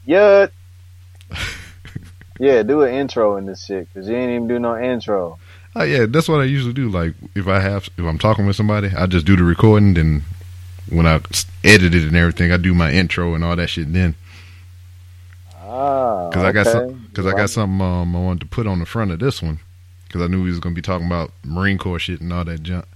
Yeah. 0.06 0.46
Yeah, 2.38 2.62
do 2.62 2.82
an 2.82 2.94
intro 2.94 3.36
in 3.36 3.46
this 3.46 3.64
shit, 3.64 3.88
because 3.92 4.08
you 4.08 4.16
ain't 4.16 4.30
even 4.30 4.48
do 4.48 4.58
no 4.58 4.78
intro. 4.78 5.38
Oh 5.76 5.82
yeah, 5.84 6.06
that's 6.06 6.28
what 6.28 6.40
I 6.40 6.44
usually 6.44 6.72
do. 6.72 6.88
Like 6.88 7.14
if 7.34 7.46
I 7.46 7.60
have, 7.60 7.88
if 7.96 8.04
I'm 8.04 8.18
talking 8.18 8.46
with 8.46 8.56
somebody, 8.56 8.88
I 8.96 9.06
just 9.06 9.26
do 9.26 9.36
the 9.36 9.44
recording. 9.44 9.94
Then 9.94 10.22
when 10.90 11.06
I 11.06 11.20
edit 11.62 11.94
it 11.94 12.04
and 12.04 12.16
everything, 12.16 12.52
I 12.52 12.56
do 12.56 12.74
my 12.74 12.92
intro 12.92 13.34
and 13.34 13.44
all 13.44 13.56
that 13.56 13.68
shit. 13.68 13.92
Then 13.92 14.14
Ah, 15.62 16.28
because 16.28 16.44
I 16.44 16.52
got 16.52 16.66
okay. 16.66 16.88
some, 16.88 17.06
because 17.08 17.26
I 17.26 17.34
got 17.34 17.50
something 17.50 17.80
um, 17.80 18.16
I 18.16 18.20
wanted 18.20 18.40
to 18.40 18.46
put 18.46 18.66
on 18.66 18.78
the 18.78 18.86
front 18.86 19.10
of 19.10 19.18
this 19.18 19.42
one 19.42 19.60
because 20.06 20.22
I 20.22 20.26
knew 20.26 20.42
we 20.42 20.50
was 20.50 20.60
gonna 20.60 20.74
be 20.74 20.82
talking 20.82 21.06
about 21.06 21.30
Marine 21.44 21.78
Corps 21.78 21.98
shit 21.98 22.20
and 22.20 22.32
all 22.32 22.44
that 22.44 22.62
junk. 22.62 22.86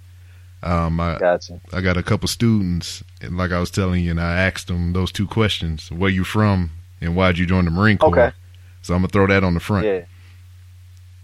Um, 0.63 0.99
I 1.01 1.19
Gotcha. 1.19 1.61
I 1.73 1.81
got 1.81 1.97
a 1.97 2.03
couple 2.03 2.29
students, 2.29 3.03
and 3.21 3.37
like 3.37 3.53
I 3.53 3.61
was 3.61 3.71
telling 3.71 4.05
you, 4.05 4.13
and 4.13 4.21
I 4.21 4.41
asked 4.41 4.69
them 4.69 4.93
those 4.93 5.13
two 5.13 5.27
questions: 5.27 5.91
Where 5.91 6.11
you 6.11 6.25
from, 6.25 6.71
and 7.01 7.15
why'd 7.15 7.39
you 7.39 7.47
join 7.47 7.65
the 7.67 7.71
Marine 7.71 7.99
Corps? 7.99 8.09
Okay. 8.09 8.33
So 8.83 8.95
I'm 8.95 9.01
gonna 9.01 9.09
throw 9.09 9.27
that 9.29 9.45
on 9.45 9.55
the 9.55 9.61
front. 9.61 9.87
Yeah. 9.87 10.05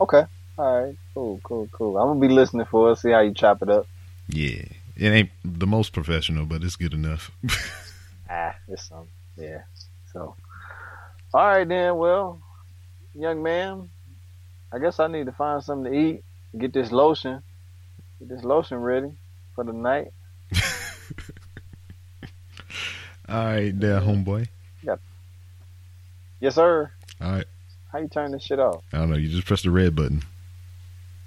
Okay. 0.01 0.25
All 0.57 0.83
right. 0.83 0.97
Cool. 1.15 1.41
Cool. 1.43 1.69
Cool. 1.73 1.99
I'm 1.99 2.09
gonna 2.09 2.21
be 2.21 2.29
listening 2.29 2.67
for 2.67 2.93
it. 2.93 2.99
See 2.99 3.11
how 3.11 3.21
you 3.21 3.35
chop 3.35 3.63
it 3.63 3.69
up. 3.69 3.87
Yeah, 4.29 4.65
it 4.97 5.09
ain't 5.09 5.31
the 5.45 5.67
most 5.67 5.93
professional, 5.93 6.47
but 6.47 6.63
it's 6.63 6.77
good 6.77 6.95
enough. 6.95 7.31
Ah, 8.31 8.55
it's 8.69 8.87
some. 8.87 9.09
Yeah. 9.39 9.63
So. 10.13 10.35
All 11.33 11.47
right 11.47 11.67
then. 11.67 11.97
Well, 11.97 12.43
young 13.15 13.43
man, 13.43 13.89
I 14.71 14.79
guess 14.79 15.01
I 15.01 15.07
need 15.07 15.25
to 15.25 15.33
find 15.33 15.65
something 15.65 15.91
to 15.91 15.99
eat. 15.99 16.25
Get 16.59 16.75
this 16.75 16.93
lotion. 16.93 17.43
Get 18.19 18.29
this 18.29 18.45
lotion 18.45 18.77
ready 18.77 19.13
for 19.55 19.65
the 19.65 19.73
night. 19.73 20.13
All 23.29 23.45
right, 23.45 23.79
there, 23.79 24.01
homeboy. 24.01 24.49
Yeah. 24.83 24.97
Yes, 26.41 26.55
sir. 26.55 26.91
All 27.21 27.33
right. 27.33 27.47
How 27.93 27.99
you 27.99 28.09
turn 28.09 28.33
this 28.33 28.43
shit 28.43 28.59
off? 28.61 28.83
I 28.93 28.99
don't 28.99 29.11
know. 29.11 29.17
You 29.17 29.29
just 29.29 29.47
press 29.47 29.63
the 29.63 29.71
red 29.71 29.95
button. 29.97 30.23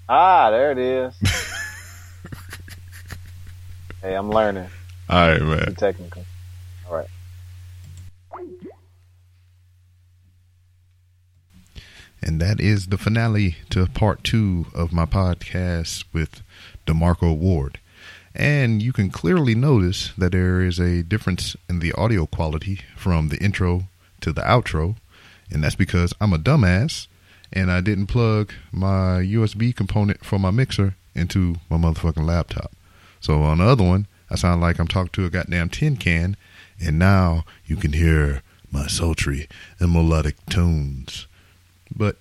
Ah, 0.07 0.51
there 0.51 0.71
it 0.71 0.77
is. 0.77 1.15
hey, 4.01 4.13
I'm 4.15 4.29
learning. 4.29 4.67
All 5.09 5.27
right, 5.27 5.39
Be 5.39 5.45
man. 5.45 5.75
technical. 5.75 6.23
All 6.89 6.95
right. 6.95 7.07
And 12.23 12.39
that 12.39 12.59
is 12.59 12.87
the 12.87 12.97
finale 12.99 13.55
to 13.71 13.85
part 13.87 14.23
two 14.23 14.67
of 14.75 14.93
my 14.93 15.05
podcast 15.05 16.03
with 16.13 16.43
DeMarco 16.85 17.35
Ward. 17.35 17.79
And 18.35 18.81
you 18.81 18.93
can 18.93 19.09
clearly 19.09 19.55
notice 19.55 20.11
that 20.17 20.31
there 20.31 20.61
is 20.61 20.79
a 20.79 21.01
difference 21.03 21.55
in 21.67 21.79
the 21.79 21.91
audio 21.93 22.27
quality 22.27 22.81
from 22.95 23.29
the 23.29 23.37
intro 23.43 23.85
to 24.21 24.31
the 24.31 24.41
outro. 24.41 24.97
And 25.51 25.63
that's 25.63 25.75
because 25.75 26.13
I'm 26.21 26.33
a 26.33 26.37
dumbass 26.37 27.07
and 27.53 27.71
I 27.71 27.81
didn't 27.81 28.07
plug 28.07 28.53
my 28.71 29.19
USB 29.21 29.75
component 29.75 30.23
for 30.23 30.39
my 30.39 30.51
mixer 30.51 30.95
into 31.13 31.55
my 31.69 31.77
motherfucking 31.77 32.25
laptop. 32.25 32.71
So 33.19 33.43
on 33.43 33.59
the 33.59 33.65
other 33.65 33.83
one, 33.83 34.07
I 34.29 34.35
sound 34.35 34.61
like 34.61 34.79
I'm 34.79 34.87
talking 34.87 35.11
to 35.13 35.25
a 35.25 35.29
goddamn 35.29 35.69
tin 35.69 35.97
can. 35.97 36.37
And 36.83 36.97
now 36.97 37.45
you 37.65 37.75
can 37.75 37.93
hear 37.93 38.41
my 38.71 38.87
sultry 38.87 39.47
and 39.79 39.91
melodic 39.91 40.37
tones. 40.49 41.27
But 41.95 42.17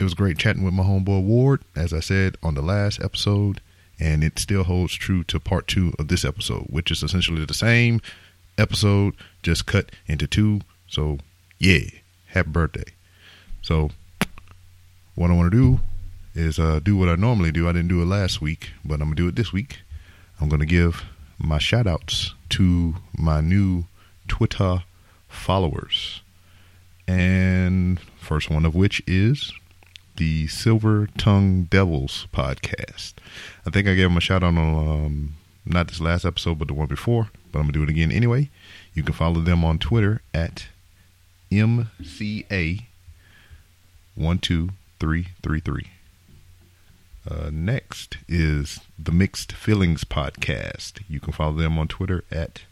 it 0.00 0.04
was 0.04 0.14
great 0.14 0.38
chatting 0.38 0.64
with 0.64 0.74
my 0.74 0.82
homeboy 0.82 1.22
Ward, 1.22 1.62
as 1.76 1.92
I 1.92 2.00
said 2.00 2.36
on 2.42 2.54
the 2.54 2.62
last 2.62 3.00
episode, 3.00 3.60
and 4.00 4.24
it 4.24 4.38
still 4.38 4.64
holds 4.64 4.94
true 4.94 5.22
to 5.24 5.38
part 5.38 5.68
two 5.68 5.92
of 5.98 6.08
this 6.08 6.24
episode, 6.24 6.66
which 6.70 6.90
is 6.90 7.04
essentially 7.04 7.44
the 7.44 7.54
same 7.54 8.00
episode, 8.58 9.14
just 9.42 9.66
cut 9.66 9.92
into 10.06 10.26
two. 10.26 10.62
So, 10.88 11.18
yeah, 11.60 11.84
happy 12.32 12.50
birthday. 12.50 12.84
So, 13.60 13.90
what 15.14 15.30
I 15.30 15.34
want 15.34 15.52
to 15.52 15.56
do 15.56 15.80
is 16.34 16.58
uh, 16.58 16.80
do 16.82 16.96
what 16.96 17.08
I 17.08 17.14
normally 17.14 17.52
do. 17.52 17.68
I 17.68 17.72
didn't 17.72 17.88
do 17.88 18.02
it 18.02 18.06
last 18.06 18.40
week, 18.40 18.70
but 18.84 18.94
I'm 18.94 19.08
going 19.08 19.16
to 19.16 19.22
do 19.22 19.28
it 19.28 19.36
this 19.36 19.52
week. 19.52 19.80
I'm 20.40 20.48
going 20.48 20.60
to 20.60 20.66
give 20.66 21.04
my 21.38 21.58
shout 21.58 21.86
outs 21.86 22.34
to 22.50 22.96
my 23.16 23.40
new 23.40 23.84
Twitter 24.28 24.84
followers. 25.28 26.22
And 27.06 28.00
first 28.18 28.50
one 28.50 28.64
of 28.64 28.74
which 28.74 29.02
is 29.06 29.52
the 30.16 30.46
Silver 30.46 31.08
Tongue 31.18 31.64
Devils 31.64 32.26
podcast. 32.32 33.14
I 33.66 33.70
think 33.70 33.86
I 33.86 33.94
gave 33.94 34.08
them 34.08 34.16
a 34.16 34.20
shout 34.20 34.42
out 34.42 34.56
on 34.56 34.58
um, 34.58 35.34
not 35.64 35.88
this 35.88 36.00
last 36.00 36.24
episode, 36.24 36.58
but 36.58 36.68
the 36.68 36.74
one 36.74 36.86
before. 36.86 37.30
But 37.50 37.58
I'm 37.58 37.66
gonna 37.66 37.72
do 37.72 37.82
it 37.82 37.90
again 37.90 38.10
anyway. 38.10 38.50
You 38.94 39.02
can 39.02 39.14
follow 39.14 39.40
them 39.40 39.64
on 39.64 39.78
Twitter 39.78 40.22
at 40.32 40.68
MCA 41.58 42.84
one 44.14 44.38
two 44.38 44.70
three 44.98 45.28
three 45.42 45.60
three. 45.60 45.88
Uh, 47.28 47.50
next 47.52 48.16
is 48.28 48.80
the 48.98 49.12
Mixed 49.12 49.52
Feelings 49.52 50.04
podcast. 50.04 51.00
You 51.08 51.20
can 51.20 51.32
follow 51.32 51.52
them 51.52 51.78
on 51.78 51.88
Twitter 51.88 52.24
at 52.30 52.62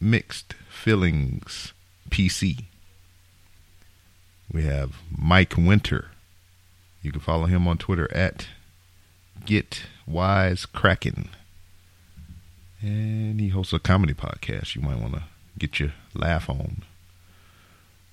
Mixed 0.00 0.54
Feelings 0.70 1.72
PC. 2.10 2.64
We 4.50 4.62
have 4.62 4.96
Mike 5.16 5.56
Winter. 5.58 6.12
You 7.02 7.12
can 7.12 7.20
follow 7.20 7.44
him 7.46 7.68
on 7.68 7.76
Twitter 7.76 8.10
at 8.14 8.48
Get 9.44 9.82
Wise 10.06 10.64
Kraken. 10.64 11.28
And 12.80 13.40
he 13.40 13.48
hosts 13.48 13.72
a 13.72 13.78
comedy 13.78 14.14
podcast 14.14 14.74
you 14.74 14.82
might 14.82 15.00
want 15.00 15.14
to 15.14 15.22
get 15.58 15.78
your 15.78 15.92
laugh 16.14 16.48
on. 16.48 16.82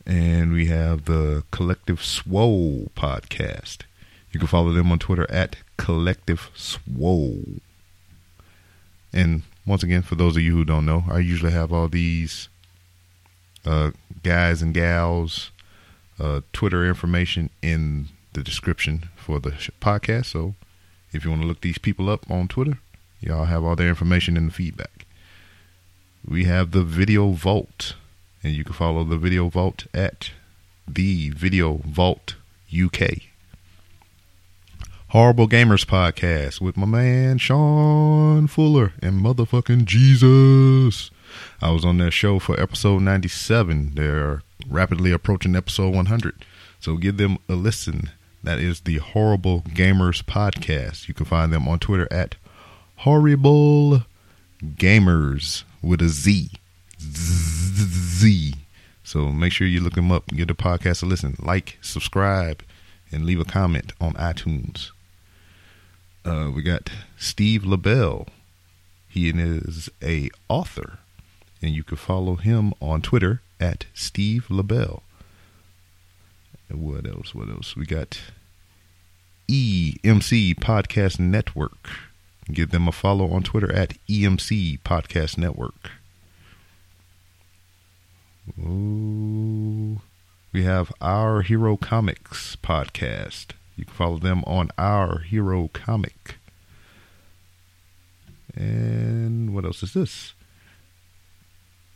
And 0.05 0.53
we 0.53 0.67
have 0.67 1.05
the 1.05 1.43
Collective 1.51 2.03
Swole 2.03 2.91
podcast. 2.95 3.79
You 4.31 4.39
can 4.39 4.47
follow 4.47 4.71
them 4.71 4.91
on 4.91 4.99
Twitter 4.99 5.29
at 5.31 5.55
Collective 5.77 6.49
Swole. 6.53 7.61
And 9.11 9.43
once 9.65 9.81
again, 9.81 10.01
for 10.01 10.15
those 10.15 10.35
of 10.35 10.43
you 10.43 10.51
who 10.51 10.65
don't 10.65 10.85
know, 10.85 11.05
I 11.09 11.19
usually 11.19 11.53
have 11.53 11.73
all 11.73 11.87
these 11.87 12.49
uh, 13.65 13.91
guys 14.21 14.61
and 14.61 14.73
gals 14.73 15.51
uh, 16.19 16.41
Twitter 16.53 16.85
information 16.85 17.49
in 17.61 18.07
the 18.33 18.43
description 18.43 19.09
for 19.15 19.39
the 19.39 19.51
podcast. 19.81 20.25
So 20.25 20.55
if 21.11 21.23
you 21.23 21.31
want 21.31 21.41
to 21.41 21.47
look 21.47 21.61
these 21.61 21.77
people 21.77 22.09
up 22.09 22.29
on 22.29 22.47
Twitter, 22.47 22.79
y'all 23.21 23.45
have 23.45 23.63
all 23.63 23.75
their 23.75 23.89
information 23.89 24.37
in 24.37 24.47
the 24.47 24.51
feedback. 24.51 25.05
We 26.27 26.45
have 26.45 26.71
the 26.71 26.83
Video 26.83 27.31
Vault, 27.31 27.95
and 28.45 28.55
you 28.55 28.63
can 28.63 28.73
follow 28.73 29.03
the 29.03 29.17
Video 29.17 29.49
Vault 29.49 29.87
at 29.91 30.29
the 30.87 31.31
Video 31.31 31.81
Vault 31.83 32.35
UK. 32.71 33.23
Horrible 35.07 35.47
Gamers 35.47 35.83
Podcast 35.83 36.61
with 36.61 36.77
my 36.77 36.85
man 36.85 37.39
Sean 37.39 38.45
Fuller 38.45 38.93
and 39.01 39.19
motherfucking 39.19 39.85
Jesus. 39.85 41.09
I 41.59 41.71
was 41.71 41.83
on 41.83 41.97
their 41.97 42.11
show 42.11 42.37
for 42.37 42.59
episode 42.59 43.01
97. 43.01 43.93
They're 43.95 44.43
rapidly 44.69 45.11
approaching 45.11 45.55
episode 45.55 45.95
100. 45.95 46.45
So 46.79 46.97
give 46.97 47.17
them 47.17 47.39
a 47.49 47.53
listen. 47.55 48.11
That 48.43 48.59
is 48.59 48.81
the 48.81 48.97
Horrible 48.97 49.61
Gamers 49.61 50.23
Podcast. 50.23 51.07
You 51.07 51.15
can 51.15 51.25
find 51.25 51.51
them 51.51 51.67
on 51.67 51.79
Twitter 51.79 52.07
at 52.11 52.35
Horrible 52.97 54.03
Gamers 54.61 55.63
with 55.81 55.99
a 56.03 56.09
Z. 56.09 56.51
Z. 57.13 58.55
So 59.03 59.31
make 59.31 59.51
sure 59.51 59.67
you 59.67 59.81
look 59.81 59.93
them 59.93 60.11
up, 60.11 60.27
give 60.27 60.47
the 60.47 60.55
podcast 60.55 61.03
a 61.03 61.05
listen, 61.05 61.35
like, 61.39 61.77
subscribe, 61.81 62.63
and 63.11 63.25
leave 63.25 63.39
a 63.39 63.45
comment 63.45 63.93
on 64.01 64.13
iTunes. 64.13 64.91
Uh, 66.25 66.51
we 66.53 66.63
got 66.63 66.89
Steve 67.17 67.63
LaBelle. 67.63 68.27
He 69.07 69.29
is 69.29 69.89
a 70.03 70.29
author, 70.49 70.99
and 71.61 71.71
you 71.71 71.83
can 71.83 71.97
follow 71.97 72.35
him 72.35 72.73
on 72.81 73.01
Twitter 73.01 73.41
at 73.59 73.85
Steve 73.93 74.49
LaBelle. 74.49 75.03
And 76.67 76.81
what 76.81 77.05
else? 77.07 77.35
What 77.35 77.49
else? 77.49 77.75
We 77.75 77.85
got 77.85 78.19
EMC 79.47 80.55
Podcast 80.55 81.19
Network. 81.19 81.89
Give 82.51 82.71
them 82.71 82.87
a 82.87 82.91
follow 82.91 83.31
on 83.31 83.43
Twitter 83.43 83.71
at 83.71 83.93
EMC 84.07 84.79
Podcast 84.81 85.37
Network. 85.37 85.91
Ooh. 88.59 90.01
We 90.53 90.63
have 90.63 90.93
Our 91.01 91.41
Hero 91.41 91.77
Comics 91.77 92.55
podcast. 92.55 93.47
You 93.75 93.85
can 93.85 93.93
follow 93.93 94.17
them 94.17 94.43
on 94.45 94.69
Our 94.77 95.19
Hero 95.19 95.69
Comic. 95.73 96.37
And 98.55 99.53
what 99.53 99.65
else 99.65 99.83
is 99.83 99.93
this? 99.93 100.33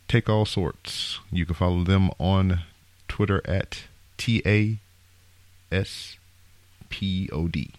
Take 0.08 0.28
All 0.28 0.46
Sorts. 0.46 1.20
You 1.32 1.46
can 1.46 1.56
follow 1.56 1.84
them 1.84 2.10
on 2.20 2.62
Twitter 3.08 3.42
at 3.46 3.84
T 4.18 4.42
A 4.46 4.80
S 5.72 6.18
P 6.90 7.30
O 7.32 7.48
D. 7.48 7.72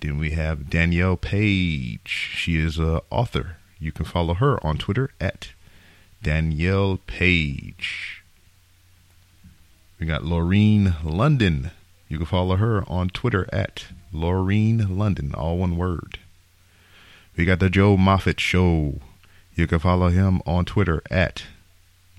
Then 0.00 0.18
we 0.18 0.30
have 0.30 0.70
Danielle 0.70 1.16
Page. 1.16 2.30
She 2.34 2.56
is 2.56 2.78
a 2.78 3.02
author. 3.10 3.56
You 3.78 3.92
can 3.92 4.04
follow 4.04 4.34
her 4.34 4.64
on 4.64 4.78
Twitter 4.78 5.10
at 5.20 5.48
Danielle 6.24 6.98
Page. 7.06 8.24
We 10.00 10.06
got 10.06 10.22
Laureen 10.22 10.94
London. 11.04 11.70
You 12.08 12.16
can 12.16 12.26
follow 12.26 12.56
her 12.56 12.82
on 12.88 13.10
Twitter 13.10 13.46
at 13.52 13.84
Laureen 14.12 14.96
London, 14.96 15.34
all 15.34 15.58
one 15.58 15.76
word. 15.76 16.18
We 17.36 17.44
got 17.44 17.60
the 17.60 17.68
Joe 17.68 17.98
Moffat 17.98 18.40
Show. 18.40 19.00
You 19.54 19.66
can 19.66 19.78
follow 19.78 20.08
him 20.08 20.40
on 20.46 20.64
Twitter 20.64 21.02
at 21.10 21.44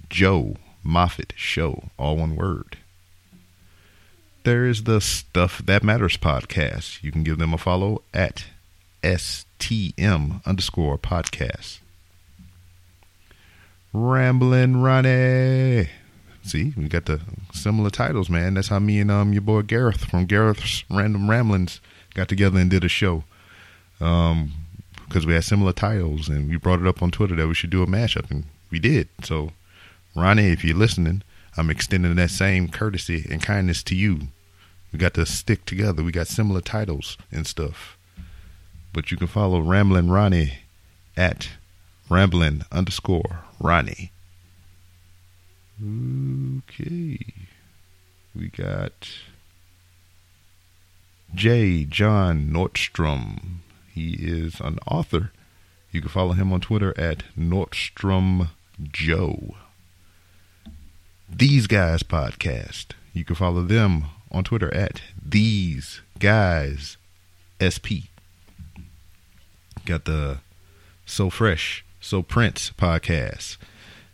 Joe 0.07 0.57
Moffat 0.83 1.33
Show, 1.35 1.89
all 1.97 2.17
one 2.17 2.35
word. 2.35 2.77
There 4.43 4.67
is 4.67 4.83
the 4.83 5.01
Stuff 5.01 5.63
That 5.65 5.83
Matters 5.83 6.17
podcast. 6.17 7.01
You 7.01 7.11
can 7.11 7.23
give 7.23 7.39
them 7.39 7.55
a 7.55 7.57
follow 7.57 8.03
at 8.13 8.45
STM 9.01 10.45
underscore 10.45 10.99
podcast. 10.99 11.79
Ramblin' 13.95 14.81
Ronnie. 14.81 15.89
See, 16.43 16.73
we 16.75 16.89
got 16.89 17.05
the 17.05 17.21
similar 17.53 17.89
titles, 17.89 18.29
man. 18.29 18.55
That's 18.55 18.67
how 18.67 18.79
me 18.79 18.99
and 18.99 19.09
um 19.09 19.31
your 19.31 19.41
boy 19.41 19.61
Gareth 19.61 20.03
from 20.03 20.25
Gareth's 20.25 20.83
Random 20.89 21.29
Ramblings 21.29 21.79
got 22.13 22.27
together 22.27 22.59
and 22.59 22.69
did 22.69 22.83
a 22.83 22.89
show. 22.89 23.23
Um, 24.01 24.51
because 25.07 25.25
we 25.25 25.33
had 25.33 25.45
similar 25.45 25.71
titles, 25.71 26.27
and 26.27 26.49
we 26.49 26.57
brought 26.57 26.81
it 26.81 26.87
up 26.87 27.01
on 27.01 27.11
Twitter 27.11 27.35
that 27.35 27.47
we 27.47 27.53
should 27.53 27.69
do 27.69 27.83
a 27.83 27.87
mashup, 27.87 28.29
and 28.29 28.43
we 28.69 28.79
did. 28.79 29.07
So, 29.23 29.51
Ronnie, 30.15 30.47
if 30.51 30.63
you're 30.65 30.75
listening, 30.75 31.21
I'm 31.55 31.69
extending 31.69 32.15
that 32.15 32.31
same 32.31 32.67
courtesy 32.67 33.25
and 33.29 33.41
kindness 33.41 33.81
to 33.83 33.95
you. 33.95 34.27
We 34.91 34.99
got 34.99 35.13
to 35.13 35.25
stick 35.25 35.63
together. 35.65 36.03
We 36.03 36.11
got 36.11 36.27
similar 36.27 36.59
titles 36.59 37.17
and 37.31 37.47
stuff. 37.47 37.97
but 38.91 39.11
you 39.11 39.17
can 39.17 39.27
follow 39.27 39.59
Ramblin' 39.61 40.09
Ronnie 40.09 40.59
at 41.15 41.49
Ramblin' 42.09 42.63
underscore 42.71 43.44
Ronnie. 43.59 44.11
Okay. 45.81 47.19
We 48.35 48.47
got 48.49 49.09
J. 51.33 51.85
John 51.85 52.49
Nordstrom. 52.49 53.57
He 53.93 54.13
is 54.13 54.59
an 54.59 54.79
author. 54.87 55.31
You 55.91 56.01
can 56.01 56.09
follow 56.09 56.33
him 56.33 56.51
on 56.51 56.59
Twitter 56.61 56.93
at 56.99 57.23
Nordstrom 57.37 58.49
Joe. 58.81 59.55
These 61.29 61.67
Guys 61.67 62.03
Podcast. 62.03 62.87
You 63.13 63.23
can 63.23 63.35
follow 63.35 63.61
them 63.63 64.05
on 64.31 64.43
Twitter 64.43 64.73
at 64.73 65.01
These 65.25 66.01
Guys 66.19 66.97
SP. 67.63 68.11
Got 69.85 70.05
the 70.05 70.39
So 71.05 71.29
Fresh, 71.29 71.85
So 72.05 72.21
Prince 72.21 72.71
podcast. 72.77 73.57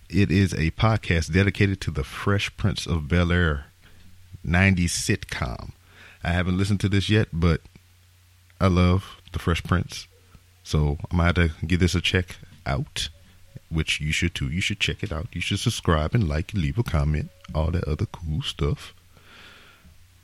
It 0.09 0.31
is 0.31 0.53
a 0.53 0.71
podcast 0.71 1.33
dedicated 1.33 1.81
to 1.81 1.91
the 1.91 2.05
Fresh 2.05 2.55
Prince 2.55 2.87
of 2.87 3.09
Bel 3.09 3.33
Air 3.33 3.65
90s 4.47 4.91
sitcom. 4.91 5.73
I 6.23 6.29
haven't 6.29 6.57
listened 6.57 6.79
to 6.79 6.87
this 6.87 7.09
yet, 7.09 7.27
but 7.33 7.59
I 8.61 8.67
love 8.67 9.17
the 9.33 9.39
Fresh 9.39 9.63
Prince. 9.63 10.07
So 10.63 10.99
I 11.11 11.15
might 11.17 11.35
have 11.35 11.59
to 11.59 11.65
give 11.65 11.81
this 11.81 11.93
a 11.93 11.99
check 11.99 12.37
out, 12.65 13.09
which 13.67 13.99
you 13.99 14.13
should 14.13 14.35
too. 14.35 14.47
You 14.47 14.61
should 14.61 14.79
check 14.79 15.03
it 15.03 15.11
out. 15.11 15.27
You 15.33 15.41
should 15.41 15.59
subscribe 15.59 16.15
and 16.15 16.29
like 16.29 16.53
and 16.53 16.61
leave 16.63 16.77
a 16.77 16.83
comment, 16.83 17.29
all 17.53 17.71
that 17.71 17.83
other 17.83 18.05
cool 18.05 18.41
stuff. 18.41 18.93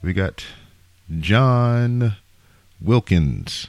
We 0.02 0.14
got 0.14 0.45
John 1.19 2.15
Wilkins. 2.80 3.68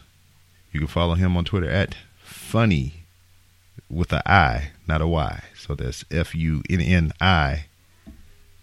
You 0.71 0.79
can 0.79 0.87
follow 0.87 1.15
him 1.15 1.37
on 1.37 1.45
Twitter 1.45 1.69
at 1.69 1.97
funny 2.23 2.98
with 3.91 4.13
a 4.13 4.29
I, 4.31 4.71
not 4.87 5.01
a 5.01 5.07
Y. 5.07 5.43
So 5.57 5.75
that's 5.75 6.05
F 6.11 6.35
U 6.35 6.63
N 6.69 6.81
N 6.81 7.13
I. 7.21 7.67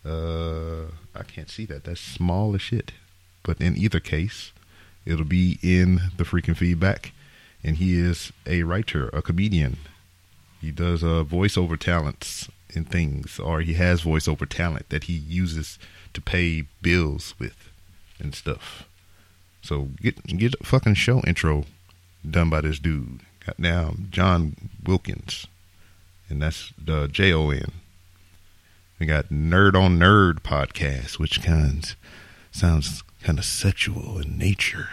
Uh, 0.05 0.85
I 1.15 1.23
can't 1.27 1.49
see 1.49 1.65
that. 1.65 1.85
That's 1.85 2.01
small 2.01 2.53
as 2.55 2.61
shit. 2.61 2.91
But 3.43 3.59
in 3.59 3.77
either 3.77 3.99
case, 3.99 4.51
it'll 5.05 5.25
be 5.25 5.59
in 5.61 6.11
the 6.17 6.23
freaking 6.23 6.57
feedback. 6.57 7.11
And 7.63 7.77
he 7.77 7.99
is 7.99 8.31
a 8.45 8.63
writer, 8.63 9.09
a 9.09 9.21
comedian. 9.21 9.77
He 10.61 10.71
does 10.71 11.03
uh, 11.03 11.23
voiceover 11.23 11.79
talents 11.79 12.49
and 12.75 12.89
things, 12.89 13.39
or 13.39 13.61
he 13.61 13.73
has 13.73 14.03
voiceover 14.03 14.47
talent 14.47 14.89
that 14.89 15.05
he 15.05 15.13
uses 15.13 15.79
to 16.13 16.21
pay 16.21 16.65
bills 16.81 17.33
with 17.39 17.69
and 18.19 18.35
stuff. 18.35 18.87
So 19.61 19.89
get 20.01 20.23
get 20.25 20.55
a 20.59 20.63
fucking 20.63 20.95
show 20.95 21.21
intro 21.21 21.65
done 22.29 22.49
by 22.49 22.61
this 22.61 22.79
dude. 22.79 23.21
Got 23.45 23.59
now 23.59 23.93
John 24.09 24.55
Wilkins, 24.85 25.45
and 26.29 26.41
that's 26.41 26.73
the 26.83 27.07
J 27.07 27.31
O 27.31 27.51
N. 27.51 27.71
We 28.99 29.05
got 29.05 29.29
Nerd 29.29 29.75
on 29.75 29.99
Nerd 29.99 30.39
podcast, 30.39 31.19
which 31.19 31.43
kind 31.43 31.93
sounds 32.51 33.03
kind 33.21 33.37
of 33.37 33.45
sexual 33.45 34.19
in 34.19 34.37
nature. 34.37 34.89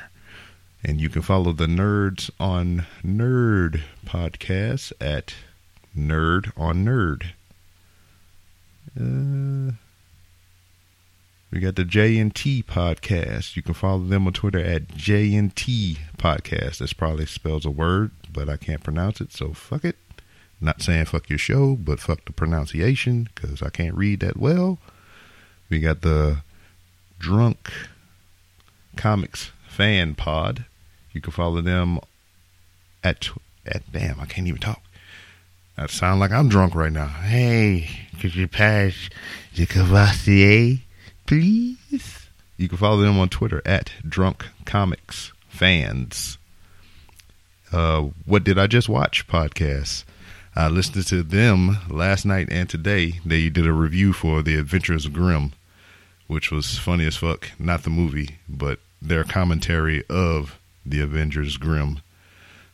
And 0.84 1.00
you 1.00 1.08
can 1.08 1.22
follow 1.22 1.52
the 1.52 1.66
Nerds 1.66 2.28
on 2.40 2.86
Nerd 3.04 3.82
podcast 4.04 4.92
at 5.00 5.34
Nerd 5.96 6.52
on 6.56 6.84
Nerd. 6.84 7.28
Uh, 8.98 9.76
we 11.52 11.60
got 11.60 11.76
the 11.76 11.84
J&T 11.84 12.62
podcast. 12.62 13.56
You 13.56 13.62
can 13.62 13.74
follow 13.74 14.02
them 14.02 14.26
on 14.26 14.32
Twitter 14.32 14.58
at 14.58 14.88
J&T 14.96 15.98
podcast. 16.16 16.78
That's 16.78 16.94
probably 16.94 17.26
spells 17.26 17.66
a 17.66 17.70
word, 17.70 18.10
but 18.32 18.48
I 18.48 18.56
can't 18.56 18.82
pronounce 18.82 19.20
it, 19.20 19.32
so 19.32 19.52
fuck 19.52 19.84
it. 19.84 19.96
Not 20.62 20.80
saying 20.80 21.04
fuck 21.04 21.28
your 21.28 21.38
show, 21.38 21.76
but 21.76 22.00
fuck 22.00 22.24
the 22.24 22.32
pronunciation 22.32 23.28
because 23.34 23.60
I 23.62 23.68
can't 23.68 23.94
read 23.94 24.20
that 24.20 24.38
well. 24.38 24.78
We 25.68 25.80
got 25.80 26.00
the 26.00 26.38
Drunk 27.18 27.70
Comics 28.96 29.50
Fan 29.68 30.14
Pod. 30.14 30.64
You 31.12 31.20
can 31.20 31.32
follow 31.32 31.60
them 31.60 31.98
at 33.04 33.28
at 33.66 33.90
damn, 33.92 34.20
I 34.20 34.26
can't 34.26 34.46
even 34.46 34.60
talk. 34.60 34.80
I 35.76 35.86
sound 35.86 36.20
like 36.20 36.30
I'm 36.30 36.48
drunk 36.48 36.74
right 36.74 36.92
now. 36.92 37.08
Hey, 37.08 37.88
could 38.20 38.34
you 38.34 38.48
pass 38.48 38.94
the 39.54 39.66
Courvoisier, 39.66 40.78
please? 41.32 42.28
You 42.58 42.68
can 42.68 42.76
follow 42.76 43.00
them 43.00 43.18
on 43.18 43.30
Twitter 43.30 43.62
at 43.64 43.90
Drunk 44.06 44.44
Comics 44.66 45.32
Fans. 45.48 46.36
Uh, 47.72 48.10
what 48.26 48.44
did 48.44 48.58
I 48.58 48.66
just 48.66 48.86
watch? 48.86 49.26
Podcast. 49.26 50.04
I 50.54 50.68
listened 50.68 51.06
to 51.06 51.22
them 51.22 51.78
last 51.88 52.26
night 52.26 52.48
and 52.50 52.68
today. 52.68 53.20
They 53.24 53.48
did 53.48 53.66
a 53.66 53.72
review 53.72 54.12
for 54.12 54.42
The 54.42 54.56
Adventures 54.56 55.06
of 55.06 55.14
Grimm, 55.14 55.52
which 56.26 56.50
was 56.50 56.76
funny 56.76 57.06
as 57.06 57.16
fuck. 57.16 57.50
Not 57.58 57.84
the 57.84 57.90
movie, 57.90 58.36
but 58.46 58.78
their 59.00 59.24
commentary 59.24 60.04
of 60.10 60.60
The 60.84 61.00
Avengers 61.00 61.56
Grimm. 61.56 62.02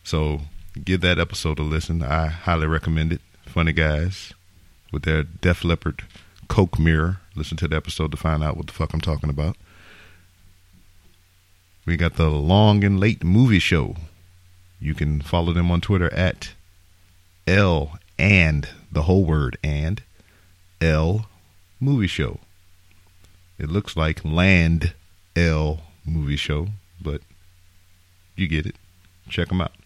So 0.02 0.40
give 0.84 1.00
that 1.02 1.20
episode 1.20 1.60
a 1.60 1.62
listen. 1.62 2.02
I 2.02 2.26
highly 2.26 2.66
recommend 2.66 3.12
it. 3.12 3.20
Funny 3.46 3.72
guys 3.72 4.32
with 4.92 5.04
their 5.04 5.22
Def 5.22 5.62
Leppard 5.62 6.02
Coke 6.48 6.78
mirror. 6.78 7.20
Listen 7.38 7.56
to 7.58 7.68
the 7.68 7.76
episode 7.76 8.10
to 8.10 8.16
find 8.16 8.42
out 8.42 8.56
what 8.56 8.66
the 8.66 8.72
fuck 8.72 8.92
I'm 8.92 9.00
talking 9.00 9.30
about. 9.30 9.56
We 11.86 11.96
got 11.96 12.16
the 12.16 12.28
Long 12.28 12.82
and 12.82 12.98
Late 12.98 13.22
Movie 13.22 13.60
Show. 13.60 13.94
You 14.80 14.92
can 14.92 15.20
follow 15.20 15.52
them 15.52 15.70
on 15.70 15.80
Twitter 15.80 16.12
at 16.12 16.54
L 17.46 17.96
and 18.18 18.68
the 18.90 19.02
whole 19.02 19.24
word 19.24 19.56
and 19.62 20.02
L 20.80 21.28
Movie 21.78 22.08
Show. 22.08 22.40
It 23.56 23.70
looks 23.70 23.96
like 23.96 24.24
Land 24.24 24.94
L 25.36 25.82
Movie 26.04 26.34
Show, 26.34 26.66
but 27.00 27.20
you 28.34 28.48
get 28.48 28.66
it. 28.66 28.74
Check 29.28 29.46
them 29.48 29.60
out. 29.60 29.76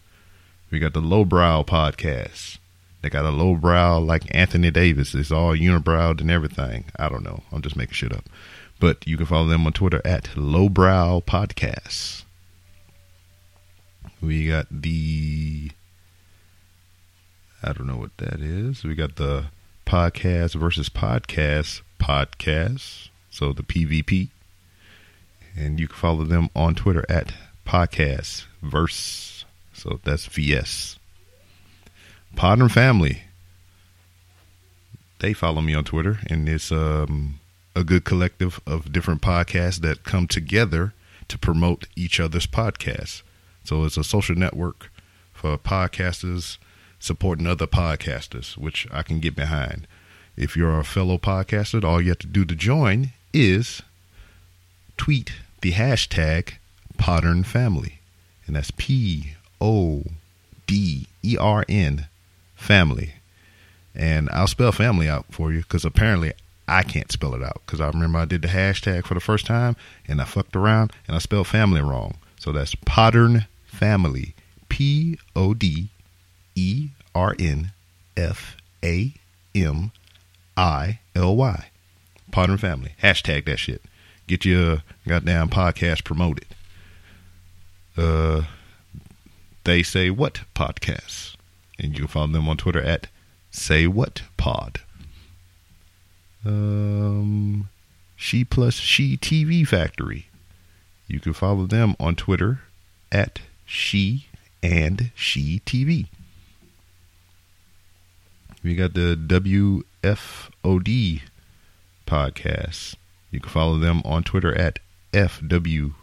We 0.70 0.78
got 0.78 0.94
the 0.94 1.02
Lowbrow 1.02 1.64
podcast. 1.64 2.56
They 3.02 3.10
got 3.10 3.24
a 3.24 3.30
low 3.30 3.56
brow 3.56 3.98
like 3.98 4.22
Anthony 4.30 4.70
Davis. 4.70 5.14
It's 5.14 5.32
all 5.32 5.56
unibrowed 5.56 6.20
and 6.20 6.30
everything. 6.30 6.84
I 6.96 7.08
don't 7.08 7.24
know. 7.24 7.42
I'm 7.52 7.60
just 7.60 7.76
making 7.76 7.94
shit 7.94 8.12
up. 8.12 8.24
But 8.78 9.06
you 9.06 9.16
can 9.16 9.26
follow 9.26 9.46
them 9.46 9.66
on 9.66 9.72
Twitter 9.72 10.00
at 10.04 10.36
Lowbrow 10.36 11.22
Podcasts. 11.26 12.24
We 14.20 14.46
got 14.46 14.66
the 14.70 15.72
I 17.64 17.72
don't 17.72 17.86
know 17.86 17.96
what 17.96 18.16
that 18.18 18.40
is. 18.40 18.84
We 18.84 18.94
got 18.94 19.16
the 19.16 19.46
podcast 19.86 20.54
versus 20.54 20.88
podcast 20.88 21.82
podcast. 22.00 23.08
So 23.30 23.52
the 23.52 23.62
PVP. 23.62 24.28
And 25.56 25.78
you 25.78 25.88
can 25.88 25.96
follow 25.96 26.24
them 26.24 26.50
on 26.54 26.74
Twitter 26.74 27.04
at 27.08 27.32
podcast 27.66 28.46
verse. 28.62 29.44
So 29.72 30.00
that's 30.04 30.26
VS. 30.26 30.98
Podern 32.36 32.70
Family. 32.70 33.22
They 35.20 35.32
follow 35.32 35.60
me 35.60 35.74
on 35.74 35.84
Twitter, 35.84 36.18
and 36.28 36.48
it's 36.48 36.72
um, 36.72 37.38
a 37.76 37.84
good 37.84 38.04
collective 38.04 38.60
of 38.66 38.92
different 38.92 39.22
podcasts 39.22 39.80
that 39.80 40.04
come 40.04 40.26
together 40.26 40.92
to 41.28 41.38
promote 41.38 41.86
each 41.94 42.18
other's 42.18 42.46
podcasts. 42.46 43.22
So 43.64 43.84
it's 43.84 43.96
a 43.96 44.04
social 44.04 44.34
network 44.34 44.90
for 45.32 45.56
podcasters 45.56 46.58
supporting 46.98 47.46
other 47.46 47.66
podcasters, 47.66 48.56
which 48.56 48.86
I 48.92 49.02
can 49.02 49.20
get 49.20 49.34
behind. 49.34 49.86
If 50.36 50.56
you're 50.56 50.78
a 50.78 50.84
fellow 50.84 51.18
podcaster, 51.18 51.84
all 51.84 52.00
you 52.00 52.10
have 52.10 52.18
to 52.20 52.26
do 52.26 52.44
to 52.44 52.54
join 52.54 53.10
is 53.32 53.82
tweet 54.96 55.32
the 55.60 55.72
hashtag 55.72 56.54
Podern 56.98 57.44
Family, 57.44 57.98
and 58.46 58.56
that's 58.56 58.70
P 58.76 59.34
O 59.60 60.04
D 60.66 61.06
E 61.22 61.36
R 61.38 61.64
N 61.68 62.06
family. 62.62 63.14
And 63.94 64.30
I'll 64.30 64.46
spell 64.46 64.72
family 64.72 65.08
out 65.08 65.26
for 65.30 65.52
you 65.52 65.60
because 65.60 65.84
apparently 65.84 66.32
I 66.66 66.82
can't 66.82 67.12
spell 67.12 67.34
it 67.34 67.42
out 67.42 67.60
because 67.66 67.80
I 67.80 67.88
remember 67.88 68.18
I 68.18 68.24
did 68.24 68.42
the 68.42 68.48
hashtag 68.48 69.04
for 69.04 69.14
the 69.14 69.20
first 69.20 69.46
time 69.46 69.76
and 70.08 70.20
I 70.20 70.24
fucked 70.24 70.56
around 70.56 70.92
and 71.06 71.14
I 71.14 71.18
spelled 71.18 71.48
family 71.48 71.82
wrong. 71.82 72.16
So 72.38 72.52
that's 72.52 72.74
Podern 72.74 73.46
Family. 73.66 74.34
P 74.68 75.18
O 75.36 75.52
D 75.52 75.90
E 76.54 76.88
R 77.14 77.36
N 77.38 77.72
F 78.16 78.56
A 78.82 79.12
M 79.54 79.92
I 80.56 81.00
L 81.14 81.36
Y. 81.36 81.68
Podern 82.30 82.58
Family. 82.58 82.94
Hashtag 83.02 83.44
that 83.44 83.58
shit. 83.58 83.82
Get 84.26 84.46
your 84.46 84.82
goddamn 85.06 85.50
podcast 85.50 86.04
promoted. 86.04 86.46
Uh, 87.96 88.44
they 89.64 89.82
say 89.82 90.08
what 90.08 90.40
podcasts, 90.54 91.36
and 91.82 91.92
you 91.92 92.00
can 92.00 92.08
follow 92.08 92.28
them 92.28 92.48
on 92.48 92.56
Twitter 92.56 92.80
at 92.80 93.08
Say 93.50 93.86
What 93.86 94.22
Pod. 94.36 94.80
Um, 96.46 97.68
She 98.16 98.44
Plus 98.44 98.74
She 98.74 99.16
TV 99.16 99.66
Factory. 99.66 100.26
You 101.08 101.20
can 101.20 101.32
follow 101.32 101.66
them 101.66 101.96
on 102.00 102.14
Twitter 102.14 102.60
at 103.10 103.40
She 103.66 104.26
and 104.62 105.10
She 105.14 105.60
TV. 105.66 106.06
We 108.62 108.76
got 108.76 108.94
the 108.94 109.16
WFOD 109.16 109.82
podcast. 112.06 112.94
You 113.32 113.40
can 113.40 113.50
follow 113.50 113.78
them 113.78 114.02
on 114.04 114.22
Twitter 114.22 114.56
at 114.56 114.78
FW. 115.12 115.94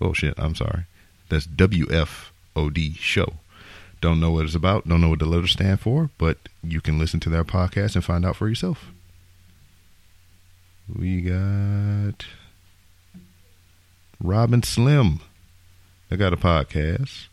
Oh 0.00 0.12
shit, 0.12 0.34
I'm 0.36 0.54
sorry. 0.54 0.84
That's 1.30 1.46
WFOD 1.46 2.96
show. 2.98 3.34
Don't 4.02 4.18
know 4.18 4.32
what 4.32 4.44
it's 4.44 4.56
about, 4.56 4.88
don't 4.88 5.00
know 5.00 5.10
what 5.10 5.20
the 5.20 5.26
letters 5.26 5.52
stand 5.52 5.78
for, 5.80 6.10
but 6.18 6.36
you 6.60 6.80
can 6.80 6.98
listen 6.98 7.20
to 7.20 7.30
their 7.30 7.44
podcast 7.44 7.94
and 7.94 8.04
find 8.04 8.26
out 8.26 8.34
for 8.34 8.48
yourself. 8.48 8.90
We 10.92 11.20
got 11.20 12.26
Robin 14.20 14.64
Slim. 14.64 15.20
They 16.10 16.16
got 16.16 16.32
a 16.32 16.36
podcast. 16.36 17.28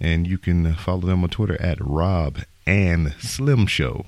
And 0.00 0.24
you 0.28 0.38
can 0.38 0.72
follow 0.74 1.00
them 1.00 1.24
on 1.24 1.30
Twitter 1.30 1.60
at 1.60 1.78
Rob 1.80 2.38
and 2.64 3.14
Slim 3.18 3.66
Show. 3.66 4.06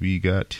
We 0.00 0.18
got 0.18 0.58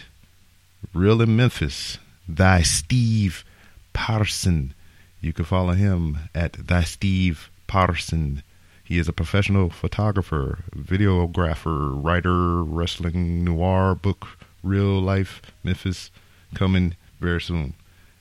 Real 0.95 1.21
in 1.21 1.35
Memphis, 1.35 1.99
Thy 2.29 2.63
Steve 2.63 3.45
Parson. 3.93 4.73
You 5.21 5.33
can 5.33 5.45
follow 5.45 5.73
him 5.73 6.31
at 6.33 6.53
Thy 6.53 6.85
Steve 6.85 7.51
Parson. 7.67 8.45
He 8.89 8.99
is 8.99 9.07
a 9.07 9.13
professional 9.13 9.69
photographer, 9.69 10.61
videographer, 10.75 12.03
writer, 12.03 12.65
wrestling 12.65 13.45
noir 13.45 13.95
book, 13.95 14.27
real 14.63 14.99
life 14.99 15.43
Memphis 15.63 16.11
coming 16.55 16.97
very 17.21 17.39
soon. 17.39 17.75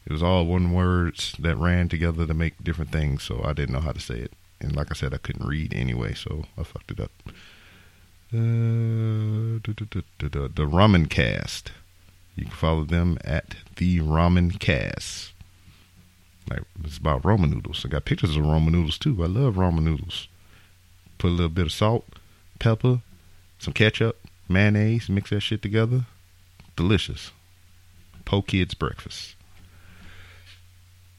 It 0.06 0.12
was 0.12 0.22
all 0.22 0.46
one 0.46 0.74
words 0.74 1.38
that 1.40 1.56
ran 1.56 1.88
together 1.88 2.28
to 2.28 2.34
make 2.34 2.62
different 2.62 2.92
things, 2.92 3.24
so 3.24 3.42
I 3.46 3.54
didn't 3.54 3.76
know 3.76 3.80
how 3.80 3.94
to 3.94 4.02
say 4.02 4.16
it. 4.20 4.34
And 4.60 4.76
like 4.76 4.92
I 4.92 4.94
said, 4.94 5.14
I 5.14 5.20
couldn't 5.20 5.48
read 5.48 5.74
anyway, 5.74 6.14
so 6.14 6.44
I 6.58 6.64
fucked 6.64 6.92
it 6.92 7.00
up. 7.00 7.12
Uh, 8.34 9.64
the 9.64 10.68
Ramen 10.70 11.10
Cast. 11.10 11.72
You 12.36 12.44
can 12.44 12.52
follow 12.52 12.84
them 12.84 13.18
at 13.24 13.56
the 13.78 14.02
Ramen 14.02 14.60
Cast. 14.60 15.32
Like 16.50 16.64
it's 16.84 16.98
about 16.98 17.24
ramen 17.24 17.54
noodles. 17.54 17.86
I 17.86 17.88
got 17.88 18.04
pictures 18.04 18.36
of 18.36 18.44
ramen 18.44 18.72
noodles 18.72 18.98
too. 18.98 19.24
I 19.24 19.28
love 19.28 19.56
ramen 19.56 19.84
noodles. 19.84 20.28
Put 21.18 21.30
a 21.30 21.32
little 21.32 21.50
bit 21.50 21.66
of 21.66 21.72
salt, 21.72 22.06
pepper, 22.60 23.02
some 23.60 23.74
ketchup, 23.74 24.18
mayonnaise, 24.48 25.10
mix 25.10 25.30
that 25.32 25.42
shit 25.42 25.62
together. 25.62 26.06
Delicious. 26.76 27.32
Po 28.26 28.42
kids 28.42 28.74
breakfast. 28.74 29.36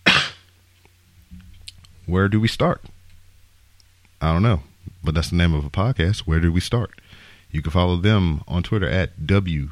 Where 2.07 2.29
do 2.29 2.41
we 2.41 2.49
start? 2.49 2.83
I 4.20 4.33
don't 4.33 4.43
know, 4.43 4.62
but 5.03 5.15
that's 5.15 5.31
the 5.31 5.37
name 5.37 5.55
of 5.55 5.65
a 5.65 5.70
podcast. 5.70 6.20
Where 6.20 6.41
do 6.41 6.53
we 6.53 6.61
start? 6.61 7.01
You 7.51 7.62
can 7.62 7.73
follow 7.73 7.97
them 7.97 8.43
on 8.47 8.62
Twitter 8.62 8.89
at 8.89 9.20
WDWS 9.20 9.70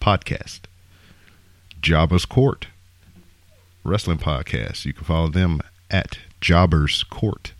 Podcast. 0.00 0.60
Jobbers 1.80 2.24
Court 2.24 2.68
Wrestling 3.82 4.18
Podcast. 4.18 4.84
You 4.84 4.92
can 4.92 5.04
follow 5.04 5.28
them 5.28 5.60
at 5.90 6.18
Jobbers 6.44 7.04
Court. 7.04 7.54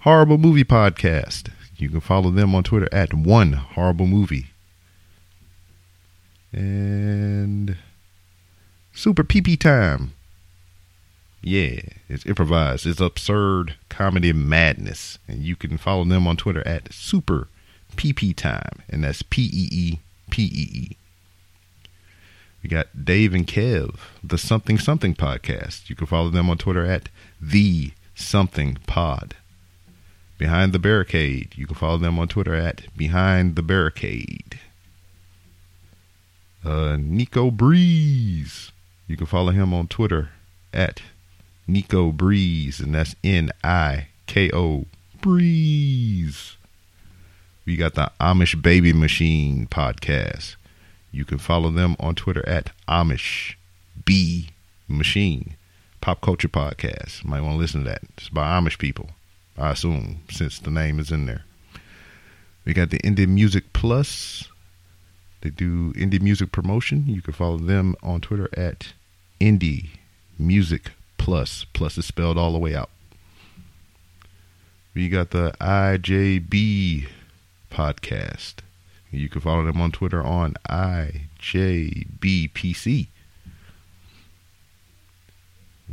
Horrible 0.00 0.36
Movie 0.36 0.64
Podcast. 0.64 1.50
You 1.78 1.88
can 1.88 2.00
follow 2.00 2.30
them 2.30 2.54
on 2.54 2.62
Twitter 2.62 2.90
at 2.92 3.14
One 3.14 3.54
Horrible 3.54 4.06
Movie. 4.06 4.48
And 6.52 7.78
Super 8.92 9.24
PP 9.24 9.58
Time. 9.58 10.12
Yeah, 11.40 11.80
it's 12.10 12.26
improvised. 12.26 12.84
It's 12.84 13.00
absurd 13.00 13.76
comedy 13.88 14.34
madness. 14.34 15.18
And 15.26 15.42
you 15.42 15.56
can 15.56 15.78
follow 15.78 16.04
them 16.04 16.26
on 16.26 16.36
Twitter 16.36 16.66
at 16.68 16.92
Super 16.92 17.48
PP 17.96 18.36
Time. 18.36 18.82
And 18.90 19.04
that's 19.04 19.22
P 19.22 19.44
E 19.44 19.68
E 19.72 19.98
P 20.28 20.42
E 20.42 20.68
E. 20.74 20.96
We 22.62 22.68
got 22.68 23.06
Dave 23.06 23.32
and 23.32 23.46
Kev, 23.46 24.00
the 24.22 24.36
Something 24.36 24.78
Something 24.78 25.14
Podcast. 25.14 25.88
You 25.88 25.96
can 25.96 26.06
follow 26.06 26.28
them 26.28 26.50
on 26.50 26.58
Twitter 26.58 26.84
at 26.84 27.08
The 27.40 27.92
Something 28.14 28.78
Pod. 28.86 29.34
Behind 30.38 30.72
the 30.72 30.78
Barricade. 30.78 31.52
You 31.56 31.66
can 31.66 31.76
follow 31.76 31.98
them 31.98 32.18
on 32.18 32.28
Twitter 32.28 32.54
at 32.54 32.82
Behind 32.96 33.56
the 33.56 33.62
Barricade. 33.62 34.58
Uh, 36.64 36.96
Niko 36.96 37.52
Breeze. 37.52 38.72
You 39.06 39.16
can 39.16 39.26
follow 39.26 39.52
him 39.52 39.72
on 39.72 39.88
Twitter 39.88 40.30
at 40.72 41.02
Niko 41.68 42.12
Breeze, 42.12 42.80
and 42.80 42.94
that's 42.94 43.14
N 43.22 43.50
I 43.62 44.08
K 44.26 44.50
O 44.52 44.86
Breeze. 45.20 46.56
We 47.64 47.76
got 47.76 47.94
the 47.94 48.10
Amish 48.20 48.60
Baby 48.60 48.92
Machine 48.92 49.66
podcast. 49.70 50.56
You 51.12 51.24
can 51.24 51.38
follow 51.38 51.70
them 51.70 51.96
on 52.00 52.14
Twitter 52.14 52.46
at 52.48 52.70
Amish 52.88 53.54
B 54.04 54.50
Machine 54.88 55.57
Pop 56.00 56.20
Culture 56.20 56.48
Podcast. 56.48 57.24
Might 57.24 57.40
want 57.40 57.54
to 57.54 57.58
listen 57.58 57.84
to 57.84 57.90
that. 57.90 58.02
It's 58.16 58.28
by 58.28 58.58
Amish 58.58 58.78
people, 58.78 59.10
I 59.56 59.70
assume, 59.70 60.22
since 60.30 60.58
the 60.58 60.70
name 60.70 60.98
is 60.98 61.10
in 61.10 61.26
there. 61.26 61.44
We 62.64 62.74
got 62.74 62.90
the 62.90 62.98
Indie 62.98 63.28
Music 63.28 63.72
Plus. 63.72 64.48
They 65.40 65.50
do 65.50 65.92
indie 65.92 66.20
music 66.20 66.50
promotion. 66.50 67.04
You 67.06 67.22
can 67.22 67.32
follow 67.32 67.58
them 67.58 67.94
on 68.02 68.20
Twitter 68.20 68.50
at 68.56 68.92
Indie 69.40 69.90
Music 70.38 70.90
Plus. 71.16 71.64
Plus 71.72 71.96
is 71.96 72.06
spelled 72.06 72.36
all 72.36 72.52
the 72.52 72.58
way 72.58 72.74
out. 72.74 72.90
We 74.94 75.08
got 75.08 75.30
the 75.30 75.54
IJB 75.60 77.06
podcast. 77.70 78.54
You 79.10 79.28
can 79.28 79.40
follow 79.40 79.64
them 79.64 79.80
on 79.80 79.92
Twitter 79.92 80.22
on 80.22 80.54
IJBPC. 80.68 81.28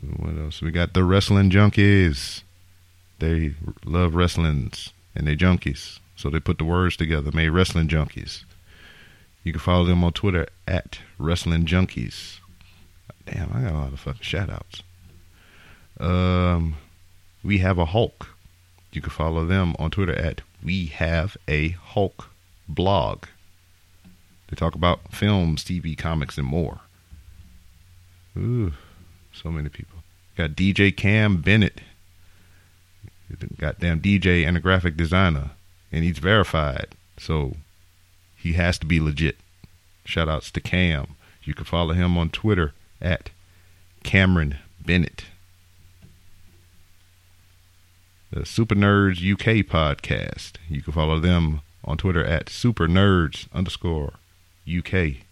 What 0.02 0.38
else? 0.38 0.62
We 0.62 0.72
got 0.72 0.94
the 0.94 1.04
Wrestling 1.04 1.50
Junkies. 1.50 2.44
They 3.20 3.56
love 3.86 4.16
wrestlings 4.16 4.92
and 5.16 5.28
they 5.28 5.36
junkies. 5.36 6.00
So 6.16 6.30
they 6.30 6.40
put 6.40 6.58
the 6.58 6.66
words 6.66 6.98
together, 6.98 7.32
made 7.34 7.50
Wrestling 7.50 7.88
Junkies. 7.88 8.44
You 9.44 9.54
can 9.54 9.62
follow 9.62 9.86
them 9.86 10.04
on 10.04 10.14
Twitter 10.14 10.48
at 10.68 11.00
Wrestling 11.18 11.66
Junkies. 11.66 12.40
Damn, 13.26 13.52
I 13.54 13.62
got 13.62 13.72
a 13.72 13.78
lot 13.78 13.94
of 13.94 14.00
fucking 14.00 14.22
shout 14.22 14.50
outs. 14.50 14.84
Um, 16.00 16.76
we 17.44 17.60
have 17.60 17.78
a 17.78 17.86
Hulk. 17.86 18.28
You 18.92 19.02
can 19.02 19.12
follow 19.12 19.46
them 19.46 19.76
on 19.78 19.92
Twitter 19.92 20.16
at 20.16 20.42
We 20.64 20.88
Have 20.88 21.38
a 21.48 21.70
Hulk 21.70 22.30
blog. 22.68 23.26
They 24.50 24.56
talk 24.56 24.76
about 24.76 25.14
films, 25.14 25.64
TV, 25.64 25.98
comics, 25.98 26.38
and 26.38 26.48
more. 26.48 26.82
Ooh, 28.38 28.74
so 29.42 29.52
many 29.52 29.70
people. 29.70 30.00
Got 30.36 30.52
DJ 30.52 30.96
Cam 30.96 31.38
Bennett. 31.38 31.82
Goddamn 33.60 34.02
DJ 34.02 34.46
and 34.48 34.56
a 34.56 34.60
graphic 34.60 34.96
designer. 34.96 35.52
And 35.92 36.04
he's 36.04 36.20
verified. 36.20 36.90
So 37.18 37.56
he 38.36 38.54
has 38.54 38.78
to 38.80 38.86
be 38.86 39.00
legit. 39.00 39.38
Shout 40.04 40.30
outs 40.30 40.52
to 40.52 40.62
Cam. 40.62 41.16
You 41.44 41.54
can 41.54 41.66
follow 41.66 41.94
him 41.94 42.18
on 42.18 42.30
Twitter 42.30 42.74
at 43.02 43.30
Cameron 44.04 44.58
Bennett. 44.84 45.26
The 48.32 48.46
Super 48.46 48.76
Nerds 48.76 49.18
UK 49.20 49.66
podcast. 49.66 50.54
You 50.68 50.82
can 50.82 50.94
follow 50.94 51.20
them 51.20 51.62
on 51.84 51.98
Twitter 51.98 52.24
at 52.24 52.50
Super 52.50 52.88
Nerds 52.88 53.48
underscore 53.54 54.14
UK. 54.68 55.25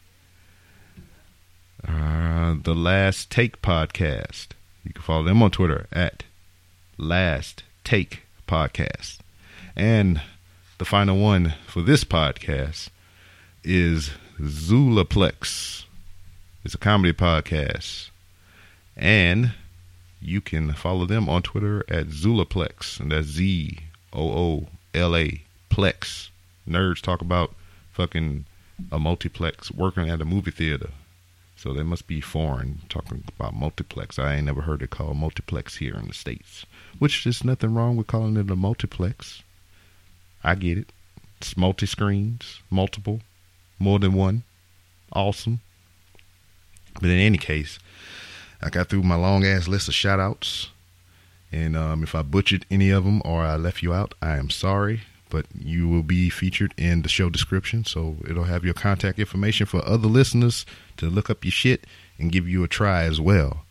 Uh, 1.88 2.56
the 2.64 2.74
Last 2.76 3.30
Take 3.30 3.62
podcast. 3.62 4.48
You 4.84 4.94
can 4.94 5.04
follow 5.04 5.24
them 5.24 5.42
on 5.44 5.52
Twitter 5.52 5.88
at 5.92 6.24
Last 6.98 7.64
Take 7.84 8.24
Podcast. 8.48 9.18
And 9.76 10.22
the 10.78 10.86
final 10.86 11.18
one 11.18 11.56
for 11.68 11.82
this 11.82 12.04
podcast 12.04 12.90
is 13.64 14.12
Zoolaplex. 14.40 15.86
It's 16.64 16.74
a 16.74 16.78
comedy 16.78 17.14
podcast. 17.14 18.10
And 18.96 19.54
you 20.22 20.40
can 20.40 20.74
follow 20.74 21.06
them 21.06 21.28
on 21.28 21.42
Twitter 21.42 21.84
at 21.90 22.08
Zoolaplex. 22.08 23.00
And 23.00 23.12
that's 23.12 23.28
Z 23.28 23.80
O 24.14 24.32
O 24.32 24.68
L 24.94 25.16
A 25.16 25.42
Plex. 25.70 26.30
Nerds 26.68 27.02
talk 27.02 27.22
about 27.22 27.54
fucking 27.92 28.46
a 28.92 29.00
multiplex 29.00 29.72
working 29.72 30.10
at 30.10 30.22
a 30.22 30.26
movie 30.26 30.52
theater. 30.52 30.90
So 31.64 31.72
they 31.72 31.84
must 31.84 32.08
be 32.08 32.20
foreign 32.20 32.82
talking 32.90 33.24
about 33.40 33.56
multiplex. 33.56 34.20
I 34.20 34.36
ain't 34.36 34.48
never 34.48 34.64
heard 34.64 34.82
it 34.82 34.90
called 34.90 35.16
multiplex 35.16 35.78
here 35.78 35.94
in 35.94 36.10
the 36.10 36.14
States. 36.14 36.66
Which 37.00 37.24
there's 37.24 37.46
nothing 37.46 37.74
wrong 37.74 37.96
with 37.96 38.06
calling 38.06 38.36
it 38.36 38.52
a 38.52 38.56
multiplex. 38.58 39.44
I 40.44 40.56
get 40.56 40.78
it. 40.78 40.92
It's 41.38 41.56
multi 41.56 41.86
screens, 41.86 42.60
multiple, 42.70 43.22
more 43.80 43.98
than 43.98 44.12
one. 44.12 44.44
Awesome. 45.14 45.62
But 46.96 47.06
in 47.10 47.18
any 47.18 47.38
case, 47.38 47.80
I 48.62 48.70
got 48.70 48.90
through 48.90 49.04
my 49.04 49.16
long 49.16 49.46
ass 49.46 49.70
list 49.70 49.88
of 49.88 49.94
shout 49.94 50.20
outs. 50.20 50.70
And 51.50 51.78
um, 51.78 52.04
if 52.04 52.14
I 52.14 52.24
butchered 52.24 52.66
any 52.70 52.90
of 52.90 53.06
them 53.06 53.22
or 53.24 53.42
I 53.42 53.56
left 53.56 53.82
you 53.82 53.94
out, 53.94 54.14
I 54.22 54.36
am 54.36 54.50
sorry. 54.50 55.04
But 55.30 55.46
you 55.58 55.88
will 55.88 56.04
be 56.04 56.30
featured 56.30 56.74
in 56.78 57.04
the 57.04 57.10
show 57.10 57.30
description, 57.30 57.86
so 57.86 58.18
it'll 58.28 58.44
have 58.44 58.66
your 58.66 58.74
contact 58.74 59.18
information 59.18 59.66
for 59.66 59.82
other 59.88 60.10
listeners 60.10 60.66
to 60.98 61.10
look 61.10 61.30
up 61.30 61.44
your 61.44 61.52
shit 61.52 61.86
and 62.18 62.32
give 62.32 62.48
you 62.48 62.64
a 62.64 62.68
try 62.68 63.04
as 63.04 63.20
well. 63.20 63.66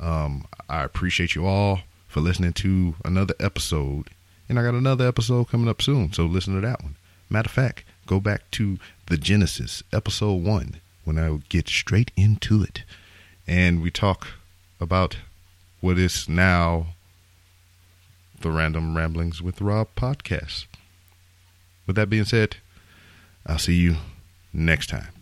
Um, 0.00 0.46
I 0.68 0.82
appreciate 0.82 1.34
you 1.34 1.46
all 1.46 1.80
for 2.08 2.20
listening 2.20 2.52
to 2.54 2.94
another 3.04 3.34
episode. 3.40 4.10
And 4.48 4.58
I 4.58 4.62
got 4.62 4.74
another 4.74 5.06
episode 5.06 5.48
coming 5.48 5.68
up 5.68 5.80
soon, 5.80 6.12
so 6.12 6.24
listen 6.24 6.54
to 6.54 6.60
that 6.60 6.82
one. 6.82 6.96
Matter 7.30 7.46
of 7.46 7.52
fact, 7.52 7.84
go 8.06 8.20
back 8.20 8.50
to 8.52 8.78
the 9.06 9.16
Genesis, 9.16 9.82
episode 9.92 10.42
one, 10.42 10.80
when 11.04 11.18
I 11.18 11.38
get 11.48 11.68
straight 11.68 12.10
into 12.16 12.62
it. 12.62 12.82
And 13.46 13.82
we 13.82 13.90
talk 13.90 14.28
about 14.80 15.16
what 15.80 15.98
is 15.98 16.28
now 16.28 16.88
the 18.40 18.50
Random 18.50 18.96
Ramblings 18.96 19.40
with 19.40 19.60
Rob 19.60 19.88
podcast. 19.96 20.66
With 21.86 21.96
that 21.96 22.10
being 22.10 22.24
said, 22.24 22.56
I'll 23.46 23.58
see 23.58 23.76
you 23.76 23.96
next 24.52 24.88
time. 24.88 25.21